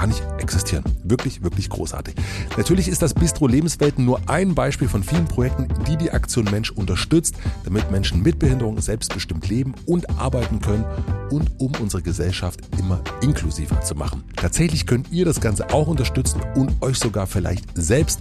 gar 0.00 0.06
nicht 0.06 0.22
existieren. 0.38 0.82
Wirklich, 1.04 1.42
wirklich 1.42 1.68
großartig. 1.68 2.14
Natürlich 2.56 2.88
ist 2.88 3.02
das 3.02 3.12
Bistro 3.12 3.46
Lebenswelten 3.46 4.04
nur 4.04 4.20
ein 4.30 4.54
Beispiel 4.54 4.88
von 4.88 5.02
vielen 5.02 5.26
Projekten, 5.26 5.68
die 5.86 5.98
die 5.98 6.10
Aktion 6.10 6.46
Mensch 6.50 6.70
unterstützt, 6.70 7.34
damit 7.64 7.90
Menschen 7.90 8.22
mit 8.22 8.38
Behinderung 8.38 8.80
selbstbestimmt 8.80 9.48
leben 9.48 9.74
und 9.84 10.08
arbeiten 10.18 10.60
können 10.60 10.86
und 11.30 11.50
um 11.58 11.72
unsere 11.80 12.02
Gesellschaft 12.02 12.60
immer 12.78 13.02
inklusiver 13.20 13.82
zu 13.82 13.94
machen. 13.94 14.24
Tatsächlich 14.36 14.86
könnt 14.86 15.12
ihr 15.12 15.26
das 15.26 15.40
Ganze 15.40 15.68
auch 15.70 15.86
unterstützen 15.86 16.40
und 16.54 16.80
euch 16.80 16.98
sogar 16.98 17.26
vielleicht 17.26 17.66
selbst 17.74 18.20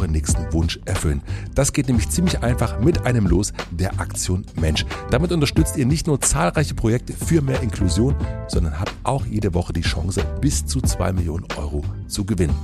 euren 0.00 0.12
nächsten 0.12 0.52
Wunsch 0.52 0.80
erfüllen. 0.86 1.22
Das 1.54 1.72
geht 1.72 1.86
nämlich 1.88 2.08
ziemlich 2.08 2.42
einfach 2.42 2.80
mit 2.80 3.06
einem 3.06 3.26
Los 3.26 3.52
der 3.70 4.00
Aktion 4.00 4.44
Mensch. 4.58 4.84
Damit 5.10 5.32
unterstützt 5.32 5.76
ihr 5.76 5.86
nicht 5.86 6.06
nur 6.06 6.20
zahlreiche 6.20 6.74
Projekte 6.74 7.12
für 7.12 7.42
mehr 7.42 7.62
Inklusion, 7.62 8.16
sondern 8.48 8.80
habt 8.80 8.92
auch 9.04 9.26
jede 9.26 9.54
Woche 9.54 9.72
die 9.72 9.82
Chance, 9.82 10.24
bis 10.40 10.66
zu 10.66 10.80
zwei 10.80 11.12
Millionen 11.12 11.44
Euro 11.56 11.84
zu 12.08 12.24
gewinnen. 12.24 12.54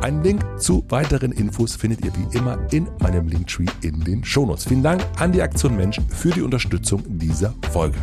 Einen 0.00 0.22
Link 0.22 0.44
zu 0.58 0.84
weiteren 0.88 1.32
Infos 1.32 1.76
findet 1.76 2.04
ihr 2.04 2.12
wie 2.16 2.36
immer 2.36 2.58
in 2.72 2.88
meinem 3.00 3.28
Linktree 3.28 3.66
in 3.82 4.00
den 4.00 4.24
Shownotes. 4.24 4.64
Vielen 4.64 4.82
Dank 4.82 5.04
an 5.18 5.32
die 5.32 5.42
Aktion 5.42 5.76
Mensch 5.76 6.00
für 6.08 6.30
die 6.30 6.42
Unterstützung 6.42 7.02
dieser 7.06 7.54
Folge. 7.70 7.98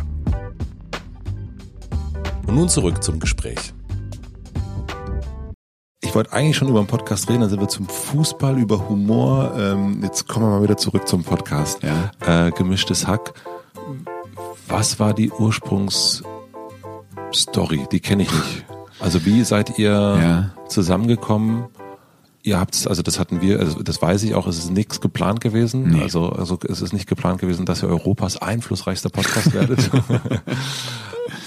Und 2.46 2.54
nun 2.54 2.68
zurück 2.68 3.02
zum 3.02 3.20
Gespräch. 3.20 3.74
Ich 6.00 6.14
wollte 6.14 6.32
eigentlich 6.32 6.56
schon 6.56 6.68
über 6.68 6.80
den 6.80 6.86
Podcast 6.86 7.28
reden, 7.28 7.40
dann 7.40 7.50
sind 7.50 7.58
wir 7.60 7.66
zum 7.68 7.88
Fußball, 7.88 8.56
über 8.58 8.88
Humor. 8.88 9.52
Ähm, 9.58 10.00
jetzt 10.02 10.28
kommen 10.28 10.46
wir 10.46 10.50
mal 10.50 10.62
wieder 10.62 10.76
zurück 10.76 11.08
zum 11.08 11.24
Podcast. 11.24 11.80
Ja. 11.82 12.46
Äh, 12.46 12.52
gemischtes 12.52 13.08
Hack. 13.08 13.34
Was 14.68 15.00
war 15.00 15.12
die 15.12 15.30
Ursprungsstory? 15.32 16.22
Die 17.90 17.98
kenne 18.00 18.22
ich 18.22 18.30
nicht. 18.32 18.64
Also 19.00 19.24
wie 19.26 19.42
seid 19.42 19.76
ihr 19.78 19.90
Ja. 19.90 20.50
zusammengekommen? 20.68 21.64
Ihr 22.44 22.60
habt's, 22.60 22.86
also 22.86 23.02
das 23.02 23.18
hatten 23.18 23.40
wir, 23.40 23.58
also 23.58 23.82
das 23.82 24.00
weiß 24.00 24.22
ich 24.22 24.36
auch, 24.36 24.46
es 24.46 24.58
ist 24.58 24.70
nichts 24.70 25.00
geplant 25.00 25.40
gewesen. 25.40 25.88
Nee. 25.90 26.02
Also, 26.02 26.28
also 26.30 26.58
es 26.68 26.80
ist 26.80 26.92
nicht 26.92 27.08
geplant 27.08 27.40
gewesen, 27.40 27.66
dass 27.66 27.82
ihr 27.82 27.88
Europas 27.88 28.36
einflussreichster 28.36 29.10
Podcast 29.10 29.52
werdet. 29.58 29.90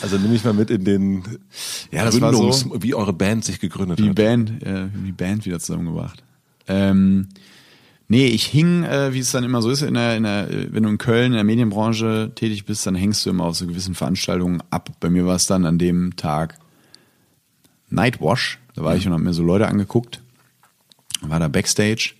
also 0.02 0.18
nehme 0.18 0.36
ich 0.36 0.43
mal 0.43 0.54
mit 0.54 0.70
in 0.70 0.84
den 0.84 1.24
Ja, 1.91 2.04
das 2.06 2.20
war 2.22 2.34
so- 2.34 2.49
Gründungs- 2.49 2.82
wie 2.84 2.93
eure 2.95 3.14
Band 3.14 3.45
sich 3.45 3.60
gegründet 3.60 3.99
Die 3.99 4.10
hat. 4.10 4.16
Band, 4.16 4.64
äh, 4.64 4.88
die 5.06 5.12
Band 5.12 5.45
wieder 5.45 5.60
zusammengebracht. 5.60 6.24
Ähm, 6.68 7.28
nee, 8.08 8.28
ich 8.28 8.45
hing, 8.45 8.84
äh, 8.84 9.14
wie 9.14 9.20
es 9.20 9.32
dann 9.32 9.43
immer 9.43 9.62
so 9.62 9.70
ist, 9.70 9.82
in 9.82 9.93
der, 9.95 10.18
in 10.18 10.24
der, 10.24 10.49
äh, 10.49 10.68
wenn 10.74 10.84
du 10.84 10.89
in 10.89 10.97
Köln 10.97 11.28
in 11.28 11.34
der 11.34 11.43
Medienbranche 11.43 12.32
tätig 12.36 12.66
bist, 12.66 12.86
dann 12.86 12.95
hängst 12.95 13.26
du 13.26 13.30
immer 13.30 13.45
auf 13.45 13.56
so 13.56 13.66
gewissen 13.68 13.95
Veranstaltungen 13.95 14.62
ab. 14.70 14.89
Bei 14.99 15.10
mir 15.10 15.26
war 15.26 15.36
es 15.36 15.47
dann 15.47 15.66
an 15.66 15.78
dem 15.78 16.16
Tag 16.16 16.58
Nightwash. 17.89 18.60
Da 18.76 18.84
war 18.84 18.95
ich 18.95 19.06
und 19.06 19.14
habe 19.14 19.24
mir 19.24 19.34
so 19.34 19.43
Leute 19.43 19.68
angeguckt. 19.68 20.22
War 21.22 21.39
da 21.39 21.47
Backstage. 21.47 22.14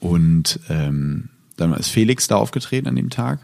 Und 0.00 0.60
ähm, 0.68 1.28
dann 1.56 1.72
ist 1.74 1.88
Felix 1.88 2.26
da 2.28 2.36
aufgetreten 2.36 2.88
an 2.88 2.96
dem 2.96 3.10
Tag. 3.10 3.40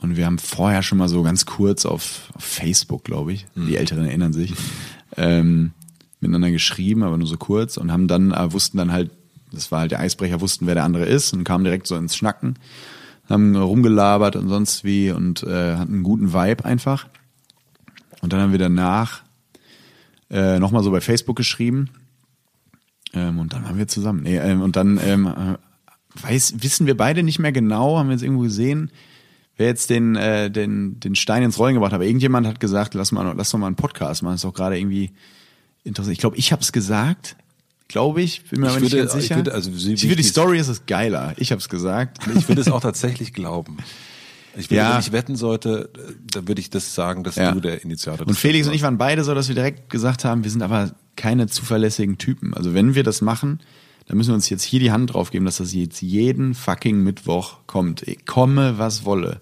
Und 0.00 0.16
wir 0.16 0.26
haben 0.26 0.38
vorher 0.38 0.82
schon 0.82 0.98
mal 0.98 1.08
so 1.08 1.22
ganz 1.22 1.44
kurz 1.44 1.84
auf, 1.84 2.30
auf 2.34 2.44
Facebook, 2.44 3.04
glaube 3.04 3.32
ich, 3.32 3.46
die 3.56 3.76
Älteren 3.76 4.04
erinnern 4.04 4.32
sich, 4.32 4.54
ähm, 5.16 5.72
miteinander 6.20 6.50
geschrieben, 6.50 7.02
aber 7.02 7.16
nur 7.16 7.26
so 7.26 7.36
kurz 7.36 7.76
und 7.76 7.90
haben 7.90 8.06
dann, 8.06 8.32
äh, 8.32 8.52
wussten 8.52 8.78
dann 8.78 8.92
halt, 8.92 9.10
das 9.52 9.72
war 9.72 9.80
halt 9.80 9.90
der 9.90 10.00
Eisbrecher, 10.00 10.40
wussten, 10.40 10.66
wer 10.66 10.74
der 10.74 10.84
andere 10.84 11.04
ist 11.04 11.32
und 11.32 11.44
kamen 11.44 11.64
direkt 11.64 11.86
so 11.86 11.96
ins 11.96 12.16
Schnacken, 12.16 12.58
haben 13.28 13.56
rumgelabert 13.56 14.36
und 14.36 14.48
sonst 14.48 14.84
wie 14.84 15.10
und 15.10 15.42
äh, 15.42 15.76
hatten 15.76 15.94
einen 15.94 16.02
guten 16.02 16.32
Vibe 16.32 16.64
einfach. 16.64 17.08
Und 18.20 18.32
dann 18.32 18.40
haben 18.40 18.52
wir 18.52 18.58
danach 18.58 19.22
äh, 20.30 20.58
nochmal 20.58 20.82
so 20.82 20.90
bei 20.90 21.00
Facebook 21.00 21.36
geschrieben 21.36 21.90
ähm, 23.14 23.38
und 23.38 23.52
dann 23.52 23.64
waren 23.64 23.78
wir 23.78 23.88
zusammen. 23.88 24.22
Nee, 24.22 24.38
ähm, 24.38 24.60
und 24.60 24.76
dann 24.76 25.00
ähm, 25.02 25.26
äh, 25.26 26.22
weiß, 26.22 26.54
wissen 26.58 26.86
wir 26.86 26.96
beide 26.96 27.22
nicht 27.22 27.38
mehr 27.38 27.52
genau, 27.52 27.98
haben 27.98 28.08
wir 28.08 28.14
jetzt 28.14 28.22
irgendwo 28.22 28.42
gesehen, 28.42 28.90
wer 29.58 29.66
jetzt 29.66 29.90
den, 29.90 30.16
äh, 30.16 30.50
den, 30.50 30.98
den 31.00 31.14
Stein 31.14 31.42
ins 31.42 31.58
Rollen 31.58 31.74
gebracht 31.74 31.92
hat. 31.92 31.96
Aber 31.96 32.06
irgendjemand 32.06 32.46
hat 32.46 32.58
gesagt, 32.60 32.94
lass, 32.94 33.12
mal, 33.12 33.34
lass 33.36 33.50
doch 33.50 33.58
mal 33.58 33.66
einen 33.66 33.76
Podcast 33.76 34.22
machen. 34.22 34.32
Das 34.32 34.40
ist 34.40 34.44
doch 34.44 34.54
gerade 34.54 34.78
irgendwie 34.78 35.10
interessant. 35.84 36.14
Ich 36.14 36.18
glaube, 36.20 36.36
ich 36.36 36.50
habe 36.52 36.62
es 36.62 36.72
gesagt, 36.72 37.36
glaube 37.88 38.22
ich. 38.22 38.44
Bin 38.44 38.60
mir 38.60 38.68
Ich 38.68 38.72
aber 38.72 38.80
nicht 38.80 38.92
würde- 38.92 39.04
ganz 39.04 39.14
ich 39.16 39.22
sicher. 39.22 39.36
würde- 39.36 39.52
also 39.52 39.70
ich 39.70 40.00
finde, 40.00 40.16
die 40.16 40.20
ich- 40.22 40.28
Story 40.28 40.58
ist 40.58 40.68
es 40.68 40.86
geiler. 40.86 41.34
Ich 41.36 41.50
habe 41.52 41.60
es 41.60 41.68
gesagt. 41.68 42.18
Ich 42.34 42.48
würde 42.48 42.60
es 42.62 42.68
auch 42.70 42.80
tatsächlich 42.80 43.32
glauben. 43.34 43.76
Ich 44.56 44.70
würde, 44.70 44.76
Ja. 44.76 44.92
wenn 44.94 45.00
ich 45.00 45.12
wetten 45.12 45.36
sollte, 45.36 45.90
dann 46.32 46.48
würde 46.48 46.60
ich 46.60 46.70
das 46.70 46.94
sagen, 46.94 47.22
dass 47.22 47.36
Ja. 47.36 47.52
du 47.52 47.60
der 47.60 47.84
Initiator 47.84 48.26
Und 48.26 48.34
Felix 48.34 48.66
und 48.66 48.74
ich 48.74 48.82
waren 48.82 48.98
beide 48.98 49.22
so, 49.22 49.34
dass 49.34 49.46
wir 49.48 49.54
direkt 49.54 49.88
gesagt 49.90 50.24
haben, 50.24 50.42
wir 50.42 50.50
sind 50.50 50.62
aber 50.62 50.92
keine 51.16 51.46
zuverlässigen 51.46 52.18
Typen. 52.18 52.54
Also 52.54 52.74
wenn 52.74 52.94
wir 52.96 53.04
das 53.04 53.20
machen, 53.20 53.60
dann 54.06 54.16
müssen 54.16 54.30
wir 54.30 54.34
uns 54.34 54.48
jetzt 54.48 54.62
hier 54.64 54.80
die 54.80 54.90
Hand 54.90 55.12
drauf 55.14 55.30
geben, 55.30 55.44
dass 55.44 55.58
das 55.58 55.74
jetzt 55.74 56.00
jeden 56.02 56.54
fucking 56.54 57.02
Mittwoch 57.04 57.58
kommt. 57.66 58.08
Eh, 58.08 58.16
Komme, 58.26 58.78
was 58.78 59.04
wolle. 59.04 59.40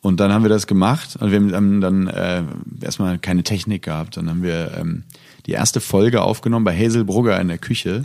Und 0.00 0.20
dann 0.20 0.32
haben 0.32 0.42
wir 0.42 0.50
das 0.50 0.66
gemacht 0.66 1.16
und 1.16 1.30
wir 1.30 1.56
haben 1.56 1.80
dann 1.80 2.08
äh, 2.08 2.42
erstmal 2.82 3.18
keine 3.18 3.42
Technik 3.42 3.84
gehabt. 3.84 4.16
Dann 4.16 4.28
haben 4.28 4.42
wir 4.42 4.76
ähm, 4.76 5.04
die 5.46 5.52
erste 5.52 5.80
Folge 5.80 6.22
aufgenommen 6.22 6.64
bei 6.64 6.78
Hazel 6.78 7.04
Brugger 7.04 7.40
in 7.40 7.48
der 7.48 7.58
Küche. 7.58 8.02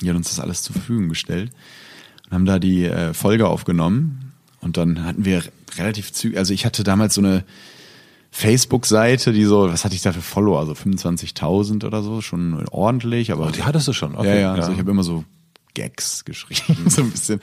Die 0.00 0.08
hat 0.08 0.16
uns 0.16 0.28
das 0.28 0.40
alles 0.40 0.62
zur 0.62 0.74
Verfügung 0.74 1.08
gestellt 1.08 1.50
und 2.26 2.32
haben 2.32 2.44
da 2.44 2.58
die 2.58 2.84
äh, 2.84 3.14
Folge 3.14 3.48
aufgenommen. 3.48 4.32
Und 4.60 4.76
dann 4.76 5.04
hatten 5.04 5.24
wir 5.24 5.42
relativ 5.78 6.12
zügig, 6.12 6.38
also 6.38 6.52
ich 6.52 6.66
hatte 6.66 6.84
damals 6.84 7.14
so 7.14 7.22
eine 7.22 7.44
Facebook-Seite, 8.30 9.32
die 9.32 9.44
so, 9.44 9.68
was 9.68 9.84
hatte 9.84 9.94
ich 9.94 10.02
da 10.02 10.12
für 10.12 10.20
Follower? 10.20 10.64
So 10.66 10.72
25.000 10.72 11.84
oder 11.84 12.02
so, 12.02 12.20
schon 12.20 12.68
ordentlich, 12.68 13.32
aber. 13.32 13.48
Oh, 13.48 13.50
die 13.50 13.64
hattest 13.64 13.88
du 13.88 13.92
schon, 13.92 14.12
ja, 14.12 14.18
okay, 14.18 14.34
ja, 14.34 14.40
ja. 14.40 14.54
Also 14.54 14.72
ich 14.72 14.78
habe 14.78 14.90
immer 14.90 15.02
so 15.02 15.24
Gags 15.74 16.24
geschrieben, 16.24 16.84
so 16.88 17.02
ein 17.02 17.10
bisschen. 17.10 17.40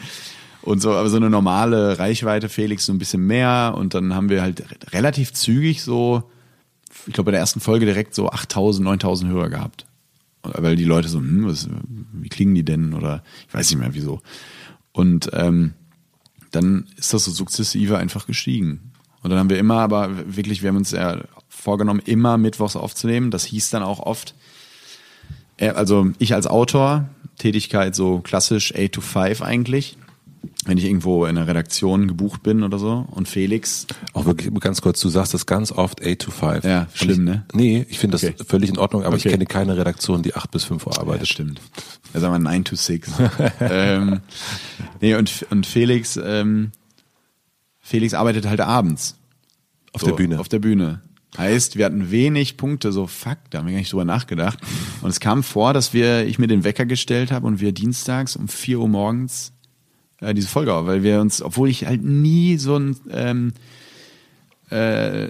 Und 0.68 0.82
so, 0.82 0.92
aber 0.92 1.10
so 1.10 1.16
eine 1.18 1.30
normale 1.30 1.98
Reichweite, 1.98 2.50
Felix, 2.50 2.86
so 2.86 2.92
ein 2.92 2.98
bisschen 2.98 3.26
mehr. 3.26 3.74
Und 3.78 3.94
dann 3.94 4.14
haben 4.14 4.30
wir 4.30 4.42
halt 4.42 4.62
re- 4.62 4.94
relativ 4.94 5.32
zügig 5.34 5.82
so, 5.82 6.30
ich 7.06 7.14
glaube 7.14 7.28
bei 7.28 7.32
der 7.32 7.40
ersten 7.40 7.62
Folge 7.62 7.86
direkt 7.86 8.14
so 8.14 8.30
8.000, 8.30 8.82
9.000 8.82 9.28
Hörer 9.30 9.50
gehabt. 9.50 9.86
Weil 10.44 10.76
die 10.76 10.84
Leute 10.84 11.08
so, 11.08 11.20
hm, 11.20 11.46
was, 11.48 11.70
wie 12.14 12.30
klingen 12.30 12.54
die 12.54 12.64
denn? 12.66 12.94
Oder 12.94 13.24
ich 13.48 13.54
weiß 13.54 13.70
nicht 13.70 13.80
mehr 13.80 13.94
wieso. 13.94 14.22
Und 14.92 15.30
ähm, 15.34 15.74
dann 16.52 16.86
ist 16.98 17.14
das 17.14 17.26
so 17.26 17.32
sukzessive 17.32 17.98
einfach 17.98 18.28
gestiegen. 18.28 18.92
Und 19.24 19.30
dann 19.30 19.40
haben 19.40 19.50
wir 19.50 19.60
immer, 19.60 19.80
aber 19.80 20.36
wirklich, 20.36 20.64
wir 20.64 20.70
haben 20.70 20.78
uns 20.78 20.92
ja 20.92 21.22
vorgenommen, 21.50 22.02
immer 22.06 22.38
mittwochs 22.38 22.76
aufzunehmen. 22.76 23.32
Das 23.32 23.46
hieß 23.46 23.70
dann 23.70 23.84
auch 23.84 24.00
oft, 24.00 24.36
äh, 25.58 25.70
also 25.70 26.12
ich 26.20 26.34
als 26.34 26.48
Autor, 26.48 27.10
Tätigkeit 27.38 27.96
so 27.96 28.20
klassisch 28.20 28.74
8 28.76 28.92
to 28.92 29.02
5 29.02 29.42
eigentlich, 29.42 29.98
wenn 30.68 30.78
ich 30.78 30.84
irgendwo 30.86 31.26
in 31.26 31.36
der 31.36 31.48
Redaktion 31.48 32.08
gebucht 32.08 32.44
bin 32.44 32.62
oder 32.62 32.78
so. 32.78 33.08
Und 33.10 33.28
Felix, 33.28 33.88
Auch 34.14 34.26
wirklich 34.26 34.54
ganz 34.60 34.82
kurz, 34.82 35.00
du 35.00 35.10
sagst 35.10 35.34
das 35.34 35.46
ganz 35.46 35.72
oft 35.72 36.06
8 36.06 36.20
to 36.20 36.30
5. 36.32 36.64
Ja, 36.66 36.88
schlimm, 36.94 37.12
ich, 37.28 37.34
ne? 37.34 37.46
Nee, 37.54 37.86
ich 37.90 37.98
finde 38.00 38.18
das 38.18 38.24
Okay. 38.24 38.36
völlig 38.46 38.70
in 38.70 38.78
Ordnung, 38.78 39.04
aber 39.04 39.16
Okay. 39.16 39.28
ich 39.30 39.32
kenne 39.32 39.46
keine 39.46 39.78
Redaktion, 39.78 40.22
die 40.24 40.36
8 40.36 40.52
bis 40.52 40.66
5 40.66 40.86
Uhr 40.86 40.94
ja, 40.94 41.00
arbeitet. 41.00 41.22
das 41.24 41.30
stimmt. 41.30 41.62
Ja, 42.14 42.20
sagen 42.20 42.34
wir 42.34 42.40
9 42.40 42.64
to 42.66 42.76
6. 42.76 43.12
ähm, 43.62 44.20
nee, 45.02 45.16
und, 45.16 45.46
und 45.50 45.66
Felix, 45.66 46.20
ähm, 46.24 46.72
Felix 47.80 48.14
arbeitet 48.14 48.46
halt 48.48 48.60
abends. 48.62 49.16
Auf 49.94 50.02
So, 50.02 50.08
der 50.08 50.14
Bühne. 50.16 50.40
Auf 50.40 50.50
der 50.50 50.60
Bühne. 50.60 51.02
Heißt, 51.38 51.78
wir 51.78 51.86
hatten 51.86 52.10
wenig 52.12 52.58
Punkte, 52.58 52.92
so 52.92 53.06
fuck, 53.08 53.38
da 53.52 53.60
haben 53.60 53.68
wir 53.68 53.74
gar 53.74 53.80
nicht 53.80 53.92
drüber 53.92 54.06
nachgedacht. 54.06 54.60
Und 55.02 55.10
es 55.10 55.20
kam 55.20 55.44
vor, 55.44 55.74
dass 55.74 55.94
wir, 55.94 56.26
ich 56.26 56.40
mir 56.40 56.48
den 56.48 56.64
Wecker 56.64 56.86
gestellt 56.86 57.32
habe 57.32 57.46
und 57.46 57.60
wir 57.62 57.72
dienstags 57.74 58.36
um 58.36 58.48
4 58.48 58.80
Uhr 58.80 58.88
morgens 58.88 59.54
äh, 60.22 60.34
diese 60.34 60.48
Folge 60.48 60.74
auf, 60.74 60.86
weil 60.88 61.04
wir 61.04 61.22
uns, 61.22 61.42
obwohl 61.42 61.70
ich 61.70 61.86
halt 61.86 62.04
nie 62.04 62.58
so 62.58 62.78
ein 62.78 62.98
ähm, 63.12 63.54
äh, 64.70 65.30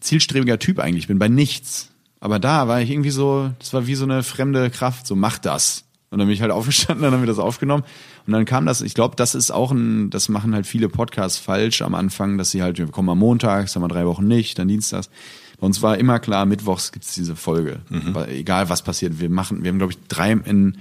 zielstrebiger 0.00 0.58
Typ 0.58 0.78
eigentlich 0.78 1.06
bin, 1.06 1.18
bei 1.18 1.28
nichts. 1.28 1.90
Aber 2.20 2.38
da 2.38 2.68
war 2.68 2.80
ich 2.80 2.90
irgendwie 2.90 3.10
so, 3.10 3.50
das 3.58 3.72
war 3.72 3.86
wie 3.86 3.94
so 3.94 4.04
eine 4.04 4.22
fremde 4.22 4.70
Kraft, 4.70 5.06
so 5.06 5.16
mach 5.16 5.38
das. 5.38 5.84
Und 6.10 6.18
dann 6.18 6.28
bin 6.28 6.34
ich 6.34 6.42
halt 6.42 6.52
aufgestanden, 6.52 7.02
dann 7.02 7.12
haben 7.12 7.22
wir 7.22 7.26
das 7.26 7.38
aufgenommen. 7.38 7.84
Und 8.26 8.32
dann 8.32 8.44
kam 8.44 8.66
das, 8.66 8.80
ich 8.80 8.94
glaube, 8.94 9.16
das 9.16 9.34
ist 9.34 9.50
auch 9.50 9.72
ein, 9.72 10.10
das 10.10 10.28
machen 10.28 10.54
halt 10.54 10.66
viele 10.66 10.88
Podcasts 10.88 11.38
falsch 11.38 11.82
am 11.82 11.94
Anfang, 11.94 12.38
dass 12.38 12.50
sie 12.50 12.62
halt, 12.62 12.78
wir 12.78 12.86
kommen 12.86 13.08
am 13.08 13.18
Montag, 13.18 13.68
sagen 13.68 13.84
wir 13.84 13.88
drei 13.88 14.06
Wochen 14.06 14.26
nicht, 14.26 14.58
dann 14.58 14.68
dienstags. 14.68 15.10
Bei 15.58 15.66
uns 15.66 15.82
war 15.82 15.98
immer 15.98 16.18
klar, 16.18 16.44
mittwochs 16.46 16.92
gibt's 16.92 17.14
diese 17.14 17.36
Folge. 17.36 17.80
Aber 18.06 18.28
egal 18.28 18.68
was 18.68 18.82
passiert, 18.82 19.20
wir 19.20 19.30
machen, 19.30 19.62
wir 19.62 19.70
haben, 19.70 19.78
glaube 19.78 19.92
ich, 19.92 19.98
drei 20.08 20.32
in, 20.32 20.78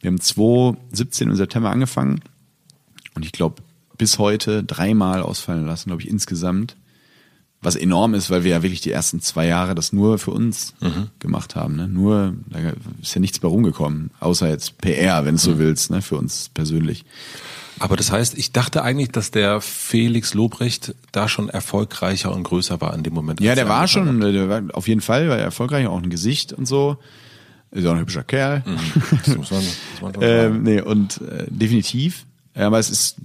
wir 0.00 0.08
haben 0.08 0.20
2017 0.20 1.28
im 1.28 1.36
September 1.36 1.70
angefangen 1.70 2.20
und 3.16 3.24
ich 3.24 3.32
glaube, 3.32 3.62
bis 3.98 4.18
heute 4.18 4.62
dreimal 4.62 5.22
ausfallen 5.22 5.66
lassen, 5.66 5.88
glaube 5.88 6.02
ich, 6.02 6.08
insgesamt. 6.08 6.76
Was 7.62 7.74
enorm 7.74 8.12
ist, 8.14 8.30
weil 8.30 8.44
wir 8.44 8.50
ja 8.50 8.62
wirklich 8.62 8.82
die 8.82 8.92
ersten 8.92 9.20
zwei 9.20 9.46
Jahre 9.46 9.74
das 9.74 9.92
nur 9.92 10.18
für 10.18 10.30
uns 10.30 10.74
gemacht 11.18 11.56
haben. 11.56 11.74
Ne? 11.74 11.88
Nur, 11.88 12.34
da 12.50 12.58
ist 13.00 13.14
ja 13.14 13.20
nichts 13.20 13.40
bei 13.40 13.48
rumgekommen, 13.48 14.10
außer 14.20 14.48
jetzt 14.48 14.78
PR, 14.78 15.24
wenn 15.24 15.36
du 15.36 15.40
so 15.40 15.58
willst, 15.58 15.90
ne? 15.90 16.02
für 16.02 16.16
uns 16.16 16.50
persönlich. 16.52 17.04
Aber 17.78 17.96
das 17.96 18.12
heißt, 18.12 18.38
ich 18.38 18.52
dachte 18.52 18.82
eigentlich, 18.82 19.10
dass 19.10 19.30
der 19.30 19.60
Felix 19.60 20.34
Lobrecht 20.34 20.94
da 21.12 21.28
schon 21.28 21.48
erfolgreicher 21.48 22.32
und 22.32 22.42
größer 22.44 22.80
war 22.80 22.94
in 22.94 23.02
dem 23.02 23.14
Moment. 23.14 23.40
Ja, 23.40 23.54
der 23.54 23.64
er 23.64 23.70
war 23.70 23.88
schon, 23.88 24.20
der 24.20 24.48
war 24.48 24.62
auf 24.74 24.86
jeden 24.86 25.00
Fall, 25.00 25.28
war 25.28 25.38
er 25.38 25.44
erfolgreich, 25.44 25.86
auch 25.86 26.02
ein 26.02 26.10
Gesicht 26.10 26.52
und 26.52 26.66
so. 26.66 26.98
Ist 27.72 27.84
auch 27.86 27.92
ein 27.92 28.00
hübscher 28.00 28.22
Kerl. 28.22 28.64
hat. 28.64 29.26
Das 29.26 29.36
muss 29.36 29.50
man, 29.50 29.60
das 29.60 30.00
muss 30.00 30.12
man 30.12 30.14
Ähm, 30.22 30.62
nee, 30.62 30.80
und 30.80 31.20
äh, 31.20 31.46
definitiv. 31.48 32.26
Ja, 32.56 32.66
aber 32.68 32.78
es 32.78 32.90
ist, 32.90 33.16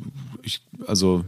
ich, 0.43 0.61
also 0.87 1.23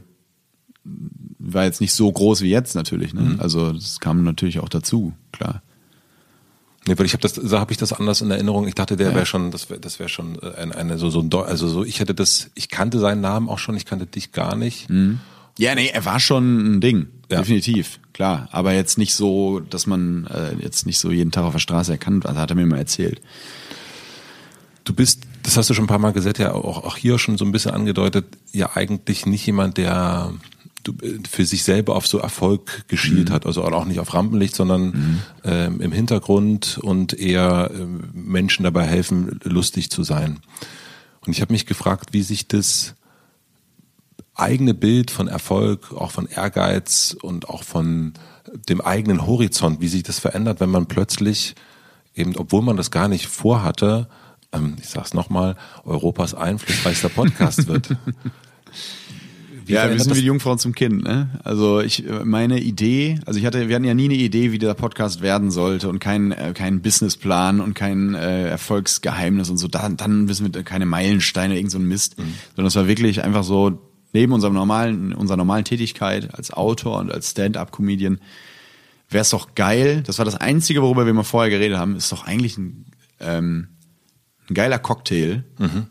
war 1.39 1.63
jetzt 1.65 1.81
nicht 1.81 1.93
so 1.93 2.11
groß 2.11 2.41
wie 2.41 2.49
jetzt 2.49 2.75
natürlich. 2.75 3.13
Ne? 3.13 3.21
Mhm. 3.21 3.39
Also 3.39 3.71
das 3.71 3.99
kam 3.99 4.23
natürlich 4.23 4.59
auch 4.59 4.69
dazu, 4.69 5.13
klar. 5.31 5.61
Nee, 6.85 6.97
weil 6.97 7.05
ich 7.05 7.13
habe 7.13 7.21
das, 7.21 7.35
so 7.35 7.59
habe 7.59 7.71
ich 7.71 7.77
das 7.77 7.93
anders 7.93 8.19
in 8.19 8.29
Erinnerung. 8.29 8.67
Ich 8.67 8.75
dachte, 8.75 8.97
der 8.97 9.09
Ja. 9.11 9.15
wäre 9.15 9.25
schon, 9.25 9.51
das 9.51 9.69
wäre, 9.69 9.79
das 9.79 9.99
wäre 9.99 10.09
schon 10.09 10.37
äh, 10.41 10.53
eine, 10.55 10.75
eine 10.75 10.97
so 10.97 11.09
so 11.09 11.21
ein, 11.21 11.33
also 11.33 11.69
so. 11.69 11.85
Ich 11.85 12.01
hätte 12.01 12.13
das, 12.13 12.49
ich 12.55 12.67
kannte 12.67 12.99
seinen 12.99 13.21
Namen 13.21 13.47
auch 13.47 13.59
schon, 13.59 13.77
ich 13.77 13.85
kannte 13.85 14.05
dich 14.05 14.33
gar 14.33 14.57
nicht. 14.57 14.89
Ja, 15.57 15.75
nee, 15.75 15.87
er 15.93 16.03
war 16.03 16.19
schon 16.19 16.75
ein 16.75 16.81
Ding, 16.81 17.07
Ja. 17.31 17.37
definitiv, 17.39 17.99
klar. 18.11 18.49
Aber 18.51 18.73
jetzt 18.73 18.97
nicht 18.97 19.13
so, 19.13 19.61
dass 19.61 19.87
man 19.87 20.27
äh, 20.27 20.55
jetzt 20.61 20.85
nicht 20.85 20.99
so 20.99 21.09
jeden 21.11 21.31
Tag 21.31 21.45
auf 21.45 21.53
der 21.53 21.59
Straße 21.59 21.91
erkannt, 21.93 22.25
also 22.25 22.37
hat 22.39 22.49
er 22.49 22.55
mir 22.57 22.65
mal 22.65 22.79
erzählt. 22.79 23.21
Du 24.83 24.93
bist, 24.93 25.21
das 25.43 25.57
hast 25.57 25.69
du 25.69 25.73
schon 25.73 25.85
ein 25.85 25.87
paar 25.87 25.99
Mal 25.99 26.13
gesagt, 26.13 26.39
ja 26.39 26.53
auch, 26.53 26.83
auch 26.83 26.97
hier 26.97 27.19
schon 27.19 27.37
so 27.37 27.45
ein 27.45 27.51
bisschen 27.51 27.71
angedeutet, 27.71 28.25
ja 28.51 28.75
eigentlich 28.75 29.25
nicht 29.25 29.45
jemand, 29.45 29.77
der 29.77 30.33
für 31.29 31.45
sich 31.45 31.63
selber 31.63 31.95
auf 31.95 32.07
so 32.07 32.17
Erfolg 32.17 32.87
geschielt 32.87 33.29
hat, 33.29 33.45
also 33.45 33.63
auch 33.63 33.85
nicht 33.85 33.99
auf 33.99 34.13
Rampenlicht, 34.13 34.55
sondern 34.55 35.21
ähm, 35.43 35.79
im 35.79 35.91
Hintergrund 35.91 36.77
und 36.77 37.13
eher 37.13 37.71
ähm, 37.73 38.09
Menschen 38.13 38.63
dabei 38.63 38.85
helfen, 38.85 39.39
lustig 39.43 39.89
zu 39.89 40.03
sein. 40.03 40.39
Und 41.25 41.31
ich 41.31 41.41
habe 41.41 41.53
mich 41.53 41.65
gefragt, 41.65 42.09
wie 42.11 42.21
sich 42.21 42.47
das 42.47 42.95
eigene 44.35 44.73
Bild 44.73 45.11
von 45.11 45.27
Erfolg, 45.27 45.93
auch 45.93 46.11
von 46.11 46.27
Ehrgeiz 46.27 47.15
und 47.21 47.47
auch 47.47 47.63
von 47.63 48.13
dem 48.67 48.81
eigenen 48.81 49.25
Horizont, 49.25 49.79
wie 49.79 49.87
sich 49.87 50.03
das 50.03 50.19
verändert, 50.19 50.59
wenn 50.59 50.69
man 50.71 50.87
plötzlich 50.87 51.55
eben, 52.15 52.35
obwohl 52.35 52.61
man 52.61 52.77
das 52.77 52.91
gar 52.91 53.07
nicht 53.07 53.27
vorhatte, 53.27 54.07
ähm, 54.53 54.75
ich 54.79 54.89
sag's 54.89 55.13
nochmal, 55.13 55.55
Europas 55.85 56.33
einflussreichster 56.33 57.09
Podcast 57.09 57.67
wird. 57.67 57.89
Wie 59.65 59.73
ja, 59.73 59.89
wir 59.89 59.99
sind 59.99 60.15
wie 60.15 60.19
die 60.19 60.25
Jungfrauen 60.25 60.59
zum 60.59 60.73
Kind, 60.75 61.03
ne? 61.03 61.29
Also 61.43 61.79
ich 61.79 62.03
meine 62.25 62.59
Idee, 62.59 63.19
also 63.25 63.39
ich 63.39 63.45
hatte, 63.45 63.69
wir 63.69 63.75
hatten 63.75 63.85
ja 63.85 63.93
nie 63.93 64.05
eine 64.05 64.15
Idee, 64.15 64.51
wie 64.51 64.59
dieser 64.59 64.73
Podcast 64.73 65.21
werden 65.21 65.51
sollte 65.51 65.87
und 65.87 65.99
kein 65.99 66.33
äh, 66.33 66.53
kein 66.53 66.81
Businessplan 66.81 67.61
und 67.61 67.73
kein 67.73 68.13
äh, 68.13 68.49
Erfolgsgeheimnis 68.49 69.49
und 69.49 69.57
so. 69.57 69.69
Dann 69.69 69.95
dann 69.95 70.27
wissen 70.27 70.53
wir 70.53 70.63
keine 70.63 70.85
Meilensteine, 70.85 71.55
irgend 71.55 71.71
so 71.71 71.79
ein 71.79 71.87
Mist, 71.87 72.17
mhm. 72.17 72.33
sondern 72.55 72.67
es 72.67 72.75
war 72.75 72.87
wirklich 72.87 73.23
einfach 73.23 73.43
so 73.43 73.79
neben 74.11 74.33
unserem 74.33 74.53
normalen 74.53 75.13
unserer 75.13 75.37
normalen 75.37 75.63
Tätigkeit 75.63 76.35
als 76.35 76.51
Autor 76.51 76.99
und 76.99 77.11
als 77.11 77.31
Stand-up-Comedian 77.31 78.19
wäre 79.09 79.21
es 79.21 79.29
doch 79.29 79.55
geil. 79.55 80.03
Das 80.05 80.17
war 80.17 80.25
das 80.25 80.35
einzige, 80.35 80.81
worüber 80.81 81.05
wir 81.05 81.13
mal 81.13 81.23
vorher 81.23 81.49
geredet 81.49 81.77
haben. 81.77 81.95
Ist 81.95 82.11
doch 82.11 82.25
eigentlich 82.25 82.57
ein 82.57 82.85
ähm, 83.21 83.67
ein 84.49 84.53
geiler 84.53 84.79
Cocktail. 84.79 85.43
Mhm. 85.57 85.87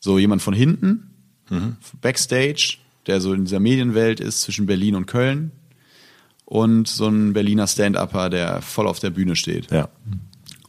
So 0.00 0.18
jemand 0.18 0.42
von 0.42 0.54
hinten, 0.54 1.10
mhm. 1.50 1.76
Backstage 2.00 2.78
der 3.08 3.20
so 3.20 3.32
in 3.32 3.44
dieser 3.46 3.58
Medienwelt 3.58 4.20
ist 4.20 4.42
zwischen 4.42 4.66
Berlin 4.66 4.94
und 4.94 5.06
Köln 5.06 5.50
und 6.44 6.86
so 6.86 7.08
ein 7.08 7.32
Berliner 7.32 7.66
Stand-Upper, 7.66 8.30
der 8.30 8.62
voll 8.62 8.86
auf 8.86 9.00
der 9.00 9.10
Bühne 9.10 9.34
steht. 9.34 9.70
Ja. 9.70 9.88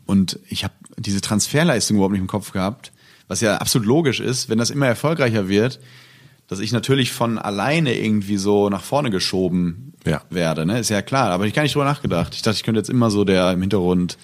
Und 0.06 0.40
ich 0.48 0.64
habe 0.64 0.74
diese 0.98 1.22
Transferleistung 1.22 1.98
überhaupt 1.98 2.14
nicht 2.14 2.22
im 2.22 2.28
Kopf 2.28 2.52
gehabt, 2.52 2.92
was 3.28 3.42
ja 3.42 3.58
absolut 3.58 3.88
logisch 3.88 4.22
ist, 4.22 4.50
wenn 4.50 4.58
das 4.58 4.72
immer 4.72 4.88
erfolgreicher 4.88 5.50
wird, 5.50 5.80
dass 6.48 6.60
ich 6.60 6.72
natürlich 6.72 7.12
von 7.12 7.38
alleine 7.38 7.96
irgendwie 7.96 8.38
so 8.38 8.70
nach 8.70 8.82
vorne 8.82 9.12
geschoben 9.12 9.94
ja. 10.06 10.24
werde, 10.30 10.66
ne? 10.66 10.80
Ist 10.80 10.90
ja 10.90 11.04
klar, 11.04 11.30
aber 11.30 11.46
ich 11.46 11.54
gar 11.54 11.62
nicht 11.62 11.76
drüber 11.76 11.86
nachgedacht. 11.86 12.34
Ich 12.34 12.42
dachte, 12.42 12.56
ich 12.56 12.64
könnte 12.64 12.80
jetzt 12.80 12.90
immer 12.90 13.12
so 13.12 13.24
der 13.24 13.52
im 13.52 13.62
Hintergrund 13.62 14.18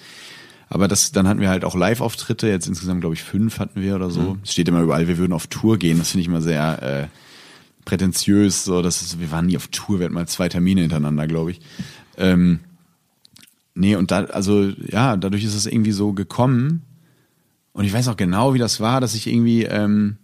aber 0.68 0.88
das, 0.88 1.12
dann 1.12 1.28
hatten 1.28 1.40
wir 1.40 1.48
halt 1.48 1.64
auch 1.64 1.76
Live-Auftritte, 1.76 2.48
jetzt 2.48 2.66
insgesamt, 2.66 3.00
glaube 3.00 3.14
ich, 3.14 3.22
fünf 3.22 3.58
hatten 3.58 3.80
wir 3.80 3.94
oder 3.94 4.10
so. 4.10 4.20
Mhm. 4.20 4.40
Es 4.42 4.52
steht 4.52 4.68
immer 4.68 4.82
überall, 4.82 5.06
wir 5.06 5.18
würden 5.18 5.32
auf 5.32 5.46
Tour 5.46 5.78
gehen. 5.78 5.98
Das 5.98 6.10
finde 6.10 6.22
ich 6.22 6.28
immer 6.28 6.42
sehr 6.42 6.82
äh, 6.82 7.06
prätentiös, 7.84 8.64
so 8.64 8.82
dass 8.82 9.00
es, 9.00 9.20
wir 9.20 9.30
waren 9.30 9.46
nie 9.46 9.56
auf 9.56 9.68
Tour, 9.68 10.00
wir 10.00 10.06
hatten 10.06 10.14
mal 10.14 10.26
zwei 10.26 10.48
Termine 10.48 10.80
hintereinander, 10.80 11.26
glaube 11.28 11.52
ich. 11.52 11.60
Ähm, 12.16 12.60
nee, 13.74 13.94
und 13.94 14.10
da, 14.10 14.24
also 14.24 14.64
ja, 14.64 15.16
dadurch 15.16 15.44
ist 15.44 15.54
es 15.54 15.66
irgendwie 15.66 15.92
so 15.92 16.12
gekommen. 16.12 16.82
Und 17.72 17.84
ich 17.84 17.92
weiß 17.92 18.08
auch 18.08 18.16
genau, 18.16 18.54
wie 18.54 18.58
das 18.58 18.80
war, 18.80 19.00
dass 19.00 19.14
ich 19.14 19.28
irgendwie, 19.28 19.64
ähm, 19.64 20.16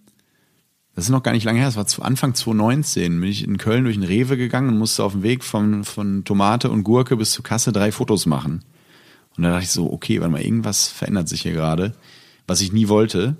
das 0.94 1.04
ist 1.04 1.10
noch 1.10 1.22
gar 1.22 1.32
nicht 1.32 1.44
lange 1.44 1.60
her, 1.60 1.68
das 1.68 1.76
war 1.76 1.86
zu 1.86 2.02
Anfang 2.02 2.34
2019, 2.34 3.20
bin 3.20 3.30
ich 3.30 3.44
in 3.44 3.58
Köln 3.58 3.84
durch 3.84 3.96
den 3.96 4.04
Rewe 4.04 4.36
gegangen 4.36 4.70
und 4.70 4.78
musste 4.78 5.04
auf 5.04 5.12
dem 5.12 5.22
Weg 5.22 5.44
von, 5.44 5.84
von 5.84 6.24
Tomate 6.24 6.68
und 6.68 6.82
Gurke 6.82 7.16
bis 7.16 7.30
zur 7.30 7.44
Kasse 7.44 7.70
drei 7.70 7.92
Fotos 7.92 8.26
machen. 8.26 8.64
Und 9.36 9.44
da 9.44 9.50
dachte 9.50 9.64
ich 9.64 9.70
so, 9.70 9.92
okay, 9.92 10.20
warte 10.20 10.32
mal, 10.32 10.42
irgendwas 10.42 10.88
verändert 10.88 11.28
sich 11.28 11.42
hier 11.42 11.52
gerade, 11.52 11.94
was 12.46 12.60
ich 12.60 12.72
nie 12.72 12.88
wollte. 12.88 13.36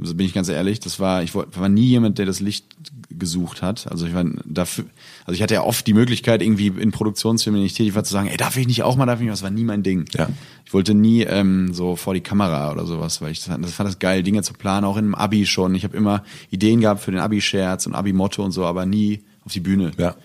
Also 0.00 0.14
bin 0.14 0.24
ich 0.24 0.32
ganz 0.32 0.48
ehrlich, 0.48 0.80
das 0.80 0.98
war, 0.98 1.22
ich 1.22 1.34
war 1.34 1.68
nie 1.68 1.86
jemand, 1.86 2.18
der 2.18 2.24
das 2.24 2.40
Licht 2.40 2.64
gesucht 3.10 3.60
hat. 3.60 3.86
Also 3.90 4.06
ich 4.06 4.14
war 4.14 4.24
dafür, 4.46 4.86
also 5.26 5.34
ich 5.34 5.42
hatte 5.42 5.54
ja 5.54 5.62
oft 5.62 5.86
die 5.86 5.92
Möglichkeit, 5.92 6.40
irgendwie 6.40 6.68
in 6.68 6.90
Produktionsfilmen, 6.90 7.60
wenn 7.60 7.66
ich 7.66 7.74
tätig 7.74 7.94
war, 7.94 8.02
zu 8.04 8.12
sagen, 8.12 8.28
ey, 8.28 8.36
darf 8.38 8.56
ich 8.56 8.66
nicht 8.66 8.82
auch 8.82 8.96
mal, 8.96 9.04
darf 9.04 9.20
ich 9.20 9.24
nicht, 9.24 9.32
das 9.32 9.42
war 9.42 9.50
nie 9.50 9.64
mein 9.64 9.82
Ding. 9.82 10.06
Ja. 10.14 10.28
Ich 10.64 10.72
wollte 10.72 10.94
nie 10.94 11.22
ähm, 11.22 11.74
so 11.74 11.96
vor 11.96 12.14
die 12.14 12.22
Kamera 12.22 12.72
oder 12.72 12.86
sowas, 12.86 13.20
weil 13.20 13.32
ich 13.32 13.44
das, 13.44 13.60
das 13.60 13.72
fand 13.72 13.88
das 13.88 13.98
geil, 13.98 14.22
Dinge 14.22 14.42
zu 14.42 14.54
planen, 14.54 14.86
auch 14.86 14.96
im 14.96 15.14
Abi 15.14 15.44
schon. 15.44 15.74
Ich 15.74 15.84
habe 15.84 15.96
immer 15.96 16.24
Ideen 16.50 16.80
gehabt 16.80 17.02
für 17.02 17.10
den 17.10 17.20
Abi-Scherz 17.20 17.86
und 17.86 17.94
Abi-Motto 17.94 18.42
und 18.42 18.52
so, 18.52 18.64
aber 18.64 18.86
nie 18.86 19.20
auf 19.44 19.52
die 19.52 19.60
Bühne. 19.60 19.92
Ja. 19.98 20.16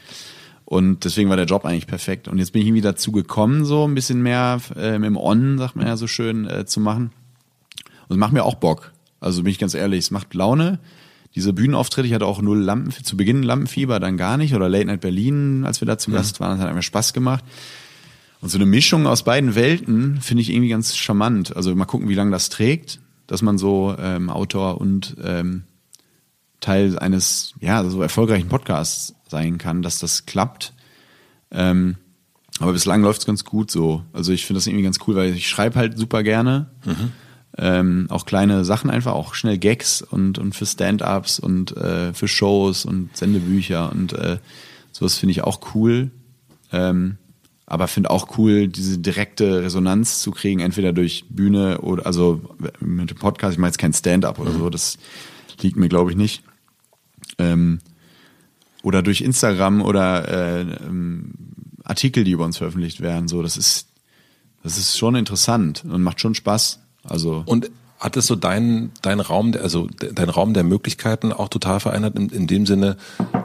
Und 0.65 1.05
deswegen 1.05 1.29
war 1.29 1.37
der 1.37 1.45
Job 1.45 1.63
eigentlich 1.63 1.87
perfekt. 1.87 2.27
Und 2.27 2.39
jetzt 2.39 2.51
bin 2.51 2.61
ich 2.61 2.67
irgendwie 2.67 2.81
dazu 2.81 3.11
gekommen, 3.11 3.65
so 3.65 3.87
ein 3.87 3.93
bisschen 3.93 4.21
mehr 4.23 4.59
äh, 4.75 4.95
im 4.95 5.15
On, 5.15 5.59
sagt 5.59 5.75
man 5.75 5.85
ja 5.85 5.95
so 5.95 6.07
schön, 6.07 6.47
äh, 6.47 6.65
zu 6.65 6.79
machen. 6.79 7.11
Und 8.07 8.15
es 8.15 8.17
macht 8.17 8.33
mir 8.33 8.43
auch 8.43 8.55
Bock. 8.55 8.91
Also 9.19 9.43
bin 9.43 9.51
ich 9.51 9.59
ganz 9.59 9.75
ehrlich, 9.75 9.99
es 9.99 10.11
macht 10.11 10.33
Laune. 10.33 10.79
Diese 11.35 11.53
Bühnenauftritte, 11.53 12.07
ich 12.07 12.13
hatte 12.13 12.25
auch 12.25 12.41
null 12.41 12.59
Lampen, 12.59 12.91
zu 12.91 13.17
Beginn 13.17 13.43
Lampenfieber, 13.43 13.99
dann 13.99 14.17
gar 14.17 14.37
nicht. 14.37 14.55
Oder 14.55 14.69
Late 14.69 14.85
Night 14.85 15.01
Berlin, 15.01 15.65
als 15.65 15.81
wir 15.81 15.85
da 15.85 15.97
zu 15.97 16.09
mhm. 16.09 16.15
Gast 16.15 16.39
waren, 16.39 16.51
das 16.51 16.61
hat 16.61 16.69
einfach 16.69 16.83
Spaß 16.83 17.13
gemacht. 17.13 17.43
Und 18.41 18.49
so 18.49 18.57
eine 18.57 18.65
Mischung 18.65 19.07
aus 19.07 19.23
beiden 19.23 19.55
Welten 19.55 20.21
finde 20.21 20.41
ich 20.41 20.51
irgendwie 20.51 20.69
ganz 20.69 20.95
charmant. 20.95 21.55
Also 21.55 21.75
mal 21.75 21.85
gucken, 21.85 22.09
wie 22.09 22.15
lange 22.15 22.31
das 22.31 22.49
trägt, 22.49 22.99
dass 23.27 23.41
man 23.41 23.57
so 23.57 23.95
ähm, 23.99 24.29
Autor 24.29 24.79
und 24.79 25.15
ähm, 25.23 25.63
Teil 26.59 26.97
eines 26.99 27.53
ja 27.59 27.83
so 27.89 28.01
erfolgreichen 28.01 28.49
Podcasts 28.49 29.14
sein 29.27 29.57
kann, 29.57 29.81
dass 29.81 29.99
das 29.99 30.25
klappt. 30.25 30.73
Ähm, 31.51 31.97
aber 32.59 32.73
bislang 32.73 33.01
läuft 33.01 33.21
es 33.21 33.25
ganz 33.25 33.43
gut 33.43 33.69
so. 33.69 34.03
Also 34.13 34.31
ich 34.31 34.45
finde 34.45 34.59
das 34.59 34.67
irgendwie 34.67 34.83
ganz 34.83 34.99
cool, 35.07 35.15
weil 35.15 35.33
ich 35.33 35.49
schreibe 35.49 35.77
halt 35.77 35.97
super 35.97 36.23
gerne. 36.23 36.69
Mhm 36.85 37.11
ähm, 37.57 38.07
auch 38.09 38.25
kleine 38.25 38.65
Sachen 38.65 38.89
einfach, 38.89 39.13
auch 39.13 39.33
schnell 39.33 39.57
Gags 39.57 40.01
und, 40.01 40.37
und 40.37 40.53
für 40.53 40.65
Stand-ups 40.65 41.39
und 41.39 41.75
äh, 41.77 42.13
für 42.13 42.27
Shows 42.27 42.85
und 42.85 43.15
Sendebücher 43.15 43.91
und 43.91 44.13
äh, 44.13 44.39
sowas 44.91 45.17
finde 45.17 45.31
ich 45.31 45.43
auch 45.43 45.73
cool. 45.73 46.11
Ähm, 46.71 47.17
aber 47.65 47.87
finde 47.87 48.11
auch 48.11 48.37
cool, 48.37 48.67
diese 48.67 48.99
direkte 48.99 49.63
Resonanz 49.63 50.19
zu 50.19 50.31
kriegen, 50.31 50.59
entweder 50.59 50.93
durch 50.93 51.25
Bühne 51.29 51.79
oder 51.79 52.05
also 52.05 52.41
mit 52.79 53.09
dem 53.09 53.17
Podcast, 53.17 53.53
ich 53.53 53.57
meine 53.57 53.69
jetzt 53.69 53.79
kein 53.79 53.93
Stand-up 53.93 54.37
oder 54.37 54.51
mhm. 54.51 54.59
so, 54.59 54.69
das 54.69 54.97
liegt 55.61 55.77
mir, 55.77 55.89
glaube 55.89 56.11
ich, 56.11 56.17
nicht. 56.17 56.43
Ähm, 57.39 57.79
oder 58.85 59.01
durch 59.01 59.21
Instagram 59.21 59.81
oder 59.81 60.27
äh, 60.27 60.61
ähm, 60.61 61.31
Artikel, 61.83 62.23
die 62.23 62.31
über 62.31 62.45
uns 62.45 62.57
veröffentlicht 62.57 63.01
werden. 63.01 63.27
So, 63.27 63.41
das 63.41 63.57
ist, 63.57 63.87
das 64.61 64.77
ist 64.77 64.95
schon 64.97 65.15
interessant 65.15 65.83
und 65.83 66.03
macht 66.03 66.21
schon 66.21 66.35
Spaß. 66.35 66.79
Also 67.03 67.43
und 67.47 67.71
hat 67.99 68.15
es 68.15 68.27
so 68.27 68.35
deinen 68.35 68.91
dein 69.01 69.19
Raum, 69.21 69.53
also 69.59 69.87
dein 69.87 70.29
Raum 70.29 70.53
der 70.53 70.63
Möglichkeiten 70.63 71.33
auch 71.33 71.49
total 71.49 71.79
verändert 71.79 72.15
in, 72.15 72.29
in 72.29 72.45
dem 72.45 72.67
Sinne, 72.67 72.97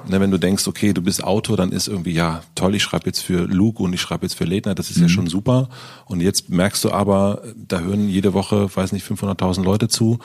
ne, 0.09 0.21
wenn 0.21 0.31
du 0.31 0.37
denkst, 0.37 0.69
okay, 0.69 0.93
du 0.93 1.01
bist 1.01 1.25
Autor, 1.25 1.57
dann 1.57 1.73
ist 1.73 1.89
irgendwie 1.89 2.13
ja 2.13 2.43
toll, 2.55 2.75
ich 2.75 2.83
schreibe 2.83 3.07
jetzt 3.07 3.21
für 3.21 3.47
Luke 3.47 3.83
und 3.83 3.95
ich 3.95 4.01
schreibe 4.03 4.27
jetzt 4.27 4.35
für 4.35 4.45
Ledner, 4.45 4.75
das 4.75 4.91
ist 4.91 4.99
mhm. 4.99 5.05
ja 5.05 5.09
schon 5.09 5.27
super. 5.27 5.71
Und 6.05 6.21
jetzt 6.21 6.51
merkst 6.51 6.85
du 6.85 6.91
aber, 6.93 7.43
da 7.57 7.81
hören 7.81 8.09
jede 8.09 8.35
Woche, 8.35 8.69
weiß 8.77 8.93
nicht, 8.93 9.07
500.000 9.07 9.63
Leute 9.63 9.89
zu. 9.89 10.19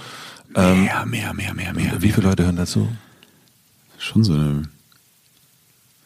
Ähm, 0.55 0.83
mehr, 0.83 1.05
mehr, 1.05 1.33
mehr, 1.33 1.53
mehr, 1.53 1.73
mehr. 1.73 2.01
Wie 2.01 2.11
viele 2.11 2.27
Leute 2.27 2.43
hören 2.43 2.57
dazu? 2.57 2.89
Schon 3.97 4.25
so 4.25 4.33
eine, 4.33 4.63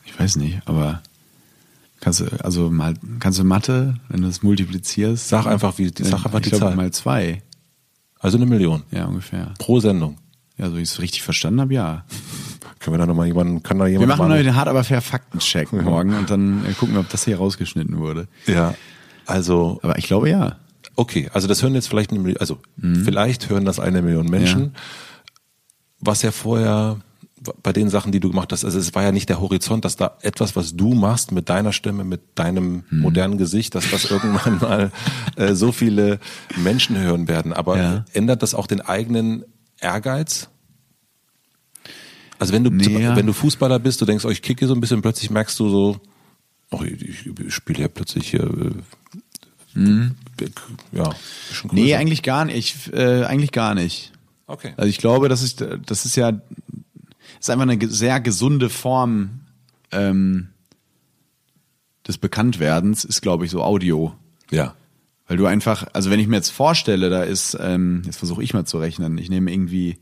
ich 0.09 0.19
weiß 0.19 0.37
nicht, 0.37 0.59
aber 0.65 1.01
Kannst 2.01 2.21
du, 2.21 2.25
also 2.43 2.69
mal, 2.69 2.93
kannst 3.19 3.39
du 3.39 3.43
Mathe, 3.43 3.95
wenn 4.07 4.21
du 4.21 4.27
es 4.29 4.41
multiplizierst? 4.41 5.27
Sag 5.27 5.45
einfach, 5.45 5.77
wie, 5.77 5.91
sag 5.97 6.25
einfach 6.25 6.39
die 6.39 6.51
Zahl. 6.51 6.75
mal 6.75 6.91
zwei. 6.91 7.41
Also 8.19 8.37
eine 8.37 8.45
Million. 8.45 8.83
Ja, 8.91 9.05
ungefähr. 9.05 9.53
Pro 9.59 9.79
Sendung. 9.79 10.17
Ja, 10.57 10.69
so 10.69 10.77
ich 10.77 10.83
es 10.83 10.99
richtig 10.99 11.23
verstanden 11.23 11.61
habe, 11.61 11.73
ja. 11.73 12.05
Können 12.79 12.93
wir 12.93 12.99
da 12.99 13.05
nochmal 13.05 13.27
jemanden, 13.27 13.63
kann 13.63 13.79
da 13.79 13.87
jemand 13.87 14.07
Wir 14.07 14.15
machen 14.15 14.29
noch 14.29 14.37
den 14.37 14.55
hart 14.55 14.69
aber 14.69 14.83
fair 14.83 15.01
Faktencheck 15.01 15.73
morgen 15.83 16.13
und 16.13 16.29
dann 16.29 16.65
äh, 16.65 16.73
gucken 16.73 16.95
wir, 16.95 17.01
ob 17.01 17.09
das 17.09 17.25
hier 17.25 17.37
rausgeschnitten 17.37 17.97
wurde. 17.97 18.27
Ja. 18.47 18.75
Also. 19.25 19.79
Aber 19.83 19.97
ich 19.97 20.07
glaube 20.07 20.29
ja. 20.29 20.57
Okay, 20.95 21.29
also 21.33 21.47
das 21.47 21.61
hören 21.63 21.75
jetzt 21.75 21.87
vielleicht, 21.87 22.11
eine, 22.11 22.35
also 22.39 22.59
mhm. 22.77 23.03
vielleicht 23.03 23.49
hören 23.49 23.65
das 23.65 23.79
eine 23.79 24.01
Million 24.01 24.27
Menschen. 24.27 24.63
Ja. 24.63 24.71
Was 25.99 26.21
ja 26.21 26.31
vorher 26.31 26.97
bei 27.63 27.73
den 27.73 27.89
Sachen, 27.89 28.11
die 28.11 28.19
du 28.19 28.29
gemacht 28.29 28.51
hast, 28.51 28.65
also 28.65 28.79
es 28.79 28.93
war 28.95 29.03
ja 29.03 29.11
nicht 29.11 29.29
der 29.29 29.39
Horizont, 29.39 29.85
dass 29.85 29.95
da 29.95 30.17
etwas, 30.21 30.55
was 30.55 30.75
du 30.75 30.93
machst 30.93 31.31
mit 31.31 31.49
deiner 31.49 31.73
Stimme, 31.73 32.03
mit 32.03 32.21
deinem 32.35 32.83
hm. 32.89 32.99
modernen 32.99 33.37
Gesicht, 33.37 33.75
dass 33.75 33.89
das 33.89 34.05
irgendwann 34.11 34.57
mal 34.61 34.91
äh, 35.35 35.53
so 35.53 35.71
viele 35.71 36.19
Menschen 36.57 36.97
hören 36.97 37.27
werden. 37.27 37.53
Aber 37.53 37.77
ja. 37.77 38.05
ändert 38.13 38.43
das 38.43 38.53
auch 38.53 38.67
den 38.67 38.81
eigenen 38.81 39.45
Ehrgeiz? 39.79 40.49
Also 42.39 42.53
wenn 42.53 42.63
du 42.63 42.69
nee, 42.69 43.01
ja. 43.01 43.15
wenn 43.15 43.25
du 43.25 43.33
Fußballer 43.33 43.79
bist, 43.79 44.01
du 44.01 44.05
denkst, 44.05 44.25
oh, 44.25 44.29
ich 44.29 44.41
kicke 44.41 44.65
so 44.67 44.73
ein 44.73 44.81
bisschen, 44.81 45.01
plötzlich 45.01 45.29
merkst 45.29 45.59
du 45.59 45.69
so, 45.69 45.99
oh, 46.71 46.83
ich, 46.83 47.25
ich 47.25 47.53
spiele 47.53 47.81
ja 47.81 47.87
plötzlich 47.87 48.29
hier. 48.29 48.43
Äh, 48.43 49.79
mhm. 49.79 50.15
Ja, 50.93 51.13
schon 51.51 51.71
Nee, 51.73 51.95
eigentlich 51.95 52.23
gar 52.23 52.45
nicht. 52.45 52.93
Äh, 52.93 53.25
eigentlich 53.25 53.51
gar 53.51 53.75
nicht. 53.75 54.13
Okay. 54.47 54.73
Also 54.77 54.89
ich 54.89 54.97
glaube, 54.97 55.29
das 55.29 55.43
ist, 55.43 55.63
das 55.85 56.05
ist 56.05 56.15
ja 56.15 56.31
ist 57.39 57.49
einfach 57.49 57.67
eine 57.67 57.87
sehr 57.87 58.19
gesunde 58.19 58.69
Form 58.69 59.41
ähm, 59.91 60.49
des 62.07 62.17
Bekanntwerdens, 62.17 63.05
ist, 63.05 63.21
glaube 63.21 63.45
ich, 63.45 63.51
so 63.51 63.63
Audio. 63.63 64.13
Ja. 64.51 64.73
Weil 65.27 65.37
du 65.37 65.45
einfach, 65.45 65.87
also 65.93 66.09
wenn 66.09 66.19
ich 66.19 66.27
mir 66.27 66.37
jetzt 66.37 66.49
vorstelle, 66.49 67.09
da 67.09 67.23
ist, 67.23 67.57
ähm, 67.59 68.01
jetzt 68.05 68.17
versuche 68.17 68.43
ich 68.43 68.53
mal 68.53 68.65
zu 68.65 68.79
rechnen, 68.79 69.17
ich 69.19 69.29
nehme 69.29 69.51
irgendwie 69.51 69.99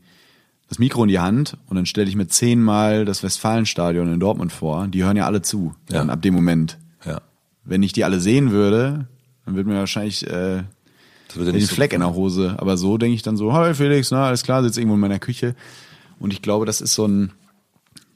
das 0.68 0.78
Mikro 0.78 1.02
in 1.02 1.08
die 1.08 1.18
Hand 1.18 1.56
und 1.66 1.76
dann 1.76 1.86
stelle 1.86 2.08
ich 2.08 2.16
mir 2.16 2.26
zehnmal 2.26 3.04
das 3.04 3.22
Westfalenstadion 3.22 4.12
in 4.12 4.20
Dortmund 4.20 4.52
vor. 4.52 4.86
Die 4.88 5.04
hören 5.04 5.16
ja 5.16 5.26
alle 5.26 5.42
zu, 5.42 5.74
ja. 5.90 6.02
ab 6.02 6.22
dem 6.22 6.34
Moment. 6.34 6.78
Ja. 7.04 7.20
Wenn 7.64 7.82
ich 7.82 7.92
die 7.92 8.04
alle 8.04 8.20
sehen 8.20 8.50
würde, 8.50 9.06
dann 9.44 9.54
würde 9.54 9.68
mir 9.68 9.76
wahrscheinlich 9.76 10.26
äh, 10.26 10.62
den 11.34 11.60
so 11.60 11.74
Fleck 11.74 11.92
in 11.92 12.00
der 12.00 12.14
Hose. 12.14 12.56
Aber 12.58 12.76
so 12.76 12.98
denke 12.98 13.14
ich 13.14 13.22
dann 13.22 13.36
so, 13.36 13.52
hi 13.52 13.74
Felix, 13.74 14.10
na 14.10 14.26
alles 14.26 14.42
klar, 14.42 14.62
sitzt 14.62 14.78
irgendwo 14.78 14.94
in 14.94 15.00
meiner 15.00 15.18
Küche. 15.18 15.54
Und 16.18 16.32
ich 16.32 16.42
glaube, 16.42 16.66
das 16.66 16.80
ist 16.80 16.94
so 16.94 17.06
ein 17.06 17.32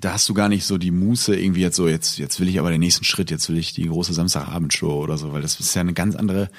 da 0.03 0.15
hast 0.15 0.29
du 0.29 0.35
gar 0.35 0.49
nicht 0.49 0.65
so 0.65 0.79
die 0.79 0.91
Muße 0.91 1.37
irgendwie 1.37 1.61
jetzt 1.61 1.77
so, 1.77 1.89
jetzt, 1.89 2.19
jetzt 2.19 2.41
will 2.41 2.49
ich 2.49 2.59
aber 2.59 2.71
den 2.71 2.81
nächsten 2.81 3.05
Schritt, 3.05 3.31
jetzt 3.31 3.49
will 3.49 3.57
ich 3.57 3.73
die 3.73 3.87
große 3.87 4.13
Samstagabendshow 4.13 5.01
oder 5.01 5.17
so, 5.17 5.33
weil 5.33 5.43
das 5.43 5.61
ist 5.61 5.75
ja 5.75 5.81
eine 5.81 5.93
ganz 5.93 6.17
andere, 6.17 6.51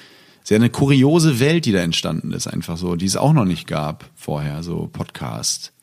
sehr 0.43 0.55
eine 0.55 0.69
kuriose 0.69 1.39
Welt, 1.39 1.65
die 1.65 1.73
da 1.73 1.79
entstanden 1.79 2.31
ist, 2.31 2.47
einfach 2.47 2.77
so, 2.77 2.95
die 2.95 3.05
es 3.05 3.17
auch 3.17 3.33
noch 3.33 3.45
nicht 3.45 3.67
gab 3.67 4.09
vorher, 4.15 4.63
so 4.63 4.89
Podcast. 4.91 5.73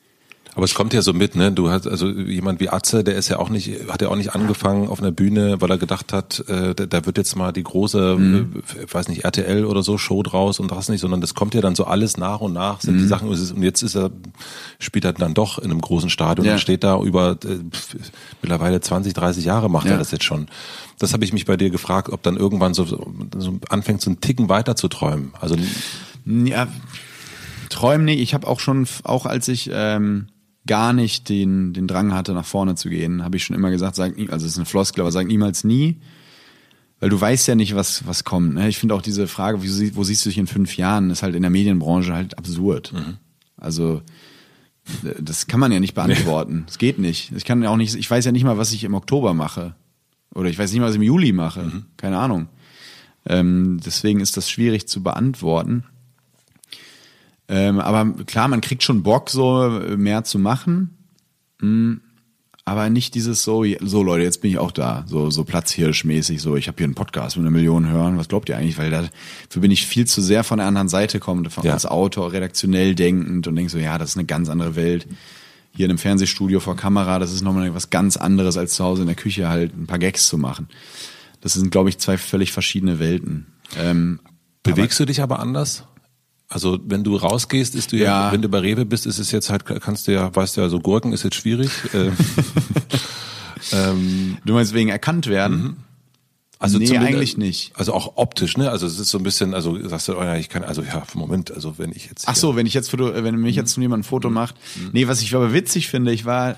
Aber 0.53 0.65
es 0.65 0.73
kommt 0.73 0.93
ja 0.93 1.01
so 1.01 1.13
mit, 1.13 1.35
ne? 1.35 1.51
Du 1.51 1.69
hast 1.69 1.87
also 1.87 2.09
jemand 2.09 2.59
wie 2.59 2.69
Atze, 2.69 3.03
der 3.03 3.15
ist 3.15 3.29
ja 3.29 3.39
auch 3.39 3.49
nicht, 3.49 3.87
hat 3.89 4.01
ja 4.01 4.09
auch 4.09 4.15
nicht 4.17 4.35
angefangen 4.35 4.89
auf 4.89 4.99
einer 4.99 5.11
Bühne, 5.11 5.61
weil 5.61 5.69
er 5.69 5.77
gedacht 5.77 6.11
hat, 6.11 6.43
äh, 6.47 6.75
da, 6.75 6.85
da 6.85 7.05
wird 7.05 7.17
jetzt 7.17 7.35
mal 7.35 7.53
die 7.53 7.63
große, 7.63 8.17
mhm. 8.17 8.63
äh, 8.77 8.93
weiß 8.93 9.07
nicht, 9.07 9.23
RTL 9.23 9.63
oder 9.63 9.81
so 9.81 9.97
Show 9.97 10.23
draus 10.23 10.59
und 10.59 10.69
das 10.69 10.89
nicht, 10.89 10.99
sondern 10.99 11.21
das 11.21 11.35
kommt 11.35 11.53
ja 11.53 11.61
dann 11.61 11.75
so 11.75 11.85
alles 11.85 12.17
nach 12.17 12.41
und 12.41 12.51
nach, 12.51 12.81
sind 12.81 12.95
mhm. 12.95 12.99
die 12.99 13.07
Sachen 13.07 13.29
und 13.29 13.63
jetzt 13.63 13.81
ist 13.81 13.95
er, 13.95 14.11
spielt 14.79 15.05
er 15.05 15.13
dann 15.13 15.33
doch 15.33 15.57
in 15.57 15.71
einem 15.71 15.79
großen 15.79 16.09
Stadion 16.09 16.45
ja. 16.45 16.53
und 16.53 16.59
steht 16.59 16.83
da 16.83 16.99
über 17.01 17.37
äh, 17.45 17.59
mittlerweile 18.41 18.81
20, 18.81 19.13
30 19.13 19.45
Jahre 19.45 19.69
macht 19.69 19.85
ja. 19.85 19.93
er 19.93 19.97
das 19.99 20.11
jetzt 20.11 20.25
schon. 20.25 20.47
Das 20.99 21.13
habe 21.13 21.23
ich 21.23 21.31
mich 21.31 21.45
bei 21.45 21.55
dir 21.55 21.69
gefragt, 21.69 22.09
ob 22.09 22.23
dann 22.23 22.35
irgendwann 22.35 22.73
so, 22.73 22.85
so 22.85 23.59
anfängt, 23.69 24.01
so 24.01 24.09
einen 24.09 24.19
Ticken 24.19 24.49
weiter 24.49 24.75
zu 24.75 24.89
träumen. 24.89 25.33
Also 25.39 25.55
ja, 26.25 26.67
träumen 27.69 28.05
nicht. 28.05 28.19
Ich 28.19 28.33
habe 28.33 28.47
auch 28.47 28.59
schon, 28.59 28.85
auch 29.03 29.25
als 29.25 29.47
ich 29.47 29.69
ähm, 29.73 30.27
gar 30.67 30.93
nicht 30.93 31.29
den, 31.29 31.73
den 31.73 31.87
Drang 31.87 32.13
hatte, 32.13 32.33
nach 32.33 32.45
vorne 32.45 32.75
zu 32.75 32.89
gehen, 32.89 33.23
habe 33.23 33.37
ich 33.37 33.43
schon 33.43 33.55
immer 33.55 33.71
gesagt, 33.71 33.95
sag 33.95 34.17
also 34.31 34.45
es 34.45 34.53
ist 34.53 34.57
eine 34.57 34.65
Floskel, 34.65 35.01
aber 35.01 35.11
sag 35.11 35.27
niemals 35.27 35.63
nie, 35.63 35.97
weil 36.99 37.09
du 37.09 37.19
weißt 37.19 37.47
ja 37.47 37.55
nicht, 37.55 37.75
was, 37.75 38.05
was 38.05 38.23
kommt. 38.23 38.53
Ne? 38.53 38.69
Ich 38.69 38.77
finde 38.77 38.93
auch 38.93 39.01
diese 39.01 39.27
Frage, 39.27 39.63
wie, 39.63 39.95
wo 39.95 40.03
siehst 40.03 40.25
du 40.25 40.29
dich 40.29 40.37
in 40.37 40.47
fünf 40.47 40.77
Jahren, 40.77 41.09
ist 41.09 41.23
halt 41.23 41.35
in 41.35 41.41
der 41.41 41.51
Medienbranche 41.51 42.13
halt 42.13 42.37
absurd. 42.37 42.93
Mhm. 42.93 43.17
Also 43.57 44.01
das 45.19 45.47
kann 45.47 45.59
man 45.59 45.71
ja 45.71 45.79
nicht 45.79 45.93
beantworten. 45.93 46.65
Es 46.67 46.77
geht 46.77 46.99
nicht. 46.99 47.31
Ich 47.35 47.45
kann 47.45 47.61
ja 47.63 47.69
auch 47.69 47.77
nicht, 47.77 47.95
ich 47.95 48.09
weiß 48.09 48.25
ja 48.25 48.31
nicht 48.31 48.43
mal, 48.43 48.57
was 48.57 48.71
ich 48.71 48.83
im 48.83 48.93
Oktober 48.93 49.33
mache. 49.33 49.75
Oder 50.33 50.49
ich 50.49 50.57
weiß 50.57 50.71
nicht 50.71 50.79
mal, 50.79 50.87
was 50.87 50.95
ich 50.95 51.01
im 51.01 51.03
Juli 51.03 51.31
mache. 51.31 51.63
Mhm. 51.63 51.85
Keine 51.97 52.17
Ahnung. 52.17 52.47
Ähm, 53.25 53.79
deswegen 53.85 54.19
ist 54.19 54.37
das 54.37 54.49
schwierig 54.49 54.87
zu 54.87 55.03
beantworten. 55.03 55.83
Ähm, 57.51 57.81
aber 57.81 58.13
klar, 58.23 58.47
man 58.47 58.61
kriegt 58.61 58.81
schon 58.81 59.03
Bock, 59.03 59.29
so 59.29 59.69
mehr 59.97 60.23
zu 60.23 60.39
machen. 60.39 60.97
Mhm. 61.59 61.99
Aber 62.63 62.89
nicht 62.89 63.13
dieses 63.15 63.43
so, 63.43 63.65
so 63.81 64.03
Leute, 64.03 64.23
jetzt 64.23 64.41
bin 64.41 64.51
ich 64.51 64.57
auch 64.57 64.71
da, 64.71 65.03
so, 65.07 65.29
so 65.29 65.43
Platzhirschmäßig, 65.43 66.41
so 66.41 66.55
ich 66.55 66.67
habe 66.67 66.77
hier 66.77 66.85
einen 66.85 66.95
Podcast 66.95 67.35
mit 67.35 67.43
einer 67.43 67.51
Million 67.51 67.89
hören, 67.89 68.17
was 68.17 68.29
glaubt 68.29 68.47
ihr 68.47 68.57
eigentlich? 68.57 68.77
Weil 68.77 68.91
dafür 68.91 69.61
bin 69.61 69.71
ich 69.71 69.85
viel 69.85 70.05
zu 70.05 70.21
sehr 70.21 70.45
von 70.45 70.59
der 70.59 70.67
anderen 70.67 70.87
Seite 70.87 71.19
kommend, 71.19 71.49
ja. 71.63 71.73
als 71.73 71.85
Autor, 71.85 72.31
redaktionell 72.31 72.95
denkend 72.95 73.47
und 73.47 73.55
denk 73.55 73.69
so, 73.69 73.79
ja, 73.79 73.97
das 73.97 74.11
ist 74.11 74.17
eine 74.17 74.27
ganz 74.27 74.47
andere 74.47 74.75
Welt. 74.77 75.07
Hier 75.73 75.85
in 75.85 75.91
einem 75.91 75.97
Fernsehstudio 75.97 76.61
vor 76.61 76.77
Kamera, 76.77 77.19
das 77.19 77.33
ist 77.33 77.41
nochmal 77.41 77.73
was 77.73 77.89
ganz 77.89 78.15
anderes 78.15 78.57
als 78.57 78.75
zu 78.75 78.85
Hause 78.85 79.01
in 79.01 79.07
der 79.07 79.17
Küche 79.17 79.49
halt 79.49 79.75
ein 79.75 79.87
paar 79.87 79.99
Gags 79.99 80.27
zu 80.27 80.37
machen. 80.37 80.69
Das 81.41 81.53
sind, 81.53 81.71
glaube 81.71 81.89
ich, 81.89 81.97
zwei 81.97 82.17
völlig 82.17 82.53
verschiedene 82.53 82.99
Welten. 82.99 83.47
Ähm, 83.77 84.19
Bewegst 84.63 84.99
du 84.99 85.05
dich 85.05 85.21
aber 85.21 85.39
anders? 85.39 85.85
Also 86.51 86.77
wenn 86.85 87.05
du 87.05 87.15
rausgehst, 87.15 87.75
ist 87.75 87.93
du 87.93 87.97
ja, 87.97 88.25
ja, 88.25 88.31
wenn 88.33 88.41
du 88.41 88.49
bei 88.49 88.59
Rewe 88.59 88.83
bist, 88.83 89.05
ist 89.05 89.19
es 89.19 89.31
jetzt 89.31 89.49
halt, 89.49 89.65
kannst 89.65 90.07
du 90.07 90.11
ja, 90.11 90.35
weißt 90.35 90.57
du 90.57 90.61
ja, 90.61 90.67
so 90.67 90.79
Gurken 90.79 91.13
ist 91.13 91.23
jetzt 91.23 91.37
schwierig. 91.37 91.71
Ähm, 91.93 92.17
ähm, 93.71 94.37
du 94.45 94.53
meinst 94.53 94.73
wegen 94.73 94.89
erkannt 94.89 95.27
werden? 95.27 95.61
Mhm. 95.61 95.77
Also 96.59 96.77
nee, 96.77 96.95
eigentlich 96.97 97.37
nicht. 97.37 97.71
Also 97.75 97.93
auch 97.93 98.17
optisch, 98.17 98.57
ne? 98.57 98.69
Also 98.69 98.85
es 98.85 98.99
ist 98.99 99.09
so 99.09 99.17
ein 99.17 99.23
bisschen, 99.23 99.53
also 99.53 99.79
sagst 99.87 100.09
du, 100.09 100.17
oh 100.17 100.21
ja, 100.21 100.35
ich 100.35 100.49
kann, 100.49 100.63
also 100.63 100.83
ja, 100.83 101.03
Moment, 101.13 101.51
also 101.51 101.77
wenn 101.77 101.91
ich 101.91 102.07
jetzt. 102.07 102.27
Ach 102.27 102.35
so, 102.35 102.57
wenn 102.57 102.65
ich 102.65 102.73
jetzt 102.73 102.91
Foto, 102.91 103.13
wenn 103.15 103.35
mich 103.37 103.55
jetzt 103.55 103.77
mhm. 103.77 103.83
jemand 103.83 104.01
ein 104.01 104.03
Foto 104.03 104.27
mhm. 104.27 104.35
macht. 104.35 104.55
Mhm. 104.75 104.89
Nee, 104.91 105.07
was 105.07 105.21
ich 105.21 105.33
aber 105.33 105.53
witzig 105.53 105.87
finde, 105.87 106.11
ich 106.11 106.25
war 106.25 106.57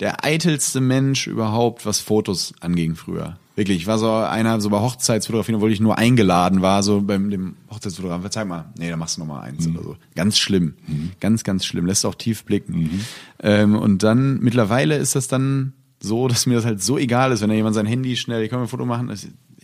der 0.00 0.24
eitelste 0.24 0.80
Mensch 0.80 1.26
überhaupt, 1.26 1.84
was 1.84 2.00
Fotos 2.00 2.54
anging 2.60 2.96
früher. 2.96 3.36
Wirklich, 3.56 3.78
ich 3.78 3.86
war 3.86 3.98
so 3.98 4.10
einer, 4.10 4.60
so 4.60 4.68
bei 4.70 4.80
Hochzeitsfotografien, 4.80 5.56
obwohl 5.56 5.70
ich 5.70 5.80
nur 5.80 5.96
eingeladen 5.96 6.60
war, 6.60 6.82
so 6.82 7.00
beim 7.00 7.30
dem 7.30 7.56
Hochzeitsfotografen, 7.70 8.28
zeig 8.30 8.48
mal, 8.48 8.72
nee, 8.78 8.90
da 8.90 8.96
machst 8.96 9.16
du 9.16 9.20
noch 9.20 9.28
mal 9.28 9.42
eins 9.42 9.68
mhm. 9.68 9.76
oder 9.76 9.84
so. 9.84 9.96
Ganz 10.16 10.38
schlimm. 10.38 10.74
Mhm. 10.86 11.12
Ganz, 11.20 11.44
ganz 11.44 11.64
schlimm. 11.64 11.86
Lässt 11.86 12.04
auch 12.04 12.16
tief 12.16 12.44
blicken. 12.44 12.74
Mhm. 12.74 13.00
Ähm, 13.42 13.76
und 13.76 14.02
dann, 14.02 14.40
mittlerweile 14.40 14.96
ist 14.96 15.14
das 15.14 15.28
dann 15.28 15.72
so, 16.00 16.26
dass 16.26 16.46
mir 16.46 16.54
das 16.54 16.64
halt 16.64 16.82
so 16.82 16.98
egal 16.98 17.32
ist, 17.32 17.42
wenn 17.42 17.48
da 17.48 17.54
jemand 17.54 17.74
sein 17.74 17.86
Handy 17.86 18.16
schnell, 18.16 18.42
ich 18.42 18.50
kann 18.50 18.58
mir 18.58 18.66
ein 18.66 18.68
Foto 18.68 18.84
machen, 18.84 19.10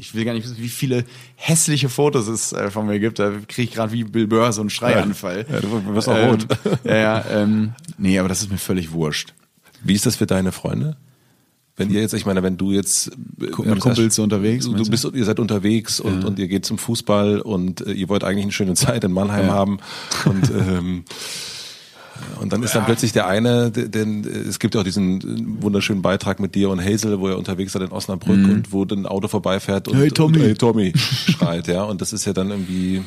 ich 0.00 0.14
will 0.14 0.24
gar 0.24 0.32
nicht 0.32 0.44
wissen, 0.44 0.58
wie 0.58 0.68
viele 0.68 1.04
hässliche 1.36 1.88
Fotos 1.88 2.26
es 2.26 2.52
äh, 2.52 2.70
von 2.70 2.86
mir 2.86 2.98
gibt. 2.98 3.18
Da 3.18 3.32
kriege 3.46 3.68
ich 3.68 3.72
gerade 3.72 3.92
wie 3.92 4.04
Bill 4.04 4.26
Burr 4.26 4.52
so 4.52 4.62
einen 4.62 4.70
Schreianfall. 4.70 5.46
Ja, 5.50 5.60
du 5.60 5.94
wirst 5.94 6.08
auch 6.08 6.16
ähm, 6.16 6.30
rot. 6.30 6.46
Ja, 6.84 6.96
ja, 6.96 7.24
ähm, 7.30 7.74
nee, 7.98 8.18
aber 8.18 8.28
das 8.28 8.40
ist 8.40 8.50
mir 8.50 8.58
völlig 8.58 8.92
wurscht. 8.92 9.34
Wie 9.82 9.94
ist 9.94 10.06
das 10.06 10.16
für 10.16 10.26
deine 10.26 10.52
Freunde? 10.52 10.96
Wenn 11.80 11.90
ihr 11.90 12.00
jetzt, 12.02 12.12
ich 12.12 12.26
meine, 12.26 12.42
wenn 12.42 12.58
du 12.58 12.72
jetzt 12.72 13.08
äh, 13.08 13.12
mit 13.40 13.80
Kumpels 13.80 14.18
unterwegs, 14.18 14.66
du, 14.66 14.90
bist, 14.90 15.08
ihr 15.12 15.24
seid 15.24 15.40
unterwegs 15.40 15.98
und, 15.98 16.20
ja. 16.20 16.26
und 16.26 16.38
ihr 16.38 16.46
geht 16.46 16.66
zum 16.66 16.76
Fußball 16.76 17.40
und 17.40 17.86
äh, 17.86 17.92
ihr 17.92 18.08
wollt 18.10 18.22
eigentlich 18.22 18.44
eine 18.44 18.52
schöne 18.52 18.74
Zeit 18.74 19.02
in 19.02 19.12
Mannheim 19.12 19.46
ja. 19.46 19.52
haben 19.52 19.78
und 20.26 20.50
ähm, 20.50 21.04
und 22.38 22.52
dann 22.52 22.62
ist 22.62 22.74
dann 22.74 22.84
plötzlich 22.84 23.12
der 23.12 23.26
eine, 23.26 23.70
denn 23.70 24.24
es 24.24 24.58
gibt 24.58 24.74
ja 24.74 24.82
auch 24.82 24.84
diesen 24.84 25.62
wunderschönen 25.62 26.02
Beitrag 26.02 26.38
mit 26.38 26.54
dir 26.54 26.68
und 26.68 26.84
Hazel, 26.84 27.18
wo 27.18 27.28
er 27.28 27.38
unterwegs 27.38 27.72
seid 27.72 27.80
in 27.80 27.92
Osnabrück 27.92 28.36
mhm. 28.36 28.50
und 28.50 28.72
wo 28.72 28.84
ein 28.84 29.06
Auto 29.06 29.28
vorbeifährt 29.28 29.88
und 29.88 29.96
Hey 29.96 30.10
Tommy, 30.10 30.36
und, 30.36 30.42
hey, 30.42 30.54
Tommy 30.54 30.92
schreit, 30.96 31.66
ja. 31.66 31.84
Und 31.84 32.02
das 32.02 32.12
ist 32.12 32.26
ja 32.26 32.34
dann 32.34 32.50
irgendwie, 32.50 33.02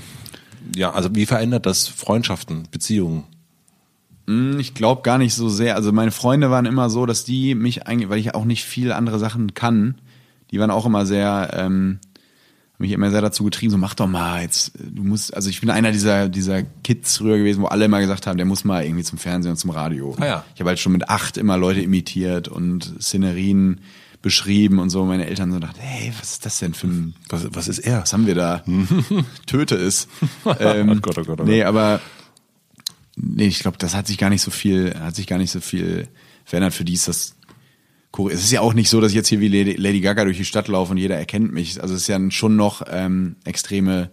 ja, 0.76 0.92
also 0.92 1.10
wie 1.14 1.28
verändert 1.28 1.68
das 1.68 1.88
Freundschaften, 1.88 2.64
Beziehungen? 2.72 3.24
Hm, 4.28 4.60
ich 4.60 4.74
glaube 4.74 5.02
gar 5.02 5.18
nicht 5.18 5.34
so 5.34 5.50
sehr. 5.50 5.76
Also 5.76 5.92
meine 5.92 6.12
Freunde 6.12 6.50
waren 6.50 6.66
immer 6.66 6.90
so, 6.90 7.06
dass 7.06 7.24
die 7.24 7.56
mich 7.56 7.88
eigentlich, 7.88 8.10
weil 8.10 8.20
ich 8.20 8.36
auch 8.36 8.46
nicht 8.46 8.64
viel 8.64 8.92
andere 8.92 9.20
Sachen 9.20 9.54
kann, 9.54 9.96
die 10.52 10.60
waren 10.60 10.72
auch 10.72 10.86
immer 10.86 11.06
sehr, 11.06 11.52
ähm, 11.54 12.00
mich 12.78 12.92
immer 12.92 13.12
sehr 13.12 13.22
dazu 13.22 13.44
getrieben, 13.46 13.72
so 13.72 13.78
mach 13.78 13.96
doch 13.96 14.08
mal 14.08 14.42
jetzt, 14.42 14.74
du 14.78 15.04
musst, 15.04 15.34
also 15.34 15.50
ich 15.50 15.62
bin 15.62 15.70
einer 15.70 15.92
dieser, 15.92 16.30
dieser 16.30 16.64
Kids 16.84 17.18
früher 17.18 17.38
gewesen, 17.38 17.62
wo 17.62 17.68
alle 17.68 17.86
immer 17.86 18.00
gesagt 18.00 18.28
haben, 18.28 18.38
der 18.38 18.46
muss 18.46 18.64
mal 18.64 18.84
irgendwie 18.84 19.04
zum 19.04 19.18
Fernsehen 19.18 19.52
und 19.52 19.58
zum 19.58 19.72
Radio. 19.72 20.16
Ah 20.20 20.26
ja. 20.26 20.46
Ich 20.54 20.60
habe 20.60 20.70
halt 20.70 20.80
schon 20.80 20.92
mit 20.92 21.10
acht 21.10 21.38
immer 21.38 21.58
Leute 21.58 21.82
imitiert 21.82 22.48
und 22.48 22.94
Szenerien 23.00 23.80
beschrieben 24.22 24.80
und 24.80 24.90
so. 24.90 25.06
Meine 25.06 25.28
Eltern 25.28 25.52
so 25.52 25.60
dachten, 25.60 25.80
hey, 25.80 26.14
was 26.20 26.34
ist 26.34 26.46
das 26.46 26.60
denn 26.60 26.74
für 26.74 26.88
ein, 26.88 27.16
was, 27.30 27.48
was 27.52 27.68
ist 27.68 27.80
er? 27.80 28.02
Was 28.02 28.14
haben 28.14 28.28
wir 28.28 28.36
da? 28.36 28.64
Töte 29.46 29.76
es. 29.76 30.08
ähm, 30.60 30.90
oh 30.90 30.96
Gott, 31.02 31.18
oh 31.18 31.24
Gott, 31.24 31.30
oh 31.30 31.36
Gott. 31.38 31.46
Nee, 31.46 31.64
aber 31.64 32.00
nee, 33.16 33.48
ich 33.48 33.60
glaube, 33.60 33.78
das 33.78 33.96
hat 33.96 34.08
sich 34.08 34.18
gar 34.18 34.30
nicht 34.30 34.42
so 34.42 34.52
viel, 34.52 34.94
hat 35.00 35.16
sich 35.16 35.28
gar 35.28 35.38
nicht 35.38 35.52
so 35.52 35.60
viel 35.60 36.08
verändert. 36.46 36.74
Für 36.74 36.86
die 36.86 36.94
ist 36.94 37.08
das 37.08 37.36
es 38.30 38.44
ist 38.44 38.52
ja 38.52 38.62
auch 38.62 38.74
nicht 38.74 38.90
so, 38.90 39.02
dass 39.02 39.12
ich 39.12 39.16
jetzt 39.16 39.30
hier 39.30 39.40
wie 39.40 39.48
Lady 39.48 40.00
Gaga 40.00 40.24
durch 40.24 40.38
die 40.38 40.46
Stadt 40.46 40.68
laufe 40.68 40.92
und 40.92 40.98
jeder 40.98 41.18
erkennt 41.18 41.52
mich. 41.52 41.82
Also 41.82 41.96
es 41.96 42.02
ist 42.02 42.08
ja 42.08 42.20
schon 42.30 42.56
noch 42.56 42.84
ähm, 42.88 43.38
extreme, 43.44 44.12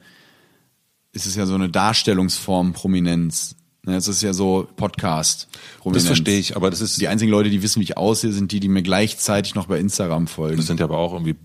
es 1.12 1.27
ist 1.27 1.36
ja 1.36 1.44
so 1.44 1.55
eine 1.55 1.68
Darstellungsform 1.68 2.72
Prominenz. 2.72 3.56
Ne, 3.85 3.97
es 3.97 4.09
ist 4.09 4.22
ja 4.22 4.32
so 4.32 4.68
Podcast. 4.77 5.48
Prominenz. 5.81 6.05
Das 6.05 6.06
verstehe 6.06 6.39
ich, 6.39 6.56
aber 6.56 6.70
das 6.70 6.81
ist 6.81 7.01
die 7.01 7.09
einzigen 7.09 7.31
Leute, 7.31 7.51
die 7.51 7.62
wissen, 7.62 7.81
wie 7.81 7.85
ich 7.85 7.97
aussehe, 7.97 8.32
sind 8.32 8.52
die, 8.52 8.60
die 8.60 8.68
mir 8.68 8.82
gleichzeitig 8.82 9.55
noch 9.55 9.66
bei 9.66 9.78
Instagram 9.78 10.27
folgen. 10.27 10.56
Das 10.56 10.66
sind 10.66 10.81
ja 10.81 10.86
aber 10.86 10.98
auch 10.98 11.12
irgendwie 11.12 11.36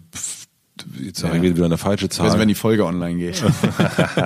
Jetzt 1.02 1.20
sage 1.20 1.38
ja. 1.38 1.44
ich 1.44 1.56
wieder 1.56 1.66
eine 1.66 1.78
falsche 1.78 2.10
Zahl. 2.10 2.26
Also 2.26 2.40
wenn 2.40 2.48
die 2.48 2.56
Folge 2.56 2.86
online 2.86 3.18
geht. 3.18 3.42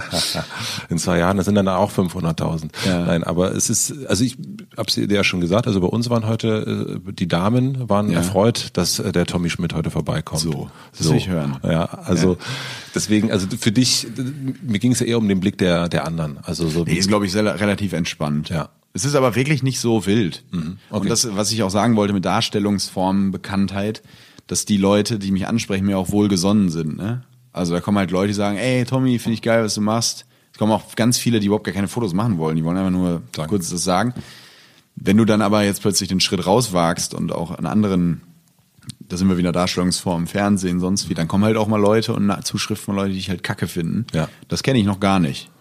In 0.89 0.97
zwei 0.97 1.19
Jahren, 1.19 1.37
das 1.37 1.45
sind 1.45 1.55
dann 1.55 1.67
auch 1.67 1.91
500.000. 1.91 2.69
Ja. 2.87 3.05
Nein, 3.05 3.23
aber 3.23 3.53
es 3.53 3.69
ist, 3.69 4.07
also 4.07 4.23
ich 4.23 4.37
habe 4.75 4.87
es 4.87 4.95
dir 4.95 5.07
ja 5.07 5.23
schon 5.23 5.41
gesagt, 5.41 5.67
also 5.67 5.79
bei 5.79 5.87
uns 5.87 6.09
waren 6.09 6.25
heute, 6.25 6.99
äh, 7.07 7.13
die 7.13 7.27
Damen 7.27 7.87
waren 7.89 8.09
ja. 8.09 8.17
erfreut, 8.17 8.69
dass 8.73 8.99
äh, 8.99 9.11
der 9.11 9.25
Tommy 9.25 9.49
Schmidt 9.49 9.73
heute 9.73 9.91
vorbeikommt. 9.91 10.41
So, 10.41 10.71
das 10.91 11.05
so. 11.05 11.11
will 11.11 11.17
ich 11.17 11.29
hören. 11.29 11.57
Ja, 11.63 11.85
also 11.85 12.37
deswegen, 12.95 13.31
also 13.31 13.47
für 13.59 13.71
dich, 13.71 14.07
mir 14.63 14.79
ging 14.79 14.93
es 14.93 14.99
ja 15.01 15.05
eher 15.05 15.17
um 15.19 15.27
den 15.27 15.39
Blick 15.39 15.57
der, 15.59 15.87
der 15.87 16.05
anderen. 16.05 16.39
Also 16.43 16.67
so. 16.67 16.83
Nee, 16.83 16.95
ist, 16.95 17.09
glaube 17.09 17.27
ich, 17.27 17.35
relativ 17.35 17.93
entspannt. 17.93 18.49
Ja. 18.49 18.69
Es 18.93 19.05
ist 19.05 19.15
aber 19.15 19.35
wirklich 19.35 19.61
nicht 19.61 19.79
so 19.79 20.05
wild. 20.05 20.43
Mhm. 20.51 20.77
Okay. 20.89 21.01
Und 21.01 21.09
das, 21.09 21.35
was 21.35 21.51
ich 21.51 21.61
auch 21.61 21.69
sagen 21.69 21.95
wollte 21.95 22.13
mit 22.13 22.25
Darstellungsformen, 22.25 23.31
Bekanntheit, 23.31 24.01
dass 24.49 24.65
die 24.65 24.77
Leute, 24.77 25.19
die 25.19 25.31
mich 25.31 25.47
ansprechen, 25.47 25.85
mir 25.85 25.97
auch 25.97 26.09
wohlgesonnen 26.09 26.69
sind. 26.69 26.97
Ne? 26.97 27.21
Also 27.53 27.75
da 27.75 27.81
kommen 27.81 27.99
halt 27.99 28.09
Leute, 28.09 28.29
die 28.29 28.33
sagen, 28.33 28.57
ey 28.57 28.83
Tommy, 28.83 29.19
finde 29.19 29.35
ich 29.35 29.43
geil, 29.43 29.63
was 29.63 29.75
du 29.75 29.81
machst. 29.81 30.25
Es 30.51 30.57
kommen 30.57 30.71
auch 30.71 30.95
ganz 30.95 31.19
viele, 31.19 31.39
die 31.39 31.45
überhaupt 31.45 31.65
gar 31.65 31.73
keine 31.73 31.87
Fotos 31.87 32.13
machen 32.13 32.39
wollen. 32.39 32.55
Die 32.55 32.63
wollen 32.63 32.75
einfach 32.75 32.91
nur 32.91 33.21
Danke. 33.31 33.47
kurz 33.47 33.69
das 33.69 33.83
sagen. 33.83 34.15
Wenn 34.95 35.17
du 35.17 35.25
dann 35.25 35.43
aber 35.43 35.63
jetzt 35.63 35.81
plötzlich 35.83 36.09
den 36.09 36.19
Schritt 36.19 36.47
rauswagst 36.47 37.13
und 37.13 37.31
auch 37.31 37.51
an 37.51 37.67
anderen, 37.67 38.21
da 39.07 39.17
sind 39.17 39.29
wir 39.29 39.37
wieder 39.37 39.51
Darstellungsform, 39.51 40.25
Fernsehen, 40.25 40.79
sonst 40.79 41.09
wie, 41.09 41.13
dann 41.13 41.27
kommen 41.27 41.43
halt 41.43 41.55
auch 41.55 41.67
mal 41.67 41.79
Leute 41.79 42.13
und 42.13 42.33
Zuschriften 42.43 42.85
von 42.85 42.95
Leuten, 42.95 43.13
die 43.13 43.19
ich 43.19 43.29
halt 43.29 43.43
kacke 43.43 43.67
finden. 43.67 44.07
Ja. 44.13 44.29
Das 44.47 44.63
kenne 44.63 44.79
ich 44.79 44.85
noch 44.85 44.99
gar 44.99 45.19
nicht. 45.19 45.51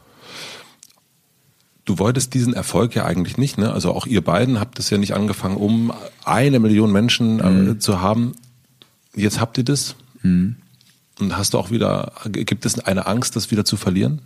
Du 1.84 1.98
wolltest 1.98 2.32
diesen 2.32 2.54
Erfolg 2.54 2.94
ja 2.94 3.04
eigentlich 3.04 3.36
nicht, 3.36 3.58
ne? 3.58 3.70
Also 3.72 3.92
auch 3.92 4.06
ihr 4.06 4.22
beiden 4.22 4.60
habt 4.60 4.78
es 4.78 4.88
ja 4.88 4.96
nicht 4.96 5.14
angefangen, 5.14 5.56
um 5.56 5.92
eine 6.24 6.58
Million 6.58 6.90
Menschen 6.90 7.40
äh, 7.40 7.50
mhm. 7.50 7.80
zu 7.80 8.00
haben 8.00 8.32
jetzt 9.18 9.40
habt 9.40 9.58
ihr 9.58 9.64
das. 9.64 9.96
Mhm. 10.22 10.56
Und 11.18 11.36
hast 11.36 11.54
du 11.54 11.58
auch 11.58 11.70
wieder, 11.70 12.12
gibt 12.30 12.64
es 12.64 12.78
eine 12.78 13.06
Angst, 13.06 13.34
das 13.34 13.50
wieder 13.50 13.64
zu 13.64 13.76
verlieren? 13.76 14.22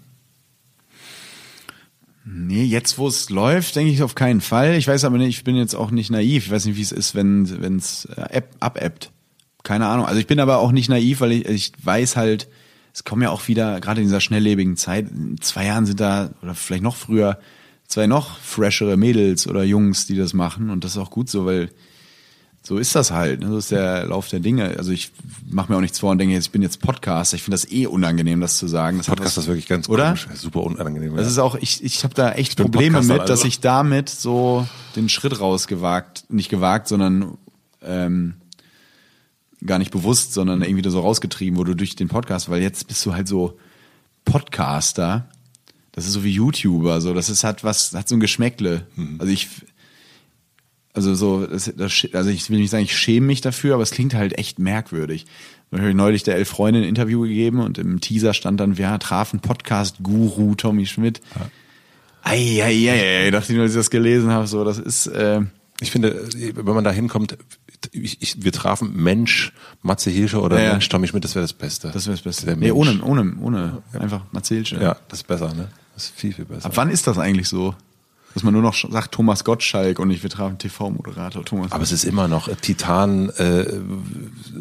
Nee, 2.25 2.65
jetzt 2.65 2.99
wo 2.99 3.09
es 3.09 3.31
läuft, 3.31 3.75
denke 3.75 3.93
ich 3.93 4.03
auf 4.03 4.15
keinen 4.15 4.41
Fall. 4.41 4.75
Ich 4.75 4.87
weiß 4.87 5.05
aber 5.05 5.19
nicht, 5.19 5.37
ich 5.37 5.45
bin 5.45 5.57
jetzt 5.57 5.75
auch 5.75 5.91
nicht 5.91 6.11
naiv. 6.11 6.47
Ich 6.47 6.53
weiß 6.53 6.67
nicht, 6.67 6.77
wie 6.77 6.83
es 6.83 6.93
ist, 6.93 7.15
wenn 7.15 7.45
es 7.77 8.05
äh, 8.05 8.43
abebbt. 8.61 9.11
Keine 9.65 9.87
Ahnung. 9.87 10.07
Also 10.07 10.21
ich 10.21 10.27
bin 10.27 10.39
aber 10.39 10.59
auch 10.59 10.73
nicht 10.73 10.89
naiv, 10.89 11.21
weil 11.21 11.33
ich, 11.33 11.47
ich 11.47 11.73
weiß 11.83 12.17
halt, 12.17 12.49
es 12.95 13.05
kommen 13.05 13.23
ja 13.23 13.31
auch 13.31 13.49
wieder, 13.49 13.81
gerade 13.81 14.01
in 14.01 14.07
dieser 14.07 14.21
schnelllebigen 14.21 14.77
Zeit, 14.77 15.09
in 15.11 15.41
zwei 15.41 15.67
Jahren 15.67 15.87
sind 15.87 16.01
da, 16.01 16.31
oder 16.43 16.55
vielleicht 16.55 16.83
noch 16.83 16.97
früher, 16.97 17.39
zwei 17.87 18.07
noch 18.07 18.39
freshere 18.39 18.97
Mädels 18.97 19.47
oder 19.47 19.65
Jungs, 19.65 20.07
die 20.07 20.17
das 20.17 20.35
machen. 20.35 20.71
Und 20.71 20.85
das 20.85 20.93
ist 20.93 20.99
auch 20.99 21.11
gut 21.11 21.29
so, 21.29 21.45
weil 21.45 21.71
so 22.65 22.79
ist 22.79 22.95
das 22.95 23.11
halt. 23.11 23.41
Ne? 23.41 23.49
So 23.49 23.59
ist 23.59 23.73
der 23.73 24.07
Lauf 24.07 24.29
der 24.29 24.39
Dinge. 24.39 24.77
Also 24.79 24.93
ich 24.93 25.11
mache 25.51 25.71
mir 25.71 25.77
auch 25.77 25.81
nichts 25.81 25.99
vor 25.99 26.13
und 26.13 26.19
denke, 26.19 26.37
ich 26.37 26.51
bin 26.51 26.63
jetzt 26.63 26.81
Podcaster. 26.81 27.35
Ich 27.35 27.43
finde 27.43 27.57
das 27.57 27.71
eh 27.73 27.87
unangenehm, 27.87 28.41
das 28.41 28.57
zu 28.57 28.69
sagen. 28.69 28.99
Das 28.99 29.09
Podcast 29.09 29.37
was, 29.37 29.45
ist 29.45 29.49
wirklich 29.49 29.67
ganz 29.67 29.89
oder? 29.89 30.07
komisch. 30.07 30.29
Super 30.35 30.63
unangenehm. 30.63 31.17
Das 31.17 31.25
ja. 31.25 31.31
ist 31.33 31.39
auch, 31.39 31.57
ich, 31.57 31.83
ich 31.83 32.05
habe 32.05 32.15
da 32.15 32.33
echt 32.33 32.57
Probleme 32.57 32.99
Podcaster, 32.99 33.15
mit, 33.15 33.23
dass 33.23 33.41
also. 33.41 33.49
ich 33.49 33.61
damit 33.61 34.09
so 34.09 34.67
den 34.95 35.09
Schritt 35.09 35.41
rausgewagt, 35.41 36.25
nicht 36.29 36.51
gewagt, 36.51 36.87
sondern 36.87 37.37
ähm, 37.83 38.35
gar 39.67 39.79
nicht 39.79 39.91
bewusst, 39.91 40.33
sondern 40.33 40.63
irgendwie 40.63 40.89
so 40.89 41.01
rausgetrieben 41.01 41.59
wurde 41.59 41.75
durch 41.75 41.97
den 41.97 42.09
Podcast, 42.09 42.49
weil 42.49 42.63
jetzt 42.63 42.87
bist 42.87 43.05
du 43.05 43.13
halt 43.13 43.27
so 43.27 43.59
Podcaster. 44.25 45.27
Das 45.91 46.07
ist 46.07 46.13
so 46.13 46.23
wie 46.23 46.31
YouTuber, 46.31 47.01
so 47.01 47.13
das 47.13 47.29
ist 47.29 47.43
hat 47.43 47.65
was, 47.65 47.93
hat 47.93 48.09
so 48.09 48.15
ein 48.17 48.21
Geschmäckle. 48.21 48.87
Also 49.19 49.33
ich, 49.33 49.49
also 50.95 51.15
so, 51.15 51.47
das, 51.47 51.73
das, 51.77 52.07
also 52.13 52.31
ich 52.31 52.49
will 52.51 52.59
nicht 52.59 52.71
sagen, 52.71 52.85
ich 52.85 52.97
schäme 52.97 53.27
mich 53.27 53.41
dafür, 53.41 53.75
aber 53.75 53.83
es 53.83 53.91
klingt 53.93 54.15
halt 54.15 54.39
echt 54.39 54.59
merkwürdig. 54.59 55.27
Ich 55.71 55.79
habe 55.79 55.95
neulich 55.95 56.23
der 56.23 56.37
Elf 56.37 56.49
Freunde 56.51 56.81
ein 56.81 56.85
Interview 56.85 57.23
gegeben 57.23 57.61
und 57.61 57.79
im 57.79 58.01
Teaser 58.01 58.35
stand 58.35 58.61
dann, 58.61 58.77
wir 58.77 58.99
trafen 58.99 59.41
Podcast-Guru 59.41 60.55
Tommy 60.55 60.85
Schmidt. 60.87 61.21
Ja. 61.35 61.47
Ei, 62.25 62.63
ei, 62.63 62.91
ei, 62.91 63.25
ei, 63.27 63.31
dachte 63.31 63.53
ich 63.53 63.57
nur, 63.57 63.63
als 63.65 63.73
ich 63.73 63.79
das 63.79 63.91
gelesen 63.91 64.31
habe, 64.31 64.47
so, 64.47 64.65
das 64.65 64.79
ist, 64.79 65.07
äh, 65.07 65.41
ich 65.81 65.91
finde, 65.91 66.29
wenn 66.55 66.75
man 66.75 66.85
da 66.85 66.93
hinkommt, 66.93 67.37
ich, 67.91 68.21
ich, 68.23 68.45
wir 68.45 68.53
trafen 68.53 68.95
Mensch, 68.95 69.53
Matze 69.83 70.11
Hirscher 70.11 70.43
oder 70.43 70.57
Ja, 70.59 70.65
ja. 70.65 70.71
Mensch, 70.73 70.89
Tommy 70.89 71.09
Schmidt, 71.09 71.25
das 71.25 71.35
wäre 71.35 71.43
das 71.43 71.53
Beste. 71.55 71.91
das 71.93 72.07
wäre 72.07 72.15
das 72.17 72.23
Beste. 72.23 72.47
Der 72.47 72.55
Nee, 72.57 72.67
Mensch. 72.73 72.77
ohne, 72.79 73.03
ohne, 73.03 73.35
ohne, 73.41 73.83
einfach 73.99 74.23
Marzilsche. 74.31 74.77
Ja, 74.81 74.97
das 75.09 75.21
ist 75.21 75.27
besser, 75.27 75.53
ne? 75.55 75.69
Das 75.95 76.05
ist 76.05 76.15
viel, 76.15 76.33
viel 76.33 76.45
besser. 76.45 76.67
Ab 76.67 76.73
wann 76.77 76.91
ist 76.91 77.07
das 77.07 77.19
eigentlich 77.19 77.49
so? 77.49 77.75
Dass 78.35 78.43
man 78.43 78.55
nur 78.55 78.63
noch 78.63 78.75
sagt 78.75 79.13
Thomas 79.13 79.45
Gottschalk 79.45 79.99
und 79.99 80.09
nicht 80.09 80.23
wir 80.23 80.31
trafen 80.31 80.57
TV-Moderator 80.59 81.45
Thomas. 81.45 81.71
Aber 81.73 81.83
es 81.83 81.93
ist 81.93 82.05
immer 82.05 82.29
noch 82.29 82.49
Titan 82.61 83.29
äh, 83.37 83.67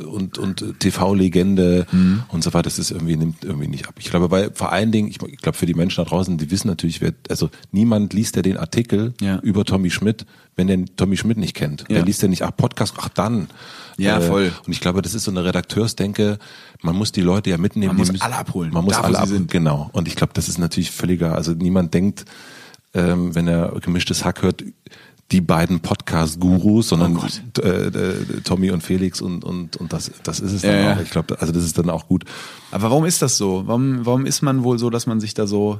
und, 0.06 0.38
und 0.38 0.80
TV-Legende 0.80 1.86
Mhm. 1.92 2.24
und 2.30 2.44
so 2.44 2.54
weiter. 2.54 2.64
Das 2.64 2.80
ist 2.80 2.92
irgendwie 2.92 3.16
nimmt 3.18 3.44
irgendwie 3.44 3.68
nicht 3.68 3.88
ab. 3.88 3.96
Ich 4.00 4.10
glaube, 4.10 4.30
weil 4.32 4.52
vor 4.54 4.72
allen 4.72 4.92
Dingen, 4.92 5.08
ich, 5.08 5.22
ich 5.22 5.38
glaube 5.38 5.58
für 5.58 5.66
die 5.66 5.74
Menschen 5.74 6.04
da 6.04 6.10
draußen, 6.10 6.38
die 6.38 6.52
wissen 6.52 6.68
natürlich, 6.68 7.02
wer, 7.02 7.14
also 7.30 7.50
niemand 7.72 8.14
liest 8.14 8.36
ja 8.36 8.42
den 8.42 8.58
Artikel 8.58 9.14
Ja. 9.22 9.40
über 9.40 9.66
Tommy 9.66 9.90
Schmidt, 9.90 10.26
wenn 10.56 10.68
der 10.68 10.86
Tommy 10.96 11.18
Schmidt 11.18 11.38
nicht 11.38 11.56
kennt. 11.56 11.82
Ja. 11.82 11.96
Der 11.96 12.06
liest 12.06 12.22
ja 12.22 12.28
nicht, 12.28 12.44
ach 12.44 12.52
Podcast, 12.56 12.96
ach 12.98 13.10
dann. 13.10 13.48
Äh, 13.98 14.04
Ja, 14.04 14.20
voll. 14.22 14.52
Und 14.66 14.74
ich 14.74 14.80
glaube, 14.80 15.02
das 15.02 15.14
ist 15.14 15.24
so 15.26 15.32
eine 15.32 15.44
Redakteursdenke. 15.44 16.40
Man 16.82 16.96
muss 16.96 17.12
die 17.12 17.22
Leute 17.22 17.50
ja 17.50 17.58
mitnehmen. 17.58 17.90
Man 17.90 17.98
muss 17.98 18.12
müssen- 18.12 18.22
alle 18.24 18.36
abholen, 18.38 18.72
Man 18.74 18.84
muss 18.84 18.96
da, 18.96 19.02
alle 19.02 19.20
abholen. 19.20 19.48
Genau. 19.48 19.90
Und 19.94 20.08
ich 20.08 20.16
glaube, 20.16 20.34
das 20.34 20.50
ist 20.50 20.58
natürlich 20.58 20.92
völliger. 20.92 21.36
Also 21.36 21.52
niemand 21.54 21.94
denkt, 21.94 22.26
ähm, 22.94 23.34
wenn 23.36 23.48
er 23.48 23.72
gemischtes 23.82 24.26
Hack 24.26 24.42
hört, 24.42 24.64
die 25.32 25.42
beiden 25.42 25.80
Podcast-Gurus, 25.80 26.90
sondern 26.90 27.18
Oh 27.18 27.62
äh, 27.62 27.88
äh, 27.88 28.42
Tommy 28.44 28.72
und 28.72 28.82
Felix 28.82 29.22
und 29.22 29.46
und 29.46 29.78
und 29.78 29.94
das 29.94 30.12
das 30.24 30.40
ist 30.42 30.52
es 30.52 30.62
dann 30.62 30.84
Ja, 30.84 30.94
auch. 30.96 31.02
Ich 31.02 31.10
glaube, 31.10 31.40
also 31.40 31.54
das 31.54 31.64
ist 31.64 31.78
dann 31.78 31.90
auch 31.90 32.08
gut. 32.08 32.26
Aber 32.72 32.84
warum 32.90 33.06
ist 33.06 33.22
das 33.22 33.38
so? 33.38 33.64
Warum, 33.66 34.06
warum 34.06 34.26
ist 34.26 34.42
man 34.42 34.64
wohl 34.64 34.78
so, 34.78 34.90
dass 34.90 35.08
man 35.08 35.22
sich 35.22 35.34
da 35.34 35.48
so, 35.48 35.80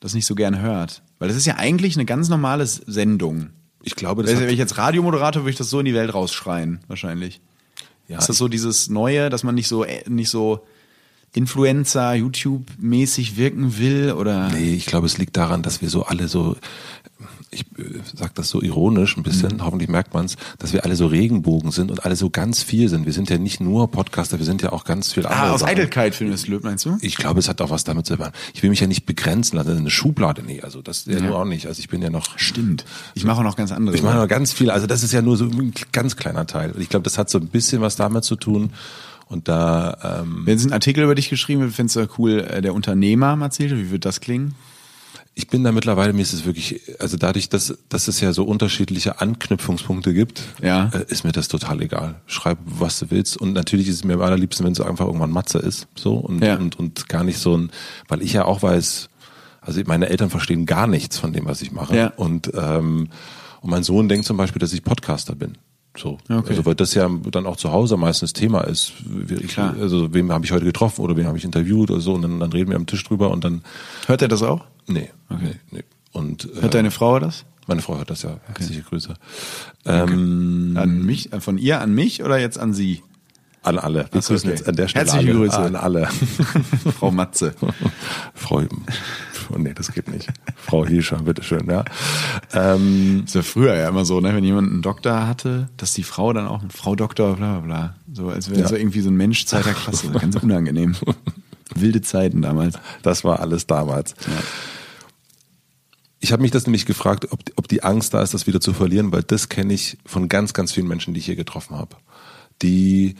das 0.00 0.14
nicht 0.14 0.24
so 0.24 0.34
gern 0.34 0.60
hört? 0.60 1.02
Weil 1.18 1.28
das 1.28 1.36
ist 1.36 1.46
ja 1.46 1.56
eigentlich 1.56 1.96
eine 1.96 2.06
ganz 2.06 2.28
normale 2.30 2.66
Sendung. 2.66 3.50
Ich 3.82 3.96
glaube, 3.96 4.22
das 4.22 4.34
hat, 4.34 4.40
wenn 4.40 4.48
ich 4.48 4.58
jetzt 4.58 4.78
Radiomoderator 4.78 5.42
würde 5.42 5.50
ich 5.50 5.56
das 5.56 5.68
so 5.68 5.80
in 5.80 5.84
die 5.84 5.94
Welt 5.94 6.12
rausschreien, 6.14 6.80
wahrscheinlich. 6.88 7.40
ja, 8.06 8.18
ist 8.18 8.28
das 8.30 8.38
so 8.38 8.48
dieses 8.48 8.88
Neue, 8.88 9.28
dass 9.28 9.44
man 9.44 9.54
nicht 9.54 9.68
so, 9.68 9.84
äh, 9.84 10.02
nicht 10.08 10.30
so 10.30 10.64
Influencer, 11.34 12.14
YouTube-mäßig 12.14 13.36
wirken 13.36 13.78
will 13.78 14.12
oder? 14.12 14.48
Nee, 14.50 14.74
ich 14.74 14.86
glaube, 14.86 15.06
es 15.06 15.18
liegt 15.18 15.36
daran, 15.36 15.62
dass 15.62 15.82
wir 15.82 15.90
so 15.90 16.04
alle 16.04 16.26
so, 16.26 16.56
ich 17.50 17.62
äh, 17.78 18.00
sag 18.14 18.34
das 18.34 18.48
so 18.48 18.62
ironisch 18.62 19.16
ein 19.16 19.22
bisschen, 19.22 19.56
Mhm. 19.56 19.64
hoffentlich 19.64 19.88
merkt 19.90 20.14
man 20.14 20.24
es, 20.26 20.36
dass 20.58 20.72
wir 20.72 20.84
alle 20.84 20.96
so 20.96 21.06
Regenbogen 21.06 21.70
sind 21.70 21.90
und 21.90 22.04
alle 22.04 22.16
so 22.16 22.30
ganz 22.30 22.62
viel 22.62 22.88
sind. 22.88 23.04
Wir 23.06 23.12
sind 23.12 23.28
ja 23.30 23.38
nicht 23.38 23.60
nur 23.60 23.90
Podcaster, 23.90 24.38
wir 24.38 24.46
sind 24.46 24.62
ja 24.62 24.72
auch 24.72 24.84
ganz 24.84 25.12
viel 25.12 25.26
andere 25.26 25.42
Ah, 25.42 25.50
aus 25.52 25.60
Sachen. 25.60 25.70
Eitelkeit 25.72 26.14
findest 26.14 26.48
du, 26.48 26.58
meinst 26.62 26.84
du? 26.86 26.96
Ich 27.02 27.16
glaube, 27.16 27.40
es 27.40 27.48
hat 27.48 27.60
auch 27.60 27.70
was 27.70 27.84
damit 27.84 28.06
zu 28.06 28.16
tun. 28.16 28.28
Ich 28.54 28.62
will 28.62 28.70
mich 28.70 28.80
ja 28.80 28.86
nicht 28.86 29.04
begrenzen 29.06 29.56
lassen, 29.56 29.76
eine 29.76 29.90
Schublade, 29.90 30.42
nee, 30.42 30.60
also 30.62 30.80
das 30.82 31.04
ja, 31.06 31.20
nur 31.20 31.38
auch 31.38 31.44
nicht. 31.44 31.66
Also 31.66 31.78
ich 31.80 31.88
bin 31.88 32.00
ja 32.02 32.10
noch 32.10 32.38
Stimmt. 32.38 32.84
Ich 33.14 33.24
mache 33.24 33.40
auch 33.40 33.44
noch 33.44 33.56
ganz 33.56 33.70
andere. 33.70 33.94
Ich 33.96 34.02
mache 34.02 34.16
noch 34.16 34.28
ganz 34.28 34.52
viel, 34.52 34.70
also 34.70 34.86
das 34.86 35.02
ist 35.02 35.12
ja 35.12 35.20
nur 35.22 35.36
so 35.36 35.44
ein 35.44 35.72
ganz 35.92 36.16
kleiner 36.16 36.46
Teil. 36.46 36.72
Und 36.72 36.80
ich 36.80 36.88
glaube, 36.88 37.04
das 37.04 37.18
hat 37.18 37.28
so 37.30 37.38
ein 37.38 37.48
bisschen 37.48 37.80
was 37.82 37.96
damit 37.96 38.24
zu 38.24 38.36
tun. 38.36 38.70
Und 39.28 39.46
da, 39.48 40.22
ähm, 40.22 40.42
Wenn 40.46 40.56
es 40.56 40.64
ein 40.64 40.72
Artikel 40.72 41.04
über 41.04 41.14
dich 41.14 41.28
geschrieben 41.28 41.60
wird, 41.62 41.72
findest 41.74 41.96
du 41.96 42.08
cool, 42.18 42.40
äh, 42.40 42.62
der 42.62 42.74
Unternehmer, 42.74 43.36
Mathilde, 43.36 43.76
wie 43.78 43.90
wird 43.90 44.04
das 44.04 44.20
klingen? 44.20 44.54
ich 45.34 45.46
bin 45.46 45.62
da 45.62 45.70
mittlerweile, 45.70 46.12
mir 46.12 46.22
ist 46.22 46.32
es 46.32 46.44
wirklich, 46.46 46.80
also 46.98 47.16
dadurch, 47.16 47.48
dass, 47.48 47.78
dass 47.88 48.08
es 48.08 48.20
ja 48.20 48.32
so 48.32 48.42
unterschiedliche 48.42 49.20
Anknüpfungspunkte 49.20 50.12
gibt, 50.12 50.42
Ja. 50.60 50.90
äh, 50.92 51.04
ist 51.06 51.22
mir 51.22 51.30
das 51.30 51.46
total 51.46 51.80
egal. 51.80 52.16
Schreib, 52.26 52.58
was 52.64 52.98
du 52.98 53.12
willst. 53.12 53.36
Und 53.36 53.52
natürlich 53.52 53.86
ist 53.86 53.94
es 53.94 54.04
mir 54.04 54.14
am 54.14 54.20
allerliebsten, 54.22 54.66
wenn 54.66 54.72
es 54.72 54.80
einfach 54.80 55.06
irgendwann 55.06 55.30
Matze 55.30 55.58
ist. 55.60 55.86
So 55.94 56.14
und, 56.14 56.42
Ja. 56.42 56.56
und, 56.56 56.76
und 56.76 57.08
gar 57.08 57.22
nicht 57.22 57.38
so 57.38 57.56
ein, 57.56 57.70
weil 58.08 58.20
ich 58.20 58.32
ja 58.32 58.46
auch 58.46 58.62
weiß, 58.62 59.10
also 59.60 59.80
meine 59.86 60.08
Eltern 60.08 60.30
verstehen 60.30 60.66
gar 60.66 60.88
nichts 60.88 61.18
von 61.18 61.32
dem, 61.32 61.44
was 61.46 61.62
ich 61.62 61.70
mache. 61.70 61.96
Ja. 61.96 62.06
Und, 62.16 62.50
ähm, 62.56 63.08
und 63.60 63.70
mein 63.70 63.84
Sohn 63.84 64.08
denkt 64.08 64.26
zum 64.26 64.36
Beispiel, 64.36 64.58
dass 64.58 64.72
ich 64.72 64.82
Podcaster 64.82 65.36
bin. 65.36 65.52
So. 65.96 66.18
Okay. 66.28 66.50
Also 66.50 66.64
weil 66.66 66.74
das 66.74 66.94
ja 66.94 67.08
dann 67.30 67.46
auch 67.46 67.56
zu 67.56 67.72
Hause 67.72 67.96
meistens 67.96 68.32
Thema 68.32 68.60
ist. 68.62 68.92
Ich, 69.28 69.48
Klar. 69.48 69.74
also 69.80 70.14
wem 70.14 70.30
habe 70.32 70.44
ich 70.44 70.52
heute 70.52 70.64
getroffen 70.64 71.02
oder 71.02 71.16
wen 71.16 71.26
habe 71.26 71.38
ich 71.38 71.44
interviewt 71.44 71.90
oder 71.90 72.00
so 72.00 72.14
und 72.14 72.22
dann, 72.22 72.40
dann 72.40 72.52
reden 72.52 72.70
wir 72.70 72.76
am 72.76 72.86
Tisch 72.86 73.02
drüber 73.04 73.30
und 73.30 73.44
dann 73.44 73.62
Hört 74.06 74.22
er 74.22 74.28
das 74.28 74.42
auch? 74.42 74.64
Nee, 74.86 75.10
nee, 75.28 75.56
nee. 75.70 75.84
Und 76.12 76.48
Hört 76.54 76.64
äh, 76.66 76.70
deine 76.70 76.90
Frau 76.90 77.18
das? 77.18 77.44
meine 77.66 77.82
Frau 77.82 77.98
hört 77.98 78.08
das 78.08 78.22
ja. 78.22 78.38
Herzliche 78.46 78.80
Grüße. 78.82 79.14
Ähm, 79.84 80.74
An 80.76 81.02
mich, 81.04 81.32
äh, 81.34 81.40
von 81.40 81.58
ihr 81.58 81.80
an 81.80 81.94
mich 81.94 82.22
oder 82.22 82.38
jetzt 82.38 82.58
an 82.58 82.72
sie? 82.72 83.02
an 83.62 83.78
alle. 83.78 84.08
Wir 84.12 84.20
Ach 84.20 84.26
grüßen 84.26 84.48
okay. 84.48 84.58
jetzt 84.58 84.68
an 84.68 84.76
der 84.76 84.88
Stelle 84.88 85.04
Herzliche 85.04 85.30
alle. 85.30 85.38
Grüße. 85.38 85.58
an 85.58 85.76
alle. 85.76 86.06
Frau 86.98 87.10
Matze. 87.10 87.54
Frau, 88.34 88.62
oh 89.52 89.58
nee, 89.58 89.74
das 89.74 89.92
geht 89.92 90.08
nicht. 90.08 90.28
Frau 90.56 90.86
Hiescher, 90.86 91.16
bitteschön, 91.22 91.66
ja. 91.68 91.84
Ähm, 92.52 93.22
Das 93.26 93.34
war 93.36 93.42
früher 93.42 93.74
ja 93.74 93.88
immer 93.88 94.04
so, 94.04 94.20
ne, 94.20 94.34
wenn 94.34 94.44
jemand 94.44 94.70
einen 94.70 94.82
Doktor 94.82 95.26
hatte, 95.26 95.68
dass 95.76 95.92
die 95.94 96.02
Frau 96.02 96.32
dann 96.32 96.46
auch 96.46 96.62
Frau 96.70 96.94
Doktor, 96.96 97.36
bla 97.36 97.58
bla 97.58 97.60
bla. 97.60 97.96
So 98.12 98.28
als 98.28 98.50
wäre 98.50 98.60
Ja. 98.62 98.68
so 98.68 98.76
irgendwie 98.76 99.00
so 99.00 99.10
ein 99.10 99.16
Mensch 99.16 99.46
zweiter 99.46 99.72
Klasse. 99.74 100.10
Ganz 100.10 100.36
unangenehm. 100.36 100.96
Wilde 101.74 102.00
Zeiten 102.00 102.42
damals. 102.42 102.78
das 103.02 103.24
war 103.24 103.40
alles 103.40 103.66
damals. 103.66 104.14
Ich 106.20 106.32
habe 106.32 106.42
mich 106.42 106.50
das 106.50 106.66
nämlich 106.66 106.86
gefragt, 106.86 107.28
ob, 107.30 107.40
ob 107.56 107.68
die 107.68 107.82
Angst 107.84 108.12
da 108.14 108.22
ist, 108.22 108.34
das 108.34 108.46
wieder 108.46 108.60
zu 108.60 108.72
verlieren, 108.72 109.12
weil 109.12 109.22
das 109.22 109.48
kenne 109.48 109.72
ich 109.74 109.98
von 110.04 110.28
ganz, 110.28 110.52
ganz 110.52 110.72
vielen 110.72 110.88
Menschen, 110.88 111.14
die 111.14 111.20
ich 111.20 111.26
hier 111.26 111.36
getroffen 111.36 111.76
habe. 111.76 111.96
Die 112.62 113.14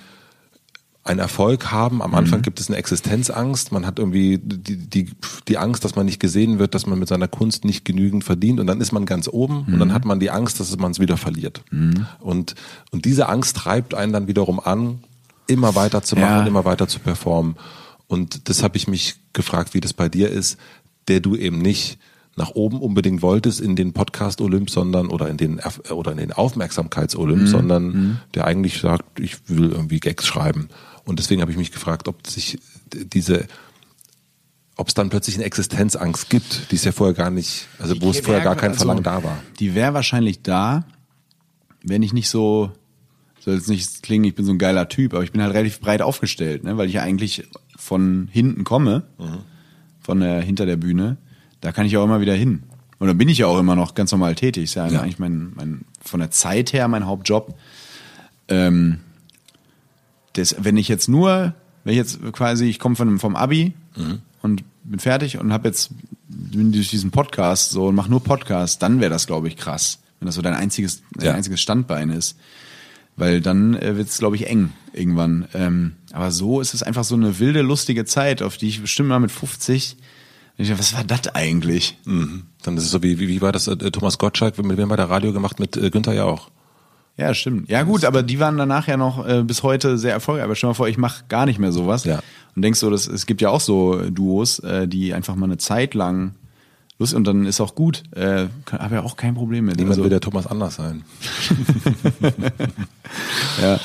einen 1.08 1.18
Erfolg 1.20 1.72
haben. 1.72 2.02
Am 2.02 2.14
Anfang 2.14 2.42
gibt 2.42 2.60
es 2.60 2.68
eine 2.68 2.76
Existenzangst. 2.76 3.72
Man 3.72 3.86
hat 3.86 3.98
irgendwie 3.98 4.38
die, 4.38 4.76
die, 4.76 5.10
die 5.48 5.58
Angst, 5.58 5.84
dass 5.84 5.96
man 5.96 6.06
nicht 6.06 6.20
gesehen 6.20 6.58
wird, 6.58 6.74
dass 6.74 6.86
man 6.86 6.98
mit 6.98 7.08
seiner 7.08 7.28
Kunst 7.28 7.64
nicht 7.64 7.84
genügend 7.84 8.24
verdient. 8.24 8.60
Und 8.60 8.66
dann 8.66 8.80
ist 8.80 8.92
man 8.92 9.06
ganz 9.06 9.28
oben 9.28 9.64
und 9.66 9.78
dann 9.78 9.92
hat 9.92 10.04
man 10.04 10.20
die 10.20 10.30
Angst, 10.30 10.60
dass 10.60 10.76
man 10.78 10.90
es 10.92 11.00
wieder 11.00 11.16
verliert. 11.16 11.62
Und, 12.20 12.54
und 12.90 13.04
diese 13.04 13.28
Angst 13.28 13.56
treibt 13.56 13.94
einen 13.94 14.12
dann 14.12 14.28
wiederum 14.28 14.60
an, 14.60 15.00
immer 15.46 15.74
weiter 15.74 16.02
zu 16.02 16.14
machen, 16.16 16.40
Ja. 16.40 16.46
immer 16.46 16.64
weiter 16.64 16.88
zu 16.88 16.98
performen. 17.00 17.56
Und 18.06 18.48
das 18.48 18.62
habe 18.62 18.76
ich 18.76 18.86
mich 18.88 19.16
gefragt, 19.32 19.74
wie 19.74 19.80
das 19.80 19.92
bei 19.92 20.08
dir 20.08 20.30
ist, 20.30 20.58
der 21.08 21.20
du 21.20 21.36
eben 21.36 21.58
nicht 21.58 21.98
nach 22.36 22.50
oben 22.50 22.80
unbedingt 22.80 23.20
wolltest 23.20 23.60
in 23.60 23.74
den 23.74 23.92
Podcast 23.92 24.40
Olymp, 24.40 24.70
sondern 24.70 25.08
oder 25.08 25.28
in 25.28 25.36
den 25.38 25.60
oder 25.90 26.12
in 26.12 26.18
den 26.18 26.32
Aufmerksamkeits 26.32 27.16
Olymp, 27.16 27.48
sondern 27.48 28.20
der 28.34 28.46
eigentlich 28.46 28.78
sagt, 28.80 29.18
ich 29.18 29.36
will 29.48 29.70
irgendwie 29.72 29.98
Gags 29.98 30.24
schreiben. 30.26 30.68
Und 31.08 31.18
deswegen 31.18 31.40
habe 31.40 31.50
ich 31.50 31.56
mich 31.56 31.72
gefragt, 31.72 32.06
ob 32.06 32.26
sich 32.26 32.58
diese 32.92 33.46
ob 34.76 34.88
es 34.88 34.94
dann 34.94 35.08
plötzlich 35.08 35.36
eine 35.36 35.44
Existenzangst 35.44 36.28
gibt, 36.28 36.70
die 36.70 36.76
es 36.76 36.84
ja 36.84 36.92
vorher 36.92 37.14
gar 37.14 37.30
nicht, 37.30 37.66
also 37.78 38.00
wo 38.02 38.10
es 38.10 38.20
vorher 38.20 38.44
gar 38.44 38.56
kein 38.56 38.72
also, 38.72 38.80
Verlangen 38.80 39.02
da 39.02 39.24
war. 39.24 39.42
Die 39.58 39.74
wäre 39.74 39.94
wahrscheinlich 39.94 40.42
da, 40.42 40.84
wenn 41.82 42.02
ich 42.02 42.12
nicht 42.12 42.28
so, 42.28 42.72
soll 43.40 43.54
jetzt 43.54 43.70
nicht 43.70 44.02
klingen, 44.02 44.26
ich 44.26 44.34
bin 44.34 44.44
so 44.44 44.52
ein 44.52 44.58
geiler 44.58 44.88
Typ, 44.90 45.14
aber 45.14 45.24
ich 45.24 45.32
bin 45.32 45.42
halt 45.42 45.54
relativ 45.54 45.80
breit 45.80 46.02
aufgestellt, 46.02 46.62
ne, 46.62 46.76
weil 46.76 46.88
ich 46.88 46.94
ja 46.94 47.02
eigentlich 47.02 47.48
von 47.74 48.28
hinten 48.30 48.64
komme, 48.64 49.04
von 50.00 50.20
der, 50.20 50.42
hinter 50.42 50.66
der 50.66 50.76
Bühne, 50.76 51.16
da 51.62 51.72
kann 51.72 51.86
ich 51.86 51.96
auch 51.96 52.04
immer 52.04 52.20
wieder 52.20 52.34
hin. 52.34 52.64
Und 52.98 53.06
da 53.08 53.14
bin 53.14 53.30
ich 53.30 53.38
ja 53.38 53.46
auch 53.46 53.58
immer 53.58 53.76
noch 53.76 53.94
ganz 53.94 54.12
normal 54.12 54.34
tätig. 54.34 54.64
Ist 54.64 54.74
ja, 54.74 54.86
Ja. 54.86 55.00
eigentlich 55.00 55.18
mein, 55.18 55.54
mein, 55.54 55.86
von 56.02 56.20
der 56.20 56.30
Zeit 56.30 56.74
her 56.74 56.86
mein 56.86 57.06
Hauptjob. 57.06 57.58
Ähm, 58.48 59.00
das, 60.38 60.56
wenn 60.58 60.76
ich 60.76 60.88
jetzt 60.88 61.08
nur, 61.08 61.54
wenn 61.84 61.92
ich 61.92 61.98
jetzt 61.98 62.20
quasi, 62.32 62.66
ich 62.66 62.78
komme 62.78 62.96
von 62.96 63.18
vom 63.18 63.36
Abi 63.36 63.72
und 64.42 64.64
bin 64.84 64.98
fertig 65.00 65.38
und 65.38 65.52
habe 65.52 65.68
jetzt 65.68 65.90
bin 66.28 66.72
durch 66.72 66.90
diesen 66.90 67.10
Podcast 67.10 67.70
so 67.70 67.86
und 67.88 67.94
mach 67.94 68.08
nur 68.08 68.22
Podcast, 68.22 68.82
dann 68.82 69.00
wäre 69.00 69.10
das, 69.10 69.26
glaube 69.26 69.48
ich, 69.48 69.56
krass, 69.56 69.98
wenn 70.20 70.26
das 70.26 70.34
so 70.34 70.42
dein 70.42 70.54
einziges, 70.54 71.02
dein 71.14 71.26
Ja. 71.26 71.34
einziges 71.34 71.60
Standbein 71.60 72.10
ist. 72.10 72.36
Weil 73.16 73.40
dann 73.40 73.74
äh, 73.74 73.96
wird 73.96 74.08
es, 74.08 74.18
glaube 74.18 74.36
ich, 74.36 74.46
eng 74.48 74.70
irgendwann. 74.92 75.48
Ähm, 75.52 75.92
aber 76.12 76.30
so 76.30 76.60
ist 76.60 76.72
es 76.72 76.84
einfach 76.84 77.02
so 77.02 77.16
eine 77.16 77.40
wilde, 77.40 77.62
lustige 77.62 78.04
Zeit, 78.04 78.42
auf 78.42 78.56
die 78.56 78.68
ich 78.68 78.80
bestimmt 78.80 79.08
mal 79.08 79.18
mit 79.18 79.32
50. 79.32 79.96
Ich 80.56 80.68
dachte, 80.68 80.78
was 80.78 80.94
war 80.94 81.02
das 81.02 81.34
eigentlich? 81.34 81.98
Mhm. 82.04 82.44
Dann 82.62 82.76
ist 82.76 82.84
es 82.84 82.90
so 82.92 83.02
wie, 83.02 83.18
wie, 83.18 83.26
wie 83.26 83.40
war 83.40 83.50
das, 83.50 83.66
äh, 83.66 83.76
Thomas 83.90 84.18
Gottschalk, 84.18 84.56
mit 84.62 84.76
wem 84.78 84.92
hat 84.92 85.00
er 85.00 85.10
Radio 85.10 85.32
gemacht? 85.32 85.58
Mit 85.58 85.76
äh, 85.76 85.90
Günther 85.90 86.14
Jauch. 86.14 86.48
Ja, 87.18 87.34
stimmt. 87.34 87.68
Ja 87.68 87.82
gut, 87.82 88.04
aber 88.04 88.22
die 88.22 88.38
waren 88.38 88.56
danach 88.56 88.86
ja 88.86 88.96
noch 88.96 89.26
äh, 89.26 89.42
bis 89.42 89.64
heute 89.64 89.98
sehr 89.98 90.12
erfolgreich. 90.12 90.44
Aber 90.44 90.54
stell 90.54 90.68
mal 90.68 90.74
vor, 90.74 90.88
ich 90.88 90.98
mache 90.98 91.24
gar 91.28 91.46
nicht 91.46 91.58
mehr 91.58 91.72
sowas. 91.72 92.04
Ja. 92.04 92.20
Und 92.54 92.62
denkst 92.62 92.78
so, 92.78 92.90
das, 92.90 93.08
es 93.08 93.26
gibt 93.26 93.40
ja 93.40 93.50
auch 93.50 93.60
so 93.60 93.98
äh, 93.98 94.12
Duos, 94.12 94.60
äh, 94.60 94.86
die 94.86 95.12
einfach 95.12 95.34
mal 95.34 95.46
eine 95.46 95.58
Zeit 95.58 95.94
lang 95.94 96.34
lustig 96.98 97.16
und 97.16 97.24
dann 97.24 97.44
ist 97.44 97.60
auch 97.60 97.74
gut. 97.74 98.04
Äh, 98.14 98.46
habe 98.70 98.96
ja 98.96 99.02
auch 99.02 99.16
kein 99.16 99.34
Problem 99.34 99.66
mit. 99.66 99.76
Niemand 99.76 99.92
Also, 99.92 100.04
will 100.04 100.10
der 100.10 100.20
Thomas 100.20 100.46
anders 100.46 100.76
sein. 100.76 101.02
ja. 103.62 103.80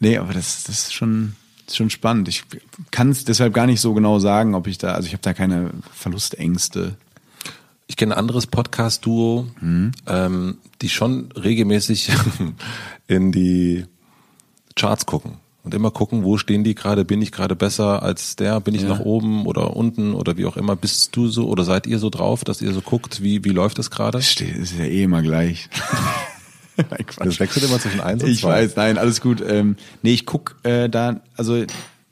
Nee, 0.00 0.18
aber 0.18 0.34
das, 0.34 0.64
das 0.64 0.84
ist 0.84 0.94
schon, 0.94 1.34
ist 1.66 1.76
schon 1.76 1.90
spannend. 1.90 2.28
Ich 2.28 2.44
kann 2.90 3.10
es 3.10 3.24
deshalb 3.24 3.54
gar 3.54 3.66
nicht 3.66 3.80
so 3.80 3.94
genau 3.94 4.18
sagen, 4.18 4.54
ob 4.54 4.66
ich 4.66 4.76
da, 4.76 4.92
also 4.92 5.06
ich 5.06 5.12
habe 5.14 5.22
da 5.22 5.32
keine 5.32 5.70
Verlustängste. 5.94 6.96
Ich 7.86 7.96
kenne 7.96 8.14
ein 8.14 8.18
anderes 8.18 8.46
Podcast-Duo, 8.46 9.48
ähm, 10.06 10.58
die 10.80 10.88
schon 10.88 11.30
regelmäßig 11.32 12.10
in 13.06 13.32
die 13.32 13.84
Charts 14.76 15.04
gucken 15.04 15.32
und 15.62 15.74
immer 15.74 15.90
gucken, 15.90 16.24
wo 16.24 16.38
stehen 16.38 16.64
die 16.64 16.74
gerade, 16.74 17.04
bin 17.04 17.20
ich 17.20 17.32
gerade 17.32 17.54
besser 17.54 18.02
als 18.02 18.34
der, 18.36 18.60
bin 18.60 18.74
ich 18.74 18.82
Ja. 18.82 18.88
nach 18.88 19.00
oben 19.00 19.46
oder 19.46 19.76
unten 19.76 20.14
oder 20.14 20.36
wie 20.38 20.46
auch 20.46 20.56
immer. 20.56 20.74
Bist 20.74 21.14
du 21.14 21.28
so 21.28 21.48
oder 21.48 21.64
seid 21.64 21.86
ihr 21.86 21.98
so 21.98 22.08
drauf, 22.08 22.44
dass 22.44 22.62
ihr 22.62 22.72
so 22.72 22.80
guckt, 22.80 23.22
wie, 23.22 23.44
wie 23.44 23.50
läuft 23.50 23.78
das 23.78 23.90
gerade? 23.90 24.18
Ist 24.18 24.40
ja 24.40 24.84
eh 24.84 25.02
immer 25.02 25.20
gleich. 25.22 25.68
Nein. 26.76 27.04
Das 27.18 27.38
wechselt 27.38 27.66
immer 27.66 27.78
zwischen 27.78 28.00
eins 28.00 28.22
und 28.24 28.30
Ich 28.30 28.40
zwei. 28.40 28.62
weiß, 28.64 28.76
nein, 28.76 28.96
alles 28.96 29.20
gut. 29.20 29.42
Ähm, 29.46 29.76
nee, 30.00 30.14
ich 30.14 30.24
guck 30.24 30.56
äh, 30.62 30.88
da, 30.88 31.20
also 31.36 31.64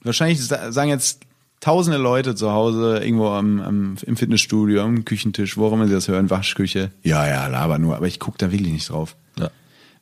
wahrscheinlich 0.02 0.44
sa- 0.46 0.70
sagen 0.70 0.90
jetzt 0.90 1.20
tausende 1.60 1.98
Leute 1.98 2.34
zu 2.34 2.52
Hause 2.52 3.00
irgendwo 3.04 3.28
am, 3.28 3.60
am, 3.60 3.96
im 4.04 4.16
Fitnessstudio, 4.16 4.82
am 4.82 5.04
Küchentisch, 5.04 5.56
wo 5.56 5.66
auch 5.66 5.72
immer 5.72 5.86
sie 5.86 5.92
das 5.92 6.08
hören, 6.08 6.30
Waschküche. 6.30 6.90
Ja, 7.02 7.26
ja, 7.28 7.46
laber 7.46 7.78
nur, 7.78 7.96
aber 7.96 8.06
ich 8.06 8.18
guck 8.18 8.38
da 8.38 8.50
wirklich 8.50 8.72
nicht 8.72 8.88
drauf. 8.88 9.16
Ja. 9.38 9.50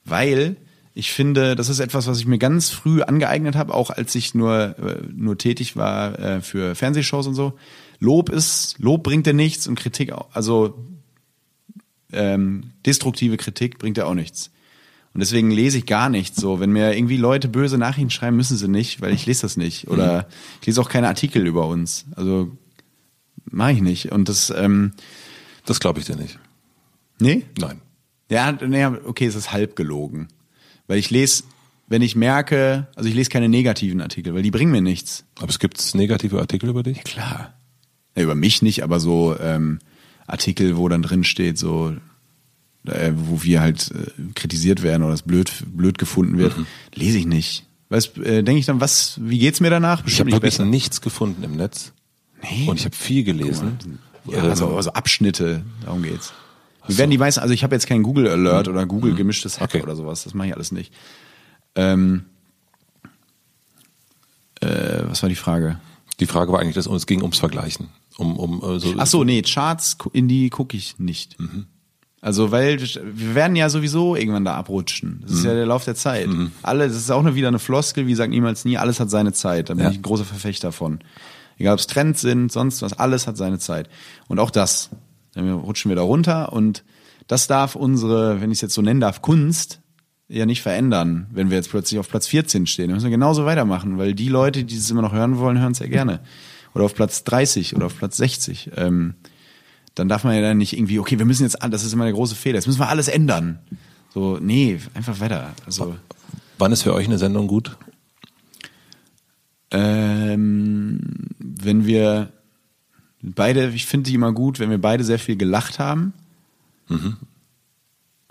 Weil 0.04 0.56
ich 0.94 1.12
finde, 1.12 1.54
das 1.54 1.68
ist 1.68 1.80
etwas, 1.80 2.06
was 2.06 2.18
ich 2.18 2.26
mir 2.26 2.38
ganz 2.38 2.70
früh 2.70 3.02
angeeignet 3.02 3.54
habe, 3.56 3.74
auch 3.74 3.90
als 3.90 4.14
ich 4.14 4.34
nur, 4.34 4.76
äh, 4.78 5.02
nur 5.14 5.38
tätig 5.38 5.76
war 5.76 6.18
äh, 6.18 6.40
für 6.40 6.74
Fernsehshows 6.74 7.26
und 7.26 7.34
so. 7.34 7.54
Lob 8.00 8.30
ist, 8.30 8.76
Lob 8.78 9.02
bringt 9.02 9.26
dir 9.26 9.34
nichts 9.34 9.66
und 9.66 9.78
Kritik 9.78 10.12
auch. 10.12 10.28
Also 10.32 10.78
ähm, 12.12 12.72
destruktive 12.86 13.36
Kritik 13.36 13.78
bringt 13.78 13.96
ja 13.96 14.06
auch 14.06 14.14
nichts. 14.14 14.50
Und 15.18 15.22
deswegen 15.22 15.50
lese 15.50 15.78
ich 15.78 15.86
gar 15.86 16.08
nichts 16.10 16.40
so. 16.40 16.60
Wenn 16.60 16.70
mir 16.70 16.96
irgendwie 16.96 17.16
Leute 17.16 17.48
böse 17.48 17.76
Nachrichten 17.76 18.08
schreiben, 18.10 18.36
müssen 18.36 18.56
sie 18.56 18.68
nicht, 18.68 19.00
weil 19.00 19.12
ich 19.12 19.26
lese 19.26 19.42
das 19.42 19.56
nicht. 19.56 19.88
Oder 19.88 20.28
ich 20.60 20.68
lese 20.68 20.80
auch 20.80 20.88
keine 20.88 21.08
Artikel 21.08 21.44
über 21.44 21.66
uns. 21.66 22.06
Also 22.14 22.56
mache 23.50 23.72
ich 23.72 23.80
nicht. 23.80 24.12
Und 24.12 24.28
das, 24.28 24.50
ähm, 24.56 24.92
Das 25.66 25.80
glaube 25.80 25.98
ich 25.98 26.06
dir 26.06 26.14
nicht. 26.14 26.38
nee? 27.18 27.44
Nein. 27.58 27.80
Ja, 28.30 28.52
naja, 28.52 28.96
okay, 29.06 29.26
es 29.26 29.34
ist 29.34 29.50
halb 29.50 29.74
gelogen. 29.74 30.28
Weil 30.86 30.98
ich 30.98 31.10
lese, 31.10 31.42
wenn 31.88 32.00
ich 32.00 32.14
merke, 32.14 32.86
also 32.94 33.08
ich 33.08 33.16
lese 33.16 33.28
keine 33.28 33.48
negativen 33.48 34.00
Artikel, 34.00 34.34
weil 34.34 34.42
die 34.44 34.52
bringen 34.52 34.70
mir 34.70 34.82
nichts. 34.82 35.24
Aber 35.40 35.48
es 35.48 35.58
gibt 35.58 35.96
negative 35.96 36.38
Artikel 36.38 36.68
über 36.70 36.84
dich? 36.84 37.02
Klar. 37.02 37.54
Ja, 38.14 38.22
über 38.22 38.36
mich 38.36 38.62
nicht, 38.62 38.84
aber 38.84 39.00
so 39.00 39.36
ähm, 39.40 39.80
Artikel, 40.28 40.76
wo 40.76 40.88
dann 40.88 41.02
drin 41.02 41.24
steht, 41.24 41.58
so 41.58 41.96
äh, 42.86 43.12
wo 43.14 43.42
wir 43.42 43.60
halt 43.60 43.90
äh, 43.90 44.32
kritisiert 44.34 44.82
werden 44.82 45.02
oder 45.02 45.14
es 45.14 45.22
blöd 45.22 45.52
blöd 45.66 45.98
gefunden 45.98 46.38
wird, 46.38 46.54
lese 46.94 47.18
ich 47.18 47.26
nicht. 47.26 47.66
Weißt, 47.90 48.18
äh, 48.18 48.42
denke 48.42 48.60
ich 48.60 48.66
dann, 48.66 48.80
was, 48.80 49.18
wie 49.22 49.38
geht's 49.38 49.60
mir 49.60 49.70
danach? 49.70 50.06
Ich 50.06 50.20
habe 50.20 50.30
wirklich 50.30 50.40
besser. 50.40 50.64
nichts 50.64 51.00
gefunden 51.00 51.42
im 51.42 51.56
Netz. 51.56 51.92
Nee. 52.42 52.68
Und 52.68 52.78
ich 52.78 52.84
habe 52.84 52.94
viel 52.94 53.24
gelesen. 53.24 53.78
Ja, 54.26 54.42
also, 54.42 54.76
also 54.76 54.92
Abschnitte, 54.92 55.62
darum 55.84 56.02
geht's. 56.02 56.32
Wir 56.86 56.98
werden 56.98 57.10
die 57.10 57.18
meisten, 57.18 57.40
also 57.40 57.52
ich 57.52 57.64
habe 57.64 57.74
jetzt 57.74 57.86
keinen 57.86 58.02
Google 58.02 58.28
Alert 58.28 58.68
oder 58.68 58.86
Google 58.86 59.14
gemischtes 59.14 59.60
Hack 59.60 59.74
Okay. 59.74 59.82
oder 59.82 59.96
sowas, 59.96 60.24
das 60.24 60.34
mache 60.34 60.48
ich 60.48 60.54
alles 60.54 60.72
nicht. 60.72 60.92
Ähm, 61.74 62.24
äh, 64.60 65.02
was 65.04 65.22
war 65.22 65.28
die 65.28 65.34
Frage? 65.34 65.80
Die 66.20 66.26
Frage 66.26 66.52
war 66.52 66.60
eigentlich, 66.60 66.74
dass 66.74 66.86
es 66.86 67.06
ging 67.06 67.22
ums 67.22 67.38
Vergleichen. 67.38 67.88
Um, 68.16 68.36
um 68.36 68.62
äh, 68.62 68.80
so, 68.80 68.94
Ach 68.96 69.06
so, 69.06 69.22
nee, 69.22 69.42
Charts, 69.42 69.96
in 70.12 70.28
die 70.28 70.50
gucke 70.50 70.76
ich 70.76 70.98
nicht. 70.98 71.36
Also, 72.20 72.50
weil 72.50 72.80
wir 72.80 73.34
werden 73.36 73.54
ja 73.54 73.68
sowieso 73.70 74.16
irgendwann 74.16 74.44
da 74.44 74.54
abrutschen. 74.56 75.20
Das 75.22 75.32
ist 75.32 75.44
ja 75.44 75.54
der 75.54 75.66
Lauf 75.66 75.84
der 75.84 75.94
Zeit. 75.94 76.28
Alle, 76.62 76.88
das 76.88 76.96
ist 76.96 77.10
auch 77.10 77.22
nur 77.22 77.36
wieder 77.36 77.46
eine 77.48 77.60
Floskel, 77.60 78.06
wie 78.08 78.14
sagt 78.16 78.30
niemals 78.30 78.64
nie, 78.64 78.76
alles 78.76 78.98
hat 78.98 79.08
seine 79.08 79.32
Zeit. 79.32 79.70
Da 79.70 79.74
bin 79.74 79.84
Ja. 79.84 79.90
ich 79.90 79.98
ein 79.98 80.02
großer 80.02 80.24
Verfechter 80.24 80.72
von. 80.72 80.98
Egal 81.58 81.74
ob 81.74 81.78
es 81.80 81.86
Trends 81.86 82.20
sind, 82.20 82.50
sonst 82.50 82.82
was, 82.82 82.92
alles 82.92 83.26
hat 83.28 83.36
seine 83.36 83.58
Zeit. 83.60 83.88
Und 84.26 84.38
auch 84.40 84.50
das. 84.50 84.90
Dann 85.34 85.48
rutschen 85.52 85.90
wir 85.90 85.96
da 85.96 86.02
runter 86.02 86.52
und 86.52 86.82
das 87.28 87.46
darf 87.46 87.76
unsere, 87.76 88.40
wenn 88.40 88.50
ich 88.50 88.56
es 88.58 88.62
jetzt 88.62 88.74
so 88.74 88.82
nennen 88.82 89.00
darf, 89.00 89.22
Kunst 89.22 89.80
ja 90.28 90.44
nicht 90.46 90.62
verändern, 90.62 91.26
wenn 91.32 91.50
wir 91.50 91.56
jetzt 91.56 91.70
plötzlich 91.70 92.00
auf 92.00 92.08
Platz 92.08 92.26
14 92.26 92.66
stehen. 92.66 92.88
Dann 92.88 92.96
müssen 92.96 93.06
wir 93.06 93.10
genauso 93.10 93.44
weitermachen, 93.44 93.96
weil 93.98 94.14
die 94.14 94.28
Leute, 94.28 94.64
die 94.64 94.76
es 94.76 94.90
immer 94.90 95.02
noch 95.02 95.12
hören 95.12 95.38
wollen, 95.38 95.58
hören 95.60 95.72
es 95.72 95.78
ja 95.78 95.86
gerne. 95.86 96.20
Oder 96.74 96.84
auf 96.84 96.94
Platz 96.94 97.24
30 97.24 97.76
oder 97.76 97.86
auf 97.86 97.96
Platz 97.96 98.16
60. 98.18 98.70
Ähm, 98.76 99.14
dann 99.98 100.08
darf 100.08 100.24
man 100.24 100.34
ja 100.34 100.40
dann 100.40 100.58
nicht 100.58 100.72
irgendwie, 100.76 100.98
okay, 100.98 101.18
wir 101.18 101.26
müssen 101.26 101.42
jetzt, 101.42 101.60
an- 101.62 101.70
das 101.70 101.84
ist 101.84 101.92
immer 101.92 102.04
der 102.04 102.12
große 102.14 102.34
Fehler, 102.34 102.56
jetzt 102.56 102.66
müssen 102.66 102.80
wir 102.80 102.88
alles 102.88 103.08
ändern. 103.08 103.58
So, 104.14 104.38
nee, 104.40 104.78
einfach 104.94 105.20
weiter. 105.20 105.54
Also, 105.66 105.96
Wann 106.58 106.72
ist 106.72 106.82
für 106.82 106.94
euch 106.94 107.06
eine 107.06 107.18
Sendung 107.18 107.46
gut? 107.46 107.76
ähm, 109.70 111.00
wenn 111.38 111.86
wir 111.86 112.30
beide, 113.22 113.68
ich 113.70 113.86
finde 113.86 114.08
die 114.08 114.14
immer 114.14 114.32
gut, 114.32 114.58
wenn 114.58 114.70
wir 114.70 114.80
beide 114.80 115.04
sehr 115.04 115.18
viel 115.18 115.36
gelacht 115.36 115.78
haben. 115.78 116.12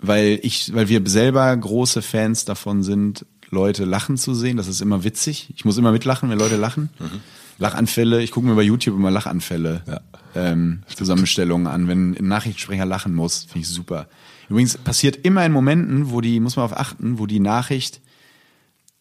Weil 0.00 0.40
ich, 0.42 0.74
weil 0.74 0.88
wir 0.88 1.00
selber 1.06 1.56
große 1.56 2.02
Fans 2.02 2.44
davon 2.44 2.82
sind, 2.82 3.24
Leute 3.50 3.84
lachen 3.84 4.16
zu 4.16 4.34
sehen. 4.34 4.56
Das 4.56 4.66
ist 4.68 4.80
immer 4.80 5.04
witzig. 5.04 5.52
Ich 5.56 5.64
muss 5.64 5.78
immer 5.78 5.92
mitlachen, 5.92 6.28
wenn 6.30 6.38
Leute 6.38 6.56
lachen. 6.56 6.88
Lachanfälle, 7.58 8.22
ich 8.22 8.30
gucke 8.30 8.46
mir 8.46 8.54
bei 8.54 8.62
YouTube 8.62 8.96
immer 8.96 9.10
Lachanfälle, 9.10 9.82
Ja. 9.86 10.00
ähm, 10.34 10.82
Zusammenstellungen 10.94 11.66
an, 11.66 11.88
wenn 11.88 12.16
ein 12.16 12.28
Nachrichtensprecher 12.28 12.86
lachen 12.86 13.14
muss, 13.14 13.44
finde 13.44 13.60
ich 13.60 13.68
super. 13.68 14.06
Übrigens 14.48 14.78
passiert 14.78 15.24
immer 15.24 15.44
in 15.44 15.52
Momenten, 15.52 16.10
wo 16.10 16.20
die, 16.20 16.40
muss 16.40 16.56
man 16.56 16.64
auf 16.64 16.76
achten, 16.76 17.18
wo 17.18 17.26
die 17.26 17.40
Nachricht 17.40 18.00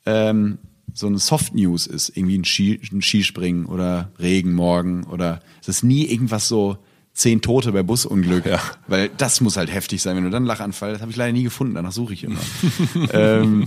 ähm, 0.06 0.58
so 0.94 1.08
eine 1.08 1.20
Soft 1.20 1.54
News 1.54 1.86
ist, 1.88 2.10
irgendwie 2.16 2.38
ein, 2.40 2.46
Ski, 2.46 2.80
ein 2.92 3.02
Skispringen 3.02 3.66
oder 3.66 4.12
Regen 4.20 4.54
morgen 4.54 5.04
oder 5.04 5.42
es 5.62 5.68
ist 5.68 5.84
nie 5.84 6.06
irgendwas 6.06 6.48
so 6.48 6.78
zehn 7.14 7.42
Tote 7.42 7.72
bei 7.72 7.84
Busunglück, 7.84 8.46
Ja. 8.46 8.60
weil 8.88 9.10
das 9.18 9.42
muss 9.42 9.58
halt 9.58 9.72
heftig 9.72 10.02
sein, 10.02 10.16
wenn 10.16 10.24
du 10.24 10.30
dann 10.30 10.38
einen 10.44 10.48
Lachanfall, 10.48 10.94
das 10.94 11.02
habe 11.02 11.12
ich 11.12 11.18
leider 11.18 11.34
nie 11.34 11.44
gefunden, 11.44 11.76
danach 11.76 11.92
suche 11.92 12.14
ich 12.14 12.24
immer. 12.24 12.40
ähm, 13.14 13.66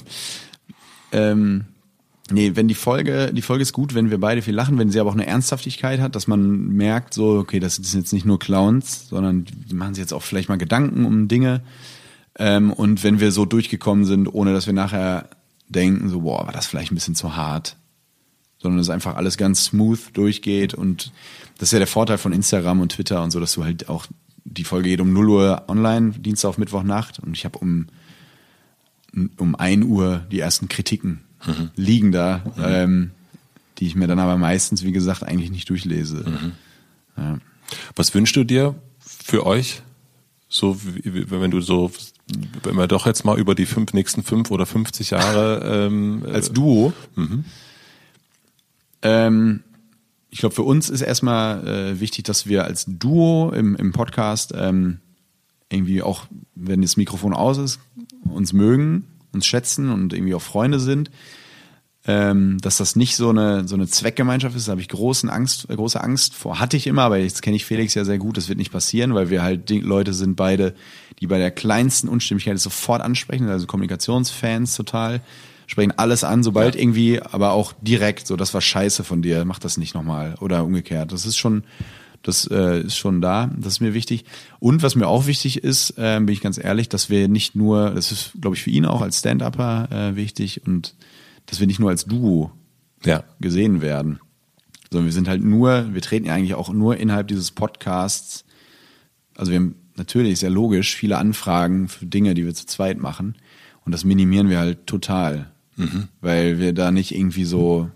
ähm, 1.13 1.65
nee, 2.31 2.57
wenn 2.57 2.69
die 2.69 2.75
Folge, 2.75 3.33
die 3.33 3.43
Folge 3.43 3.63
ist 3.63 3.73
gut, 3.73 3.95
wenn 3.95 4.11
wir 4.11 4.19
beide 4.19 4.43
viel 4.43 4.55
lachen, 4.55 4.79
wenn 4.79 4.91
sie 4.91 5.01
aber 5.01 5.11
auch 5.11 5.15
eine 5.15 5.27
Ernsthaftigkeit 5.27 6.01
hat, 6.01 6.15
dass 6.15 6.27
man 6.27 6.69
merkt, 6.69 7.15
so, 7.15 7.39
okay, 7.39 7.61
das 7.61 7.77
sind 7.77 8.01
jetzt 8.01 8.13
nicht 8.13 8.27
nur 8.27 8.39
Clowns, 8.39 9.09
sondern 9.09 9.45
die 9.45 9.75
machen 9.75 9.95
sich 9.95 10.03
jetzt 10.03 10.13
auch 10.13 10.23
vielleicht 10.23 10.49
mal 10.49 10.59
Gedanken 10.59 11.05
um 11.05 11.29
Dinge. 11.29 11.63
Ähm, 12.39 12.73
und 12.73 13.03
wenn 13.05 13.21
wir 13.21 13.33
so 13.33 13.45
durchgekommen 13.45 14.05
sind, 14.05 14.29
ohne 14.29 14.53
dass 14.53 14.67
wir 14.67 14.73
nachher 14.73 15.29
denken, 15.69 16.09
so, 16.09 16.21
boah, 16.21 16.47
war 16.47 16.53
das 16.53 16.67
vielleicht 16.67 16.93
ein 16.93 16.97
bisschen 16.97 17.15
zu 17.15 17.37
hart. 17.37 17.77
Sondern 18.59 18.81
es 18.81 18.91
einfach 18.91 19.17
alles 19.17 19.39
ganz 19.39 19.65
smooth 19.65 20.01
durchgeht 20.13 20.75
und 20.75 21.13
das 21.57 21.69
ist 21.69 21.73
ja 21.73 21.79
der 21.79 21.89
Vorteil 21.89 22.19
von 22.19 22.33
Instagram 22.33 22.81
und 22.81 22.93
Twitter 22.93 23.23
und 23.23 23.31
so, 23.31 23.41
dass 23.41 23.53
du 23.53 23.65
halt 23.65 23.89
auch, 23.89 24.07
die 24.45 24.65
Folge 24.65 24.91
geht 24.91 25.01
um 25.01 25.15
0 25.15 25.29
Uhr 25.31 25.65
online, 25.69 26.11
Dienstag 26.11 26.51
auf 26.51 26.59
Mittwochnacht 26.59 27.21
und 27.21 27.37
ich 27.37 27.45
habe 27.47 27.59
um 27.59 27.87
um 29.39 29.57
1 29.57 29.87
Uhr 29.87 30.25
die 30.31 30.39
ersten 30.39 30.69
Kritiken 30.69 31.21
liegen 31.77 32.13
da, 32.13 32.43
ähm, 32.63 33.13
die 33.79 33.87
ich 33.87 33.95
mir 33.95 34.07
dann 34.07 34.19
aber 34.19 34.37
meistens, 34.37 34.85
wie 34.85 34.93
gesagt, 34.93 35.23
eigentlich 35.23 35.51
nicht 35.51 35.69
durchlese. 35.71 36.25
Ja. 37.17 37.39
Was 37.95 38.15
wünschst 38.15 38.37
du 38.37 38.45
dir 38.45 38.75
für 39.01 39.47
euch? 39.47 39.83
So, 40.49 40.77
wenn 40.83 41.51
du 41.51 41.61
so, 41.61 41.93
wenn 42.65 42.77
wir 42.77 42.89
doch 42.89 43.07
jetzt 43.07 43.25
mal 43.25 43.39
über 43.39 43.55
die 43.55 43.67
fünf, 43.67 43.93
nächsten 43.93 44.23
fünf 44.23 44.51
oder 44.51 44.67
50 44.67 45.11
Jahre, 45.11 45.87
ähm, 45.87 46.25
Als 46.31 46.53
Duo. 46.53 46.93
Ähm, 49.03 49.63
ich 50.31 50.41
glaube, 50.41 50.55
für 50.55 50.63
uns 50.63 50.91
ist 50.91 51.01
erstmal 51.01 51.67
äh, 51.67 52.01
wichtig, 52.01 52.25
dass 52.25 52.47
wir 52.47 52.65
als 52.65 52.85
Duo 52.87 53.51
im, 53.51 53.77
im 53.77 53.93
Podcast 53.93 54.53
ähm, 54.57 54.99
irgendwie 55.71 56.03
auch, 56.03 56.27
wenn 56.55 56.83
das 56.83 56.97
Mikrofon 56.97 57.33
aus 57.33 57.59
ist, 57.59 57.81
uns 58.25 58.53
mögen, 58.53 59.07
uns 59.33 59.47
schätzen 59.47 59.91
und 59.91 60.13
irgendwie 60.13 60.35
auch 60.35 60.43
Freunde 60.43 60.81
sind. 60.81 61.11
ähm, 62.07 62.57
dass 62.63 62.79
das 62.79 62.97
nicht 62.97 63.15
so 63.15 63.29
eine 63.29 63.69
so 63.69 63.75
eine 63.75 63.87
Zweckgemeinschaft 63.87 64.57
ist, 64.57 64.69
da 64.69 64.73
habe 64.73 64.81
ich 64.81 64.89
großen 64.89 65.29
Angst, 65.29 65.69
äh, 65.69 65.77
große 65.77 66.03
Angst 66.03 66.35
vor. 66.35 66.59
Hatte 66.59 66.77
ich 66.79 66.87
immer, 66.87 67.03
aber 67.03 67.19
jetzt 67.19 67.43
kenne 67.43 67.57
ich 67.57 67.67
Felix 67.67 67.95
ja 67.95 68.05
sehr 68.05 68.19
gut. 68.19 68.39
Das 68.39 68.49
wird 68.49 68.59
nicht 68.59 68.73
passieren, 68.73 69.15
weil 69.15 69.29
wir 69.29 69.43
halt 69.43 69.69
Leute 69.69 70.15
sind 70.15 70.35
beide, 70.35 70.75
die 71.21 71.27
bei 71.27 71.39
der 71.39 71.51
kleinsten 71.51 72.09
Unstimmigkeit 72.09 72.59
sofort 72.59 73.03
ansprechen, 73.03 73.49
also 73.49 73.67
Kommunikationsfans 73.67 74.75
total 74.75 75.21
sprechen 75.71 75.93
alles 75.97 76.25
an, 76.25 76.43
sobald 76.43 76.75
ja. 76.75 76.81
irgendwie, 76.81 77.23
aber 77.23 77.53
auch 77.53 77.73
direkt, 77.81 78.27
so 78.27 78.35
das 78.35 78.53
war 78.55 78.61
Scheiße 78.61 79.05
von 79.05 79.23
dir, 79.23 79.45
mach 79.45 79.61
das 79.61 79.77
nicht 79.77 79.95
nochmal 79.95 80.35
oder 80.41 80.65
umgekehrt. 80.65 81.13
Das 81.13 81.27
ist 81.27 81.37
schon 81.37 81.63
das 82.23 82.47
äh, 82.51 82.81
ist 82.83 82.97
schon 82.97 83.21
da, 83.21 83.51
das 83.59 83.75
ist 83.75 83.81
mir 83.81 83.95
wichtig. 83.95 84.25
Und 84.59 84.83
was 84.83 84.95
mir 84.95 85.07
auch 85.07 85.27
wichtig 85.27 85.65
ist, 85.65 85.95
äh, 85.97 86.19
bin 86.19 86.29
ich 86.29 86.41
ganz 86.41 86.59
ehrlich, 86.59 86.89
dass 86.89 87.09
wir 87.09 87.29
nicht 87.29 87.57
nur, 87.57 87.91
das 87.91 88.13
ist, 88.13 88.33
glaube 88.41 88.57
ich, 88.57 88.63
für 88.63 88.71
ihn 88.71 88.85
auch 88.85 89.01
als 89.01 89.21
Stand-Upper 89.21 89.89
äh, 89.91 90.17
wichtig 90.17 90.67
und 90.67 90.95
dass 91.47 91.61
wir 91.61 91.67
nicht 91.67 91.81
nur 91.81 91.91
als 91.91 92.05
Duo 92.05 92.53
ja. 93.05 93.25
gesehen 93.41 93.81
werden, 93.81 94.21
sondern 94.91 95.07
wir 95.07 95.13
sind 95.13 95.29
halt 95.29 95.43
nur, 95.43 95.95
wir 95.95 96.03
treten 96.03 96.27
ja 96.27 96.35
eigentlich 96.35 96.55
auch 96.55 96.71
nur 96.71 96.97
innerhalb 96.97 97.29
dieses 97.29 97.51
Podcasts. 97.51 98.45
Also 99.37 99.53
wir 99.53 99.59
haben 99.59 99.75
natürlich, 99.97 100.41
ja 100.43 100.49
logisch, 100.51 100.95
viele 100.95 101.17
Anfragen 101.17 101.89
für 101.89 102.07
Dinge, 102.07 102.35
die 102.35 102.45
wir 102.45 102.55
zu 102.55 102.67
zweit 102.67 102.99
machen. 102.99 103.37
Und 103.85 103.93
das 103.93 104.05
minimieren 104.05 104.51
wir 104.51 104.59
halt 104.59 104.87
total. 104.87 105.51
Mhm. 105.77 106.09
Weil 106.21 106.59
wir 106.59 106.75
da 106.75 106.91
nicht 106.91 107.15
irgendwie 107.15 107.45
so, 107.45 107.91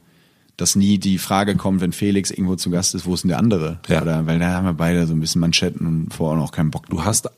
dass 0.56 0.76
nie 0.76 0.98
die 0.98 1.18
Frage 1.18 1.56
kommt, 1.56 1.80
wenn 1.80 1.92
Felix 1.92 2.30
irgendwo 2.30 2.56
zu 2.56 2.70
Gast 2.70 2.94
ist, 2.94 3.06
wo 3.06 3.14
ist 3.14 3.24
denn 3.24 3.30
der 3.30 3.38
andere? 3.38 3.80
Ja. 3.88 4.02
Oder, 4.02 4.26
weil 4.26 4.38
da 4.38 4.52
haben 4.52 4.66
wir 4.66 4.74
beide 4.74 5.06
so 5.06 5.14
ein 5.14 5.20
bisschen 5.20 5.40
Manschetten 5.40 5.86
und 5.86 6.14
vorher 6.14 6.40
noch 6.40 6.52
keinen 6.52 6.70
Bock. 6.70 6.88
Du 6.88 7.04
hast 7.04 7.28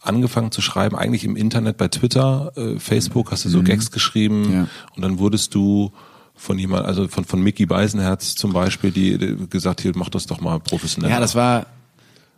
angefangen 0.00 0.52
zu 0.52 0.62
schreiben, 0.62 0.96
eigentlich 0.96 1.24
im 1.24 1.36
Internet 1.36 1.76
bei 1.76 1.88
Twitter, 1.88 2.52
äh, 2.56 2.78
Facebook 2.78 3.32
hast 3.32 3.44
du 3.44 3.48
so 3.48 3.58
mhm. 3.58 3.64
Gags 3.64 3.90
geschrieben 3.90 4.52
ja. 4.52 4.68
und 4.94 5.02
dann 5.02 5.18
wurdest 5.18 5.54
du 5.54 5.92
von 6.34 6.58
jemand, 6.58 6.86
also 6.86 7.08
von, 7.08 7.24
von 7.24 7.42
Mickey 7.42 7.66
Beisenherz 7.66 8.34
zum 8.34 8.52
Beispiel, 8.52 8.90
die, 8.90 9.18
die 9.18 9.48
gesagt, 9.48 9.80
hier, 9.80 9.92
mach 9.94 10.10
das 10.10 10.26
doch 10.26 10.40
mal 10.40 10.60
professionell. 10.60 11.10
Ja, 11.10 11.18
das 11.18 11.34
war 11.34 11.66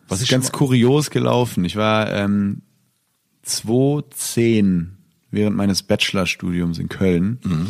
was 0.09 0.23
ist 0.23 0.31
ganz 0.31 0.51
kurios 0.51 1.11
gelaufen. 1.11 1.65
Ich 1.65 1.77
war 1.77 2.11
ähm, 2.13 2.63
2010 3.43 4.97
während 5.31 5.57
meines 5.57 5.83
Bachelorstudiums 5.83 6.79
in 6.79 6.89
Köln. 6.89 7.39
Mhm. 7.45 7.67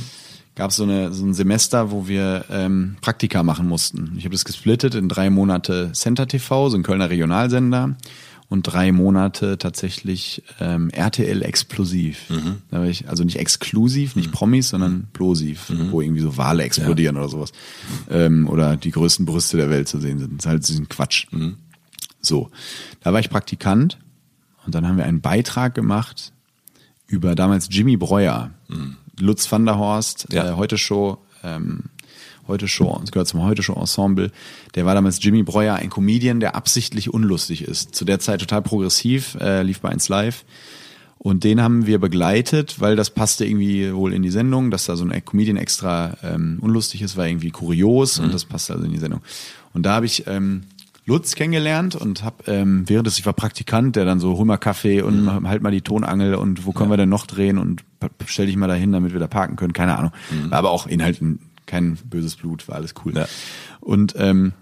Gab 0.58 0.72
so, 0.72 0.82
eine, 0.82 1.12
so 1.12 1.24
ein 1.24 1.34
Semester, 1.34 1.92
wo 1.92 2.08
wir 2.08 2.44
ähm, 2.50 2.96
Praktika 3.00 3.44
machen 3.44 3.68
mussten. 3.68 4.14
Ich 4.18 4.24
habe 4.24 4.32
das 4.32 4.44
gesplittet 4.44 4.96
in 4.96 5.08
drei 5.08 5.30
Monate 5.30 5.92
Center 5.92 6.26
TV, 6.26 6.68
so 6.68 6.76
ein 6.76 6.82
Kölner 6.82 7.10
Regionalsender 7.10 7.94
und 8.48 8.62
drei 8.64 8.90
Monate 8.90 9.56
tatsächlich 9.58 10.42
ähm, 10.58 10.90
RTL 10.90 11.42
explosiv. 11.42 12.28
Mhm. 12.28 12.56
Da 12.72 12.80
war 12.80 12.86
ich, 12.86 13.08
also 13.08 13.22
nicht 13.22 13.38
exklusiv, 13.38 14.16
nicht 14.16 14.30
mhm. 14.30 14.32
Promis, 14.32 14.70
sondern 14.70 15.06
plosiv, 15.12 15.70
mhm. 15.70 15.92
wo 15.92 16.00
irgendwie 16.00 16.22
so 16.22 16.36
Wale 16.36 16.64
explodieren 16.64 17.14
ja. 17.14 17.22
oder 17.22 17.30
sowas. 17.30 17.52
Ähm, 18.10 18.48
oder 18.48 18.76
die 18.76 18.90
größten 18.90 19.26
Brüste 19.26 19.58
der 19.58 19.70
Welt 19.70 19.86
zu 19.86 20.00
sehen 20.00 20.18
sind. 20.18 20.38
Das 20.38 20.46
ist 20.46 20.50
halt 20.50 20.68
diesen 20.68 20.88
Quatsch. 20.88 21.28
Mhm. 21.30 21.54
So, 22.20 22.50
da 23.00 23.12
war 23.12 23.20
ich 23.20 23.30
Praktikant 23.30 23.96
und 24.66 24.74
dann 24.74 24.88
haben 24.88 24.96
wir 24.96 25.04
einen 25.04 25.20
Beitrag 25.20 25.76
gemacht 25.76 26.32
über 27.06 27.36
damals 27.36 27.68
Jimmy 27.70 27.96
Breuer, 27.96 28.50
mhm. 28.66 28.96
Lutz 29.20 29.50
van 29.50 29.66
der 29.66 29.78
Horst, 29.78 30.26
ja. 30.32 30.52
äh, 30.52 30.56
heute 30.56 30.78
Show, 30.78 31.18
ähm, 31.42 31.84
Heute 32.48 32.66
Show, 32.66 32.98
es 33.04 33.12
gehört 33.12 33.28
zum 33.28 33.42
Heute 33.42 33.62
Show 33.62 33.74
Ensemble. 33.74 34.32
Der 34.74 34.86
war 34.86 34.94
damals 34.94 35.22
Jimmy 35.22 35.42
Breuer, 35.42 35.74
ein 35.74 35.90
Comedian, 35.90 36.40
der 36.40 36.54
absichtlich 36.54 37.12
unlustig 37.12 37.60
ist. 37.60 37.94
Zu 37.94 38.06
der 38.06 38.20
Zeit 38.20 38.40
total 38.40 38.62
progressiv, 38.62 39.36
äh, 39.38 39.62
lief 39.62 39.80
bei 39.80 39.90
1 39.90 40.08
Live. 40.08 40.46
Und 41.18 41.44
den 41.44 41.60
haben 41.60 41.86
wir 41.86 41.98
begleitet, 41.98 42.80
weil 42.80 42.96
das 42.96 43.10
passte 43.10 43.44
irgendwie 43.44 43.92
wohl 43.92 44.14
in 44.14 44.22
die 44.22 44.30
Sendung, 44.30 44.70
dass 44.70 44.86
da 44.86 44.96
so 44.96 45.04
ein 45.04 45.24
Comedian 45.26 45.58
extra 45.58 46.16
ähm, 46.22 46.58
unlustig 46.62 47.02
ist, 47.02 47.18
war 47.18 47.26
irgendwie 47.26 47.50
kurios 47.50 48.18
mhm. 48.18 48.24
und 48.24 48.34
das 48.34 48.46
passte 48.46 48.72
also 48.72 48.86
in 48.86 48.92
die 48.92 48.98
Sendung. 48.98 49.20
Und 49.74 49.82
da 49.84 49.96
habe 49.96 50.06
ich 50.06 50.26
ähm, 50.26 50.62
Lutz 51.08 51.34
kennengelernt 51.34 51.96
und 51.96 52.22
habe 52.22 52.44
ähm, 52.46 52.84
während 52.86 53.06
des 53.06 53.18
ich 53.18 53.24
war 53.24 53.32
Praktikant, 53.32 53.96
der 53.96 54.04
dann 54.04 54.20
so 54.20 54.36
hol 54.36 54.44
mal 54.44 54.58
Kaffee 54.58 55.00
und 55.00 55.24
mhm. 55.24 55.48
halt 55.48 55.62
mal 55.62 55.70
die 55.70 55.80
Tonangel 55.80 56.34
und 56.34 56.66
wo 56.66 56.72
können 56.72 56.90
ja. 56.90 56.92
wir 56.92 56.96
denn 56.98 57.08
noch 57.08 57.26
drehen 57.26 57.56
und 57.56 57.82
stell 58.26 58.46
dich 58.46 58.56
mal 58.56 58.68
dahin, 58.68 58.92
damit 58.92 59.14
wir 59.14 59.20
da 59.20 59.26
parken 59.26 59.56
können, 59.56 59.72
keine 59.72 59.96
Ahnung. 59.96 60.12
Mhm. 60.30 60.50
War 60.50 60.58
aber 60.58 60.70
auch 60.70 60.86
Inhalt 60.86 61.18
kein 61.64 61.96
böses 62.04 62.36
Blut, 62.36 62.68
war 62.68 62.76
alles 62.76 62.94
cool. 63.04 63.14
Ja. 63.16 63.26
Und 63.80 64.14
ähm, 64.18 64.52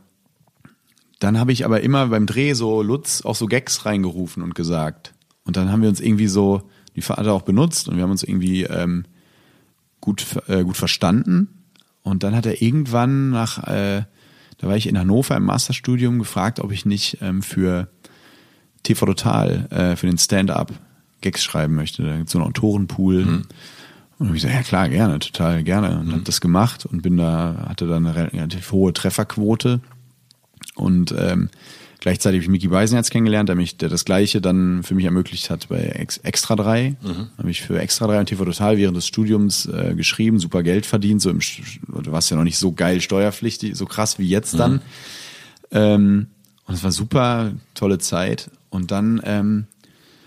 dann 1.19 1.39
habe 1.41 1.51
ich 1.51 1.65
aber 1.65 1.81
immer 1.81 2.07
beim 2.07 2.27
Dreh 2.27 2.53
so 2.53 2.81
Lutz 2.81 3.23
auch 3.23 3.35
so 3.35 3.47
Gags 3.47 3.85
reingerufen 3.85 4.43
und 4.43 4.55
gesagt. 4.55 5.15
Und 5.45 5.57
dann 5.57 5.73
haben 5.73 5.83
wir 5.83 5.89
uns 5.89 6.01
irgendwie 6.01 6.29
so, 6.29 6.63
die 6.95 7.03
Vater 7.03 7.33
auch 7.33 7.43
benutzt 7.43 7.89
und 7.89 7.97
wir 7.97 8.05
haben 8.05 8.11
uns 8.11 8.23
irgendwie 8.23 8.63
ähm, 8.63 9.05
gut, 10.01 10.25
äh, 10.47 10.63
gut 10.63 10.77
verstanden. 10.77 11.49
Und 12.03 12.23
dann 12.23 12.37
hat 12.37 12.47
er 12.47 12.63
irgendwann 12.63 13.31
nach, 13.31 13.67
äh, 13.67 14.05
da 14.59 14.69
war 14.69 14.77
ich 14.77 14.87
in 14.87 14.99
Hannover 14.99 15.37
im 15.37 15.45
Masterstudium 15.45 16.19
gefragt, 16.19 16.61
ob 16.61 16.73
ich 16.73 16.87
nicht 16.87 17.19
ähm, 17.21 17.43
für 17.43 17.89
TV 18.83 19.07
Total, 19.07 19.67
äh, 19.71 19.97
für 19.97 20.07
den 20.07 20.19
Stand-up 20.19 20.73
Gags 21.21 21.43
schreiben 21.43 21.75
möchte. 21.75 22.03
Da 22.03 22.17
gibt 22.17 22.29
es 22.29 22.33
so 22.33 22.39
einen 22.39 22.49
Autorenpool. 22.49 23.25
Mhm. 23.25 23.43
Und 24.19 24.35
ich 24.35 24.43
so, 24.43 24.49
ja 24.49 24.63
klar, 24.63 24.89
gerne, 24.89 25.19
total 25.19 25.63
gerne. 25.63 25.99
Und 25.99 26.07
mhm. 26.07 26.13
habe 26.13 26.23
das 26.23 26.41
gemacht 26.41 26.87
und 26.87 27.03
bin 27.03 27.17
da, 27.17 27.67
hatte 27.69 27.87
dann 27.87 28.07
eine 28.07 28.33
relativ 28.33 28.73
hohe 28.73 28.93
Trefferquote. 28.93 29.81
Und 30.75 31.15
ähm, 31.19 31.51
gleichzeitig 32.01 32.39
habe 32.39 32.45
ich 32.45 32.51
Mickey 32.51 32.69
Beisenherz 32.69 33.11
kennengelernt, 33.11 33.49
der 33.49 33.57
mich, 33.57 33.77
der 33.77 33.89
das 33.89 34.05
Gleiche 34.05 34.41
dann 34.41 34.83
für 34.83 34.95
mich 34.95 35.05
ermöglicht 35.05 35.51
hat 35.51 35.69
bei 35.69 35.79
Ex 35.79 36.19
Extra 36.19 36.57
3. 36.57 36.97
Mhm. 37.03 37.29
Habe 37.39 37.51
ich 37.51 37.63
für 37.63 37.79
Extra 37.79 38.07
3 38.07 38.21
und 38.21 38.27
TV 38.27 38.45
Total 38.45 38.77
während 38.77 38.97
des 38.97 39.07
Studiums 39.07 39.67
äh, 39.67 39.95
geschrieben, 39.95 40.39
super 40.39 40.63
Geld 40.63 40.87
verdient, 40.87 41.23
so 41.23 41.31
im, 41.31 41.41
du 41.41 42.13
warst 42.13 42.31
ja 42.31 42.37
noch 42.37 42.45
nicht 42.45 42.59
so 42.59 42.73
geil 42.73 43.01
steuerpflichtig, 43.01 43.77
so 43.77 43.87
krass 43.87 44.19
wie 44.19 44.29
jetzt 44.29 44.59
dann. 44.59 44.73
Mhm. 44.73 44.81
Ähm, 45.73 46.27
und 46.67 46.75
es 46.75 46.83
war 46.83 46.93
super, 46.93 47.53
tolle 47.75 47.99
Zeit. 47.99 48.51
Und 48.71 48.91
dann 48.91 49.21
ähm, 49.25 49.67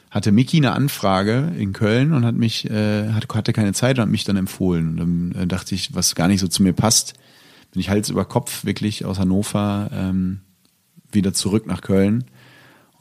hatte 0.10 0.32
Miki 0.32 0.58
eine 0.58 0.72
Anfrage 0.72 1.52
in 1.58 1.74
Köln 1.74 2.14
und 2.14 2.26
hat 2.26 2.36
mich, 2.36 2.70
äh, 2.70 3.10
hatte 3.12 3.54
keine 3.54 3.74
Zeit 3.74 3.98
und 3.98 4.04
hat 4.04 4.10
mich 4.10 4.24
dann 4.24 4.38
empfohlen. 4.38 4.90
Und 4.90 4.98
dann 4.98 5.44
äh, 5.44 5.48
dachte 5.48 5.76
ich, 5.76 5.94
was 5.94 6.16
gar 6.16 6.28
nicht 6.28 6.40
so 6.40 6.48
zu 6.48 6.64
mir 6.64 6.74
passt, 6.74 7.14
bin 7.72 7.82
ich 7.82 7.90
Hals 7.90 8.10
über 8.10 8.26
Kopf 8.26 8.66
wirklich 8.66 9.06
aus 9.06 9.20
Hannover 9.20 9.90
ähm, 9.94 10.42
wieder 11.12 11.34
zurück 11.34 11.66
nach 11.66 11.82
Köln 11.82 12.26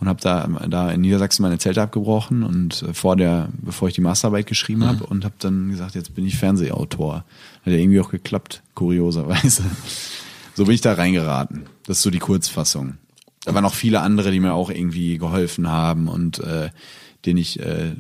und 0.01 0.09
habe 0.09 0.21
da 0.21 0.47
da 0.69 0.91
in 0.91 1.01
Niedersachsen 1.01 1.43
meine 1.43 1.59
Zelte 1.59 1.83
abgebrochen 1.83 2.43
und 2.43 2.83
äh, 2.83 2.95
vor 2.95 3.17
der 3.17 3.49
bevor 3.61 3.89
ich 3.89 3.95
die 3.95 4.01
Masterarbeit 4.01 4.47
geschrieben 4.47 4.81
mhm. 4.81 4.87
habe 4.87 5.07
und 5.07 5.25
habe 5.25 5.35
dann 5.39 5.71
gesagt 5.71 5.95
jetzt 5.95 6.15
bin 6.15 6.27
ich 6.27 6.37
Fernsehautor 6.37 7.25
hat 7.65 7.73
ja 7.73 7.79
irgendwie 7.79 8.01
auch 8.01 8.11
geklappt 8.11 8.63
kurioserweise 8.75 9.65
so 10.55 10.65
bin 10.65 10.75
ich 10.75 10.81
da 10.81 10.95
reingeraten 10.95 11.65
das 11.87 11.99
ist 11.99 12.03
so 12.03 12.11
die 12.11 12.19
Kurzfassung 12.19 12.99
da 13.49 13.55
waren 13.55 13.65
auch 13.65 13.75
viele 13.75 14.03
andere, 14.03 14.31
die 14.31 14.41
mir 14.41 14.53
auch 14.53 14.69
irgendwie 14.69 15.17
geholfen 15.17 15.69
haben 15.69 16.09
und 16.09 16.39
äh, 16.41 16.69
denen 17.25 17.39
ich, 17.39 17.59
äh, 17.61 17.93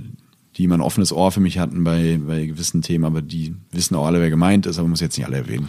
die 0.56 0.64
immer 0.64 0.76
ein 0.76 0.82
offenes 0.82 1.10
Ohr 1.10 1.32
für 1.32 1.40
mich 1.40 1.58
hatten 1.58 1.84
bei, 1.84 2.20
bei 2.22 2.44
gewissen 2.44 2.82
Themen, 2.82 3.06
aber 3.06 3.22
die 3.22 3.54
wissen 3.70 3.94
auch 3.94 4.04
alle, 4.04 4.20
wer 4.20 4.28
gemeint 4.28 4.66
ist, 4.66 4.78
aber 4.78 4.88
muss 4.88 5.00
jetzt 5.00 5.16
nicht 5.16 5.26
alle 5.26 5.38
erwähnen. 5.38 5.68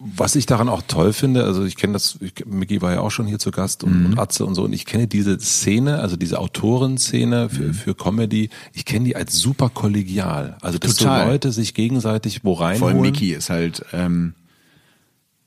Was 0.00 0.36
ich 0.36 0.46
daran 0.46 0.68
auch 0.68 0.82
toll 0.86 1.12
finde, 1.12 1.44
also 1.44 1.64
ich 1.64 1.74
kenne 1.74 1.94
das, 1.94 2.18
ich, 2.20 2.46
Micky 2.46 2.80
war 2.80 2.92
ja 2.92 3.00
auch 3.00 3.10
schon 3.10 3.26
hier 3.26 3.40
zu 3.40 3.50
Gast 3.50 3.82
und, 3.82 3.98
mhm. 3.98 4.06
und 4.06 4.18
Atze 4.18 4.46
und 4.46 4.54
so, 4.54 4.62
und 4.62 4.72
ich 4.72 4.86
kenne 4.86 5.08
diese 5.08 5.40
Szene, 5.40 5.98
also 5.98 6.16
diese 6.16 6.38
Autorenszene 6.38 7.48
für, 7.48 7.64
mhm. 7.64 7.74
für 7.74 7.94
Comedy, 7.96 8.50
ich 8.72 8.84
kenne 8.84 9.06
die 9.06 9.16
als 9.16 9.34
super 9.34 9.70
kollegial. 9.70 10.56
Also 10.60 10.78
dass 10.78 10.94
Total. 10.94 11.24
so 11.24 11.30
Leute 11.32 11.52
sich 11.52 11.74
gegenseitig 11.74 12.44
wo 12.44 12.52
reinholen. 12.52 12.78
Vor 12.78 12.88
allem 12.90 13.00
Micky 13.00 13.32
ist 13.32 13.50
halt, 13.50 13.84
ähm, 13.92 14.34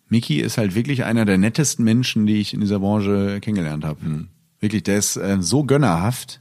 Miki 0.09 0.41
ist 0.41 0.57
halt 0.57 0.75
wirklich 0.75 1.05
einer 1.05 1.23
der 1.23 1.37
nettesten 1.37 1.85
Menschen, 1.85 2.25
die 2.25 2.41
ich 2.41 2.53
in 2.53 2.59
dieser 2.59 2.79
Branche 2.79 3.39
kennengelernt 3.39 3.85
habe. 3.85 4.03
Mhm. 4.03 4.27
Wirklich, 4.59 4.83
der 4.83 4.97
ist 4.97 5.15
äh, 5.15 5.37
so 5.39 5.63
gönnerhaft. 5.63 6.39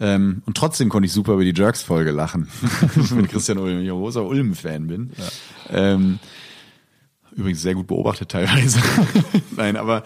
Ähm, 0.00 0.42
und 0.46 0.56
trotzdem 0.56 0.88
konnte 0.88 1.06
ich 1.06 1.12
super 1.12 1.34
über 1.34 1.44
die 1.44 1.54
Jerks-Folge 1.54 2.10
lachen. 2.10 2.48
Wenn 2.94 3.28
Christian 3.28 3.58
Ulm, 3.58 3.80
ich 3.80 3.88
großer 3.88 4.24
Ulm-Fan 4.24 4.88
bin. 4.88 5.12
Ja. 5.16 5.24
Ähm, 5.70 6.18
übrigens 7.36 7.62
sehr 7.62 7.74
gut 7.74 7.86
beobachtet 7.86 8.30
teilweise. 8.30 8.80
Nein, 9.56 9.76
aber 9.76 10.02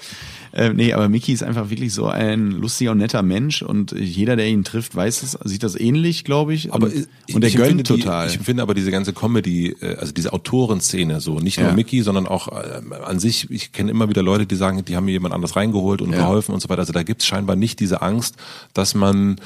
äh, 0.52 0.72
nee, 0.74 0.92
aber 0.92 1.08
Mickey 1.08 1.32
ist 1.32 1.42
einfach 1.42 1.70
wirklich 1.70 1.94
so 1.94 2.06
ein 2.06 2.50
lustiger 2.50 2.90
und 2.90 2.98
netter 2.98 3.22
Mensch 3.22 3.62
und 3.62 3.92
jeder, 3.92 4.36
der 4.36 4.48
ihn 4.48 4.64
trifft, 4.64 4.94
weiß 4.94 5.22
es, 5.22 5.38
sieht 5.44 5.62
das 5.62 5.78
ähnlich, 5.78 6.24
glaube 6.24 6.52
ich. 6.52 6.74
Aber 6.74 6.88
und, 6.88 7.08
ich, 7.26 7.34
und 7.34 7.42
er 7.42 7.50
gönnt 7.50 7.86
total. 7.86 8.28
Die, 8.28 8.36
ich 8.36 8.42
finde 8.42 8.62
aber 8.62 8.74
diese 8.74 8.90
ganze 8.90 9.14
Comedy, 9.14 9.74
äh, 9.80 9.96
also 9.96 10.12
diese 10.12 10.32
Autorenszene 10.32 11.20
so, 11.20 11.38
nicht 11.38 11.58
nur 11.58 11.68
ja. 11.68 11.74
Mickey, 11.74 12.02
sondern 12.02 12.26
auch 12.26 12.48
äh, 12.48 12.80
an 13.02 13.18
sich, 13.18 13.50
ich 13.50 13.72
kenne 13.72 13.90
immer 13.90 14.10
wieder 14.10 14.22
Leute, 14.22 14.44
die 14.44 14.56
sagen, 14.56 14.84
die 14.84 14.94
haben 14.94 15.06
mir 15.06 15.12
jemand 15.12 15.34
anders 15.34 15.56
reingeholt 15.56 16.02
und 16.02 16.12
ja. 16.12 16.18
geholfen 16.18 16.52
und 16.52 16.60
so 16.60 16.68
weiter. 16.68 16.80
Also 16.80 16.92
da 16.92 17.02
gibt's 17.02 17.26
scheinbar 17.26 17.56
nicht 17.56 17.80
diese 17.80 18.02
Angst, 18.02 18.36
dass 18.74 18.94
man 18.94 19.36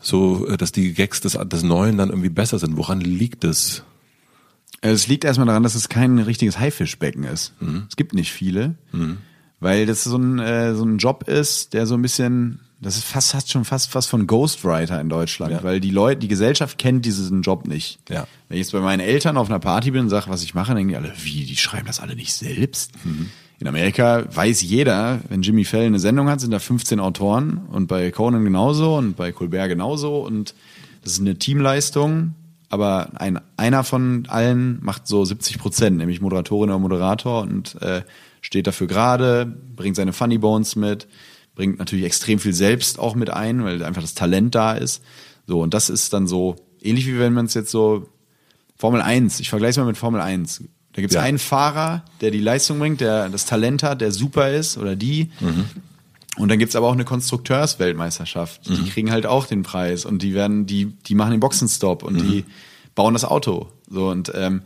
so, 0.00 0.46
äh, 0.46 0.56
dass 0.56 0.72
die 0.72 0.94
Gags 0.94 1.20
des, 1.20 1.32
des 1.32 1.62
Neuen 1.62 1.98
dann 1.98 2.08
irgendwie 2.08 2.30
besser 2.30 2.58
sind. 2.58 2.78
Woran 2.78 3.00
liegt 3.02 3.44
es? 3.44 3.82
Es 4.80 5.08
liegt 5.08 5.24
erstmal 5.24 5.46
daran, 5.46 5.62
dass 5.62 5.74
es 5.74 5.88
kein 5.88 6.18
richtiges 6.18 6.58
Haifischbecken 6.58 7.24
ist. 7.24 7.52
Mhm. 7.60 7.86
Es 7.88 7.96
gibt 7.96 8.14
nicht 8.14 8.32
viele. 8.32 8.74
Mhm 8.92 9.18
weil 9.60 9.86
das 9.86 10.04
so 10.04 10.16
ein, 10.16 10.38
äh, 10.38 10.74
so 10.74 10.84
ein 10.84 10.98
Job 10.98 11.28
ist, 11.28 11.72
der 11.72 11.86
so 11.86 11.94
ein 11.94 12.02
bisschen, 12.02 12.60
das 12.80 12.96
ist 12.96 13.04
fast, 13.04 13.32
fast 13.32 13.50
schon 13.50 13.64
fast, 13.64 13.90
fast 13.90 14.08
von 14.08 14.26
Ghostwriter 14.26 15.00
in 15.00 15.08
Deutschland, 15.08 15.52
Ja. 15.52 15.62
weil 15.64 15.80
die 15.80 15.90
Leute, 15.90 16.20
die 16.20 16.28
Gesellschaft 16.28 16.78
kennt 16.78 17.04
diesen 17.04 17.42
Job 17.42 17.66
nicht. 17.66 17.98
Ja. 18.08 18.26
Wenn 18.48 18.56
ich 18.56 18.66
jetzt 18.66 18.72
bei 18.72 18.80
meinen 18.80 19.00
Eltern 19.00 19.36
auf 19.36 19.48
einer 19.50 19.58
Party 19.58 19.90
bin 19.90 20.02
und 20.02 20.10
sage, 20.10 20.26
was 20.28 20.42
ich 20.44 20.54
mache, 20.54 20.74
denken 20.74 20.90
die 20.90 20.96
alle, 20.96 21.12
wie, 21.22 21.44
die 21.44 21.56
schreiben 21.56 21.86
das 21.88 21.98
alle 21.98 22.14
nicht 22.14 22.32
selbst? 22.34 22.92
In 23.58 23.66
Amerika 23.66 24.24
weiß 24.32 24.62
jeder, 24.62 25.18
wenn 25.28 25.42
Jimmy 25.42 25.64
Fallon 25.64 25.86
eine 25.88 25.98
Sendung 25.98 26.28
hat, 26.28 26.40
sind 26.40 26.52
da 26.52 26.60
15 26.60 27.00
Autoren 27.00 27.58
und 27.72 27.88
bei 27.88 28.12
Conan 28.12 28.44
genauso 28.44 28.96
und 28.96 29.16
bei 29.16 29.32
Colbert 29.32 29.68
genauso 29.68 30.24
und 30.24 30.54
das 31.02 31.14
ist 31.14 31.20
eine 31.20 31.36
Teamleistung, 31.36 32.34
aber 32.68 33.10
ein, 33.20 33.40
einer 33.56 33.82
von 33.84 34.24
allen 34.28 34.78
macht 34.82 35.06
so 35.06 35.24
70 35.24 35.58
Prozent, 35.58 35.96
nämlich 35.96 36.20
Moderatorin 36.20 36.70
oder 36.70 36.78
Moderator 36.78 37.42
und 37.42 37.80
äh, 37.82 38.02
steht 38.40 38.66
dafür 38.66 38.86
gerade, 38.86 39.46
bringt 39.46 39.96
seine 39.96 40.12
Funny 40.12 40.38
Bones 40.38 40.76
mit, 40.76 41.06
bringt 41.54 41.78
natürlich 41.78 42.04
extrem 42.04 42.38
viel 42.38 42.52
selbst 42.52 42.98
auch 42.98 43.14
mit 43.14 43.30
ein, 43.30 43.64
weil 43.64 43.82
einfach 43.82 44.02
das 44.02 44.14
Talent 44.14 44.54
da 44.54 44.72
ist. 44.74 45.02
So, 45.46 45.60
und 45.62 45.72
das 45.74 45.88
ist 45.90 46.12
dann 46.12 46.26
so, 46.26 46.56
ähnlich 46.82 47.06
wie 47.06 47.18
wenn 47.18 47.32
man 47.32 47.46
es 47.46 47.54
jetzt 47.54 47.70
so 47.70 48.06
Formel 48.76 49.00
1, 49.00 49.40
ich 49.40 49.48
vergleiche 49.50 49.70
es 49.70 49.76
mal 49.78 49.86
mit 49.86 49.96
Formel 49.96 50.20
1. 50.20 50.62
Da 50.92 51.00
gibt 51.00 51.10
es 51.12 51.16
Ja. 51.16 51.22
einen 51.22 51.38
Fahrer, 51.38 52.04
der 52.20 52.30
die 52.30 52.40
Leistung 52.40 52.78
bringt, 52.78 53.00
der 53.00 53.28
das 53.28 53.44
Talent 53.46 53.82
hat, 53.82 54.00
der 54.00 54.12
super 54.12 54.50
ist 54.50 54.78
oder 54.78 54.94
die. 54.94 55.30
Und 56.38 56.48
dann 56.48 56.58
gibt's 56.58 56.76
aber 56.76 56.86
auch 56.86 56.92
eine 56.92 57.04
Konstrukteursweltmeisterschaft. 57.04 58.68
Die 58.68 58.88
kriegen 58.90 59.10
halt 59.10 59.26
auch 59.26 59.46
den 59.46 59.62
Preis 59.62 60.04
und 60.04 60.22
die 60.22 60.34
werden, 60.34 60.66
die, 60.66 60.86
die 60.86 61.14
machen 61.14 61.32
den 61.32 61.40
Boxenstopp 61.40 62.02
und 62.02 62.20
die 62.20 62.44
bauen 62.94 63.14
das 63.14 63.24
Auto. 63.24 63.68
So 63.88 64.08
und, 64.08 64.32
ähm, 64.34 64.62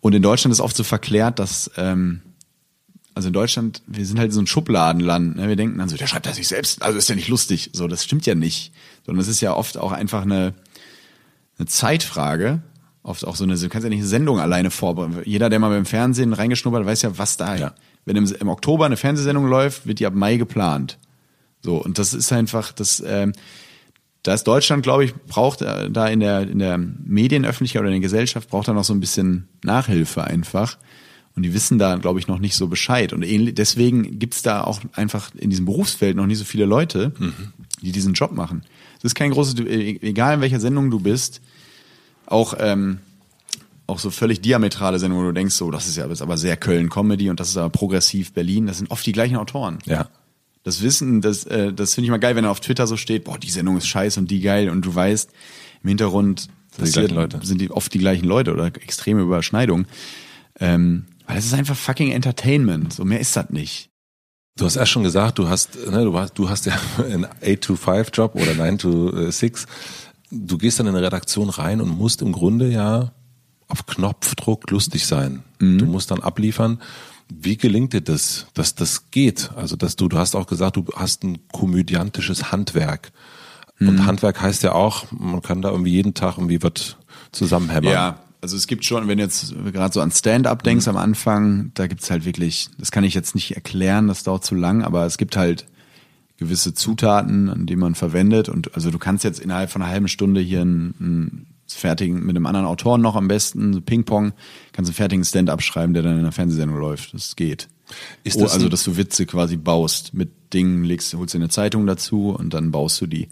und 0.00 0.14
in 0.14 0.22
Deutschland 0.22 0.52
ist 0.52 0.60
oft 0.60 0.76
so 0.76 0.84
verklärt, 0.84 1.38
dass 1.38 1.70
ähm, 1.76 2.22
also 3.18 3.30
in 3.30 3.32
Deutschland, 3.32 3.82
wir 3.88 4.06
sind 4.06 4.20
halt 4.20 4.32
so 4.32 4.40
ein 4.40 4.46
Schubladenland. 4.46 5.34
Ne? 5.34 5.48
Wir 5.48 5.56
denken 5.56 5.76
dann 5.78 5.88
so, 5.88 5.96
der 5.96 6.06
schreibt 6.06 6.26
das 6.26 6.38
nicht 6.38 6.46
selbst, 6.46 6.82
also 6.82 6.96
ist 6.96 7.08
ja 7.08 7.16
nicht 7.16 7.26
lustig. 7.26 7.70
So, 7.72 7.88
das 7.88 8.04
stimmt 8.04 8.26
ja 8.26 8.36
nicht. 8.36 8.72
Sondern 9.04 9.20
es 9.20 9.26
ist 9.26 9.40
ja 9.40 9.54
oft 9.54 9.76
auch 9.76 9.90
einfach 9.90 10.22
eine, 10.22 10.54
eine 11.58 11.66
Zeitfrage. 11.66 12.62
Oft 13.08 13.26
auch 13.26 13.36
so 13.36 13.44
eine, 13.44 13.56
du 13.56 13.68
kannst 13.70 13.84
ja 13.84 13.88
nicht 13.88 14.00
eine 14.00 14.06
Sendung 14.06 14.38
alleine 14.38 14.70
vorbereiten. 14.70 15.22
Jeder, 15.24 15.48
der 15.48 15.58
mal 15.58 15.70
beim 15.70 15.86
Fernsehen 15.86 16.34
reingeschnuppert, 16.34 16.84
weiß 16.84 17.02
ja, 17.02 17.16
was 17.16 17.38
da. 17.38 17.56
Ja. 17.56 17.74
Wenn 18.04 18.16
im, 18.16 18.30
im 18.38 18.48
Oktober 18.48 18.84
eine 18.84 18.98
Fernsehsendung 18.98 19.46
läuft, 19.46 19.86
wird 19.86 19.98
die 19.98 20.06
ab 20.06 20.14
Mai 20.14 20.36
geplant. 20.36 20.98
So, 21.62 21.82
und 21.82 21.98
das 21.98 22.12
ist 22.12 22.30
einfach, 22.32 22.70
das, 22.70 23.02
ähm, 23.06 23.32
da 24.24 24.34
ist 24.34 24.44
Deutschland, 24.44 24.82
glaube 24.82 25.06
ich, 25.06 25.14
braucht 25.14 25.62
äh, 25.62 25.90
da 25.90 26.06
in 26.06 26.20
der, 26.20 26.42
in 26.42 26.58
der 26.58 26.76
Medienöffentlichkeit 26.76 27.80
oder 27.80 27.88
in 27.88 27.94
der 27.94 28.02
Gesellschaft 28.02 28.50
braucht 28.50 28.68
da 28.68 28.74
noch 28.74 28.84
so 28.84 28.92
ein 28.92 29.00
bisschen 29.00 29.48
Nachhilfe 29.64 30.24
einfach. 30.24 30.76
Und 31.34 31.44
die 31.44 31.54
wissen 31.54 31.78
da, 31.78 31.96
glaube 31.96 32.20
ich, 32.20 32.28
noch 32.28 32.40
nicht 32.40 32.56
so 32.56 32.66
Bescheid. 32.66 33.14
Und 33.14 33.22
ähnlich, 33.22 33.54
deswegen 33.54 34.18
gibt's 34.18 34.42
da 34.42 34.64
auch 34.64 34.80
einfach 34.92 35.30
in 35.34 35.48
diesem 35.48 35.64
Berufsfeld 35.64 36.14
noch 36.14 36.26
nicht 36.26 36.38
so 36.38 36.44
viele 36.44 36.66
Leute, 36.66 37.12
die 37.80 37.92
diesen 37.92 38.12
Job 38.12 38.32
machen. 38.32 38.64
Es 38.98 39.04
ist 39.04 39.14
kein 39.14 39.30
großes, 39.30 39.60
e- 39.60 39.98
egal 40.02 40.34
in 40.34 40.40
welcher 40.42 40.60
Sendung 40.60 40.90
du 40.90 41.00
bist, 41.00 41.40
auch, 42.30 42.54
ähm, 42.58 42.98
auch 43.86 43.98
so 43.98 44.10
völlig 44.10 44.40
diametrale 44.40 44.98
Sendungen, 44.98 45.24
wo 45.24 45.28
du 45.28 45.34
denkst, 45.34 45.54
so, 45.54 45.70
das 45.70 45.86
ist 45.88 45.96
ja 45.96 46.06
jetzt 46.06 46.22
aber 46.22 46.36
sehr 46.36 46.56
Köln-Comedy 46.56 47.30
und 47.30 47.40
das 47.40 47.48
ist 47.50 47.56
aber 47.56 47.70
progressiv 47.70 48.32
Berlin, 48.32 48.66
das 48.66 48.78
sind 48.78 48.90
oft 48.90 49.04
die 49.06 49.12
gleichen 49.12 49.36
Autoren. 49.36 49.78
Ja. 49.86 50.08
Das 50.64 50.82
Wissen, 50.82 51.20
das, 51.22 51.44
äh, 51.44 51.72
das 51.72 51.94
finde 51.94 52.06
ich 52.06 52.10
mal 52.10 52.18
geil, 52.18 52.36
wenn 52.36 52.44
er 52.44 52.50
auf 52.50 52.60
Twitter 52.60 52.86
so 52.86 52.96
steht, 52.96 53.24
boah, 53.24 53.38
die 53.38 53.50
Sendung 53.50 53.76
ist 53.78 53.86
scheiße 53.86 54.20
und 54.20 54.30
die 54.30 54.40
geil 54.40 54.68
und 54.68 54.84
du 54.84 54.94
weißt, 54.94 55.30
im 55.82 55.88
Hintergrund 55.88 56.48
die 56.76 56.80
passiert- 56.80 56.94
gleichen 57.08 57.14
Leute. 57.14 57.40
sind 57.46 57.60
die 57.60 57.70
oft 57.70 57.92
die 57.94 57.98
gleichen 57.98 58.26
Leute 58.26 58.52
oder 58.52 58.66
extreme 58.66 59.22
Überschneidungen. 59.22 59.86
Ähm, 60.60 61.06
weil 61.26 61.36
das 61.36 61.46
ist 61.46 61.54
einfach 61.54 61.76
fucking 61.76 62.10
Entertainment. 62.10 62.92
So 62.92 63.04
mehr 63.04 63.20
ist 63.20 63.36
das 63.36 63.50
nicht. 63.50 63.90
Du 64.56 64.64
hast 64.64 64.76
erst 64.76 64.90
schon 64.90 65.04
gesagt, 65.04 65.38
du 65.38 65.48
hast, 65.48 65.76
ne, 65.88 66.04
du, 66.04 66.18
hast, 66.18 66.32
du 66.36 66.50
hast 66.50 66.66
ja 66.66 66.72
einen 66.98 67.26
8-to-5-Job 67.26 68.34
oder 68.34 68.52
9-to-6. 68.52 69.66
Du 70.30 70.58
gehst 70.58 70.78
dann 70.78 70.86
in 70.86 70.94
eine 70.94 71.06
Redaktion 71.06 71.48
rein 71.48 71.80
und 71.80 71.88
musst 71.88 72.22
im 72.22 72.32
Grunde 72.32 72.70
ja 72.70 73.12
auf 73.68 73.86
Knopfdruck 73.86 74.70
lustig 74.70 75.06
sein. 75.06 75.42
Du 75.58 75.86
musst 75.86 76.10
dann 76.10 76.20
abliefern. 76.20 76.80
Wie 77.28 77.56
gelingt 77.56 77.92
dir 77.92 78.00
das, 78.00 78.46
dass 78.54 78.74
das 78.74 79.10
geht? 79.10 79.50
Also, 79.56 79.76
dass 79.76 79.96
du, 79.96 80.08
du 80.08 80.18
hast 80.18 80.34
auch 80.34 80.46
gesagt, 80.46 80.76
du 80.76 80.84
hast 80.94 81.24
ein 81.24 81.38
komödiantisches 81.52 82.52
Handwerk. 82.52 83.12
Und 83.80 84.06
Handwerk 84.06 84.40
heißt 84.40 84.62
ja 84.62 84.72
auch, 84.72 85.06
man 85.12 85.40
kann 85.42 85.62
da 85.62 85.70
irgendwie 85.70 85.92
jeden 85.92 86.14
Tag 86.14 86.38
irgendwie 86.38 86.62
was 86.62 86.96
zusammenhämmern. 87.30 87.92
Ja, 87.92 88.18
also 88.40 88.56
es 88.56 88.66
gibt 88.66 88.84
schon, 88.84 89.08
wenn 89.08 89.18
du 89.18 89.24
jetzt 89.24 89.54
gerade 89.72 89.92
so 89.92 90.00
an 90.00 90.10
Stand-up 90.10 90.62
denkst 90.62 90.88
am 90.88 90.96
Anfang, 90.96 91.70
da 91.74 91.86
gibt's 91.86 92.10
halt 92.10 92.24
wirklich, 92.24 92.68
das 92.78 92.90
kann 92.90 93.04
ich 93.04 93.14
jetzt 93.14 93.34
nicht 93.34 93.54
erklären, 93.54 94.08
das 94.08 94.22
dauert 94.22 94.44
zu 94.44 94.54
lang, 94.54 94.82
aber 94.82 95.06
es 95.06 95.18
gibt 95.18 95.36
halt 95.36 95.66
gewisse 96.38 96.72
Zutaten, 96.72 97.50
an 97.50 97.66
die 97.66 97.76
man 97.76 97.94
verwendet 97.94 98.48
und 98.48 98.74
also 98.74 98.90
du 98.90 98.98
kannst 98.98 99.24
jetzt 99.24 99.40
innerhalb 99.40 99.70
von 99.70 99.82
einer 99.82 99.90
halben 99.90 100.08
Stunde 100.08 100.40
hier 100.40 100.62
einen, 100.62 100.94
einen 101.00 101.46
fertigen, 101.66 102.24
mit 102.24 102.36
einem 102.36 102.46
anderen 102.46 102.66
Autoren 102.66 103.02
noch 103.02 103.16
am 103.16 103.28
besten, 103.28 103.74
so 103.74 103.80
Ping-Pong, 103.80 104.32
kannst 104.72 104.88
einen 104.88 104.94
fertigen 104.94 105.24
Stand-up 105.24 105.62
schreiben, 105.62 105.92
der 105.94 106.02
dann 106.02 106.14
in 106.14 106.20
einer 106.20 106.32
Fernsehsendung 106.32 106.78
läuft. 106.78 107.12
Das 107.12 107.36
geht. 107.36 107.68
Ist 108.24 108.36
oh, 108.36 108.42
das 108.42 108.54
also, 108.54 108.66
ein- 108.66 108.70
dass 108.70 108.84
du 108.84 108.96
Witze 108.96 109.26
quasi 109.26 109.56
baust 109.56 110.14
mit 110.14 110.30
Dingen, 110.54 110.84
legst, 110.84 111.12
holst 111.14 111.34
dir 111.34 111.38
eine 111.38 111.48
Zeitung 111.50 111.86
dazu 111.86 112.30
und 112.30 112.54
dann 112.54 112.70
baust 112.70 113.00
du 113.00 113.06
die. 113.06 113.28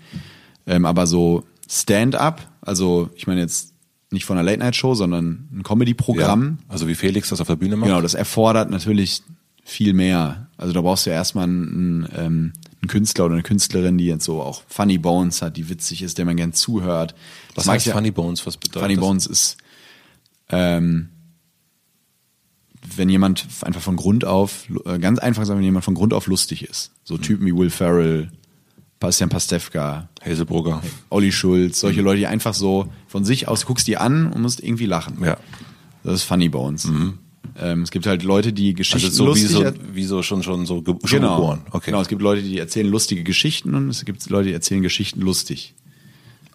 Ähm, 0.66 0.84
aber 0.84 1.06
so 1.06 1.44
Stand-up, 1.68 2.46
also 2.60 3.08
ich 3.16 3.26
meine 3.26 3.40
jetzt 3.40 3.72
nicht 4.10 4.24
von 4.24 4.36
einer 4.36 4.44
Late-Night-Show, 4.50 4.94
sondern 4.94 5.48
ein 5.52 5.62
Comedy-Programm, 5.62 6.58
Ja. 6.60 6.64
Also 6.68 6.88
wie 6.88 6.94
Felix 6.94 7.28
das 7.30 7.40
auf 7.40 7.46
der 7.46 7.56
Bühne 7.56 7.76
macht. 7.76 7.88
Genau, 7.88 8.00
das 8.00 8.14
erfordert 8.14 8.70
natürlich 8.70 9.22
viel 9.64 9.94
mehr. 9.94 10.48
Also 10.56 10.72
da 10.72 10.80
brauchst 10.80 11.06
du 11.06 11.10
ja 11.10 11.16
erstmal 11.16 11.44
einen, 11.44 12.08
ähm, 12.16 12.52
einen 12.86 12.90
Künstler 12.90 13.24
oder 13.26 13.34
eine 13.34 13.42
Künstlerin, 13.42 13.98
die 13.98 14.06
jetzt 14.06 14.24
so 14.24 14.40
auch 14.40 14.62
Funny 14.68 14.98
Bones 14.98 15.42
hat, 15.42 15.56
die 15.56 15.68
witzig 15.68 16.02
ist, 16.02 16.18
der 16.18 16.24
man 16.24 16.36
gern 16.36 16.52
zuhört. 16.52 17.14
Das 17.54 17.66
Was 17.66 17.72
heißt 17.74 17.86
ja- 17.86 17.92
Funny 17.94 18.10
Bones? 18.12 18.46
Was 18.46 18.56
bedeutet 18.56 18.82
Funny 18.82 18.94
das? 18.94 19.00
Bones 19.04 19.26
ist, 19.26 19.56
ähm, 20.48 21.08
wenn 22.96 23.08
jemand 23.08 23.46
einfach 23.62 23.80
von 23.82 23.96
Grund 23.96 24.24
auf, 24.24 24.66
äh, 24.84 24.98
ganz 24.98 25.18
einfach 25.18 25.44
sagen, 25.44 25.58
wenn 25.58 25.64
jemand 25.64 25.84
von 25.84 25.94
Grund 25.94 26.14
auf 26.14 26.26
lustig 26.28 26.62
ist. 26.68 26.90
Mhm. 26.92 27.00
So 27.04 27.18
Typen 27.18 27.46
wie 27.46 27.54
Will 27.56 27.70
Ferrell, 27.70 28.30
Bastian 29.00 29.28
Pastewka, 29.28 30.08
Hazelbrugger. 30.24 30.82
Olli 31.10 31.32
Schulz, 31.32 31.78
Mhm. 31.78 31.80
solche 31.88 32.02
Leute, 32.02 32.18
die 32.20 32.26
einfach 32.28 32.54
so 32.54 32.88
von 33.08 33.24
sich 33.24 33.48
aus, 33.48 33.66
guckst 33.66 33.86
die 33.88 33.96
an 33.96 34.32
und 34.32 34.40
musst 34.42 34.62
irgendwie 34.62 34.86
lachen. 34.86 35.18
Ja. 35.22 35.36
Das 36.04 36.14
ist 36.14 36.22
Funny 36.22 36.48
Bones. 36.48 36.88
Ähm, 37.58 37.82
es 37.82 37.90
gibt 37.90 38.06
halt 38.06 38.22
Leute, 38.22 38.52
die 38.52 38.74
Geschichten 38.74 39.06
Also 39.06 39.34
so 39.34 39.36
wie 39.36 39.40
so, 39.40 39.64
wie 39.92 40.04
so 40.04 40.22
schon, 40.22 40.42
schon 40.42 40.66
so 40.66 40.82
ge 40.82 40.94
schon 41.04 41.20
genau. 41.20 41.36
geboren. 41.36 41.62
Okay. 41.70 41.86
Genau, 41.86 42.00
es 42.00 42.08
gibt 42.08 42.22
Leute, 42.22 42.42
die 42.42 42.58
erzählen 42.58 42.88
lustige 42.88 43.22
Geschichten 43.22 43.74
und 43.74 43.88
es 43.88 44.04
gibt 44.04 44.28
Leute, 44.28 44.48
die 44.48 44.54
erzählen 44.54 44.82
Geschichten 44.82 45.20
lustig. 45.20 45.74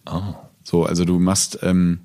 Ah. 0.06 0.36
So, 0.64 0.86
also 0.86 1.06
du 1.06 1.19
machst, 1.19 1.60
ähm, 1.64 1.99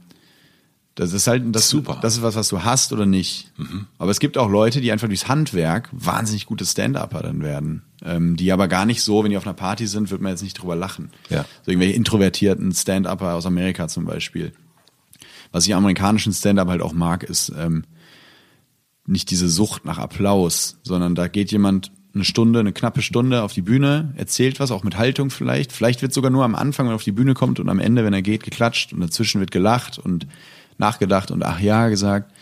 das 0.97 1.13
ist 1.13 1.27
halt, 1.27 1.43
das, 1.55 1.69
Super. 1.69 1.99
das 2.01 2.17
ist 2.17 2.23
was, 2.23 2.37
was 2.37 2.49
du 2.49 2.65
hast 2.65 2.91
oder 2.93 3.05
nicht. 3.05 3.53
Aber 3.99 4.11
es 4.11 4.19
gibt 4.19 4.39
auch 4.39 4.49
Leute, 4.49 4.81
die 4.81 4.91
einfach 4.93 5.09
durchs 5.09 5.29
Handwerk 5.29 5.91
wahnsinnig 5.93 6.47
gute 6.47 6.65
Stand-Upper 6.65 7.23
dann 7.23 7.43
werden. 7.43 7.83
Ähm, 8.03 8.37
die 8.37 8.51
aber 8.51 8.67
gar 8.67 8.87
nicht 8.87 9.03
so, 9.03 9.23
wenn 9.23 9.31
die 9.31 9.37
auf 9.37 9.47
einer 9.47 9.55
Party 9.55 9.87
sind, 9.87 10.11
wird 10.11 10.23
man 10.23 10.33
jetzt 10.33 10.43
nicht 10.43 10.55
drüber 10.55 10.75
lachen. 10.75 11.11
Ja. 11.29 11.45
So 11.65 11.71
irgendwelche 11.71 11.95
introvertierten 11.95 12.73
Stand-Upper 12.73 13.35
aus 13.35 13.45
Amerika 13.45 13.89
zum 13.89 14.07
Beispiel. 14.07 14.53
Was 15.53 15.67
ich 15.67 15.75
am 15.75 15.85
amerikanischen 15.85 16.33
Stand-Up 16.33 16.69
halt 16.69 16.81
auch 16.81 16.95
mag, 16.95 17.25
ist 17.25 17.53
ähm, 17.59 17.85
nicht 19.07 19.31
diese 19.31 19.49
Sucht 19.49 19.85
nach 19.85 19.99
Applaus, 19.99 20.79
sondern 20.83 21.15
da 21.15 21.29
geht 21.29 21.53
jemand 21.53 21.93
eine 22.15 22.25
Stunde, 22.25 22.61
eine 22.61 22.73
knappe 22.73 23.03
Stunde 23.03 23.43
auf 23.43 23.53
die 23.53 23.63
Bühne, 23.63 24.15
erzählt 24.17 24.59
was, 24.59 24.71
auch 24.71 24.85
mit 24.85 24.97
Haltung 24.97 25.31
vielleicht. 25.31 25.71
Vielleicht 25.71 26.03
wird 26.03 26.13
sogar 26.13 26.31
nur 26.31 26.45
am 26.45 26.55
Anfang, 26.55 26.87
wenn 26.87 26.93
er 26.93 26.97
auf 26.97 27.05
die 27.05 27.13
Bühne 27.13 27.35
kommt 27.35 27.61
und 27.61 27.69
am 27.69 27.79
Ende, 27.79 28.05
wenn 28.05 28.15
er 28.15 28.23
geht, 28.23 28.43
geklatscht 28.43 28.93
und 28.93 29.01
dazwischen 29.01 29.41
wird 29.41 29.51
gelacht 29.51 29.99
und 29.99 30.27
nachgedacht 30.79 31.31
und 31.31 31.45
ach 31.45 31.61
ja 31.61 31.89
gesagt. 31.89 32.33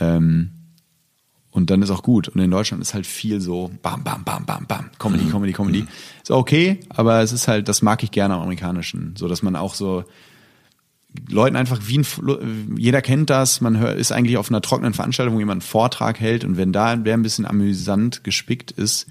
Ähm, 0.00 0.50
und 1.50 1.70
dann 1.70 1.82
ist 1.82 1.90
auch 1.90 2.02
gut. 2.02 2.28
Und 2.28 2.40
in 2.40 2.50
Deutschland 2.50 2.82
ist 2.82 2.94
halt 2.94 3.06
viel 3.06 3.40
so 3.40 3.70
bam, 3.82 4.04
bam, 4.04 4.22
bam, 4.24 4.44
bam, 4.44 4.66
bam, 4.66 4.90
Comedy, 4.98 5.24
Comedy, 5.30 5.52
Comedy. 5.52 5.86
Ist 6.22 6.30
okay, 6.30 6.80
aber 6.88 7.22
es 7.22 7.32
ist 7.32 7.48
halt, 7.48 7.68
das 7.68 7.82
mag 7.82 8.02
ich 8.02 8.10
gerne 8.10 8.34
am 8.34 8.42
amerikanischen, 8.42 9.14
so 9.16 9.28
dass 9.28 9.42
man 9.42 9.56
auch 9.56 9.74
so 9.74 10.04
Leuten 11.28 11.56
einfach 11.56 11.80
wie 11.86 11.98
ein, 11.98 12.76
jeder 12.76 13.02
kennt 13.02 13.30
das, 13.30 13.60
man 13.60 13.78
hört, 13.78 13.98
ist 13.98 14.12
eigentlich 14.12 14.36
auf 14.36 14.50
einer 14.50 14.60
trockenen 14.60 14.94
Veranstaltung, 14.94 15.34
wo 15.34 15.38
jemand 15.38 15.62
einen 15.62 15.68
Vortrag 15.68 16.20
hält 16.20 16.44
und 16.44 16.56
wenn 16.56 16.72
da 16.72 17.04
wer 17.04 17.14
ein 17.14 17.22
bisschen 17.22 17.46
amüsant 17.46 18.24
gespickt 18.24 18.70
ist, 18.72 19.06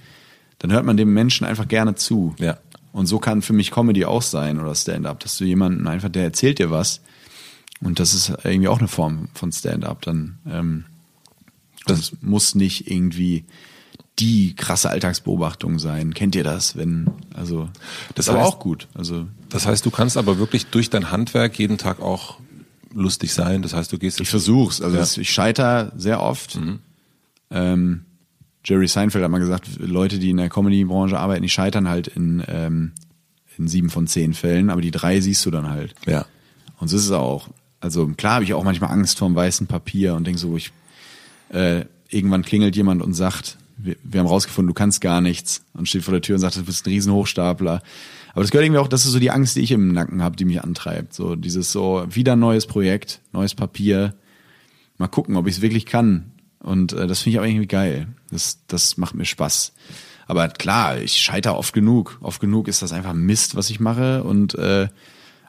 dann 0.59 0.71
hört 0.71 0.85
man 0.85 0.97
dem 0.97 1.13
Menschen 1.13 1.45
einfach 1.45 1.67
gerne 1.67 1.95
zu. 1.95 2.35
Ja. 2.39 2.57
Und 2.91 3.07
so 3.07 3.19
kann 3.19 3.41
für 3.41 3.53
mich 3.53 3.71
Comedy 3.71 4.05
auch 4.05 4.21
sein 4.21 4.59
oder 4.59 4.73
Stand-up, 4.73 5.19
dass 5.19 5.37
du 5.37 5.45
jemanden 5.45 5.87
einfach, 5.87 6.09
der 6.09 6.23
erzählt 6.23 6.59
dir 6.59 6.71
was 6.71 7.01
und 7.81 7.99
das 7.99 8.13
ist 8.13 8.29
irgendwie 8.43 8.67
auch 8.67 8.79
eine 8.79 8.87
Form 8.87 9.29
von 9.33 9.51
Stand-up. 9.51 10.01
Dann 10.03 10.37
ähm, 10.49 10.85
das 11.85 12.13
muss 12.21 12.55
nicht 12.55 12.89
irgendwie 12.91 13.45
die 14.19 14.55
krasse 14.55 14.89
Alltagsbeobachtung 14.89 15.77
sein. 15.79 16.13
Kennt 16.13 16.35
ihr 16.35 16.43
das? 16.43 16.75
Wenn 16.75 17.07
also 17.35 17.69
das 18.15 18.25
ist 18.25 18.29
aber 18.29 18.41
heißt- 18.41 18.45
auch 18.45 18.59
gut. 18.59 18.87
Also 18.95 19.27
Das 19.49 19.65
heißt, 19.67 19.85
du 19.85 19.91
kannst 19.91 20.17
aber 20.17 20.39
wirklich 20.39 20.65
durch 20.67 20.89
dein 20.89 21.11
Handwerk 21.11 21.57
jeden 21.59 21.77
Tag 21.77 22.01
auch 22.01 22.39
lustig 22.93 23.33
sein. 23.33 23.61
Das 23.61 23.73
heißt, 23.73 23.91
du 23.93 23.99
gehst 23.99 24.19
Ich 24.19 24.29
versuch's. 24.29 24.81
Also 24.81 24.95
Ja. 24.95 25.01
das, 25.01 25.17
ich 25.17 25.29
scheiter 25.29 25.91
sehr 25.95 26.21
oft. 26.21 26.57
Ähm, 27.51 28.01
Jerry 28.65 28.87
Seinfeld 28.87 29.23
hat 29.23 29.31
mal 29.31 29.37
gesagt, 29.39 29.69
Leute, 29.79 30.19
die 30.19 30.31
in 30.31 30.37
der 30.37 30.49
Comedy-Branche 30.49 31.17
arbeiten, 31.17 31.43
die 31.43 31.49
scheitern 31.49 31.87
halt 31.87 32.07
in, 32.07 32.43
ähm, 32.47 32.91
in 33.57 33.67
sieben 33.67 33.89
von 33.89 34.07
zehn 34.07 34.33
Fällen, 34.33 34.69
aber 34.69 34.81
die 34.81 34.91
drei 34.91 35.21
siehst 35.21 35.45
du 35.45 35.51
dann 35.51 35.69
halt. 35.69 35.93
Ja. 36.05 36.25
Und 36.79 36.87
so 36.89 36.97
ist 36.97 37.05
es 37.05 37.11
auch. 37.11 37.49
Also 37.79 38.07
klar 38.07 38.35
habe 38.35 38.43
ich 38.43 38.53
auch 38.53 38.63
manchmal 38.63 38.91
Angst 38.91 39.19
vorm 39.19 39.35
weißen 39.35 39.67
Papier 39.67 40.15
und 40.15 40.25
denke 40.25 40.39
so, 40.39 40.57
ich, 40.57 40.71
äh, 41.49 41.85
irgendwann 42.09 42.41
klingelt 42.43 42.75
jemand 42.75 43.01
und 43.01 43.13
sagt, 43.13 43.57
wir, 43.77 43.95
wir 44.03 44.19
haben 44.19 44.27
rausgefunden, 44.27 44.67
du 44.67 44.73
kannst 44.73 45.01
gar 45.01 45.21
nichts 45.21 45.63
und 45.73 45.87
steht 45.87 46.03
vor 46.03 46.11
der 46.11 46.21
Tür 46.21 46.35
und 46.35 46.41
sagt, 46.41 46.57
du 46.57 46.63
bist 46.63 46.85
ein 46.85 46.89
Riesenhochstapler. 46.89 47.81
Aber 48.33 48.41
das 48.41 48.51
gehört 48.51 48.65
irgendwie 48.65 48.79
auch, 48.79 48.87
das 48.87 49.05
ist 49.05 49.11
so 49.11 49.19
die 49.19 49.31
Angst, 49.31 49.55
die 49.55 49.61
ich 49.61 49.71
im 49.71 49.93
Nacken 49.93 50.21
habe, 50.21 50.35
die 50.35 50.45
mich 50.45 50.63
antreibt. 50.63 51.13
So 51.13 51.35
dieses 51.35 51.71
so, 51.71 52.05
wieder 52.09 52.35
neues 52.35 52.67
Projekt, 52.67 53.21
neues 53.31 53.55
Papier. 53.55 54.13
Mal 54.97 55.07
gucken, 55.07 55.35
ob 55.35 55.47
ich 55.47 55.55
es 55.55 55.61
wirklich 55.61 55.85
kann. 55.85 56.31
Und 56.59 56.93
äh, 56.93 57.07
das 57.07 57.21
finde 57.21 57.35
ich 57.35 57.39
auch 57.39 57.45
irgendwie 57.45 57.67
geil. 57.67 58.07
Das, 58.29 58.59
das 58.67 58.97
macht 58.97 59.15
mir 59.15 59.25
Spaß. 59.25 59.73
Aber 60.27 60.49
klar, 60.49 60.99
ich 60.99 61.13
scheitere 61.13 61.55
oft 61.55 61.73
genug. 61.73 62.17
Oft 62.21 62.41
genug 62.41 62.67
ist 62.67 62.81
das 62.81 62.93
einfach 62.93 63.13
Mist, 63.13 63.55
was 63.55 63.69
ich 63.69 63.79
mache. 63.79 64.23
Und 64.23 64.55
äh, 64.55 64.89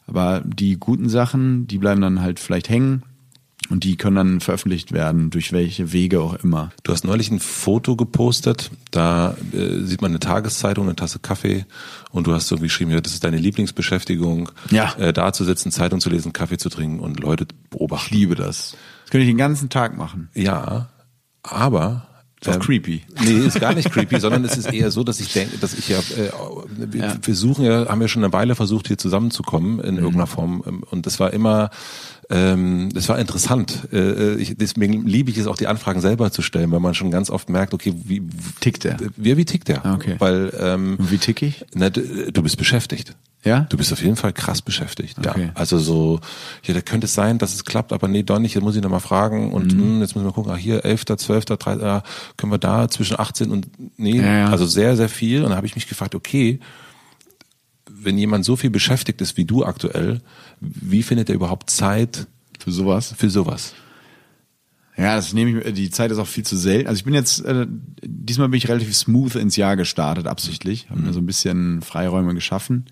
aber 0.07 0.43
die 0.45 0.79
guten 0.79 1.09
Sachen, 1.09 1.67
die 1.67 1.79
bleiben 1.79 2.01
dann 2.01 2.23
halt 2.23 2.41
vielleicht 2.41 2.71
hängen. 2.71 3.03
Und 3.71 3.85
die 3.85 3.97
können 3.97 4.17
dann 4.17 4.41
veröffentlicht 4.41 4.93
werden, 4.93 5.29
durch 5.29 5.53
welche 5.53 5.93
Wege 5.93 6.21
auch 6.23 6.35
immer. 6.43 6.71
Du 6.85 6.93
hast 6.93 7.05
neulich 7.05 7.31
ein 7.31 7.39
Foto 7.39 7.97
gepostet, 7.97 8.71
da 8.91 9.37
äh, 9.53 9.81
sieht 9.85 10.01
man 10.01 10.11
eine 10.11 10.21
Tageszeitung, 10.21 10.87
eine 10.87 10.97
Tasse 10.97 11.19
Kaffee 11.19 11.67
und 12.11 12.27
du 12.27 12.33
hast 12.33 12.49
so 12.49 12.57
geschrieben, 12.57 12.91
ja, 12.93 13.01
das 13.03 13.13
ist 13.13 13.25
deine 13.25 13.37
Lieblingsbeschäftigung, 13.37 14.51
Ja. 14.71 14.95
äh, 14.99 15.13
da 15.13 15.33
zu 15.35 15.45
sitzen, 15.45 15.71
Zeitung 15.71 16.01
zu 16.01 16.09
lesen, 16.09 16.33
Kaffee 16.33 16.57
zu 16.57 16.71
trinken 16.71 17.01
und 17.01 17.21
Leute 17.21 17.45
Ich 17.51 17.71
beobachten. 17.71 18.15
liebe 18.15 18.35
das. 18.35 18.75
Das 19.05 19.11
könnte 19.11 19.25
ich 19.25 19.31
den 19.31 19.37
ganzen 19.39 19.69
Tag 19.69 19.97
machen. 19.99 20.29
Ja, 20.35 20.89
aber 21.43 22.07
Ist 22.41 22.49
auch 22.49 22.55
ähm, 22.55 22.61
creepy. 22.61 23.03
Nee, 23.23 23.33
ist 23.47 23.61
gar 23.61 23.75
nicht 23.75 23.91
creepy, 23.91 24.19
sondern 24.21 24.45
es 24.45 24.57
ist 24.57 24.67
eher 24.73 24.91
so, 24.91 25.05
dass 25.05 25.21
ich 25.21 25.33
denke, 25.33 25.59
dass 25.59 25.75
ich 25.75 25.89
ja, 25.89 25.99
äh, 25.99 26.31
wir, 26.77 27.01
Ja. 27.01 27.15
wir 27.23 27.35
suchen 27.35 27.65
ja, 27.65 27.89
haben 27.89 28.01
ja 28.01 28.09
schon 28.09 28.25
eine 28.25 28.33
Weile 28.33 28.55
versucht, 28.55 28.89
hier 28.89 28.97
zusammenzukommen 28.99 29.81
in 29.81 29.97
irgendeiner 29.97 30.27
Form. 30.27 30.61
Und 30.61 31.07
das 31.07 31.21
war 31.21 31.33
immer, 31.33 31.71
ähm, 32.31 32.91
das 32.93 33.09
war 33.09 33.19
interessant. 33.19 33.89
Äh, 33.93 34.35
ich, 34.35 34.57
deswegen 34.57 35.07
liebe 35.07 35.31
ich 35.31 35.39
es 35.39 35.47
auch, 35.47 35.57
die 35.57 35.67
Anfragen 35.67 36.01
selber 36.01 36.31
zu 36.31 36.43
stellen, 36.43 36.71
weil 36.71 36.81
man 36.81 36.95
schon 36.95 37.11
ganz 37.11 37.31
oft 37.31 37.49
merkt, 37.49 37.73
okay, 37.75 37.95
wie 38.05 38.23
Tickt 38.61 38.85
der? 38.85 38.99
Wie, 39.17 39.37
wie 39.37 39.45
tickt 39.45 39.69
der? 39.69 39.85
Ah, 39.87 39.95
okay. 39.95 40.17
Weil 40.19 40.53
ähm, 40.61 40.97
wie 41.01 41.19
tick 41.19 41.41
ich? 41.43 41.65
na, 41.75 41.89
du, 41.91 42.31
du 42.31 42.43
bist 42.43 42.57
beschäftigt. 42.59 43.15
Ja? 43.45 43.61
Du 43.71 43.77
bist 43.77 43.93
auf 43.93 44.03
jeden 44.03 44.17
Fall 44.17 44.33
krass 44.33 44.61
beschäftigt. 44.63 45.17
Okay. 45.19 45.45
Ja. 45.47 45.51
Also 45.55 45.79
so, 45.79 46.19
ja, 46.65 46.75
da 46.75 46.81
könnte 46.81 47.07
es 47.07 47.15
sein, 47.15 47.39
dass 47.39 47.55
es 47.55 47.65
klappt, 47.65 47.93
aber 47.93 48.09
nee, 48.09 48.25
doch 48.25 48.41
nicht. 48.41 48.55
Jetzt 48.55 48.65
muss 48.65 48.75
ich 48.77 48.83
noch 48.83 48.91
mal 48.91 48.99
fragen 49.01 49.53
und 49.53 49.73
Mhm. 49.75 49.81
hm, 49.81 50.01
jetzt 50.01 50.15
müssen 50.17 50.27
wir 50.27 50.33
gucken. 50.33 50.53
Ah, 50.53 50.57
hier 50.57 50.85
11., 50.85 51.05
12., 51.17 51.45
13. 51.47 51.83
Ah, 51.87 52.03
können 52.37 52.53
wir 52.53 52.59
da 52.59 52.89
zwischen 52.89 53.19
18 53.19 53.51
und 53.51 53.69
nee, 53.97 54.19
Ja, 54.19 54.39
ja. 54.39 54.49
also 54.51 54.67
sehr, 54.67 54.97
sehr 54.97 55.09
viel. 55.09 55.45
Und 55.45 55.51
da 55.51 55.57
habe 55.57 55.67
ich 55.67 55.77
mich 55.77 55.87
gefragt, 55.89 56.15
okay, 56.17 56.59
wenn 58.01 58.19
jemand 58.19 58.45
so 58.45 58.57
viel 58.57 58.71
beschäftigt 58.71 59.21
ist 59.21 59.37
wie 59.37 59.45
du 59.45 59.65
aktuell, 59.65 60.21
wie 60.61 61.03
findet 61.03 61.29
er 61.29 61.35
überhaupt 61.35 61.71
Zeit 61.71 62.27
Für 62.59 62.73
sowas? 62.73 63.15
für 63.17 63.31
sowas? 63.31 63.75
Ja, 64.97 65.15
das 65.15 65.33
nehme 65.33 65.61
ich, 65.63 65.75
die 65.75 65.91
Zeit 65.91 66.11
ist 66.11 66.19
auch 66.19 66.27
viel 66.27 66.45
zu 66.45 66.57
selten. 66.57 66.89
Also 66.89 66.99
ich 66.99 67.05
bin 67.05 67.15
jetzt, 67.15 67.45
äh, 67.45 67.67
diesmal 68.03 68.49
bin 68.49 68.59
ich 68.59 68.69
relativ 68.69 68.97
smooth 68.97 69.37
ins 69.37 69.55
Jahr 69.55 69.77
gestartet, 69.77 70.27
absichtlich. 70.27 70.91
Habe 70.91 71.01
mir 71.01 71.13
so 71.13 71.21
ein 71.21 71.27
bisschen 71.27 71.83
Freiräume 71.83 72.35
geschaffen. 72.35 72.87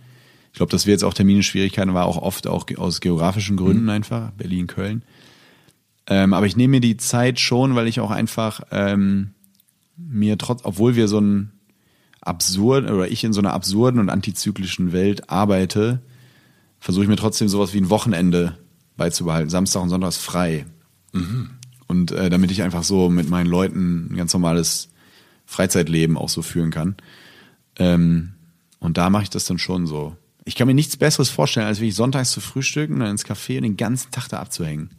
Ich 0.52 0.58
glaube, 0.58 0.70
dass 0.70 0.86
wir 0.86 0.92
jetzt 0.92 1.02
auch 1.02 1.14
Terminschwierigkeiten 1.14 1.94
war 1.94 2.06
auch 2.06 2.16
oft 2.18 2.46
auch 2.46 2.64
aus 2.76 3.00
geografischen 3.00 3.56
Gründen 3.56 3.90
einfach, 3.90 4.30
Berlin, 4.32 4.68
Köln. 4.68 5.02
Ähm, 6.06 6.32
aber 6.32 6.46
ich 6.46 6.56
nehme 6.56 6.72
mir 6.76 6.80
die 6.80 6.96
Zeit 6.96 7.40
schon, 7.40 7.74
weil 7.74 7.88
ich 7.88 7.98
auch 7.98 8.12
einfach 8.12 8.60
ähm, 8.70 9.30
mir 9.96 10.38
trotz, 10.38 10.60
obwohl 10.64 10.94
wir 10.94 11.08
so 11.08 11.20
ein 11.20 11.50
absurd 12.26 12.90
oder 12.90 13.08
ich 13.08 13.24
in 13.24 13.32
so 13.32 13.40
einer 13.40 13.52
absurden 13.52 14.00
und 14.00 14.10
antizyklischen 14.10 14.92
Welt 14.92 15.30
arbeite, 15.30 16.00
versuche 16.80 17.04
ich 17.04 17.08
mir 17.08 17.16
trotzdem 17.16 17.48
sowas 17.48 17.72
wie 17.72 17.78
ein 17.78 17.90
Wochenende 17.90 18.58
beizubehalten. 18.96 19.50
Samstag 19.50 19.82
und 19.82 19.88
Sonntag 19.88 20.08
ist 20.08 20.18
frei. 20.18 20.66
Und 21.86 22.10
äh, 22.12 22.30
damit 22.30 22.50
ich 22.50 22.62
einfach 22.62 22.82
so 22.82 23.08
mit 23.08 23.28
meinen 23.28 23.48
Leuten 23.48 24.08
ein 24.12 24.16
ganz 24.16 24.32
normales 24.32 24.88
Freizeitleben 25.44 26.16
auch 26.16 26.28
so 26.28 26.42
führen 26.42 26.70
kann. 26.70 26.96
Ähm, 27.78 28.32
und 28.78 28.98
da 28.98 29.10
mache 29.10 29.24
ich 29.24 29.30
das 29.30 29.44
dann 29.44 29.58
schon 29.58 29.86
so. 29.86 30.16
Ich 30.44 30.54
kann 30.54 30.66
mir 30.66 30.74
nichts 30.74 30.96
Besseres 30.96 31.28
vorstellen, 31.28 31.66
als 31.66 31.80
wirklich 31.80 31.94
sonntags 31.94 32.30
zu 32.30 32.40
frühstücken, 32.40 33.00
dann 33.00 33.10
ins 33.10 33.26
Café 33.26 33.56
und 33.56 33.62
den 33.62 33.76
ganzen 33.76 34.10
Tag 34.10 34.28
da 34.28 34.38
abzuhängen. 34.38 34.90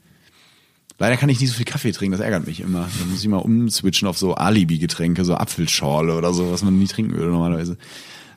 Leider 0.99 1.17
kann 1.17 1.29
ich 1.29 1.39
nicht 1.39 1.49
so 1.49 1.55
viel 1.55 1.65
Kaffee 1.65 1.91
trinken, 1.91 2.13
das 2.13 2.21
ärgert 2.21 2.47
mich 2.47 2.59
immer. 2.59 2.87
Da 2.99 3.05
muss 3.05 3.21
ich 3.21 3.27
mal 3.27 3.37
umswitchen 3.37 4.07
auf 4.07 4.17
so 4.17 4.33
Alibi-Getränke, 4.33 5.25
so 5.25 5.35
Apfelschorle 5.35 6.15
oder 6.15 6.33
so, 6.33 6.51
was 6.51 6.63
man 6.63 6.77
nie 6.79 6.87
trinken 6.87 7.13
würde 7.13 7.29
normalerweise. 7.31 7.77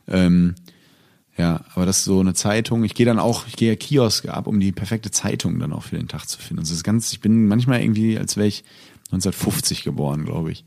Ähm, 0.06 0.54
ja, 1.38 1.60
aber 1.74 1.86
das 1.86 1.98
ist 1.98 2.04
so 2.04 2.20
eine 2.20 2.34
Zeitung. 2.34 2.84
Ich 2.84 2.94
gehe 2.94 3.06
dann 3.06 3.18
auch, 3.18 3.46
ich 3.46 3.56
gehe 3.56 3.70
ja 3.70 3.76
Kioske 3.76 4.34
ab, 4.34 4.46
um 4.46 4.60
die 4.60 4.72
perfekte 4.72 5.10
Zeitung 5.10 5.58
dann 5.58 5.72
auch 5.72 5.84
für 5.84 5.96
den 5.96 6.06
Tag 6.08 6.26
zu 6.28 6.38
finden. 6.38 6.60
Also 6.60 6.74
das 6.74 6.82
ganz, 6.82 7.12
ich 7.12 7.20
bin 7.20 7.46
manchmal 7.48 7.80
irgendwie, 7.80 8.18
als 8.18 8.36
wäre 8.36 8.46
ich 8.46 8.62
1950 9.06 9.82
geboren, 9.82 10.26
glaube 10.26 10.52
ich. 10.52 10.64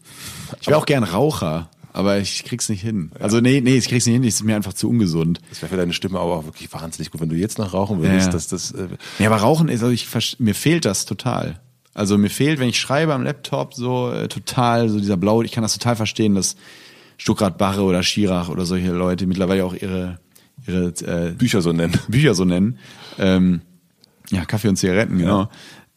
Ich 0.61 0.67
wäre 0.67 0.77
auch 0.77 0.87
gern 0.87 1.03
Raucher, 1.03 1.69
aber 1.93 2.17
ich 2.17 2.43
krieg's 2.43 2.69
nicht 2.69 2.81
hin. 2.81 3.11
Also 3.19 3.39
nee, 3.39 3.61
nee, 3.61 3.77
ich 3.77 3.87
krieg's 3.87 4.07
nicht 4.07 4.15
hin, 4.15 4.23
das 4.23 4.33
ist 4.33 4.43
mir 4.43 4.55
einfach 4.55 4.73
zu 4.73 4.89
ungesund. 4.89 5.41
Das 5.49 5.61
wäre 5.61 5.69
für 5.69 5.77
deine 5.77 5.93
Stimme 5.93 6.19
aber 6.19 6.33
auch 6.37 6.45
wirklich 6.45 6.73
wahnsinnig 6.73 7.11
gut, 7.11 7.21
wenn 7.21 7.29
du 7.29 7.35
jetzt 7.35 7.59
noch 7.59 7.73
rauchen 7.73 8.01
würdest. 8.01 8.27
Ja. 8.27 8.31
dass 8.31 8.47
das, 8.47 8.71
äh, 8.71 8.87
Ja, 9.19 9.27
aber 9.27 9.37
Rauchen 9.41 9.69
ist, 9.69 9.83
also 9.83 9.93
ich, 9.93 10.07
mir 10.39 10.55
fehlt 10.55 10.85
das 10.85 11.05
total. 11.05 11.61
Also 11.93 12.17
mir 12.17 12.29
fehlt, 12.29 12.59
wenn 12.59 12.69
ich 12.69 12.79
schreibe 12.79 13.13
am 13.13 13.23
Laptop, 13.23 13.73
so 13.73 14.11
äh, 14.11 14.27
total, 14.27 14.89
so 14.89 14.99
dieser 14.99 15.17
Blau, 15.17 15.41
ich 15.43 15.51
kann 15.51 15.61
das 15.61 15.73
total 15.73 15.95
verstehen, 15.95 16.35
dass 16.35 16.55
Stuckrad 17.17 17.57
Barre 17.57 17.83
oder 17.83 18.01
Schirach 18.01 18.49
oder 18.49 18.65
solche 18.65 18.91
Leute 18.91 19.27
mittlerweile 19.27 19.63
auch 19.63 19.75
ihre, 19.75 20.19
ihre 20.65 20.87
äh, 21.05 21.31
Bücher 21.33 21.61
so 21.61 21.71
nennen. 21.71 21.93
Bücher 22.07 22.33
so 22.33 22.45
nennen. 22.45 22.79
Ähm, 23.19 23.61
ja, 24.31 24.45
Kaffee 24.45 24.69
und 24.69 24.77
Zigaretten, 24.77 25.19
genau. 25.19 25.49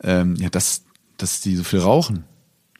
Ja, 0.04 0.20
ähm, 0.20 0.36
ja 0.36 0.50
dass, 0.50 0.82
dass 1.16 1.40
die 1.40 1.56
so 1.56 1.64
viel 1.64 1.80
rauchen. 1.80 2.24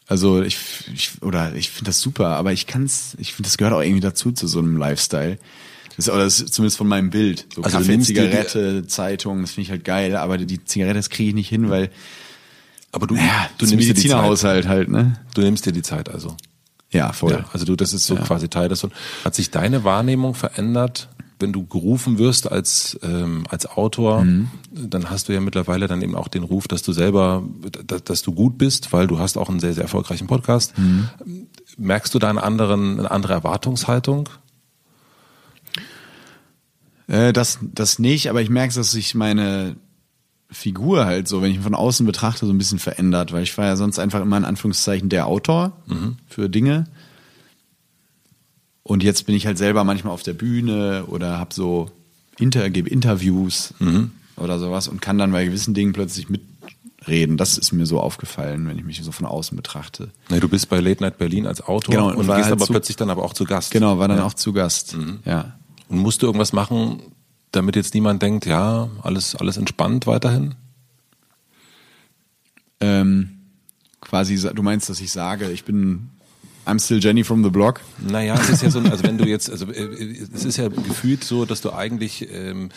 Also 0.09 0.43
ich, 0.43 0.59
ich 0.95 1.23
oder 1.23 1.55
ich 1.55 1.71
finde 1.71 1.89
das 1.89 2.01
super, 2.01 2.29
aber 2.37 2.53
ich 2.53 2.67
kann's, 2.67 3.17
ich 3.19 3.33
finde, 3.33 3.49
das 3.49 3.57
gehört 3.57 3.75
auch 3.75 3.81
irgendwie 3.81 4.01
dazu 4.01 4.31
zu 4.31 4.47
so 4.47 4.59
einem 4.61 4.77
Lifestyle. 4.77 5.39
Das 5.97 6.07
ist, 6.07 6.13
oder 6.13 6.25
das 6.25 6.41
ist 6.41 6.55
zumindest 6.55 6.77
von 6.77 6.87
meinem 6.87 7.11
Bild. 7.11 7.47
So 7.55 7.63
Also 7.63 7.79
Kaffee, 7.79 7.93
dir 7.93 7.99
die- 7.99 8.05
Zigarette, 8.05 8.87
Zeitung, 8.87 9.41
das 9.41 9.53
finde 9.53 9.63
ich 9.63 9.71
halt 9.71 9.85
geil, 9.85 10.15
aber 10.15 10.37
die 10.39 10.63
Zigarette, 10.65 10.99
das 10.99 11.11
kriege 11.11 11.31
ich 11.31 11.35
nicht 11.35 11.49
hin, 11.49 11.71
weil 11.71 11.91
Aber 12.97 13.07
du, 13.07 13.15
ja, 13.15 13.51
du 13.59 13.67
nimmst 13.67 13.73
dir 13.73 13.77
die 13.77 13.85
Zeit. 13.85 13.89
Medizinerhaushalt 13.97 14.67
halt, 14.67 14.89
ne? 14.89 15.21
Du 15.35 15.43
nimmst 15.43 15.67
dir 15.67 15.73
die 15.73 15.83
Zeit 15.83 16.09
also. 16.09 16.35
Ja, 16.91 17.13
voll. 17.13 17.33
Ja, 17.33 17.45
also 17.53 17.67
du, 17.67 17.77
das 17.77 17.93
ist 17.93 18.07
so 18.07 18.15
Ja. 18.15 18.23
quasi 18.23 18.49
Teil 18.49 18.71
des. 18.71 18.87
Hat 19.23 19.35
sich 19.35 19.51
deine 19.51 19.85
Wahrnehmung 19.85 20.33
verändert, 20.35 21.11
wenn 21.39 21.53
du 21.53 21.67
gerufen 21.67 22.17
wirst 22.17 22.51
als 22.51 22.99
ähm, 23.03 23.45
als 23.51 23.67
Autor? 23.67 24.23
Mhm. 24.25 24.49
Dann 24.73 25.11
hast 25.11 25.29
du 25.29 25.35
ja 25.35 25.41
mittlerweile 25.41 25.89
dann 25.89 26.01
eben 26.01 26.15
auch 26.15 26.29
den 26.29 26.43
Ruf, 26.43 26.69
dass 26.69 26.83
du 26.83 26.93
selber, 26.93 27.43
dass, 27.87 28.03
dass 28.05 28.23
du 28.23 28.33
gut 28.33 28.57
bist, 28.57 28.95
weil 28.95 29.07
du 29.07 29.19
hast 29.19 29.37
auch 29.37 29.51
einen 29.51 29.61
sehr 29.61 29.75
sehr 29.75 29.83
erfolgreichen 29.83 30.27
Podcast. 30.27 30.79
Mhm. 30.79 31.09
Merkst 31.77 32.15
du 32.15 32.19
da 32.19 32.31
einen 32.31 32.39
anderen, 32.39 32.99
eine 32.99 33.11
andere 33.11 33.35
Erwartungshaltung? 33.35 34.31
Äh, 37.09 37.33
das, 37.35 37.59
das 37.61 37.99
nicht, 37.99 38.31
aber 38.31 38.41
ich 38.41 38.49
merke, 38.49 38.75
dass 38.75 38.91
sich 38.91 39.15
meine 39.15 39.77
Figur 40.51 41.05
halt 41.07 41.27
so, 41.29 41.43
wenn 41.43 41.51
ich 41.51 41.57
ihn 41.57 41.63
von 41.63 41.75
außen 41.75 42.07
betrachte, 42.07 42.47
so 42.47 42.53
ein 42.53 42.59
bisschen 42.59 42.79
verändert, 42.79 43.33
weil 43.33 43.43
ich 43.43 43.57
war 43.59 43.65
ja 43.67 43.77
sonst 43.77 43.99
einfach 43.99 44.21
immer 44.23 44.37
in 44.37 44.45
Anführungszeichen 44.45 45.09
der 45.09 45.27
Autor 45.27 45.73
für 46.29 46.49
Dinge. 46.49 46.87
Und 48.83 49.03
jetzt 49.03 49.27
bin 49.27 49.35
ich 49.35 49.47
halt 49.47 49.59
selber 49.59 49.83
manchmal 49.85 50.13
auf 50.15 50.23
der 50.23 50.35
Bühne 50.35 51.05
oder 51.09 51.39
hab 51.39 51.53
so 51.53 51.91
Inter 52.39 52.71
gebe 52.71 52.89
Interviews 52.89 53.75
oder 54.37 54.59
sowas 54.59 54.87
und 54.89 55.01
kann 55.03 55.19
dann 55.19 55.33
bei 55.33 55.45
gewissen 55.45 55.75
Dingen 55.75 55.93
plötzlich 55.93 56.29
mitreden. 56.29 57.37
Das 57.37 57.59
ist 57.59 57.73
mir 57.73 57.87
so 57.87 57.99
aufgefallen, 58.01 58.69
wenn 58.69 58.79
ich 58.79 58.85
mich 58.85 59.03
so 59.03 59.11
von 59.11 59.27
außen 59.27 59.57
betrachte. 59.57 60.11
Nee, 60.29 60.39
du 60.39 60.49
bist 60.49 60.69
bei 60.69 60.79
Late 60.79 61.03
Night 61.03 61.19
Berlin 61.19 61.47
als 61.49 61.61
Autor 61.63 61.95
Genau, 61.95 62.09
und, 62.11 62.17
und 62.17 62.27
gehst 62.27 62.45
halt 62.45 62.53
aber 62.53 62.67
zu- 62.67 62.73
plötzlich 62.73 62.97
dann 62.97 63.11
aber 63.11 63.25
auch 63.25 63.33
zu 63.35 63.45
Gast. 63.45 63.73
Genau, 63.73 63.99
war 63.99 64.07
dann 64.07 64.19
Ja. 64.19 64.25
auch 64.25 64.35
zu 64.35 64.53
Gast. 64.53 64.97
Ja. 65.25 65.57
Und 65.89 65.99
musst 65.99 66.23
du 66.23 66.27
irgendwas 66.27 66.53
machen, 66.53 67.01
damit 67.57 67.77
jetzt 67.77 67.95
niemand 67.95 68.23
denkt, 68.23 68.47
ja, 68.47 68.89
alles, 69.03 69.35
alles 69.35 69.57
entspannt 69.57 70.07
weiterhin? 70.07 70.55
Ähm, 72.81 73.39
quasi, 74.01 74.37
du 74.37 74.63
meinst, 74.63 74.89
dass 74.89 75.01
ich 75.01 75.11
sage, 75.11 75.51
ich 75.51 75.65
bin 75.65 76.11
I'm 76.67 76.81
still 76.81 76.99
Jenny 77.01 77.23
from 77.23 77.45
the 77.45 77.51
block. 77.51 77.81
Naja, 77.99 78.35
es 78.35 78.51
ist 78.51 78.63
ja 78.63 78.71
so, 78.71 78.81
also 78.81 79.05
wenn 79.05 79.19
du 79.19 79.27
jetzt, 79.27 79.49
also 79.49 79.71
äh, 79.71 80.27
es 80.35 80.45
ist 80.45 80.57
ja 80.57 80.69
gefühlt 80.69 81.23
so, 81.23 81.45
dass 81.45 81.61
du 81.61 81.73
eigentlich, 81.73 82.29
ähm, 82.33 82.67
äh, 82.67 82.71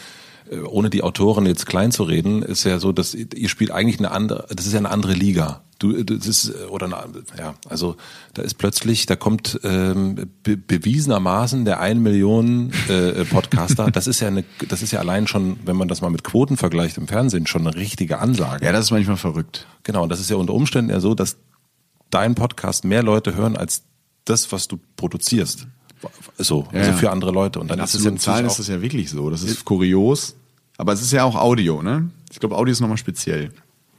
ohne 0.69 0.89
die 0.89 1.03
Autoren 1.03 1.45
jetzt 1.45 1.65
klein 1.65 1.91
zu 1.91 2.03
reden, 2.03 2.41
ist 2.43 2.63
ja 2.63 2.79
so, 2.79 2.91
dass 2.91 3.13
ihr 3.13 3.49
spielt 3.49 3.71
eigentlich 3.71 3.99
eine 3.99 4.11
andere, 4.11 4.47
das 4.53 4.65
ist 4.65 4.73
ja 4.73 4.79
eine 4.79 4.89
andere 4.89 5.13
Liga. 5.13 5.61
Du, 5.77 6.03
das 6.03 6.27
ist, 6.27 6.49
äh, 6.49 6.65
oder 6.69 6.87
eine, 6.87 6.97
ja, 7.37 7.53
also 7.69 7.95
da 8.33 8.41
ist 8.41 8.55
plötzlich, 8.55 9.05
da 9.05 9.15
kommt 9.15 9.59
ähm, 9.63 10.15
be 10.43 10.57
bewiesenermaßen 10.57 11.63
der 11.63 11.79
ein 11.79 12.01
Million 12.01 12.71
äh, 12.89 13.23
Podcaster. 13.25 13.89
Das 13.91 14.07
ist 14.07 14.19
ja 14.19 14.27
eine, 14.27 14.43
das 14.67 14.81
ist 14.81 14.91
ja 14.91 14.99
allein 14.99 15.25
schon, 15.27 15.57
wenn 15.63 15.77
man 15.77 15.87
das 15.87 16.01
mal 16.01 16.09
mit 16.09 16.23
Quoten 16.25 16.57
vergleicht 16.57 16.97
im 16.97 17.07
Fernsehen, 17.07 17.47
schon 17.47 17.65
eine 17.65 17.75
richtige 17.77 18.19
Ansage. 18.19 18.65
Ja, 18.65 18.71
das 18.73 18.85
ist 18.85 18.91
manchmal 18.91 19.15
verrückt. 19.17 19.67
Genau, 19.83 20.03
und 20.03 20.09
das 20.09 20.19
ist 20.19 20.29
ja 20.29 20.35
unter 20.35 20.53
Umständen 20.53 20.91
ja 20.91 20.99
so, 20.99 21.15
dass 21.15 21.37
dein 22.09 22.35
Podcast 22.35 22.83
mehr 22.83 23.03
Leute 23.03 23.35
hören 23.35 23.55
als 23.55 23.83
das, 24.25 24.51
was 24.51 24.67
du 24.67 24.79
produzierst. 24.97 25.67
So, 26.37 26.65
also 26.71 26.91
Ja. 26.91 26.93
für 26.93 27.11
andere 27.11 27.31
Leute. 27.31 27.59
Und 27.59 27.69
dann 27.69 27.79
In 27.79 27.85
ist 27.85 27.93
es 27.95 28.03
ja 28.03 28.15
Zahlen 28.15 28.45
ist 28.45 28.59
das 28.59 28.67
ja 28.67 28.81
wirklich 28.81 29.09
so. 29.09 29.29
Das 29.29 29.43
ist 29.43 29.65
kurios. 29.65 30.35
Aber 30.79 30.93
es 30.93 31.01
ist 31.01 31.11
ja 31.11 31.23
auch 31.25 31.35
Audio, 31.35 31.81
ne? 31.83 32.09
Ich 32.31 32.39
glaube, 32.39 32.55
Audio 32.55 32.71
ist 32.71 32.79
nochmal 32.79 32.97
speziell. 32.97 33.51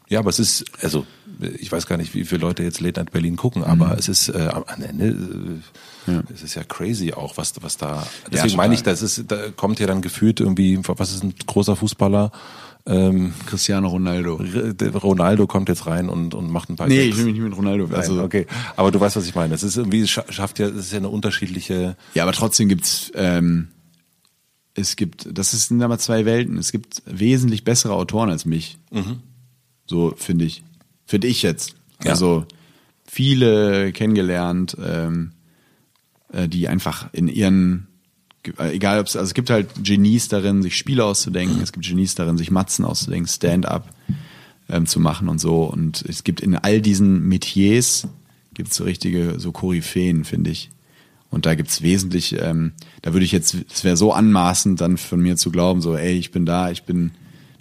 Ja, 0.08 0.18
aber 0.18 0.30
es 0.30 0.38
ist, 0.40 0.64
also 0.82 1.06
ich 1.58 1.70
weiß 1.70 1.86
gar 1.86 1.96
nicht, 1.98 2.14
wie 2.14 2.24
viele 2.24 2.40
Leute 2.40 2.62
jetzt 2.62 2.80
Late 2.80 2.98
Night 2.98 3.12
Berlin 3.12 3.36
gucken, 3.36 3.62
aber 3.62 3.96
es 3.98 4.08
ist 4.08 4.28
äh, 4.30 4.48
am 4.52 4.64
Ende, 4.82 5.06
äh, 5.08 5.12
Mhm. 5.12 5.62
Ja. 6.06 6.22
es 6.34 6.42
ist 6.42 6.54
ja 6.54 6.64
crazy 6.64 7.12
auch, 7.12 7.36
was, 7.36 7.52
was 7.60 7.76
da. 7.76 8.06
Deswegen 8.32 8.52
total. 8.52 8.56
meine 8.56 8.74
ich, 8.74 8.82
das 8.82 9.02
ist, 9.02 9.24
da 9.30 9.50
kommt 9.50 9.78
ja 9.80 9.86
dann 9.86 10.00
gefühlt 10.00 10.40
irgendwie, 10.40 10.80
was 10.82 11.12
ist 11.12 11.22
ein 11.22 11.34
großer 11.46 11.76
Fußballer? 11.76 12.32
Ähm, 12.86 13.34
Cristiano 13.46 13.86
Ronaldo. 13.88 14.40
Ronaldo 15.02 15.46
kommt 15.46 15.68
jetzt 15.68 15.86
rein 15.86 16.08
und, 16.08 16.34
und 16.34 16.50
macht 16.50 16.70
ein 16.70 16.76
paar 16.76 16.88
Nee, 16.88 16.96
Gags. 16.96 17.08
ich 17.10 17.16
will 17.18 17.24
mich 17.26 17.34
nicht 17.34 17.42
mit 17.44 17.56
Ronaldo. 17.56 17.84
Nein, 17.86 17.96
Also, 17.96 18.22
okay. 18.22 18.46
Aber 18.76 18.90
du 18.90 18.98
weißt, 18.98 19.16
was 19.16 19.26
ich 19.26 19.34
meine. 19.34 19.54
Es 19.54 19.62
ist 19.62 19.76
irgendwie, 19.76 20.00
es 20.00 20.08
scha- 20.10 20.32
schafft 20.32 20.58
ja, 20.58 20.66
es 20.68 20.76
ist 20.86 20.92
ja 20.92 20.98
eine 20.98 21.10
unterschiedliche. 21.10 21.96
Ja, 22.14 22.22
aber 22.22 22.32
trotzdem 22.32 22.68
gibt's, 22.70 23.12
ähm, 23.14 23.68
es 24.74 24.96
gibt, 24.96 25.28
das 25.36 25.52
ist- 25.54 25.68
sind 25.68 25.82
aber 25.82 25.98
zwei 25.98 26.24
Welten. 26.24 26.56
Es 26.58 26.72
gibt 26.72 27.02
wesentlich 27.06 27.64
bessere 27.64 27.94
Autoren 27.94 28.30
als 28.30 28.44
mich. 28.44 28.78
So 29.86 30.14
finde 30.16 30.44
ich. 30.44 30.62
Finde 31.06 31.26
ich 31.26 31.42
jetzt. 31.42 31.74
Ja. 32.04 32.12
Also 32.12 32.46
viele 33.04 33.92
kennengelernt, 33.92 34.76
ähm, 34.82 35.32
äh, 36.32 36.48
die 36.48 36.68
einfach 36.68 37.12
in 37.12 37.26
ihren, 37.28 37.88
äh, 38.58 38.74
egal 38.74 39.00
ob 39.00 39.06
es, 39.06 39.16
also 39.16 39.28
es 39.28 39.34
gibt 39.34 39.50
halt 39.50 39.68
Genies 39.82 40.28
darin, 40.28 40.62
sich 40.62 40.76
Spiele 40.76 41.04
auszudenken, 41.04 41.60
es 41.60 41.72
gibt 41.72 41.84
Genies 41.86 42.14
darin, 42.14 42.38
sich 42.38 42.50
Matzen 42.50 42.84
auszudenken, 42.84 43.26
Stand-up 43.28 43.92
ähm, 44.68 44.86
zu 44.86 45.00
machen 45.00 45.28
und 45.28 45.40
so. 45.40 45.64
Und 45.64 46.02
es 46.08 46.22
gibt 46.22 46.40
in 46.40 46.54
all 46.54 46.80
diesen 46.80 47.26
Metiers 47.26 48.06
gibt 48.54 48.70
es 48.70 48.76
so 48.76 48.84
richtige, 48.84 49.40
so 49.40 49.50
Koryphäen, 49.52 50.24
finde 50.24 50.50
ich. 50.50 50.70
Und 51.30 51.46
da 51.46 51.54
gibt's 51.54 51.80
wesentlich, 51.80 52.36
ähm, 52.40 52.72
da 53.02 53.12
würde 53.12 53.24
ich 53.24 53.32
jetzt, 53.32 53.56
es 53.72 53.84
wäre 53.84 53.96
so 53.96 54.12
anmaßend, 54.12 54.80
dann 54.80 54.96
von 54.96 55.20
mir 55.20 55.36
zu 55.36 55.50
glauben, 55.50 55.80
so, 55.80 55.96
ey, 55.96 56.18
ich 56.18 56.32
bin 56.32 56.44
da, 56.44 56.70
ich 56.70 56.82
bin, 56.82 57.12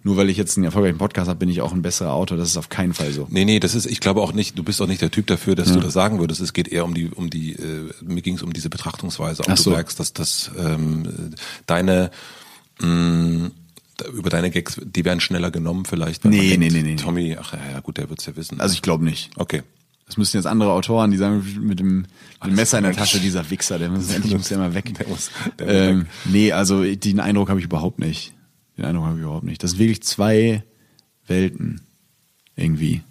nur 0.02 0.18
weil 0.18 0.30
ich 0.30 0.38
jetzt 0.38 0.58
einen 0.58 0.64
erfolgreichen 0.64 0.98
Podcast 0.98 1.30
habe, 1.30 1.38
bin 1.38 1.50
ich 1.50 1.62
auch 1.62 1.72
ein 1.72 1.84
besserer 1.84 2.14
Autor. 2.14 2.38
Das 2.38 2.50
ist 2.50 2.58
auf 2.58 2.70
keinen 2.70 2.94
Fall 2.94 3.12
so. 3.12 3.28
Nee, 3.30 3.46
nee, 3.46 3.60
das 3.60 3.76
ist, 3.76 3.86
ich 3.86 4.00
glaube 4.00 4.22
auch 4.22 4.34
nicht, 4.34 4.58
du 4.58 4.64
bist 4.64 4.82
auch 4.82 4.88
nicht 4.88 5.02
der 5.02 5.12
Typ 5.12 5.28
dafür, 5.28 5.56
dass 5.56 5.72
du 5.72 5.80
das 5.80 5.94
sagen 5.94 6.20
würdest. 6.20 6.42
Es 6.42 6.54
geht 6.54 6.68
eher 6.68 6.84
um 6.84 6.96
die, 6.96 7.10
um 7.10 7.30
die, 7.30 7.54
äh, 7.54 7.92
mir 8.02 8.22
ging 8.22 8.36
es 8.36 8.42
um 8.42 8.54
diese 8.54 8.70
Betrachtungsweise. 8.70 9.44
Ob 9.44 9.50
Ach 9.50 9.56
du 9.56 9.62
so. 9.62 9.70
merkst, 9.70 10.00
dass 10.00 10.14
das 10.14 10.50
ähm, 10.58 11.34
deine 11.68 12.10
mh, 12.82 13.52
über 14.14 14.30
deine 14.30 14.50
Gags, 14.50 14.80
die 14.84 15.06
werden 15.06 15.20
schneller 15.20 15.52
genommen 15.52 15.86
vielleicht. 15.86 16.26
Nee, 16.26 16.58
nee, 16.58 16.70
nee, 16.70 16.82
nee. 16.82 16.96
Tommy, 16.96 17.36
ach 17.40 17.54
ja, 17.54 17.60
ja, 17.74 17.80
gut, 17.82 17.98
der 17.98 18.10
wird's 18.10 18.26
ja 18.26 18.36
wissen. 18.36 18.62
Also 18.62 18.74
ich 18.74 18.82
glaube 18.82 19.04
nicht. 19.04 19.32
okay. 19.36 19.62
Das 20.10 20.18
müssten 20.18 20.38
jetzt 20.38 20.48
andere 20.48 20.72
Autoren, 20.74 21.12
die 21.12 21.18
sagen 21.18 21.38
mit 21.62 21.80
dem, 21.80 22.02
mit 22.02 22.50
dem 22.52 22.56
Messer 22.56 22.80
in 22.80 22.84
der 22.84 22.94
Tasche, 22.94 23.20
dieser 23.20 23.48
Wichser, 23.52 23.78
der 23.80 23.90
muss 23.90 24.12
endlich 24.12 24.34
muss 24.36 24.50
der 24.50 24.58
mal 24.58 24.74
weg. 24.74 24.92
Der 24.98 25.08
muss- 25.08 25.30
der 25.60 25.68
ähm, 25.68 26.08
nee, 26.26 26.52
also 26.52 26.84
den 26.84 27.20
Eindruck 27.20 27.50
habe 27.50 27.60
ich 27.60 27.66
überhaupt 27.68 28.00
nicht. 28.00 28.34
Den 28.78 28.86
Eindruck 28.86 29.06
habe 29.06 29.18
ich 29.18 29.24
überhaupt 29.24 29.44
nicht. 29.46 29.62
Das 29.64 29.72
sind 29.72 29.80
wirklich 29.80 30.02
zwei 30.04 30.64
Welten 31.28 31.82
irgendwie. 32.56 33.02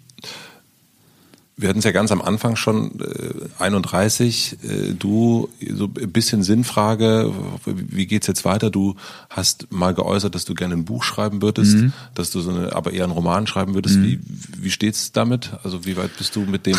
Wir 1.60 1.68
hatten 1.68 1.80
es 1.80 1.84
ja 1.84 1.90
ganz 1.90 2.12
am 2.12 2.22
Anfang 2.22 2.54
schon, 2.54 3.00
äh, 3.00 3.62
31, 3.62 4.58
äh, 4.62 4.92
du, 4.94 5.48
so 5.74 5.86
ein 5.86 6.12
bisschen 6.12 6.44
Sinnfrage, 6.44 7.32
wie 7.66 8.06
geht's 8.06 8.28
jetzt 8.28 8.44
weiter? 8.44 8.70
Du 8.70 8.94
hast 9.28 9.66
mal 9.72 9.92
geäußert, 9.92 10.36
dass 10.36 10.44
du 10.44 10.54
gerne 10.54 10.74
ein 10.74 10.84
Buch 10.84 11.02
schreiben 11.02 11.42
würdest, 11.42 11.74
Mhm. 11.76 11.92
dass 12.14 12.30
du 12.30 12.40
so 12.42 12.50
eine, 12.50 12.74
aber 12.76 12.92
eher 12.92 13.02
einen 13.04 13.12
Roman 13.12 13.48
schreiben 13.48 13.74
würdest. 13.74 14.00
Wie, 14.00 14.20
wie 14.56 14.70
steht's 14.70 15.10
damit? 15.10 15.50
Also 15.64 15.84
wie 15.84 15.96
weit 15.96 16.16
bist 16.16 16.36
du 16.36 16.42
mit 16.42 16.64
dem, 16.64 16.76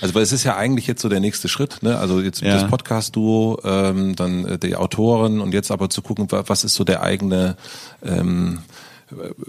also 0.00 0.14
weil 0.16 0.22
es 0.22 0.32
ist 0.32 0.42
ja 0.42 0.56
eigentlich 0.56 0.88
jetzt 0.88 1.02
so 1.02 1.08
der 1.08 1.20
nächste 1.20 1.48
Schritt, 1.48 1.82
ne? 1.84 1.96
Also 1.98 2.20
jetzt 2.20 2.40
Ja. 2.42 2.54
das 2.60 2.68
Podcast-Duo, 2.68 3.60
ähm, 3.62 4.16
dann 4.16 4.44
äh, 4.44 4.58
die 4.58 4.74
Autoren 4.74 5.40
und 5.40 5.54
jetzt 5.54 5.70
aber 5.70 5.88
zu 5.88 6.02
gucken, 6.02 6.30
wa- 6.32 6.42
was 6.48 6.64
ist 6.64 6.74
so 6.74 6.82
der 6.82 7.02
eigene, 7.02 7.56
ähm, 8.04 8.58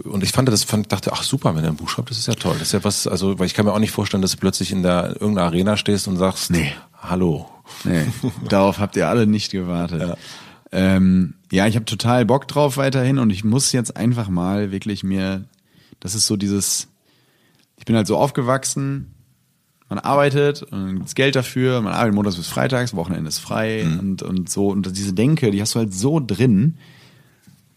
und 0.04 0.24
ich 0.24 0.32
fand 0.32 0.48
das, 0.50 0.64
fand, 0.64 0.92
dachte, 0.92 1.12
ach 1.14 1.24
super, 1.24 1.56
wenn 1.56 1.64
er 1.64 1.72
ein 1.72 1.76
Buch 1.76 1.90
schreibt, 1.90 2.10
das 2.12 2.18
ist 2.20 2.28
ja 2.28 2.36
toll. 2.36 2.54
Das 2.54 2.68
ist 2.68 2.72
ja 2.74 2.84
was, 2.84 3.08
also, 3.08 3.40
weil 3.40 3.48
ich 3.48 3.54
kann 3.54 3.66
mir 3.66 3.74
auch 3.74 3.80
nicht 3.80 3.92
vorstellen, 3.92 4.22
dass 4.22 4.32
du 4.32 4.38
plötzlich 4.38 4.72
in 4.72 4.84
der 4.84 5.20
irgendeiner 5.20 5.48
Arena 5.48 5.78
stehst 5.78 6.08
und 6.08 6.18
sagst, 6.18 6.52
Nee. 6.52 6.74
hallo. 7.02 7.50
Nee, 7.84 8.06
darauf 8.50 8.80
habt 8.80 8.96
ihr 8.96 9.08
alle 9.08 9.26
nicht 9.28 9.52
gewartet. 9.52 10.02
Ja, 10.02 10.18
ähm, 10.72 11.34
ja 11.52 11.66
ich 11.68 11.76
habe 11.76 11.86
total 11.86 12.26
Bock 12.26 12.48
drauf 12.48 12.78
weiterhin 12.78 13.18
und 13.18 13.32
ich 13.32 13.44
muss 13.44 13.72
jetzt 13.72 13.98
einfach 13.98 14.30
mal 14.30 14.72
wirklich 14.72 15.04
mir, 15.04 15.46
das 16.00 16.14
ist 16.14 16.28
so 16.28 16.38
dieses, 16.38 16.88
ich 17.78 17.86
bin 17.86 17.96
halt 17.96 18.08
so 18.08 18.18
aufgewachsen, 18.18 19.14
man 19.90 20.00
arbeitet 20.00 20.64
und 20.64 20.72
dann 20.72 20.96
gibt's 20.98 21.16
Geld 21.16 21.36
dafür, 21.36 21.82
man 21.82 21.94
arbeitet 21.94 22.16
montags 22.16 22.36
bis 22.36 22.48
freitags, 22.48 22.94
Wochenende 22.94 23.30
ist 23.30 23.40
frei 23.40 23.86
und, 23.86 24.22
und 24.22 24.50
so. 24.50 24.68
Und 24.68 24.98
diese 24.98 25.14
Denke, 25.14 25.50
die 25.50 25.62
hast 25.62 25.76
du 25.76 25.80
halt 25.80 25.94
so 25.94 26.20
drin, 26.20 26.78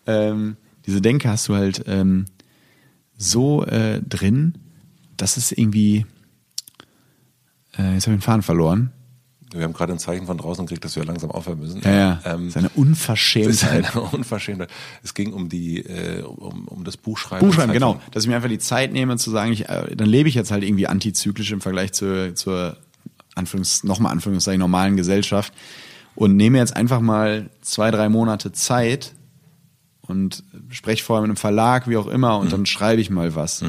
ähm, 0.06 0.56
diese 0.86 1.00
Denke 1.00 1.28
hast 1.28 1.48
du 1.48 1.54
halt 1.54 1.84
ähm, 1.86 2.26
so 3.16 3.64
äh, 3.64 4.00
drin, 4.00 4.58
dass 5.16 5.36
es 5.36 5.52
irgendwie, 5.52 6.06
äh, 7.76 7.94
jetzt 7.94 8.06
habe 8.06 8.16
ich 8.16 8.20
den 8.20 8.22
Faden 8.22 8.42
verloren. 8.42 8.92
Wir 9.52 9.64
haben 9.64 9.72
gerade 9.72 9.92
ein 9.92 9.98
Zeichen 9.98 10.26
von 10.26 10.38
draußen 10.38 10.64
gekriegt, 10.64 10.84
dass 10.84 10.94
wir 10.94 11.04
langsam 11.04 11.30
aufhören 11.32 11.58
müssen. 11.58 11.82
Ja, 11.82 11.90
ja. 11.90 12.20
Ähm, 12.24 12.46
das 12.46 12.48
ist 12.48 12.56
eine 12.56 12.68
das 12.68 12.72
ist 12.72 12.78
Unverschämtheit. 12.78 13.96
eine 13.96 14.00
Unverschämtheit. 14.12 14.70
Es 15.02 15.12
ging 15.12 15.32
um 15.32 15.48
die, 15.48 15.80
äh, 15.80 16.22
um, 16.22 16.68
um 16.68 16.84
das 16.84 16.96
Buchschreiben. 16.96 17.46
Buchschreiben, 17.46 17.72
genau. 17.72 18.00
Dass 18.12 18.22
ich 18.22 18.28
mir 18.28 18.36
einfach 18.36 18.48
die 18.48 18.60
Zeit 18.60 18.92
nehme 18.92 19.16
zu 19.16 19.30
sagen, 19.30 19.52
ich, 19.52 19.68
äh, 19.68 19.96
dann 19.96 20.08
lebe 20.08 20.28
ich 20.28 20.36
jetzt 20.36 20.52
halt 20.52 20.62
irgendwie 20.62 20.86
antizyklisch 20.86 21.50
im 21.50 21.60
Vergleich 21.60 21.92
zur, 21.92 22.36
zur 22.36 22.76
Anführungs, 23.34 23.82
nochmal 23.82 24.12
Anführungszeichen, 24.12 24.60
normalen 24.60 24.96
Gesellschaft 24.96 25.52
und 26.14 26.36
nehme 26.36 26.58
jetzt 26.58 26.76
einfach 26.76 27.00
mal 27.00 27.50
zwei, 27.60 27.90
drei 27.90 28.08
Monate 28.08 28.52
Zeit 28.52 29.12
und 30.10 30.42
spreche 30.70 31.02
vorher 31.04 31.22
mit 31.22 31.30
einem 31.30 31.36
Verlag, 31.36 31.88
wie 31.88 31.96
auch 31.96 32.06
immer, 32.08 32.38
und 32.38 32.52
dann 32.52 32.66
schreibe 32.66 33.00
ich 33.00 33.10
mal 33.10 33.34
was. 33.34 33.64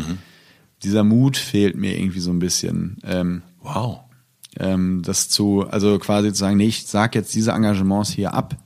Dieser 0.84 1.04
Mut 1.04 1.38
fehlt 1.38 1.76
mir 1.78 1.98
irgendwie 1.98 2.20
so 2.20 2.32
ein 2.32 2.40
bisschen. 2.40 2.98
Ähm, 3.04 3.42
Wow. 3.62 4.00
ähm, 4.60 5.02
das 5.06 5.30
zu, 5.30 5.68
also 5.70 6.00
quasi 6.00 6.30
zu 6.34 6.40
sagen, 6.40 6.58
nee, 6.58 6.66
ich 6.68 6.88
sag 6.88 7.14
jetzt 7.16 7.34
diese 7.36 7.52
Engagements 7.52 8.10
hier 8.10 8.34
ab, 8.34 8.58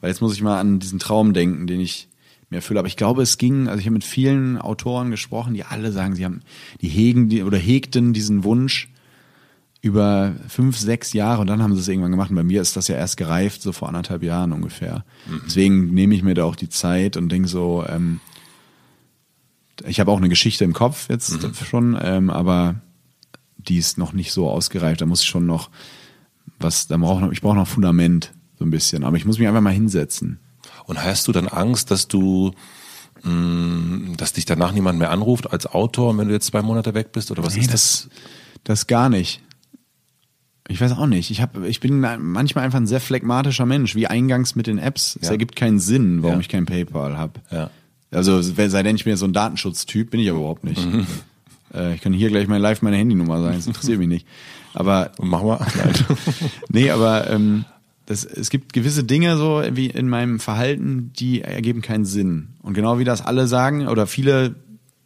weil 0.00 0.10
jetzt 0.10 0.20
muss 0.20 0.34
ich 0.34 0.42
mal 0.42 0.60
an 0.60 0.78
diesen 0.78 0.98
Traum 0.98 1.32
denken, 1.32 1.66
den 1.66 1.80
ich 1.80 2.08
mir 2.50 2.56
erfülle. 2.58 2.78
Aber 2.80 2.88
ich 2.88 2.98
glaube, 2.98 3.22
es 3.22 3.38
ging, 3.38 3.66
also 3.66 3.80
ich 3.80 3.86
habe 3.86 3.94
mit 3.94 4.04
vielen 4.04 4.58
Autoren 4.58 5.10
gesprochen, 5.10 5.54
die 5.54 5.64
alle 5.64 5.90
sagen, 5.90 6.14
sie 6.14 6.24
haben, 6.26 6.42
die 6.82 6.88
hegen 6.88 7.28
die 7.30 7.42
oder 7.42 7.56
hegten 7.56 8.12
diesen 8.12 8.44
Wunsch 8.44 8.88
über 9.82 10.32
fünf, 10.48 10.78
sechs 10.78 11.12
Jahre 11.12 11.40
und 11.42 11.46
dann 11.46 11.62
haben 11.62 11.74
sie 11.74 11.80
es 11.80 11.88
irgendwann 11.88 12.10
gemacht. 12.10 12.30
Und 12.30 12.36
bei 12.36 12.42
mir 12.42 12.60
ist 12.62 12.76
das 12.76 12.88
ja 12.88 12.96
erst 12.96 13.16
gereift, 13.16 13.62
so 13.62 13.72
vor 13.72 13.88
anderthalb 13.88 14.22
Jahren 14.22 14.52
ungefähr. 14.52 15.04
Deswegen 15.46 15.92
nehme 15.94 16.14
ich 16.14 16.22
mir 16.22 16.34
da 16.34 16.44
auch 16.44 16.56
die 16.56 16.68
Zeit 16.68 17.16
und 17.16 17.28
denke 17.28 17.48
so, 17.48 17.84
ähm, 17.88 18.20
ich 19.86 20.00
habe 20.00 20.10
auch 20.10 20.16
eine 20.16 20.28
Geschichte 20.28 20.64
im 20.64 20.72
Kopf 20.72 21.08
jetzt 21.10 21.32
schon, 21.66 21.96
ähm, 22.00 22.30
aber 22.30 22.76
die 23.58 23.76
ist 23.76 23.98
noch 23.98 24.12
nicht 24.12 24.32
so 24.32 24.48
ausgereift. 24.48 25.00
Da 25.00 25.06
muss 25.06 25.20
ich 25.22 25.28
schon 25.28 25.46
noch 25.46 25.70
was, 26.58 26.86
da 26.88 26.96
brauche 26.96 27.20
noch, 27.20 27.32
ich 27.32 27.42
brauche 27.42 27.56
noch 27.56 27.68
Fundament 27.68 28.32
so 28.58 28.64
ein 28.64 28.70
bisschen. 28.70 29.04
Aber 29.04 29.16
ich 29.16 29.24
muss 29.26 29.38
mich 29.38 29.46
einfach 29.46 29.60
mal 29.60 29.70
hinsetzen. 29.72 30.38
Und 30.86 31.02
hast 31.04 31.28
du 31.28 31.32
dann 31.32 31.48
Angst, 31.48 31.90
dass 31.90 32.08
du, 32.08 32.52
mh, 33.22 34.16
dass 34.16 34.32
dich 34.32 34.46
danach 34.46 34.72
niemand 34.72 34.98
mehr 34.98 35.10
anruft 35.10 35.50
als 35.52 35.66
Autor, 35.66 36.16
wenn 36.16 36.28
du 36.28 36.34
jetzt 36.34 36.46
zwei 36.46 36.62
Monate 36.62 36.94
weg 36.94 37.12
bist? 37.12 37.30
Oder 37.30 37.44
was 37.44 37.54
Nee, 37.54 37.60
ist 37.62 37.72
das? 37.72 38.08
das, 38.08 38.20
das 38.64 38.86
gar 38.86 39.08
nicht. 39.08 39.42
Ich 40.68 40.80
weiß 40.80 40.92
auch 40.92 41.06
nicht. 41.06 41.30
Ich 41.30 41.40
hab, 41.40 41.62
ich 41.64 41.80
bin 41.80 42.00
manchmal 42.00 42.64
einfach 42.64 42.78
ein 42.78 42.86
sehr 42.86 43.00
phlegmatischer 43.00 43.66
Mensch, 43.66 43.94
wie 43.94 44.06
eingangs 44.06 44.56
mit 44.56 44.66
den 44.66 44.78
Apps. 44.78 45.16
Es 45.20 45.28
Ja. 45.28 45.32
ergibt 45.32 45.54
keinen 45.56 45.78
Sinn, 45.78 46.22
warum 46.22 46.36
Ja. 46.36 46.40
ich 46.40 46.48
kein 46.48 46.66
PayPal 46.66 47.16
habe. 47.16 47.34
Ja. 47.50 47.70
Also 48.10 48.40
sei 48.42 48.82
denn, 48.82 48.96
ich 48.96 49.04
bin 49.04 49.12
jetzt 49.12 49.20
so 49.20 49.26
ein 49.26 49.32
Datenschutztyp, 49.32 50.10
bin 50.10 50.20
ich 50.20 50.28
aber 50.30 50.38
überhaupt 50.38 50.64
nicht. 50.64 50.80
Äh, 51.74 51.94
ich 51.94 52.00
kann 52.00 52.12
hier 52.12 52.28
gleich 52.30 52.48
mal 52.48 52.58
live 52.58 52.82
meine 52.82 52.96
Handynummer 52.96 53.40
sagen, 53.40 53.56
das 53.56 53.66
interessiert 53.66 53.98
mich 53.98 54.08
nicht. 54.08 54.26
Aber 54.74 55.12
Mach 55.20 55.42
mal. 55.42 55.66
Nein. 55.76 55.94
nee, 56.68 56.90
aber 56.90 57.30
ähm, 57.30 57.64
das, 58.06 58.24
es 58.24 58.50
gibt 58.50 58.72
gewisse 58.72 59.04
Dinge 59.04 59.36
so 59.36 59.62
wie 59.72 59.86
in 59.86 60.08
meinem 60.08 60.38
Verhalten, 60.40 61.12
die 61.18 61.42
ergeben 61.42 61.82
keinen 61.82 62.04
Sinn. 62.04 62.48
Und 62.62 62.74
genau 62.74 62.98
wie 62.98 63.04
das 63.04 63.24
alle 63.24 63.46
sagen 63.48 63.88
oder 63.88 64.06
viele 64.06 64.54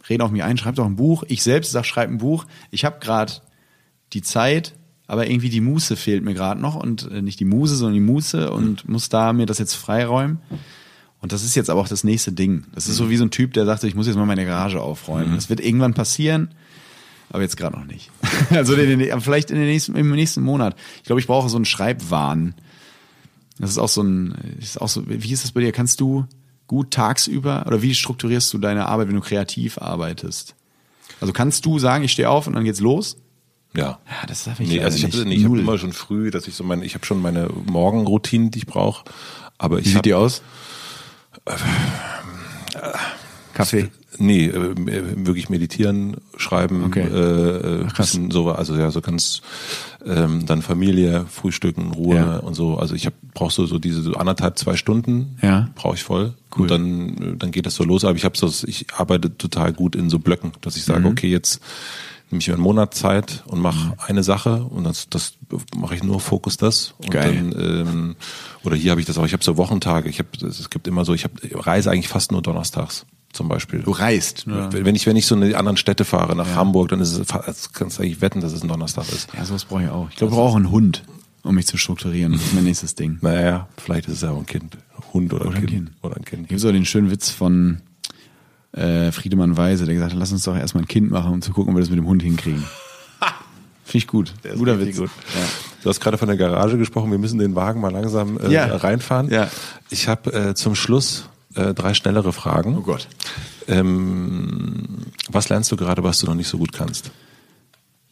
reden 0.09 0.23
auf 0.23 0.31
mich 0.31 0.43
ein, 0.43 0.59
schreib 0.59 0.75
doch 0.75 0.87
ein 0.87 0.97
Buch. 0.97 1.25
Ich 1.29 1.43
selbst 1.43 1.73
sag, 1.73 1.85
schreib 1.87 2.09
ein 2.11 2.19
Buch. 2.19 2.45
Ich 2.71 2.85
habe 2.85 2.99
gerade 3.01 3.33
die 4.13 4.23
Zeit, 4.23 4.75
aber 5.11 5.29
irgendwie 5.29 5.49
die 5.49 5.61
Muße 5.61 5.97
fehlt 5.97 6.23
mir 6.23 6.35
gerade 6.35 6.61
noch 6.61 6.77
und 6.77 7.11
äh, 7.11 7.21
nicht 7.21 7.41
die 7.41 7.45
Muse, 7.45 7.75
sondern 7.75 7.95
die 7.95 8.01
Muße 8.01 8.53
und 8.53 8.89
muss 8.89 9.09
da 9.09 9.33
mir 9.33 9.45
das 9.45 9.59
jetzt 9.59 9.75
freiräumen. 9.75 10.39
Und 11.21 11.33
das 11.33 11.43
ist 11.43 11.57
jetzt 11.57 11.69
aber 11.69 11.81
auch 11.81 11.89
das 11.89 12.05
nächste 12.05 12.31
Ding. 12.31 12.67
Das 12.77 12.87
ist 12.87 12.95
so 12.95 13.11
wie 13.11 13.17
so 13.17 13.25
ein 13.25 13.33
Typ, 13.33 13.53
der 13.53 13.67
sagte, 13.67 13.89
ich 13.89 13.97
muss 13.97 14.07
jetzt 14.07 14.15
mal 14.15 14.25
meine 14.25 14.47
Garage 14.47 14.81
aufräumen. 14.81 15.35
Das 15.35 15.51
wird 15.51 15.59
irgendwann 15.59 15.95
passieren, 15.95 16.55
aber 17.29 17.43
jetzt 17.43 17.57
gerade 17.57 17.77
noch 17.77 17.87
nicht. 17.87 18.13
also 18.51 18.75
in 18.75 19.01
den, 19.01 19.21
vielleicht 19.21 19.51
in 19.51 19.57
den 19.57 19.67
nächsten, 19.67 19.97
im 19.97 20.13
nächsten 20.13 20.43
Monat. 20.43 20.77
Ich 20.99 21.03
glaube, 21.03 21.21
ich 21.21 21.27
brauche 21.27 21.49
so 21.49 21.57
einen 21.57 21.65
Schreibwahn. 21.65 22.55
Das 23.59 23.71
ist 23.71 23.79
auch 23.79 23.89
so 23.89 24.05
ein, 24.05 24.37
ist 24.61 24.81
auch 24.81 24.89
so, 24.89 25.03
wie 25.09 25.33
ist 25.33 25.43
das 25.43 25.51
bei 25.51 25.61
dir? 25.61 25.73
Kannst 25.73 26.01
du 26.01 26.25
gut 26.69 26.93
tagsüber 26.93 27.65
oder 27.67 27.83
wie 27.83 27.97
strukturierst 27.97 28.53
du 28.53 28.59
deine 28.59 28.87
Arbeit, 28.87 29.09
wenn 29.09 29.17
du 29.17 29.23
kreativ 29.23 29.79
arbeitest? 29.79 30.55
Also 31.21 31.33
kannst 31.33 31.67
du 31.67 31.81
sagen, 31.81 32.05
ich 32.05 32.13
stehe 32.13 32.31
auf 32.31 32.47
und 32.47 32.53
dann 32.53 32.63
geht's 32.63 32.79
los? 32.79 33.17
Ja. 33.75 33.83
Ja, 33.83 34.27
das 34.27 34.45
darf 34.45 34.59
ich 34.61 34.69
Nee, 34.69 34.81
also 34.83 34.97
ich 34.97 35.05
habe 35.05 35.17
nicht. 35.17 35.27
nee, 35.29 35.35
ich 35.37 35.45
hab 35.45 35.51
Null. 35.51 35.61
immer 35.61 35.79
schon 35.79 35.93
früh, 35.93 36.31
dass 36.31 36.49
ich 36.49 36.55
so 36.55 36.65
meine, 36.65 36.85
ich 36.85 36.95
habe 36.95 37.07
schon 37.07 37.23
meine 37.23 37.49
Morgenroutinen, 37.67 38.51
die 38.51 38.59
ich 38.59 38.67
brauche. 38.67 39.05
Aber 39.59 39.79
ich 39.79 39.87
Wie 39.87 39.91
hab, 39.91 39.99
sieht 39.99 40.05
die 40.07 40.15
aus? 40.15 40.43
Kaffee. 43.55 43.91
Nee, 44.19 44.47
äh, 44.47 44.75
wirklich 45.25 45.49
meditieren, 45.49 46.17
schreiben, 46.37 46.85
Okay. 46.85 47.01
äh, 47.03 47.85
Ach, 47.87 47.95
krass. 47.95 48.09
bisschen 48.13 48.31
so, 48.31 48.51
also 48.51 48.77
ja, 48.77 48.91
so 48.91 49.01
ganz 49.01 49.41
ähm, 50.05 50.45
dann 50.47 50.63
Familie, 50.63 51.25
Frühstücken, 51.31 51.93
Ruhe 51.93 52.17
Ja. 52.17 52.37
und 52.39 52.55
so. 52.55 52.77
Also 52.77 52.95
ich 52.95 53.07
hab, 53.07 53.15
brauch 53.35 53.51
so, 53.51 53.67
so 53.67 53.79
diese 53.79 54.03
so 54.03 54.15
anderthalb, 54.15 54.59
zwei 54.59 54.77
Stunden 54.77 55.39
Ja. 55.43 55.71
brauche 55.75 55.95
ich 55.95 56.03
voll. 56.03 56.35
Cool. 56.55 56.63
Und 56.63 56.71
dann, 56.71 57.09
äh, 57.35 57.37
dann 57.37 57.51
geht 57.51 57.67
das 57.67 57.77
so 57.77 57.85
los. 57.85 58.05
Aber 58.05 58.17
ich 58.17 58.25
habe 58.25 58.37
so, 58.37 58.51
ich 58.67 58.87
arbeite 58.95 59.37
total 59.39 59.73
gut 59.73 59.95
in 59.97 60.11
so 60.11 60.19
Blöcken, 60.19 60.53
dass 60.61 60.77
ich 60.77 60.87
Mhm. 60.87 60.93
sage, 60.93 61.07
okay, 61.09 61.29
jetzt 61.31 61.61
nehme 62.31 62.41
ich 62.41 62.49
mir 62.49 62.55
einen 62.55 62.63
Monat 62.63 62.95
Zeit 62.95 63.43
und 63.47 63.61
mache 63.61 63.87
Mhm. 63.89 63.93
eine 64.07 64.23
Sache 64.23 64.63
und 64.65 64.85
das, 64.85 65.09
das 65.09 65.35
mache 65.77 65.95
ich 65.95 66.03
nur 66.03 66.21
Fokus 66.21 66.57
das. 66.57 66.95
Und 66.99 67.11
Geil. 67.11 67.51
dann, 67.53 67.87
ähm, 67.87 68.17
oder 68.65 68.77
hier 68.77 68.91
habe 68.93 69.01
ich 69.01 69.07
das 69.07 69.19
auch, 69.19 69.25
ich 69.27 69.33
habe 69.33 69.43
so 69.45 69.57
Wochentage, 69.57 70.09
ich 70.09 70.19
habe, 70.19 70.29
es 70.47 70.71
gibt 70.71 70.87
immer 70.89 71.05
so, 71.05 71.15
ich 71.15 71.25
habe 71.25 71.35
reise 71.67 71.91
eigentlich 71.91 72.09
fast 72.09 72.33
nur 72.33 72.43
donnerstags 72.43 73.07
zum 73.33 73.49
Beispiel. 73.49 73.81
Du 73.81 73.93
reist. 73.93 74.47
Oder? 74.47 74.73
Wenn 74.73 74.95
ich, 74.97 75.07
wenn 75.07 75.17
ich 75.17 75.27
so 75.27 75.35
in 75.37 75.41
die 75.43 75.55
anderen 75.57 75.77
Städte 75.77 76.05
fahre, 76.05 76.35
nach 76.35 76.55
Hamburg, 76.57 76.89
dann 76.89 77.01
ist 77.01 77.13
es, 77.17 77.29
kannst 77.73 77.99
du 77.99 78.03
eigentlich 78.03 78.21
wetten, 78.21 78.41
dass 78.41 78.53
es 78.53 78.63
ein 78.63 78.69
Donnerstag 78.69 79.09
ist. 79.13 79.29
Ja, 79.37 79.45
sowas 79.45 79.65
brauche 79.65 79.85
ich 79.85 79.89
auch. 79.91 80.09
Ich 80.11 80.17
glaube, 80.17 80.33
ich 80.33 80.37
brauche 80.37 80.51
auch 80.51 80.57
einen 80.57 80.71
Hund, 80.71 81.05
um 81.45 81.55
mich 81.55 81.67
zu 81.67 81.77
strukturieren. 81.77 82.33
Das 82.33 82.43
ist 82.43 82.55
mein 82.55 82.65
nächstes 82.65 82.95
Ding. 82.97 83.19
Naja, 83.23 83.69
vielleicht 83.77 84.09
ist 84.09 84.15
es 84.17 84.23
ja 84.23 84.31
auch 84.31 84.39
ein 84.39 84.47
Kind. 84.47 84.77
Hund 85.13 85.33
oder, 85.33 85.47
Oder 85.47 85.57
ein 85.57 85.67
kind. 85.67 85.71
Kind. 85.71 85.91
Oder 86.03 86.17
ein 86.17 86.25
Kind. 86.25 86.49
Gibt 86.49 86.61
es 86.61 86.65
auch 86.67 86.73
den 86.73 86.85
schönen 86.87 87.11
Witz 87.11 87.31
von 87.31 87.81
äh, 88.73 89.11
Friedemann 89.13 89.57
Weise, 89.57 89.85
der 89.85 89.95
gesagt 89.95 90.13
hat, 90.13 90.19
lass 90.19 90.33
uns 90.33 90.45
doch 90.45 90.57
erstmal 90.57 90.85
ein 90.85 90.89
Kind 90.89 91.11
machen, 91.11 91.33
um 91.33 91.43
zu 91.43 91.53
gucken, 91.53 91.71
ob 91.73 91.77
wir 91.77 91.81
das 91.81 91.91
mit 91.91 91.99
dem 91.99 92.07
Hund 92.07 92.23
hinkriegen. 92.23 92.63
Finde 93.85 93.99
ich 93.99 94.07
gut. 94.07 94.33
Der 94.45 94.55
Guter 94.55 94.79
Witz. 94.79 94.97
gut. 94.99 95.11
Du 95.83 95.89
hast 95.89 96.01
gerade 96.01 96.17
von 96.19 96.29
der 96.29 96.37
Garage 96.37 96.79
gesprochen, 96.79 97.11
wir 97.11 97.19
müssen 97.19 97.39
den 97.39 97.57
Wagen 97.57 97.81
mal 97.81 97.91
langsam 97.91 98.39
äh, 98.39 98.53
Ja. 98.53 98.67
reinfahren. 98.77 99.29
Ja. 99.31 99.51
Ich 99.91 100.07
habe 100.07 100.33
äh, 100.33 100.55
zum 100.55 100.75
Schluss 100.77 101.29
äh, 101.57 101.75
drei 101.75 101.95
schnellere 101.95 102.33
Fragen. 102.33 102.77
Oh 102.77 102.83
Gott. 102.83 103.09
Ähm, 103.67 104.99
was 105.31 105.49
lernst 105.49 105.73
du 105.73 105.77
gerade, 105.77 106.05
was 106.05 106.19
du 106.21 106.27
noch 106.27 106.35
nicht 106.35 106.49
so 106.49 106.59
gut 106.59 106.73
kannst? 106.73 107.11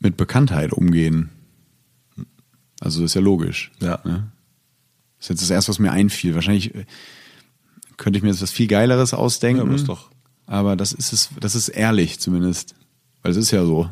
Mit 0.01 0.17
Bekanntheit 0.17 0.73
umgehen. 0.73 1.31
Also 2.81 3.05
ist 3.05 3.15
ja 3.15 3.21
logisch. 3.21 3.71
Ja. 3.81 4.01
Ne? 4.05 4.31
Das 5.19 5.27
ist 5.27 5.29
jetzt 5.31 5.43
das 5.43 5.51
erste, 5.51 5.71
was 5.71 5.79
mir 5.79 5.93
einfiel. 5.93 6.35
Wahrscheinlich 6.35 6.75
äh, 6.75 6.85
könnte 7.97 8.17
ich 8.17 8.23
mir 8.23 8.31
jetzt 8.31 8.43
was 8.43 8.51
viel 8.53 8.67
Geileres 8.69 9.15
ausdenken. 9.15 9.59
Ja, 9.59 9.65
aber 9.67 9.75
ist 9.75 9.89
doch- 9.89 10.11
Aber 10.49 10.77
das 10.77 10.93
ist 10.93 11.13
es, 11.13 11.29
das 11.39 11.55
ist 11.55 11.69
ehrlich 11.69 12.19
zumindest. 12.19 12.75
Weil 13.23 13.33
es 13.33 13.37
ist 13.37 13.51
ja 13.51 13.65
so. 13.65 13.89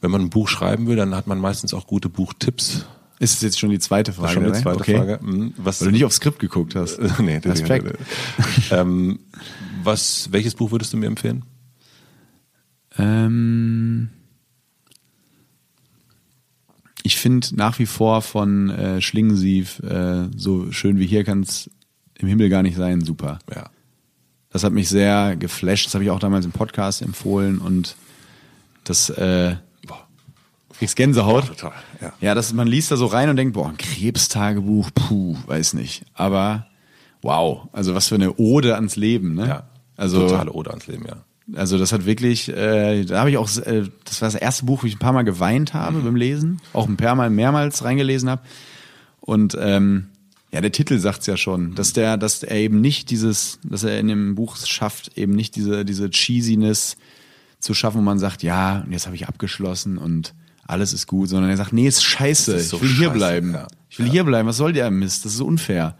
Wenn 0.00 0.10
man 0.10 0.22
ein 0.22 0.30
Buch 0.30 0.48
schreiben 0.48 0.86
will, 0.86 0.96
dann 0.96 1.14
hat 1.14 1.26
man 1.26 1.38
meistens 1.38 1.74
auch 1.74 1.86
gute 1.86 2.08
Buchtipps. 2.08 2.86
Ist 3.18 3.34
es 3.34 3.40
jetzt 3.42 3.58
schon 3.58 3.70
die 3.70 3.78
zweite 3.78 4.12
Frage? 4.12 4.32
schon 4.32 4.44
die 4.44 4.50
oder? 4.50 4.58
zweite 4.58 4.80
okay. 4.80 4.96
Frage. 4.96 5.20
Mhm. 5.22 5.54
Was, 5.56 5.80
Weil 5.80 5.88
du 5.88 5.92
nicht 5.92 6.04
aufs 6.04 6.16
Skript 6.16 6.38
geguckt 6.38 6.74
hast. 6.74 6.98
nee, 7.20 7.40
das 7.40 7.60
Respekt. 7.60 7.96
ähm, 8.70 9.20
was, 9.82 10.32
welches 10.32 10.54
Buch 10.54 10.72
würdest 10.72 10.92
du 10.92 10.96
mir 10.96 11.06
empfehlen? 11.06 11.44
Ähm, 12.96 14.08
ich 17.02 17.16
finde 17.16 17.48
nach 17.54 17.78
wie 17.78 17.86
vor 17.86 18.22
von 18.22 18.70
äh, 18.70 19.00
Schlingensief 19.00 19.80
äh, 19.80 20.28
so 20.36 20.72
schön 20.72 20.98
wie 20.98 21.06
hier 21.06 21.22
kann 21.24 21.42
es 21.42 21.70
im 22.18 22.28
Himmel 22.28 22.48
gar 22.48 22.62
nicht 22.62 22.76
sein, 22.76 23.02
super. 23.02 23.38
Ja. 23.54 23.70
Das 24.54 24.62
hat 24.62 24.72
mich 24.72 24.88
sehr 24.88 25.34
geflasht. 25.34 25.86
Das 25.86 25.94
habe 25.94 26.04
ich 26.04 26.10
auch 26.10 26.20
damals 26.20 26.44
im 26.44 26.52
Podcast 26.52 27.02
empfohlen 27.02 27.58
und 27.58 27.96
das 28.84 29.10
äh, 29.10 29.56
boah, 29.84 30.06
kriegst 30.78 30.94
Gänsehaut. 30.94 31.48
Total, 31.48 31.72
ja. 32.00 32.12
Ja, 32.20 32.34
das, 32.36 32.52
man 32.52 32.68
liest 32.68 32.92
da 32.92 32.96
so 32.96 33.06
rein 33.06 33.28
und 33.28 33.34
denkt, 33.34 33.54
boah, 33.54 33.68
ein 33.68 33.76
Krebstagebuch, 33.76 34.90
puh, 34.94 35.36
weiß 35.46 35.74
nicht. 35.74 36.04
Aber 36.14 36.68
wow, 37.20 37.66
also 37.72 37.96
was 37.96 38.06
für 38.06 38.14
eine 38.14 38.36
Ode 38.36 38.76
ans 38.76 38.94
Leben, 38.94 39.34
ne? 39.34 39.48
Ja. 39.48 39.62
Also 39.96 40.20
Totale 40.20 40.52
Ode 40.52 40.70
ans 40.70 40.86
Leben, 40.86 41.04
ja. 41.04 41.16
also 41.58 41.76
das 41.76 41.90
hat 41.90 42.06
wirklich, 42.06 42.48
äh, 42.48 43.04
da 43.06 43.18
habe 43.18 43.30
ich 43.30 43.38
auch, 43.38 43.48
äh, 43.56 43.88
das 44.04 44.22
war 44.22 44.28
das 44.28 44.36
erste 44.36 44.66
Buch, 44.66 44.84
wo 44.84 44.86
ich 44.86 44.94
ein 44.94 45.00
paar 45.00 45.12
Mal 45.12 45.24
geweint 45.24 45.74
habe 45.74 45.98
beim 45.98 46.14
Lesen, 46.14 46.60
auch 46.72 46.86
ein 46.86 46.96
paar 46.96 47.16
Mal 47.16 47.28
mehrmals 47.28 47.82
reingelesen 47.82 48.30
habe. 48.30 48.42
Und 49.20 49.58
ähm, 49.60 50.10
ja, 50.54 50.60
der 50.60 50.70
Titel 50.70 51.00
sagt's 51.00 51.26
ja 51.26 51.36
schon, 51.36 51.74
dass 51.74 51.94
der, 51.94 52.16
dass 52.16 52.44
er 52.44 52.56
eben 52.56 52.80
nicht 52.80 53.10
dieses, 53.10 53.58
dass 53.64 53.82
er 53.82 53.98
in 53.98 54.06
dem 54.06 54.36
Buch 54.36 54.56
es 54.56 54.68
schafft, 54.68 55.18
eben 55.18 55.32
nicht 55.32 55.56
diese 55.56 55.84
diese 55.84 56.10
Cheesiness 56.10 56.96
zu 57.58 57.74
schaffen, 57.74 57.98
wo 57.98 58.02
man 58.02 58.20
sagt, 58.20 58.44
ja, 58.44 58.82
und 58.86 58.92
jetzt 58.92 59.06
habe 59.06 59.16
ich 59.16 59.26
abgeschlossen 59.26 59.98
und 59.98 60.32
alles 60.64 60.92
ist 60.92 61.08
gut, 61.08 61.28
sondern 61.28 61.50
er 61.50 61.56
sagt, 61.56 61.72
nee, 61.72 61.88
ist 61.88 62.04
scheiße, 62.04 62.54
ist 62.54 62.68
so 62.68 62.76
ich 62.76 62.82
will 62.82 62.88
hier 62.90 63.08
scheiße, 63.08 63.18
bleiben, 63.18 63.52
ja. 63.54 63.66
ich 63.88 63.98
will 63.98 64.08
hier 64.08 64.22
bleiben, 64.22 64.46
was 64.46 64.56
soll 64.56 64.72
der 64.72 64.92
Mist, 64.92 65.24
das 65.24 65.34
ist 65.34 65.40
unfair. 65.40 65.96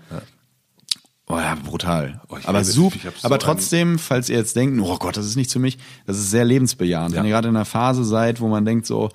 Oh 1.27 1.37
ja, 1.37 1.57
brutal. 1.57 2.21
Oh, 2.29 2.37
aber 2.45 2.63
super. 2.63 2.97
so 3.03 3.27
aber 3.27 3.41
trotzdem, 3.41 3.99
falls 3.99 4.29
ihr 4.29 4.37
jetzt 4.37 4.55
denkt, 4.55 4.81
oh 4.81 4.99
Gott, 4.99 5.17
das 5.17 5.27
ist 5.27 5.35
nicht 5.35 5.51
für 5.51 5.59
mich, 5.59 5.79
das 6.07 6.17
ist 6.17 6.31
sehr 6.31 6.45
lebensbejahend. 6.45 7.13
Ja. 7.13 7.19
Wenn 7.19 7.27
ihr 7.27 7.33
gerade 7.33 7.49
in 7.49 7.57
einer 7.57 7.65
Phase 7.65 8.05
seid, 8.05 8.41
wo 8.41 8.47
man 8.47 8.65
denkt 8.65 8.87
so, 8.87 9.11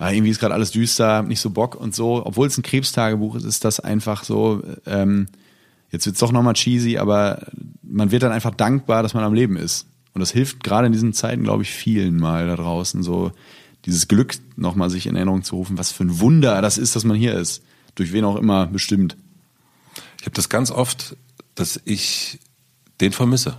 ah, 0.00 0.10
irgendwie 0.10 0.30
ist 0.30 0.40
gerade 0.40 0.54
alles 0.54 0.70
düster, 0.70 1.22
nicht 1.22 1.40
so 1.40 1.50
Bock 1.50 1.74
und 1.74 1.94
so, 1.94 2.24
obwohl 2.24 2.46
es 2.46 2.56
ein 2.56 2.62
Krebstagebuch 2.62 3.34
ist, 3.36 3.44
ist 3.44 3.64
das 3.64 3.80
einfach 3.80 4.24
so, 4.24 4.62
ähm, 4.86 5.28
jetzt 5.90 6.06
wird's 6.06 6.20
doch 6.20 6.32
nochmal 6.32 6.54
cheesy, 6.54 6.96
aber 6.96 7.46
man 7.82 8.10
wird 8.10 8.22
dann 8.22 8.32
einfach 8.32 8.54
dankbar, 8.54 9.02
dass 9.02 9.12
man 9.12 9.24
am 9.24 9.34
Leben 9.34 9.56
ist. 9.56 9.86
Und 10.14 10.20
das 10.20 10.30
hilft 10.30 10.64
gerade 10.64 10.86
in 10.86 10.92
diesen 10.92 11.12
Zeiten, 11.12 11.44
glaube 11.44 11.62
ich, 11.62 11.70
vielen 11.70 12.16
mal 12.16 12.46
da 12.46 12.56
draußen, 12.56 13.02
so 13.02 13.32
dieses 13.84 14.08
Glück 14.08 14.36
nochmal 14.56 14.88
sich 14.88 15.06
in 15.06 15.16
Erinnerung 15.16 15.42
zu 15.44 15.56
rufen, 15.56 15.76
was 15.76 15.92
für 15.92 16.04
ein 16.04 16.18
Wunder 16.18 16.62
das 16.62 16.78
ist, 16.78 16.96
dass 16.96 17.04
man 17.04 17.16
hier 17.16 17.34
ist. 17.34 17.62
Durch 17.94 18.12
wen 18.12 18.24
auch 18.24 18.36
immer 18.36 18.66
bestimmt. 18.66 19.16
Ich 20.18 20.24
habe 20.24 20.34
das 20.34 20.48
ganz 20.48 20.70
oft, 20.70 21.16
dass 21.54 21.78
ich 21.84 22.38
den 23.02 23.12
vermisse. 23.12 23.58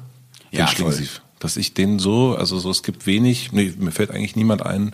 Ja, 0.52 0.66
den 0.66 0.76
Schlingensief. 0.76 1.22
Dass 1.40 1.56
ich 1.58 1.76
den 1.76 2.00
so, 2.00 2.36
also 2.36 2.58
so, 2.58 2.72
es 2.72 2.82
gibt 2.82 3.06
wenig, 3.06 3.52
nee, 3.52 3.74
mir 3.78 3.92
fällt 3.92 4.10
eigentlich 4.10 4.36
niemand 4.36 4.66
ein, 4.66 4.94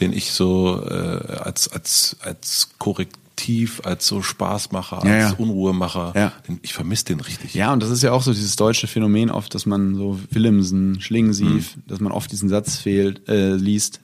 den 0.00 0.12
ich 0.12 0.32
so 0.32 0.82
äh, 0.88 1.36
als, 1.38 1.68
als, 1.68 2.16
als 2.20 2.70
Korrektiv, 2.78 3.80
als 3.84 4.06
so 4.06 4.22
Spaßmacher, 4.22 5.02
Ja, 5.06 5.12
als 5.26 5.30
ja. 5.32 5.36
Unruhemacher, 5.38 6.12
Ja. 6.14 6.32
ich 6.62 6.72
vermisse 6.74 7.06
den 7.06 7.20
richtig. 7.20 7.54
Ja, 7.54 7.72
und 7.72 7.82
das 7.82 7.90
ist 7.90 8.02
ja 8.02 8.12
auch 8.12 8.22
so 8.22 8.32
dieses 8.32 8.56
deutsche 8.56 8.86
Phänomen 8.86 9.30
oft, 9.30 9.54
dass 9.54 9.66
man 9.66 9.94
so 9.94 10.18
Willemsen, 10.30 11.00
Schlingensief, 11.00 11.76
dass 11.86 12.00
man 12.00 12.12
oft 12.12 12.30
diesen 12.32 12.48
Satz 12.48 12.76
fehlt, 12.76 13.28
äh, 13.28 13.54
liest, 13.54 14.00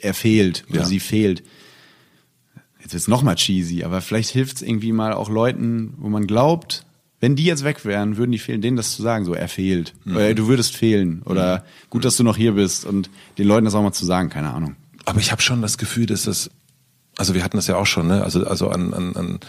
er 0.00 0.14
fehlt 0.14 0.64
oder 0.70 0.80
Ja. 0.80 0.86
sie 0.86 1.00
fehlt. 1.00 1.42
Jetzt 2.80 2.92
wird's 2.92 3.08
noch 3.08 3.22
mal 3.22 3.34
cheesy, 3.34 3.82
aber 3.82 4.00
vielleicht 4.00 4.30
hilft's 4.30 4.62
irgendwie 4.62 4.92
mal 4.92 5.12
auch 5.12 5.28
Leuten, 5.28 5.94
wo 5.98 6.08
man 6.08 6.26
glaubt, 6.26 6.84
wenn 7.18 7.34
die 7.34 7.44
jetzt 7.44 7.64
weg 7.64 7.84
wären, 7.84 8.16
würden 8.16 8.30
die 8.30 8.38
fehlen, 8.38 8.60
denen 8.60 8.76
das 8.76 8.94
zu 8.94 9.02
sagen, 9.02 9.24
so 9.24 9.34
er 9.34 9.48
fehlt. 9.48 9.94
Oder 10.06 10.34
du 10.34 10.46
würdest 10.48 10.76
fehlen. 10.76 11.22
Oder 11.24 11.64
gut, 11.90 12.04
dass 12.04 12.16
du 12.16 12.22
noch 12.22 12.36
hier 12.36 12.52
bist 12.52 12.84
und 12.84 13.10
den 13.38 13.48
Leuten 13.48 13.64
das 13.64 13.74
auch 13.74 13.82
mal 13.82 13.92
zu 13.92 14.04
sagen, 14.04 14.28
keine 14.28 14.52
Ahnung. 14.52 14.76
Aber 15.06 15.20
ich 15.20 15.32
habe 15.32 15.40
schon 15.40 15.62
das 15.62 15.78
Gefühl, 15.78 16.04
dass 16.06 16.24
das, 16.24 16.50
also 17.16 17.32
wir 17.34 17.42
hatten 17.42 17.56
das 17.56 17.66
ja 17.68 17.76
auch 17.76 17.86
schon, 17.86 18.06
ne? 18.08 18.22
Also, 18.22 18.46
also 18.46 18.68
an, 18.68 18.92
an, 18.92 19.16
an 19.16 19.40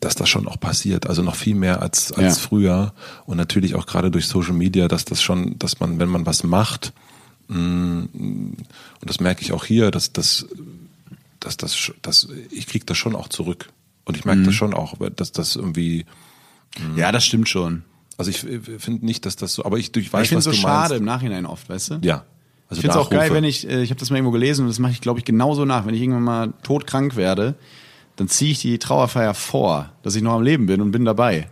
dass 0.00 0.14
das 0.14 0.28
schon 0.28 0.46
auch 0.46 0.60
passiert, 0.60 1.06
also 1.06 1.22
noch 1.22 1.34
viel 1.34 1.54
mehr 1.54 1.80
als, 1.82 2.12
als 2.12 2.36
Ja. 2.36 2.42
früher. 2.42 2.94
Und 3.26 3.36
natürlich 3.38 3.74
auch 3.74 3.86
gerade 3.86 4.10
durch 4.10 4.26
Social 4.28 4.52
Media, 4.52 4.86
dass 4.88 5.04
das 5.04 5.22
schon, 5.22 5.58
dass 5.58 5.80
man, 5.80 5.98
wenn 5.98 6.08
man 6.08 6.26
was 6.26 6.44
macht, 6.44 6.92
mh, 7.48 7.56
und 8.12 8.56
das 9.06 9.18
merke 9.20 9.42
ich 9.42 9.52
auch 9.52 9.64
hier, 9.64 9.90
dass 9.90 10.12
das, 10.12 10.46
dass 11.40 11.56
das, 11.56 11.92
dass 12.02 12.28
ich 12.50 12.66
krieg 12.66 12.86
das 12.86 12.98
schon 12.98 13.16
auch 13.16 13.28
zurück. 13.28 13.70
Und 14.04 14.16
ich 14.16 14.24
merke 14.24 14.42
das 14.42 14.54
schon 14.54 14.74
auch, 14.74 14.94
dass 15.16 15.32
das 15.32 15.56
irgendwie, 15.56 16.04
Ja, 16.96 17.12
das 17.12 17.24
stimmt 17.24 17.48
schon. 17.48 17.82
also 18.18 18.30
ich 18.30 18.40
finde 18.40 19.06
nicht, 19.06 19.24
dass 19.26 19.36
das 19.36 19.54
so, 19.54 19.64
aber 19.64 19.78
ich, 19.78 19.94
ich 19.96 20.12
weiß, 20.12 20.24
ich 20.24 20.28
finde 20.30 20.38
was 20.44 20.46
es 20.46 20.56
so 20.56 20.60
schade 20.60 20.88
meinst. 20.90 21.00
im 21.00 21.04
Nachhinein 21.04 21.46
oft, 21.46 21.68
weißt 21.68 21.90
du? 21.92 21.98
Ja. 22.02 22.24
Also 22.72 22.78
ich 22.78 22.86
finde 22.86 22.98
es 22.98 23.06
auch 23.06 23.10
geil, 23.10 23.34
wenn 23.34 23.44
ich, 23.44 23.68
äh, 23.68 23.82
ich 23.82 23.90
habe 23.90 24.00
das 24.00 24.08
mal 24.08 24.16
irgendwo 24.16 24.32
gelesen 24.32 24.62
und 24.62 24.68
das 24.68 24.78
mache 24.78 24.92
ich, 24.92 25.02
glaube 25.02 25.18
ich, 25.18 25.26
genauso 25.26 25.66
nach. 25.66 25.84
Wenn 25.84 25.92
ich 25.92 26.00
irgendwann 26.00 26.22
mal 26.22 26.54
todkrank 26.62 27.16
werde, 27.16 27.54
dann 28.16 28.28
ziehe 28.28 28.50
ich 28.52 28.60
die 28.60 28.78
Trauerfeier 28.78 29.34
vor, 29.34 29.90
dass 30.02 30.16
ich 30.16 30.22
noch 30.22 30.32
am 30.32 30.42
Leben 30.42 30.64
bin 30.64 30.80
und 30.80 30.90
bin 30.90 31.04
dabei. 31.04 31.48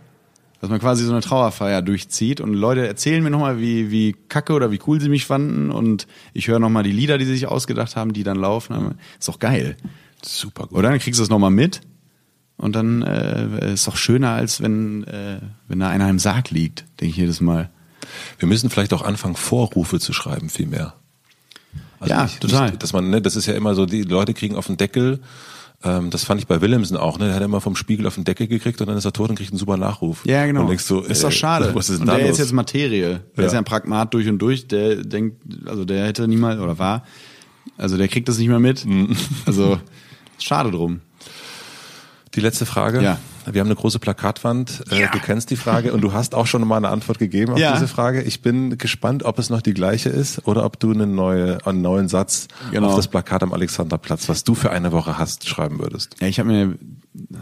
Dass 0.61 0.71
man 0.71 0.79
quasi 0.79 1.03
so 1.05 1.11
eine 1.11 1.21
Trauerfeier 1.21 1.83
durchzieht 1.83 2.41
und 2.41 2.55
Leute 2.55 2.87
erzählen 2.87 3.23
mir 3.23 3.29
nochmal, 3.29 3.59
wie, 3.59 3.91
wie 3.91 4.15
kacke 4.29 4.53
oder 4.53 4.71
wie 4.71 4.79
cool 4.87 4.99
sie 4.99 5.09
mich 5.09 5.27
fanden 5.27 5.69
und 5.69 6.07
ich 6.33 6.47
höre 6.47 6.57
nochmal 6.57 6.81
die 6.81 6.91
Lieder, 6.91 7.19
die 7.19 7.25
sie 7.25 7.33
sich 7.33 7.45
ausgedacht 7.45 7.95
haben, 7.95 8.13
die 8.13 8.23
dann 8.23 8.37
laufen. 8.37 8.95
Ist 9.19 9.27
doch 9.27 9.37
geil. 9.37 9.77
super 10.23 10.63
gut. 10.63 10.79
Oder 10.79 10.89
dann 10.89 10.97
kriegst 10.97 11.19
du 11.19 11.23
es 11.23 11.29
nochmal 11.29 11.51
mit 11.51 11.81
und 12.57 12.75
dann 12.75 13.03
äh, 13.03 13.73
ist 13.73 13.85
doch 13.85 13.95
schöner, 13.95 14.31
als 14.31 14.59
wenn, 14.59 15.03
äh, 15.03 15.39
wenn 15.67 15.79
da 15.79 15.89
einer 15.89 16.09
im 16.09 16.17
Sarg 16.17 16.49
liegt, 16.49 16.85
denke 16.99 17.11
ich 17.11 17.17
jedes 17.17 17.41
Mal. 17.41 17.69
Wir 18.39 18.47
müssen 18.47 18.71
vielleicht 18.71 18.93
auch 18.93 19.03
anfangen, 19.03 19.35
Vorrufe 19.35 19.99
zu 19.99 20.13
schreiben, 20.13 20.49
viel 20.49 20.65
mehr. 20.65 20.95
Ja, 22.09 22.27
total. 22.39 22.69
Nicht, 22.71 22.83
dass 22.83 22.93
man, 22.93 23.09
ne, 23.09 23.21
das 23.21 23.35
ist 23.35 23.45
ja 23.45 23.53
immer 23.53 23.75
so, 23.75 23.85
die 23.85 24.03
Leute 24.03 24.33
kriegen 24.33 24.55
auf 24.55 24.67
den 24.67 24.77
Deckel, 24.77 25.19
ähm, 25.83 26.09
das 26.11 26.23
fand 26.23 26.39
ich 26.39 26.47
bei 26.47 26.61
Willemsen 26.61 26.95
auch, 26.97 27.17
ne, 27.19 27.25
der 27.25 27.35
hat 27.35 27.41
immer 27.43 27.59
vom 27.61 27.75
Spiegel 27.75 28.05
auf 28.07 28.15
den 28.15 28.23
Deckel 28.23 28.47
gekriegt 28.47 28.81
und 28.81 28.87
dann 28.87 28.97
ist 28.97 29.05
er 29.05 29.13
tot 29.13 29.29
und 29.29 29.35
kriegt 29.35 29.51
einen 29.51 29.57
super 29.59 29.77
Nachruf. 29.77 30.23
Ja, 30.25 30.45
genau. 30.45 30.61
Und 30.61 30.67
denkst 30.69 30.87
du, 30.87 30.99
ist 30.99 31.23
doch 31.23 31.29
äh, 31.29 31.31
schade. 31.31 31.71
Was 31.73 31.89
ist 31.89 31.97
denn 31.97 32.01
und 32.01 32.07
da 32.07 32.15
der 32.17 32.27
los? 32.27 32.33
ist 32.33 32.39
jetzt 32.45 32.53
Materie. 32.53 33.21
Der 33.35 33.43
Ja. 33.43 33.47
ist 33.47 33.53
ja 33.53 33.59
ein 33.59 33.65
Pragmat 33.65 34.13
durch 34.13 34.27
und 34.27 34.39
durch. 34.39 34.67
Der 34.67 34.97
denkt, 34.97 35.41
also 35.67 35.83
der 35.85 36.05
hätte 36.05 36.27
niemals 36.27 36.59
oder 36.59 36.77
war 36.77 37.03
Also 37.77 37.97
der 37.97 38.07
kriegt 38.07 38.27
das 38.29 38.37
nicht 38.37 38.47
mehr 38.49 38.59
mit. 38.59 38.85
Also 39.45 39.79
schade 40.37 40.69
drum. 40.71 41.01
Die 42.35 42.39
letzte 42.39 42.65
Frage. 42.65 43.01
Ja. 43.01 43.17
Wir 43.51 43.59
haben 43.59 43.67
eine 43.67 43.75
große 43.75 43.97
Plakatwand. 43.99 44.83
Äh, 44.91 45.01
Ja. 45.01 45.07
Du 45.11 45.19
kennst 45.19 45.49
die 45.49 45.55
Frage 45.55 45.91
und 45.93 46.01
du 46.01 46.13
hast 46.13 46.35
auch 46.35 46.45
schon 46.47 46.65
mal 46.67 46.77
eine 46.77 46.89
Antwort 46.89 47.17
gegeben 47.19 47.53
auf 47.53 47.59
Ja. 47.59 47.73
diese 47.73 47.87
Frage. 47.87 48.21
Ich 48.21 48.41
bin 48.41 48.77
gespannt, 48.77 49.23
ob 49.23 49.39
es 49.39 49.49
noch 49.49 49.61
die 49.61 49.73
gleiche 49.73 50.09
ist 50.09 50.47
oder 50.47 50.63
ob 50.63 50.79
du 50.79 50.91
eine 50.93 51.07
neue, 51.07 51.57
einen 51.65 51.81
neuen 51.81 52.07
Satz 52.07 52.47
Genau. 52.71 52.87
auf 52.89 52.95
das 52.95 53.07
Plakat 53.07 53.41
am 53.43 53.51
Alexanderplatz, 53.51 54.29
was 54.29 54.43
du 54.43 54.53
für 54.55 54.71
eine 54.71 54.91
Woche 54.91 55.17
hast, 55.17 55.47
schreiben 55.49 55.79
würdest. 55.79 56.15
Ja, 56.21 56.27
ich 56.27 56.39
habe 56.39 56.49
mir, 56.49 56.77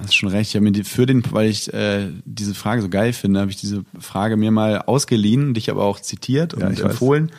hast 0.01 0.15
schon 0.15 0.29
recht, 0.29 0.49
ich 0.51 0.55
habe 0.55 0.63
mir 0.63 0.71
die, 0.71 0.83
für 0.85 1.05
den, 1.05 1.21
weil 1.31 1.49
ich 1.49 1.71
äh, 1.73 2.07
diese 2.25 2.55
Frage 2.55 2.81
so 2.81 2.89
geil 2.89 3.11
finde, 3.13 3.41
habe 3.41 3.51
ich 3.51 3.57
diese 3.57 3.83
Frage 3.99 4.37
mir 4.37 4.51
mal 4.51 4.79
ausgeliehen, 4.83 5.53
dich 5.53 5.69
aber 5.69 5.83
auch 5.83 5.99
zitiert 5.99 6.53
und 6.53 6.61
Ja, 6.61 6.69
ich 6.71 6.79
weiß. 6.81 6.91
empfohlen. 6.91 7.31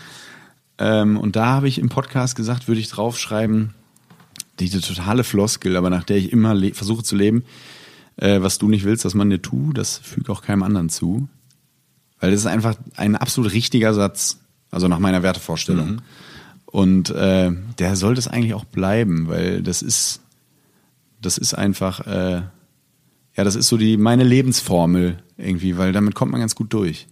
Ähm, 0.79 1.19
und 1.19 1.35
da 1.35 1.47
habe 1.47 1.67
ich 1.69 1.79
im 1.79 1.89
Podcast 1.89 2.37
gesagt, 2.37 2.69
würde 2.69 2.81
ich 2.81 2.89
draufschreiben, 2.89 3.75
diese 4.61 4.81
totale 4.81 5.25
Floskel, 5.25 5.77
aber 5.77 5.91
nach 5.91 6.05
der 6.05 6.19
ich 6.19 6.33
immer 6.33 6.57
versuche 6.73 7.03
zu 7.03 7.17
leben, 7.17 7.45
äh, 8.17 8.41
was 8.41 8.59
du 8.59 8.69
nicht 8.69 8.85
willst, 8.85 9.05
dass 9.05 9.15
man 9.15 9.31
dir 9.31 9.43
tut, 9.43 9.79
das 9.79 9.99
fügt 9.99 10.31
auch 10.31 10.43
keinem 10.43 10.63
anderen 10.63 10.89
zu. 10.89 11.29
Weil 12.21 12.31
das 12.31 12.41
ist 12.41 12.47
einfach 12.47 12.77
ein 12.97 13.17
absolut 13.17 13.53
richtiger 13.53 13.95
Satz, 13.95 14.39
also 14.71 14.89
nach 14.89 14.99
meiner 14.99 15.23
Wertevorstellung. 15.23 16.03
Und 16.67 17.11
äh, 17.11 17.51
der 17.79 17.97
sollte 17.97 18.21
es 18.21 18.29
eigentlich 18.29 18.55
auch 18.55 18.65
bleiben, 18.65 19.27
weil 19.29 19.63
das 19.63 19.83
ist, 19.83 20.21
das 21.21 21.39
ist 21.39 21.55
einfach, 21.55 22.07
äh, 22.07 22.43
ja, 23.37 23.45
das 23.45 23.57
ist 23.57 23.69
so 23.69 23.77
die 23.77 23.97
meine 23.97 24.23
Lebensformel 24.23 25.19
irgendwie, 25.37 25.79
weil 25.79 25.93
damit 25.93 26.15
kommt 26.15 26.31
man 26.31 26.41
ganz 26.41 26.55
gut 26.55 26.73
durch. 26.73 27.09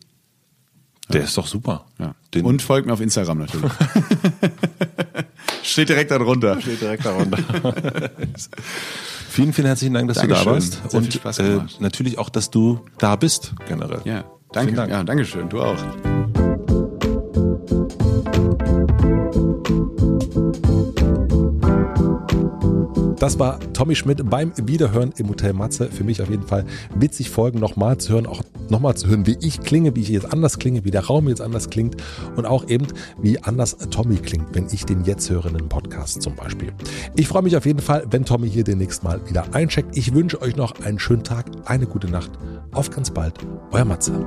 Der 1.12 1.24
ist 1.24 1.36
doch 1.38 1.46
super. 1.46 1.86
Ja. 1.98 2.14
Den 2.34 2.44
Und 2.44 2.62
folgt 2.62 2.86
mir 2.86 2.92
auf 2.92 3.00
Instagram 3.00 3.38
natürlich. 3.38 3.70
Steht 5.62 5.88
direkt 5.88 6.10
darunter. 6.10 6.60
steht 6.60 6.80
direkt 6.80 7.04
darunter. 7.04 7.38
vielen, 9.28 9.52
vielen 9.52 9.66
herzlichen 9.66 9.94
Dank, 9.94 10.08
dass 10.08 10.18
du 10.18 10.26
Dankeschön. 10.26 10.46
da 10.46 11.24
warst. 11.24 11.36
Sehr 11.36 11.56
und 11.58 11.68
äh, 11.78 11.82
natürlich 11.82 12.18
auch, 12.18 12.30
dass 12.30 12.50
du 12.50 12.80
da 12.98 13.16
bist, 13.16 13.54
generell. 13.66 14.00
Ja, 14.04 14.24
danke. 14.52 14.72
Dank. 14.72 14.90
Ja, 14.90 15.04
danke 15.04 15.24
schön. 15.24 15.48
Du 15.48 15.60
auch. 15.60 15.76
Das 23.18 23.36
war 23.38 23.58
Tommy 23.72 23.96
Schmidt 23.96 24.30
beim 24.30 24.52
Wiederhören 24.56 25.12
im 25.16 25.28
Hotel 25.28 25.52
Matze. 25.52 25.88
Für 25.90 26.04
mich 26.04 26.22
auf 26.22 26.30
jeden 26.30 26.46
Fall 26.46 26.64
witzig 26.94 27.30
Folgen 27.30 27.58
nochmal 27.58 27.98
zu 27.98 28.12
hören, 28.12 28.26
auch 28.26 28.42
nochmal 28.68 28.96
zu 28.96 29.08
hören, 29.08 29.26
wie 29.26 29.36
ich 29.40 29.60
klinge, 29.60 29.96
wie 29.96 30.02
ich 30.02 30.08
jetzt 30.08 30.32
anders 30.32 30.58
klinge, 30.58 30.84
wie 30.84 30.92
der 30.92 31.06
Raum 31.06 31.28
jetzt 31.28 31.40
anders 31.40 31.68
klingt 31.68 31.96
und 32.36 32.46
auch 32.46 32.68
eben, 32.68 32.86
wie 33.20 33.42
anders 33.42 33.76
Tommy 33.90 34.16
klingt, 34.16 34.54
wenn 34.54 34.68
ich 34.70 34.84
den 34.84 35.04
jetzt 35.04 35.28
höre 35.30 35.46
in 35.46 35.56
einem 35.56 35.68
Podcast 35.68 36.22
zum 36.22 36.36
Beispiel. 36.36 36.72
Ich 37.16 37.26
freue 37.26 37.42
mich 37.42 37.56
auf 37.56 37.66
jeden 37.66 37.80
Fall, 37.80 38.06
wenn 38.10 38.24
Tommy 38.24 38.48
hier 38.48 38.64
demnächst 38.64 39.02
mal 39.02 39.20
wieder 39.28 39.52
eincheckt. 39.52 39.96
Ich 39.96 40.14
wünsche 40.14 40.40
euch 40.40 40.54
noch 40.54 40.80
einen 40.80 41.00
schönen 41.00 41.24
Tag, 41.24 41.46
eine 41.64 41.86
gute 41.86 42.08
Nacht. 42.08 42.30
Auf 42.72 42.90
ganz 42.90 43.10
bald, 43.10 43.34
euer 43.72 43.84
Matze. 43.84 44.24